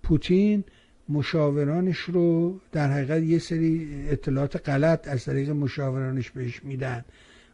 پوتین 0.03 0.65
مشاورانش 1.09 1.99
رو 1.99 2.61
در 2.73 2.93
حقیقت 2.93 3.23
یه 3.23 3.39
سری 3.39 3.89
اطلاعات 4.09 4.69
غلط 4.69 5.09
از 5.09 5.25
طریق 5.25 5.51
مشاورانش 5.51 6.31
بهش 6.31 6.65
میدن 6.65 7.05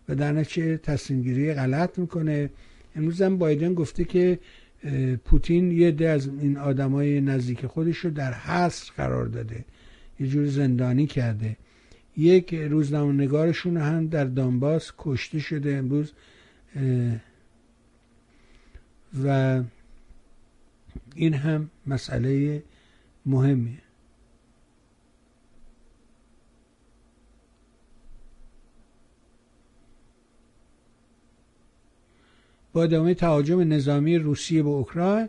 و 0.08 0.14
در 0.14 0.32
نتیجه 0.32 0.76
تصمیم 0.76 1.22
گیری 1.22 1.54
غلط 1.54 1.98
می‌کنه. 1.98 2.50
امروز 2.96 3.22
هم 3.22 3.38
بایدن 3.38 3.74
گفته 3.74 4.04
که 4.04 4.38
پوتین 5.24 5.70
یه 5.70 5.90
ده 5.90 6.08
از 6.08 6.26
این 6.26 6.56
آدمای 6.56 7.20
نزدیک 7.20 7.66
خودش 7.66 7.96
رو 7.98 8.10
در 8.10 8.32
حصر 8.32 8.92
قرار 8.96 9.26
داده. 9.26 9.64
یه 10.20 10.26
جور 10.26 10.46
زندانی 10.46 11.06
کرده. 11.06 11.56
یک 12.16 12.54
روزنامه 12.54 13.12
نگارشون 13.12 13.76
هم 13.76 14.06
در 14.06 14.24
دانباس 14.24 14.92
کشته 14.98 15.38
شده 15.38 15.76
امروز 15.76 16.12
و 19.24 19.60
این 21.14 21.34
هم 21.34 21.70
مسئله 21.86 22.62
مهمیه 23.28 23.82
با 32.72 32.82
ادامه 32.84 33.14
تهاجم 33.14 33.72
نظامی 33.72 34.18
روسیه 34.18 34.62
به 34.62 34.68
اوکراین 34.68 35.28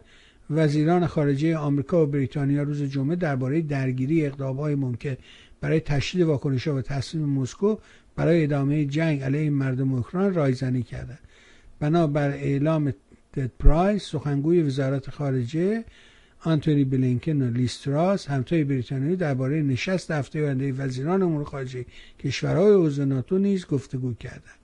وزیران 0.49 1.07
خارجه 1.07 1.57
آمریکا 1.57 2.03
و 2.03 2.05
بریتانیا 2.05 2.63
روز 2.63 2.83
جمعه 2.83 3.15
درباره 3.15 3.61
درگیری 3.61 4.25
اقدامهای 4.25 4.75
ممکن 4.75 5.17
برای 5.61 5.79
تشدید 5.79 6.21
واکنش 6.21 6.67
و 6.67 6.81
تصمیم 6.81 7.29
مسکو 7.29 7.77
برای 8.15 8.43
ادامه 8.43 8.85
جنگ 8.85 9.23
علیه 9.23 9.49
مردم 9.49 9.93
اوکراین 9.93 10.33
رایزنی 10.33 10.83
کردند. 10.83 11.19
بنابر 11.79 12.29
اعلام 12.29 12.93
تد 13.33 13.51
پرایس 13.59 14.03
سخنگوی 14.03 14.61
وزارت 14.61 15.09
خارجه 15.09 15.83
آنتونی 16.43 16.83
بلینکن 16.83 17.41
و 17.41 17.49
لیستراس 17.49 18.27
همتای 18.27 18.63
بریتانیایی 18.63 19.15
درباره 19.15 19.61
نشست 19.61 20.11
هفته 20.11 20.45
آینده 20.45 20.73
وزیران 20.73 21.21
امور 21.21 21.43
خارجه 21.43 21.85
کشورهای 22.19 22.73
عضو 22.73 23.05
ناتو 23.05 23.37
نیز 23.37 23.67
گفتگو 23.67 24.13
کردند. 24.13 24.59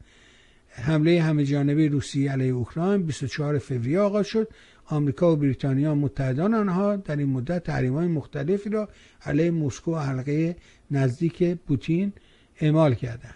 حمله 0.69 1.21
همه 1.21 1.45
جانبه 1.45 1.87
روسیه 1.87 2.31
علیه 2.31 2.51
اوکراین 2.51 3.03
24 3.03 3.57
فوریه 3.57 3.99
آغاز 3.99 4.27
شد. 4.27 4.47
آمریکا 4.85 5.33
و 5.33 5.35
بریتانیا 5.35 5.95
متحدان 5.95 6.53
آنها 6.53 6.95
در 6.95 7.15
این 7.15 7.29
مدت 7.29 7.63
تحریم‌های 7.63 8.07
مختلفی 8.07 8.69
را 8.69 8.89
علیه 9.25 9.51
مسکو 9.51 9.95
و 9.95 9.99
حلقه 9.99 10.55
نزدیک 10.91 11.43
پوتین 11.43 12.13
اعمال 12.59 12.93
کردند. 12.93 13.35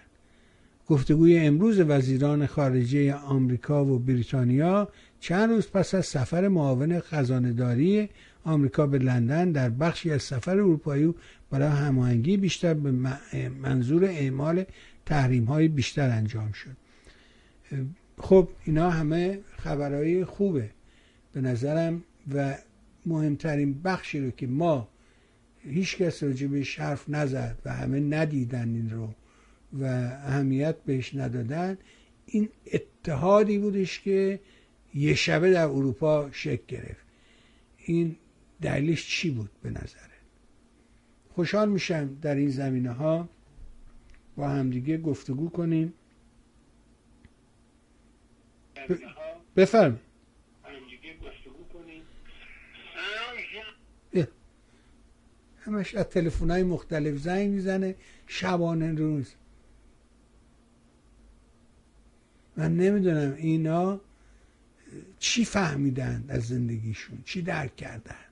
گفتگوی 0.87 1.39
امروز 1.39 1.79
وزیران 1.79 2.45
خارجه 2.45 3.13
آمریکا 3.13 3.85
و 3.85 3.99
بریتانیا 3.99 4.89
چند 5.19 5.49
روز 5.49 5.67
پس 5.67 5.93
از 5.93 6.05
سفر 6.05 6.47
معاون 6.47 6.99
خزانداری 6.99 8.09
آمریکا 8.43 8.87
به 8.87 8.97
لندن 8.97 9.51
در 9.51 9.69
بخشی 9.69 10.11
از 10.11 10.23
سفر 10.23 10.51
اروپایی 10.51 11.13
برای 11.49 11.67
هماهنگی 11.67 12.37
بیشتر 12.37 12.73
به 12.73 12.91
منظور 13.49 14.05
اعمال 14.05 14.63
تحریم 15.05 15.45
های 15.45 15.67
بیشتر 15.67 16.09
انجام 16.09 16.51
شد. 16.51 16.77
خب 18.17 18.49
اینا 18.65 18.89
همه 18.89 19.39
خبرهای 19.57 20.25
خوبه 20.25 20.69
به 21.33 21.41
نظرم 21.41 22.03
و 22.33 22.55
مهمترین 23.05 23.81
بخشی 23.81 24.19
رو 24.19 24.31
که 24.31 24.47
ما 24.47 24.87
هیچ 25.63 25.97
کس 25.97 26.23
بهش 26.23 26.79
حرف 26.79 27.09
نزد 27.09 27.57
و 27.65 27.73
همه 27.73 27.99
ندیدن 27.99 28.69
این 28.69 28.89
رو 28.89 29.09
و 29.73 29.83
اهمیت 30.25 30.75
بهش 30.85 31.15
ندادن 31.15 31.77
این 32.25 32.49
اتحادی 32.73 33.57
بودش 33.57 33.99
که 33.99 34.39
یه 34.93 35.15
شبه 35.15 35.51
در 35.51 35.65
اروپا 35.65 36.29
شکل 36.31 36.63
گرفت. 36.67 37.05
این 37.77 38.15
دلیلش 38.61 39.07
چی 39.07 39.31
بود 39.31 39.49
به 39.61 39.69
نظره 39.69 40.09
خوشحال 41.29 41.69
میشم 41.69 42.17
در 42.21 42.35
این 42.35 42.49
زمینه 42.49 42.91
ها 42.91 43.29
با 44.35 44.49
همدیگه 44.49 44.97
گفتگو 44.97 45.49
کنیم. 45.49 45.93
بفرم 49.55 49.99
همش 55.61 55.95
از 55.95 56.05
تلفن 56.05 56.51
های 56.51 56.63
مختلف 56.63 57.17
زنگ 57.17 57.49
می‌زنه. 57.49 57.95
شبانه 58.27 58.91
روز. 58.93 59.33
من 62.57 62.77
نمی‌دونم 62.77 63.33
اینا 63.33 64.01
چی 65.19 65.45
فهمیدن 65.45 66.25
از 66.27 66.47
زندگیشون؟ 66.47 67.21
چی 67.25 67.41
درک 67.41 67.75
کردن؟ 67.75 68.28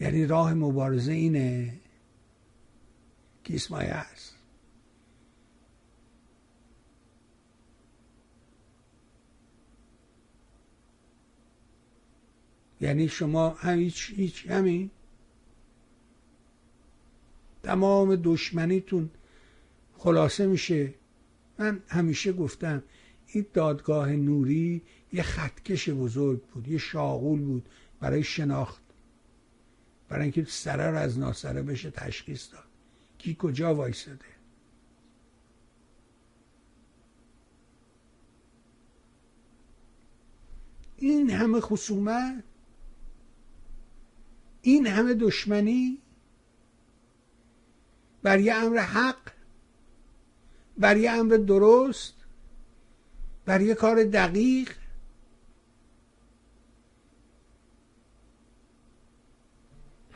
یعنی 0.00 0.26
راه 0.26 0.54
مبارزه 0.54 1.12
اینه 1.12 1.80
کیسمایه 3.44 3.94
هست. 3.94 4.34
یعنی 12.80 13.08
شما 13.08 13.50
هم 13.50 13.78
هیچ, 13.78 14.12
هیچ 14.16 14.46
همین. 14.46 14.90
تمام 17.62 18.16
دشمنیتون 18.16 19.10
خلاصه 19.98 20.46
میشه. 20.46 20.94
من 21.58 21.82
همیشه 21.88 22.32
گفتم 22.32 22.82
این 23.26 23.46
دادگاه 23.52 24.12
نوری 24.12 24.82
یه 25.12 25.22
خطکش 25.22 25.88
بزرگ 25.88 26.42
بود 26.42 26.68
یه 26.68 26.78
شاغول 26.78 27.40
بود 27.40 27.68
برای 28.00 28.22
شناخت. 28.22 28.83
برای 30.08 30.22
اینکه 30.22 30.44
سره 30.44 30.90
رو 30.90 30.98
از 30.98 31.18
ناسره 31.18 31.62
بشه 31.62 31.90
تشخیص 31.90 32.52
داد. 32.52 32.64
کی 33.18 33.36
کجا 33.38 33.74
وایساده؟ 33.74 34.24
این 40.96 41.30
همه 41.30 41.60
خصومت؟ 41.60 42.44
این 44.62 44.86
همه 44.86 45.14
دشمنی؟ 45.14 45.98
بر 48.22 48.40
یه 48.40 48.54
امر 48.54 48.78
حق؟ 48.78 49.32
بر 50.78 50.96
یه 50.96 51.10
امر 51.10 51.36
درست؟ 51.36 52.14
بر 53.44 53.60
یه 53.60 53.74
کار 53.74 54.04
دقیق؟ 54.04 54.72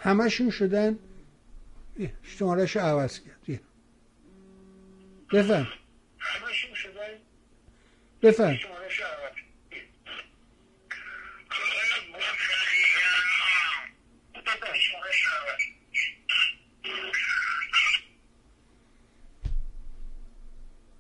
همشون 0.03 0.51
شدن. 0.51 0.99
شمارش 2.23 2.77
عوض 2.77 3.21
کرد. 3.21 3.61
بفهم. 5.33 5.67
همشون 6.19 6.75
شدن؟ 6.75 7.19
بفهم. 8.23 8.57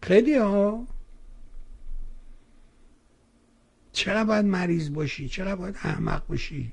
خیلی 0.03 0.35
ها. 0.35 0.87
چرا 3.93 4.25
باید 4.25 4.45
مریض 4.45 4.93
باشی؟ 4.93 5.29
چرا 5.29 5.57
باید 5.57 5.77
احمق 5.77 6.27
باشی؟ 6.27 6.73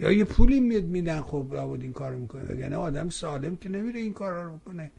یا 0.00 0.12
یه 0.12 0.24
پولی 0.24 0.60
میاد 0.60 0.84
میدن 0.84 1.20
خب 1.20 1.46
لابد 1.52 1.82
این 1.82 1.92
کارو 1.92 2.18
می‌کنه. 2.18 2.56
یعنی 2.56 2.74
آدم 2.74 3.08
سالم 3.08 3.56
که 3.56 3.68
نمیره 3.68 4.00
این 4.00 4.12
کار 4.12 4.44
رو 4.44 4.56
بکنه 4.56 4.90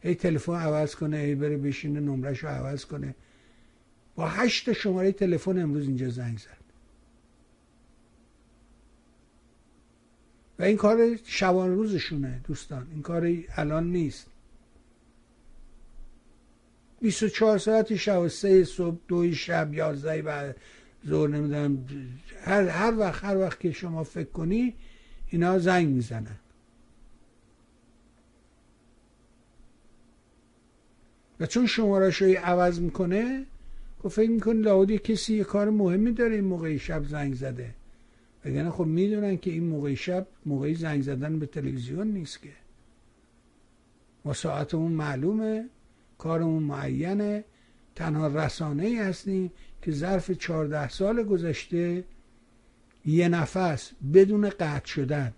هی 0.00 0.14
تلفن 0.14 0.52
عوض 0.52 0.94
کنه 0.94 1.16
هی 1.16 1.34
بره 1.34 1.56
بشینه 1.56 2.00
نمرش 2.00 2.38
رو 2.38 2.48
عوض 2.48 2.84
کنه. 2.84 3.14
با 4.14 4.28
هشت 4.28 4.72
شماره 4.72 5.12
تلفن 5.12 5.58
امروز 5.58 5.86
اینجا 5.86 6.08
زنگ 6.08 6.38
زد. 6.38 6.58
و 10.58 10.62
این 10.62 10.76
کار 10.76 11.16
شبان 11.24 11.74
روزشونه 11.74 12.40
دوستان. 12.44 12.86
این 12.90 13.02
کار 13.02 13.32
الان 13.56 13.92
نیست. 13.92 14.26
24 17.00 17.58
ساعت 17.58 17.96
شب 17.96 18.28
سه 18.28 18.64
صبح 18.64 18.98
دو 19.08 19.32
شب 19.34 19.74
یازده 19.74 20.22
بعد 20.22 20.56
زور 21.04 21.28
نمی‌دونم 21.28 21.84
هر, 22.44 22.68
هر 22.68 22.98
وقت 22.98 23.24
هر 23.24 23.36
وقت 23.36 23.60
که 23.60 23.72
شما 23.72 24.04
فکر 24.04 24.30
کنی 24.30 24.74
اینا 25.28 25.58
زنگ 25.58 25.88
می‌زنن. 25.88 26.36
و 31.40 31.46
چون 31.46 31.66
شمارش 31.66 32.22
عوض 32.22 32.80
می‌کنه 32.80 33.46
خب 34.02 34.08
فکر 34.08 34.30
می‌کنی 34.30 34.62
لاودی 34.62 34.98
کسی 34.98 35.34
یه 35.34 35.44
کار 35.44 35.70
مهمی 35.70 36.12
داره 36.12 36.34
این 36.34 36.44
موقع 36.44 36.76
شب 36.76 37.04
زنگ 37.04 37.34
زده. 37.34 37.74
وگرنه 38.44 38.70
خب 38.70 38.84
می‌دونن 38.84 39.36
که 39.36 39.50
این 39.50 39.64
موقع 39.64 39.94
شب 39.94 40.26
موقعی 40.46 40.74
زنگ 40.74 41.02
زدن 41.02 41.38
به 41.38 41.46
تلویزیون 41.46 42.06
نیست 42.06 42.42
که. 42.42 42.52
ما 44.24 44.32
ساعتمون 44.32 44.92
معلومه 44.92 45.68
کارمون 46.18 46.62
معینه 46.62 47.44
تنها 47.94 48.26
رسانه 48.26 48.86
ای 48.86 48.98
هستیم. 48.98 49.52
که 49.82 49.92
ظرف 49.92 50.30
چهارده 50.30 50.88
سال 50.88 51.22
گذشته 51.22 52.04
یه 53.06 53.28
نفس 53.28 53.92
بدون 54.14 54.48
قطع 54.50 54.86
شدن 54.86 55.34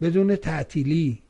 بدون 0.00 0.36
تعطیلی 0.36 1.22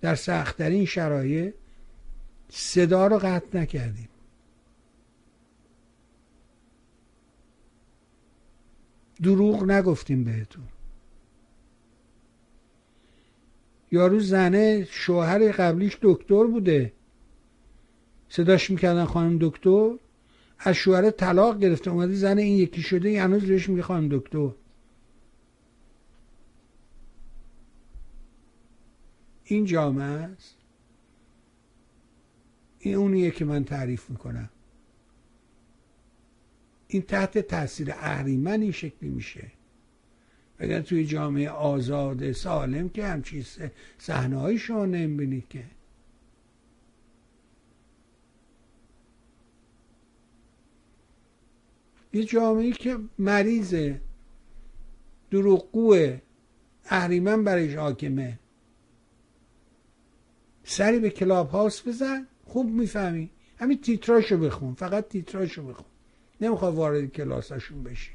در 0.00 0.14
سختترین 0.14 0.84
شرایط 0.84 1.54
صدا 2.48 3.06
رو 3.06 3.18
قطع 3.18 3.58
نکردیم. 3.58 4.08
دروغ 9.22 9.64
نگفتیم 9.64 10.24
بهتون. 10.24 10.68
یارو 13.92 14.20
زنه 14.20 14.84
شوهر 14.90 15.52
قبلیش 15.52 15.98
دکتر 16.02 16.44
بوده. 16.44 16.92
صداش 18.30 18.70
می‌کردن 18.70 19.04
خانم 19.04 19.38
دکتر. 19.40 19.90
از 20.58 20.74
شوهر 20.74 21.10
طلاق 21.10 21.58
گرفته. 21.58 21.90
اومده 21.90 22.14
زن 22.14 22.38
این 22.38 22.56
یکی 22.56 22.82
شده 22.82 23.08
این 23.08 23.20
هنوز 23.20 23.44
بهش 23.44 23.68
میگه 23.68 23.82
خانم 23.82 24.08
دکتر. 24.18 24.50
این 29.44 29.64
جامعه 29.64 30.04
است. 30.04 30.56
این 32.78 32.94
اونیه 32.94 33.30
که 33.30 33.44
من 33.44 33.64
تعریف 33.64 34.10
می‌کنم. 34.10 34.50
این 36.88 37.02
تحت 37.02 37.38
تاثیر 37.38 37.92
اهریمن 37.92 38.62
این 38.62 38.72
شکلی 38.72 39.10
میشه. 39.10 39.52
اگر 40.58 40.80
توی 40.80 41.06
جامعه 41.06 41.50
آزاد 41.50 42.32
سالم 42.32 42.88
که 42.88 43.06
همچین 43.06 43.44
صحنه 43.98 44.36
های 44.36 44.58
شما 44.58 44.86
نمی‌بینید 44.86 45.48
که. 45.48 45.64
یه 52.12 52.24
جامعه 52.24 52.72
که 52.72 52.98
مریض 53.18 53.92
دروغگوه 55.30 56.20
اهریمن 56.84 57.44
برایش 57.44 57.74
حاکمه. 57.74 58.38
سری 60.64 60.98
به 60.98 61.10
کلاب 61.10 61.50
هاوس 61.50 61.88
بزن 61.88 62.26
خوب 62.44 62.70
می‌فهمی. 62.70 63.30
همین 63.58 63.80
تیتراشو 63.80 64.38
بخون 64.38 64.74
فقط 64.74 65.08
تیتراشو 65.08 65.66
بخون. 65.66 65.86
نمی‌خواد 66.40 66.74
وارد 66.74 67.06
کلاسشون 67.06 67.82
بشی. 67.82 68.12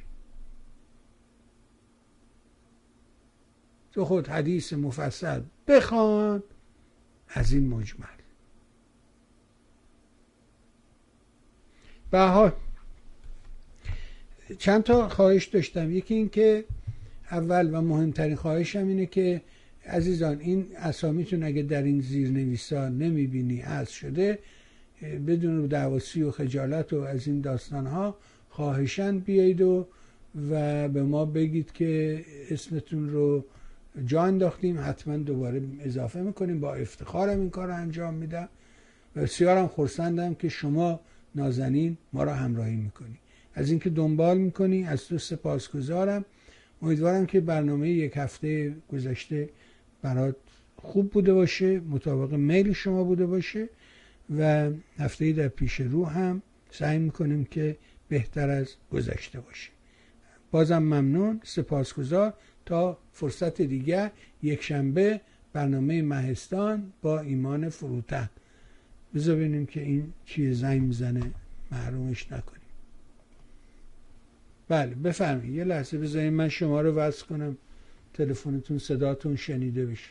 تو 3.91 4.05
خود 4.05 4.27
حدیث 4.27 4.73
مفصل 4.73 5.41
بخوان 5.67 6.43
از 7.27 7.53
این 7.53 7.67
مجمل. 7.67 8.07
به 12.11 12.19
چند 14.57 14.83
تا 14.83 15.09
خواهش 15.09 15.45
داشتم. 15.45 15.91
یکی 15.91 16.13
این 16.13 16.29
که 16.29 16.63
اول 17.31 17.69
و 17.73 17.81
مهمترین 17.81 18.35
خواهشم 18.35 18.87
اینه 18.87 19.05
که 19.05 19.41
عزیزان 19.87 20.39
این 20.39 20.65
اسامیتون 20.77 21.43
اگه 21.43 21.61
در 21.61 21.83
این 21.83 22.01
زیر 22.01 22.29
نویسا 22.29 22.89
نمی‌بینی 22.89 23.61
از 23.61 23.91
شده 23.91 24.39
بدون 25.27 25.65
دعواسی 25.65 26.23
و 26.23 26.31
خجالت 26.31 26.93
و 26.93 26.99
از 26.99 27.27
این 27.27 27.41
داستان 27.41 27.87
ها 27.87 28.17
خواهشن 28.49 29.19
بیایید 29.19 29.61
و 29.61 29.87
و 30.49 30.87
به 30.87 31.03
ما 31.03 31.25
بگید 31.25 31.71
که 31.71 32.21
اسمتون 32.49 33.09
رو 33.09 33.45
جا 34.05 34.23
انداختیم. 34.23 34.79
حتما 34.79 35.17
دوباره 35.17 35.61
اضافه 35.79 36.21
می‌کنیم. 36.21 36.59
با 36.59 36.75
افتخارم 36.75 37.39
این 37.39 37.49
کار 37.49 37.67
رو 37.67 37.75
انجام 37.75 38.13
میدم. 38.13 38.49
بسیارم 39.15 39.67
خورسندم 39.67 40.33
که 40.33 40.49
شما 40.49 40.99
نازنین 41.35 41.97
ما 42.13 42.23
را 42.23 42.33
همراهی 42.33 42.75
می‌کنی 42.75 43.19
از 43.55 43.69
اینکه 43.69 43.89
دنبال 43.89 44.37
می‌کنی 44.37 44.83
از 44.83 45.05
تو 45.05 45.17
سپاسگزارم. 45.17 46.25
امیدوارم 46.81 47.25
که 47.25 47.41
برنامه 47.41 47.89
یک 47.89 48.13
هفته 48.15 48.75
گذشته 48.91 49.49
برات 50.01 50.35
خوب 50.75 51.11
بوده 51.11 51.33
باشه 51.33 51.79
مطابق 51.79 52.33
میل 52.33 52.73
شما 52.73 53.03
بوده 53.03 53.25
باشه 53.25 53.69
و 54.37 54.69
هفته 54.99 55.31
در 55.31 55.47
پیش 55.47 55.79
رو 55.79 56.05
هم 56.05 56.41
سعی 56.71 56.97
می‌کنیم 56.97 57.45
که 57.45 57.77
بهتر 58.07 58.49
از 58.49 58.75
گذشته 58.91 59.39
باشه. 59.39 59.69
بازم 60.51 60.77
ممنون 60.77 61.41
سپاسگزار. 61.43 62.33
تا 62.65 62.97
فرصت 63.11 63.61
دیگر 63.61 64.11
یک 64.43 64.63
شنبه 64.63 65.21
برنامه 65.53 66.01
مهستان 66.01 66.93
با 67.01 67.19
ایمان 67.19 67.69
فروتن 67.69 68.29
بذار 69.15 69.35
ببینیم 69.35 69.65
که 69.65 69.81
این 69.81 70.13
چیه 70.25 70.53
زنگ 70.53 70.81
می‌زنه 70.81 71.31
محرومش 71.71 72.31
نکنیم 72.31 72.54
بله 74.69 74.95
بفرمایید. 74.95 75.53
یه 75.53 75.63
لحظه 75.63 75.97
بذارید 75.97 76.33
من 76.33 76.49
شما 76.49 76.81
رو 76.81 76.91
وصل 76.91 77.27
کنم. 77.27 77.57
تلفنتون 78.13 78.77
صداتون 78.77 79.35
شنیده 79.35 79.85
بشه. 79.85 80.09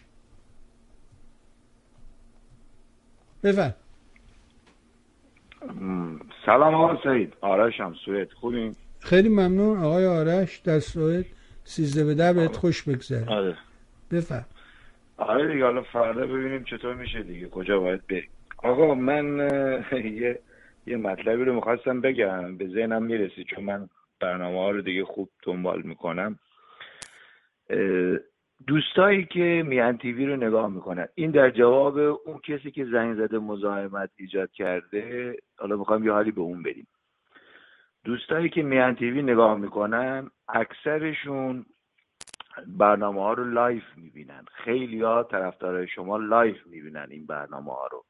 بفرم 3.42 3.74
سلام 6.46 6.74
آقا 6.74 7.02
سعید. 7.04 7.32
آرش 7.40 7.80
هم 7.80 7.94
سوید 8.04 8.32
خوبین؟ 8.32 8.74
خیلی 9.00 9.28
ممنون. 9.28 9.78
آقای 9.78 10.06
آرش 10.06 10.58
در 10.58 10.80
سوید 10.80 11.26
سیزده 11.64 12.04
به 12.04 12.14
در 12.14 12.32
بهت 12.32 12.56
خوش 12.56 12.82
بگذره. 12.82 13.26
آره. 13.28 13.56
بفرم 14.10 14.46
آره 15.16 15.52
دیگه 15.52 15.64
حالا 15.64 15.82
فردا 15.82 16.26
ببینیم 16.26 16.64
چطور 16.64 16.94
میشه 16.94 17.22
دیگه 17.22 17.48
کجا 17.48 17.80
باید 17.80 18.06
بریم. 18.06 18.28
آقا 18.56 18.94
من 18.94 19.38
یه 19.92 20.38
یه 20.86 20.96
مطلبی 20.96 21.44
رو 21.44 21.54
می‌خواستم 21.54 22.00
بگم. 22.00 22.56
به 22.56 22.68
ذهنم 22.68 23.02
می‌رسی 23.02 23.44
چون 23.44 23.64
من 23.64 23.88
برنامه 24.24 24.58
ها 24.58 24.70
رو 24.70 24.82
دیگه 24.82 25.04
خوب 25.04 25.30
دنبال 25.42 25.82
می‌کنم. 25.82 26.38
دوستایی 28.66 29.24
که 29.24 29.62
میان 29.66 29.98
تیوی 29.98 30.26
رو 30.26 30.36
نگاه 30.36 30.68
می‌کنن. 30.68 31.08
این 31.14 31.30
در 31.30 31.50
جواب 31.50 31.98
اون 31.98 32.38
کسی 32.38 32.70
که 32.70 32.84
زنگ 32.84 33.14
زده 33.14 33.38
مزاحمت 33.38 34.10
ایجاد 34.16 34.52
کرده 34.52 35.36
حالا 35.58 35.76
می‌خوایم 35.76 36.04
یه 36.04 36.12
حالی 36.12 36.30
به 36.30 36.40
اون 36.40 36.62
بدیم 36.62 36.86
دوستایی 38.04 38.48
که 38.48 38.62
میان 38.62 38.94
تیوی 38.94 39.22
نگاه 39.22 39.58
می‌کنن 39.58 40.30
اکثرشون 40.48 41.66
برنامه 42.66 43.20
ها 43.20 43.32
رو 43.32 43.44
live 43.44 43.84
می‌بینن. 43.96 44.44
خیلی 44.52 45.02
ها 45.02 45.22
طرفدارای 45.22 45.88
شما 45.88 46.16
live 46.16 46.66
می‌بینن 46.66 47.06
این 47.10 47.26
برنامه 47.26 47.72
ها 47.72 47.86
رو. 47.92 48.04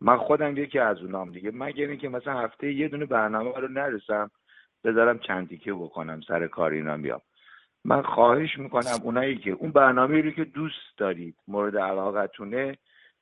من 0.00 0.16
خودم 0.16 0.56
یکی 0.56 0.78
از 0.78 1.02
اونام 1.02 1.32
دیگه. 1.32 1.50
مگر 1.54 1.86
اینکه 1.86 2.08
مثلا 2.08 2.38
هفته 2.40 2.72
یه 2.72 2.88
دونه 2.88 3.06
برنامه 3.06 3.52
رو 3.56 3.68
نرسم 3.68 4.30
بذارم 4.84 5.18
چند 5.18 5.48
تیکه 5.48 5.72
بکنم 5.72 6.20
سر 6.20 6.46
کار 6.46 6.70
اینا 6.70 6.96
بیام 6.96 7.20
من 7.84 8.02
خواهش 8.02 8.58
می‌کنم 8.58 8.98
اونایی 9.02 9.36
که 9.36 9.50
اون 9.50 9.70
برنامه 9.70 10.20
رو 10.20 10.30
که 10.30 10.44
دوست 10.44 10.98
دارید 10.98 11.36
مورد 11.48 11.76
علاقتونه 11.76 12.78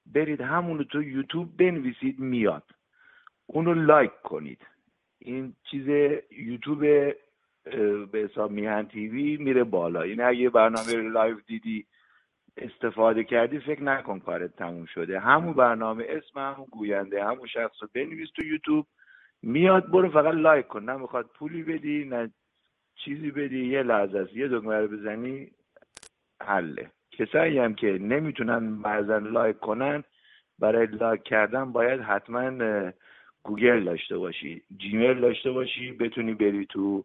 برید 0.06 0.40
همونو 0.40 0.84
تو 0.84 1.02
یوتیوب 1.02 1.56
بنویسید 1.56 2.18
میاد. 2.18 2.64
اونو 3.46 3.74
like 3.74 4.12
کنید. 4.22 4.66
این 5.18 5.54
چیز 5.70 5.88
یوتیوب 6.30 6.80
به 8.12 8.18
حساب 8.18 8.50
میهن 8.50 8.86
TV 8.86 9.36
میره 9.36 9.64
بالا. 9.64 10.02
این 10.02 10.20
اگه 10.20 10.50
برنامه 10.50 10.94
رو 10.94 11.10
live 11.10 11.36
دیدی 11.46 11.86
استفاده 12.56 13.24
کردی 13.24 13.58
فکر 13.58 13.82
نکن 13.82 14.18
کارت 14.18 14.56
تموم 14.56 14.84
شده. 14.84 15.20
همون 15.20 15.52
برنامه 15.52 16.04
اسم 16.08 16.40
همون 16.40 16.66
گوینده 16.70 17.24
همون 17.24 17.46
شخص 17.46 17.82
رو 17.82 17.88
بنویس 17.94 18.28
تو 18.36 18.44
یوتیوب. 18.44 18.86
میاد 19.42 19.90
برو 19.90 20.10
فقط 20.10 20.34
like 20.34 20.66
کن. 20.66 20.90
نمی‌خواد 20.90 21.30
پولی 21.34 21.62
بدی 21.62 22.04
نه 22.04 22.30
چیزی 23.04 23.30
بدی 23.30 23.66
یه 23.66 23.82
لحظه 23.82 24.18
است. 24.18 24.36
یه 24.36 24.48
دکمه 24.48 24.76
رو 24.76 24.88
بزنی 24.88 25.50
حله. 26.42 26.90
کسایی 27.12 27.58
هم 27.58 27.74
که 27.74 27.86
نمی‌تونن 27.86 28.82
بعضا 28.82 29.18
like 29.18 29.58
کنن 29.58 30.04
برای 30.58 30.86
like 30.86 31.22
کردن 31.22 31.72
باید 31.72 32.00
حتما 32.00 32.50
گوگل 33.42 33.84
داشته 33.84 34.18
باشی 34.18 34.62
جیمیل 34.76 35.20
داشته 35.20 35.50
باشی 35.50 35.92
بتونی 35.92 36.34
بری 36.34 36.66
تو 36.66 37.04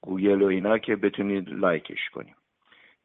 گوگل 0.00 0.42
و 0.42 0.46
اینا 0.46 0.78
که 0.78 0.96
بتونی 0.96 1.40
like 1.40 1.85
ش 1.85 2.08
کنی. 2.12 2.34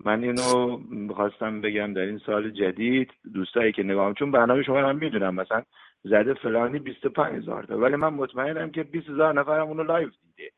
من 0.06 0.24
اینو 0.24 0.78
می‌خواستم 0.78 1.62
بگم 1.62 1.94
در 1.94 2.02
این 2.02 2.18
سال 2.18 2.50
جدید 2.50 3.12
دوستایی 3.34 3.72
که 3.72 3.84
نگاه 3.84 4.14
چون 4.14 4.32
برنامه 4.32 4.64
شما 4.64 4.90
هم 4.90 4.96
می‌دونم 4.98 5.36
مثلا 5.36 5.64
زده 6.06 6.34
فلانی 6.34 6.80
25 6.80 7.36
هزار 7.36 7.64
تا. 7.64 7.78
ولی 7.78 7.96
من 7.96 8.10
مطمئنم 8.10 8.72
که 8.72 8.84
20 8.84 9.10
هزار 9.10 9.34
نفر 9.34 9.60
هم 9.60 9.68
اونو 9.68 9.84
live 9.84 10.10
دیده. 10.10 10.52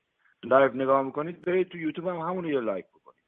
live 0.43 0.73
نگاه 0.73 1.01
می‌کنید 1.01 1.41
برید 1.41 1.69
تو 1.69 1.77
یوتیوب 1.77 2.07
هم 2.07 2.15
همونو 2.15 2.49
یه 2.49 2.59
like 2.59 2.85
بکنید. 2.85 3.23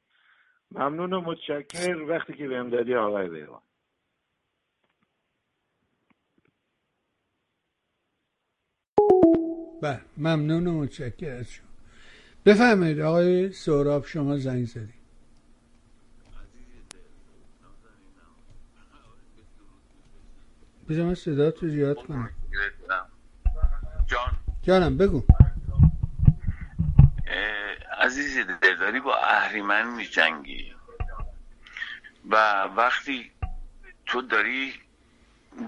ممنون 0.70 1.12
و 1.12 1.20
متشکر 1.20 2.02
وقتی 2.08 2.32
که 2.32 2.48
بهم 2.48 2.70
دادی 2.70 2.94
آقای 2.94 3.28
بیوان 3.28 3.62
بله 9.82 10.00
ممنون 10.16 10.66
و 10.66 10.80
متشکر 10.80 11.30
از 11.30 11.52
شما 11.52 11.66
بفرمایید 12.46 13.00
آقای 13.00 13.52
سهراب 13.52 14.06
شما 14.06 14.36
زنگ 14.36 14.64
زدید. 14.64 14.99
بذار 20.90 21.04
من 21.04 21.14
صدا 21.14 21.50
تو 21.50 21.68
زیاد 21.68 21.96
کنم 22.06 22.30
جان. 24.06 24.38
جانم 24.62 24.96
بگو. 24.96 25.22
عزیز 27.98 28.38
دلداری 28.62 29.00
با 29.00 29.16
اهریمن 29.16 29.94
می 29.94 30.04
جنگی 30.04 30.74
و 32.30 32.62
وقتی 32.76 33.30
تو 34.06 34.22
داری 34.22 34.74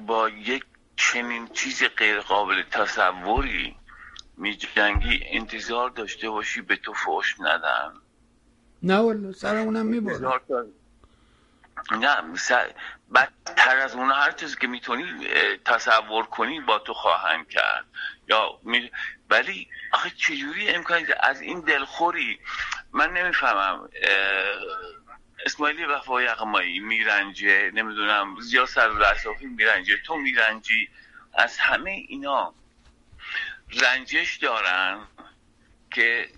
با 0.06 0.28
یک 0.28 0.64
چنین 0.96 1.48
چیز 1.48 1.82
غیر 1.96 2.20
قابل 2.20 2.62
تصوری 2.70 3.76
می 4.36 4.56
جنگی 4.56 5.20
انتظار 5.26 5.90
داشته 5.90 6.30
باشی 6.30 6.60
به 6.60 6.76
تو 6.76 6.92
فوش 6.92 7.40
ندن. 7.40 7.92
نه 8.82 8.96
والا 8.96 9.32
سرمونم 9.32 9.86
می‌برم. 9.86 10.40
نه. 11.90 12.22
بدتر 13.14 13.76
از 13.76 13.94
اون 13.94 14.10
هر 14.10 14.32
چیزی 14.32 14.56
که 14.56 14.66
می‌تونی 14.66 15.28
تصور 15.64 16.26
کنی 16.26 16.60
با 16.60 16.78
تو 16.78 16.94
خواهند 16.94 17.48
کرد 17.48 17.84
یا 18.28 18.60
می... 18.62 18.90
ولی 19.30 19.68
آخه 19.92 20.10
چجوری 20.10 20.68
امکانی 20.68 21.06
از 21.20 21.40
این 21.40 21.60
دلخوری 21.60 22.40
من 22.92 23.12
نمی‌فهمم 23.12 23.88
اسماعیلی 25.46 25.84
وفای 25.84 26.26
اقمایی 26.26 26.78
میرنجه 26.78 27.70
نمی‌دونم 27.74 28.40
زیاد 28.40 28.66
سر 28.66 28.88
رسافی 28.88 29.46
میرنجه 29.46 29.96
تو 29.96 30.16
میرنجی 30.16 30.88
از 31.34 31.58
همه 31.58 31.90
اینا 31.90 32.54
رنجش 33.82 34.36
دارن 34.36 35.00
که 35.90 36.28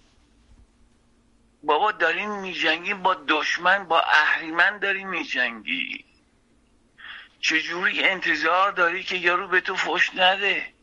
بابا 1.67 1.93
دارین 1.93 2.31
میجنگی 2.31 2.95
با 2.95 3.15
دشمن 3.29 3.85
با 3.85 4.01
اهریمن 4.01 4.79
داری 4.79 5.05
میجنگی 5.05 6.05
چجوری 7.41 8.05
انتظار 8.05 8.73
داری 8.73 9.05
که 9.05 9.17
یارو 9.17 9.49
به 9.49 9.61
تو 9.61 9.77
فش 9.77 10.11
نده؟ 10.15 10.75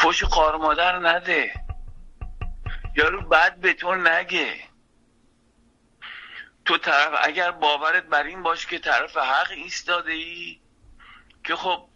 فش 0.00 0.24
مادر 0.60 0.98
نده. 0.98 1.54
یارو 2.96 3.20
بعد 3.20 3.60
به 3.60 3.72
تو 3.72 3.94
نگه. 3.94 4.54
تو 6.64 6.78
طرف 6.78 7.20
اگر 7.22 7.50
باورت 7.50 8.04
بر 8.04 8.22
این 8.22 8.42
باش 8.42 8.66
که 8.66 8.78
طرف 8.78 9.16
حق 9.16 9.50
ایستاده 9.50 10.12
ای 10.12 10.60
که 11.44 11.56
خب 11.56 11.88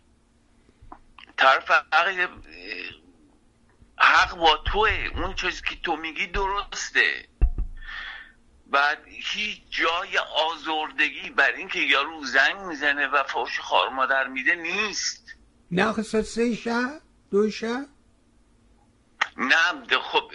طرف 1.36 1.70
حق 1.70 2.28
حق 3.98 4.36
با 4.36 4.56
توه. 4.56 5.10
اون 5.14 5.34
چیزی 5.34 5.62
که 5.62 5.76
تو 5.76 5.96
میگی 5.96 6.26
درسته. 6.26 7.28
بعد 8.72 8.98
هیچ 9.06 9.60
جای 9.70 10.18
آزردگی 10.18 11.30
بر 11.30 11.52
اینکه 11.52 11.78
یارو 11.78 12.24
زنگ 12.24 12.56
می‌زنه 12.56 13.06
و 13.06 13.22
فوش 13.22 13.60
خار 13.60 13.88
مادر 13.88 14.28
میده 14.28 14.54
نیست. 14.54 15.36
نه 15.70 16.02
سه 16.02 16.54
شهر 16.54 17.00
دو 17.30 17.50
شهر 17.50 17.86
نه 19.36 19.98
خب 19.98 20.30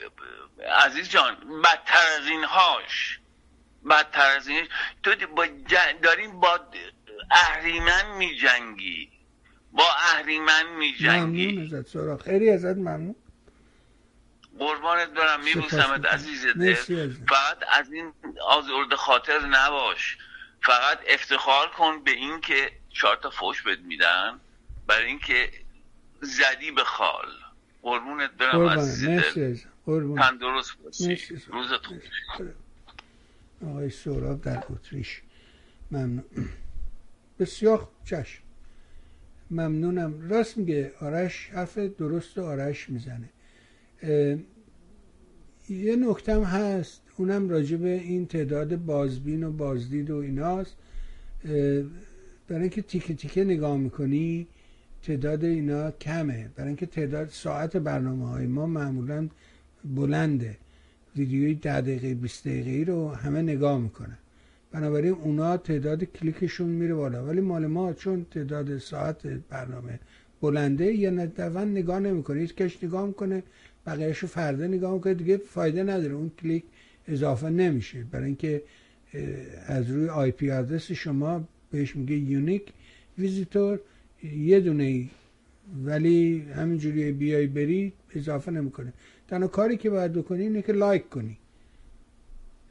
عزیز 0.86 1.10
جان 1.10 1.62
بدتر 1.62 2.08
از 2.20 2.28
اینهاش. 2.28 3.20
بدتر 3.90 4.36
از 4.38 4.48
اینهاش. 4.48 4.70
تو 5.04 5.16
با 5.36 5.46
داریم 6.04 6.40
با 6.40 6.60
اهریمن 7.32 8.18
میجنگی. 8.18 9.10
با 9.72 9.84
اهریمن 10.14 10.64
میجنگی. 10.80 11.52
ممنون 11.52 11.78
ازت 11.78 11.88
سراغ. 11.88 12.22
خیلی 12.22 12.50
ازت 12.50 12.78
ممنون. 12.78 13.16
قربانت 14.60 15.10
برم 15.10 15.44
میبوسمت 15.44 16.06
عزیز 16.06 16.46
دل. 16.46 16.74
فقط 17.30 17.58
از 17.80 17.92
این 17.92 18.14
آزرد 18.48 18.96
خاطر 18.96 19.40
نباش. 19.40 20.18
فقط 20.64 21.00
افتخار 21.10 21.68
کن 21.78 22.04
به 22.04 22.12
این 22.12 22.42
که 22.42 22.72
چهار 22.90 23.16
تا 23.16 23.30
فوش 23.30 23.62
بد 23.64 23.80
میدن. 23.80 24.40
برای 24.88 25.06
اینکه 25.06 25.52
زدی 26.22 26.72
به 26.72 26.84
خال. 26.84 27.28
قربونت 27.82 28.32
برم 28.32 28.70
عزیز 28.70 29.06
دل. 29.36 29.58
تندرست 30.16 30.78
باشی. 30.84 31.16
روزت 31.48 31.92
مرسی. 31.92 32.54
آقای 33.66 33.90
سهراب 33.90 34.42
در 34.42 34.64
اتریش. 34.70 35.22
ممنون. 35.92 36.26
بسیار 37.40 37.78
خوب. 37.78 37.90
چشم. 38.06 38.42
ممنونم. 39.52 40.30
راست 40.30 40.58
میگه. 40.58 40.94
آرش 41.02 41.50
حرف 41.50 41.78
درست 41.78 42.38
آرش 42.38 42.90
می‌زنه. 42.90 43.30
یه 45.70 45.96
نکتم 45.96 46.44
هست 46.44 47.02
اونم 47.18 47.50
راجع 47.50 47.78
به 47.78 47.90
این 47.90 48.26
تعداد 48.26 48.76
بازبین 48.76 49.44
و 49.44 49.52
بازدید 49.52 50.10
و 50.12 50.16
ایناست. 50.16 50.76
برای 52.48 52.62
اینکه 52.62 52.82
تیکه 52.82 53.14
تیکه 53.14 53.44
نگاه 53.44 53.78
می‌کنی 53.78 54.48
تعداد 55.04 55.44
اینا 55.44 55.92
کمه. 55.92 56.50
برای 56.56 56.68
اینکه 56.68 56.86
تعداد 56.86 57.30
ساعت 57.30 57.78
برنامه 57.78 58.30
های 58.30 58.48
ما 58.48 58.66
معمولا 58.66 59.30
بلنده. 59.96 60.58
ویدیوی 61.16 61.54
ده 61.54 61.82
دقیقه 61.82 62.14
20 62.14 62.48
دقیقه 62.48 62.92
رو 62.92 63.10
همه 63.10 63.42
نگاه 63.42 63.82
می‌کنن. 63.82 64.18
بنابراین 64.72 65.14
اونا 65.14 65.58
تعداد 65.58 66.04
کلیکشون 66.04 66.70
میره 66.70 66.96
بالا. 66.96 67.26
ولی 67.26 67.42
مال 67.42 67.68
ما 67.68 67.94
چون 67.94 68.26
تعداد 68.32 68.78
ساعت 68.78 69.28
برنامه 69.28 70.00
بلنده 70.42 70.94
یا 70.94 71.10
ندفعا 71.10 71.64
نگاه 71.64 72.00
نمی‌کنه 72.00 72.40
هیچ 72.40 72.56
کش 72.56 72.84
نگاه 72.84 73.08
می‌کنه. 73.08 73.44
بقیهش 73.88 74.18
رو 74.18 74.28
فردا 74.28 74.68
نگاه 74.68 74.94
می‌کنه 74.94 75.14
دیگه 75.14 75.38
فایده 75.38 75.84
نداره 75.84 76.14
اون 76.14 76.32
کلیک 76.42 76.64
اضافه 77.08 77.50
نمیشه. 77.50 78.04
برای 78.12 78.26
اینکه 78.26 78.64
از 79.66 79.92
روی 79.92 80.10
IP 80.10 80.52
address 80.52 80.92
شما 80.92 81.48
بهش 81.72 81.96
میگه 81.96 82.16
unique 82.16 82.74
visitor 83.18 83.80
یه 84.24 84.60
دونه 84.60 84.84
ای 84.84 85.10
ولی 85.86 86.40
همینجوری 86.56 87.12
بیای 87.12 87.48
بری 87.48 87.94
اضافه 88.16 88.52
نمی‌کنه. 88.52 88.94
تنها 89.28 89.48
کاری 89.48 89.78
که 89.78 89.90
باید 89.90 90.14
بکنی 90.14 90.44
اینه 90.44 90.62
که 90.62 90.74
لایک 90.74 91.10
کنی. 91.10 91.38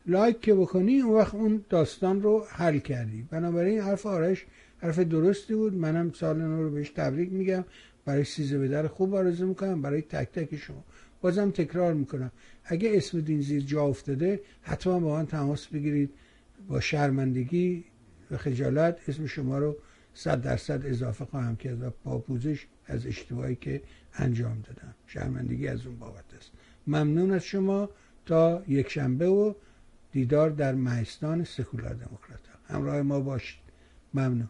لایک 0.06 0.40
که 0.40 0.54
بکنی 0.54 1.00
اون 1.00 1.14
وقت 1.14 1.34
اون 1.34 1.64
داستان 1.68 2.22
رو 2.22 2.44
حل 2.48 2.78
کردی. 2.78 3.26
بنابراین 3.30 3.80
حرف 3.80 4.06
آرش 4.06 4.44
حرف 4.78 4.98
درستی 4.98 5.54
بود. 5.54 5.74
منم 5.74 6.12
سال 6.12 6.36
نو 6.42 6.62
رو 6.62 6.70
بهش 6.70 6.90
تبریک 6.90 7.32
میگم. 7.32 7.64
برای 8.04 8.24
سیزه 8.24 8.58
به 8.58 8.68
در 8.68 8.86
خوب 8.86 9.14
آرزو 9.14 9.46
می‌کنم. 9.46 9.82
برای 9.82 10.02
تک 10.02 10.32
تک 10.32 10.56
شما. 10.56 10.84
بازم 11.20 11.50
تکرار 11.50 11.94
می‌کنم. 11.94 12.30
اگه 12.64 12.90
اسم 12.94 13.20
دین 13.20 13.40
زیر 13.40 13.62
جا 13.62 13.82
افتاده 13.82 14.40
حتما 14.62 15.00
با 15.00 15.16
من 15.16 15.26
تماس 15.26 15.66
بگیرید. 15.66 16.10
با 16.68 16.80
شرمندگی 16.80 17.84
و 18.30 18.36
خجالت 18.36 19.08
اسم 19.08 19.26
شما 19.26 19.58
رو 19.58 19.76
صد 20.14 20.42
درصد 20.42 20.86
اضافه 20.86 21.24
خواهم 21.24 21.56
کرد 21.56 21.82
و 21.82 21.90
با 22.04 22.18
پوزش 22.18 22.66
از 22.86 23.06
اشتباهی 23.06 23.56
که 23.56 23.82
انجام 24.14 24.60
دادم. 24.60 24.94
شرمندگی 25.06 25.68
از 25.68 25.86
اون 25.86 25.96
بابت 25.96 26.34
است. 26.36 26.50
ممنون 26.86 27.30
از 27.30 27.44
شما. 27.44 27.90
تا 28.26 28.62
یک 28.68 28.88
شنبه 28.88 29.26
و 29.28 29.54
دیدار 30.12 30.50
در 30.50 30.74
مهستان 30.74 31.44
سکولار 31.44 31.94
دموکرات. 31.94 32.40
همراه 32.68 33.02
ما 33.02 33.20
باشید. 33.20 33.60
ممنون. 34.14 34.48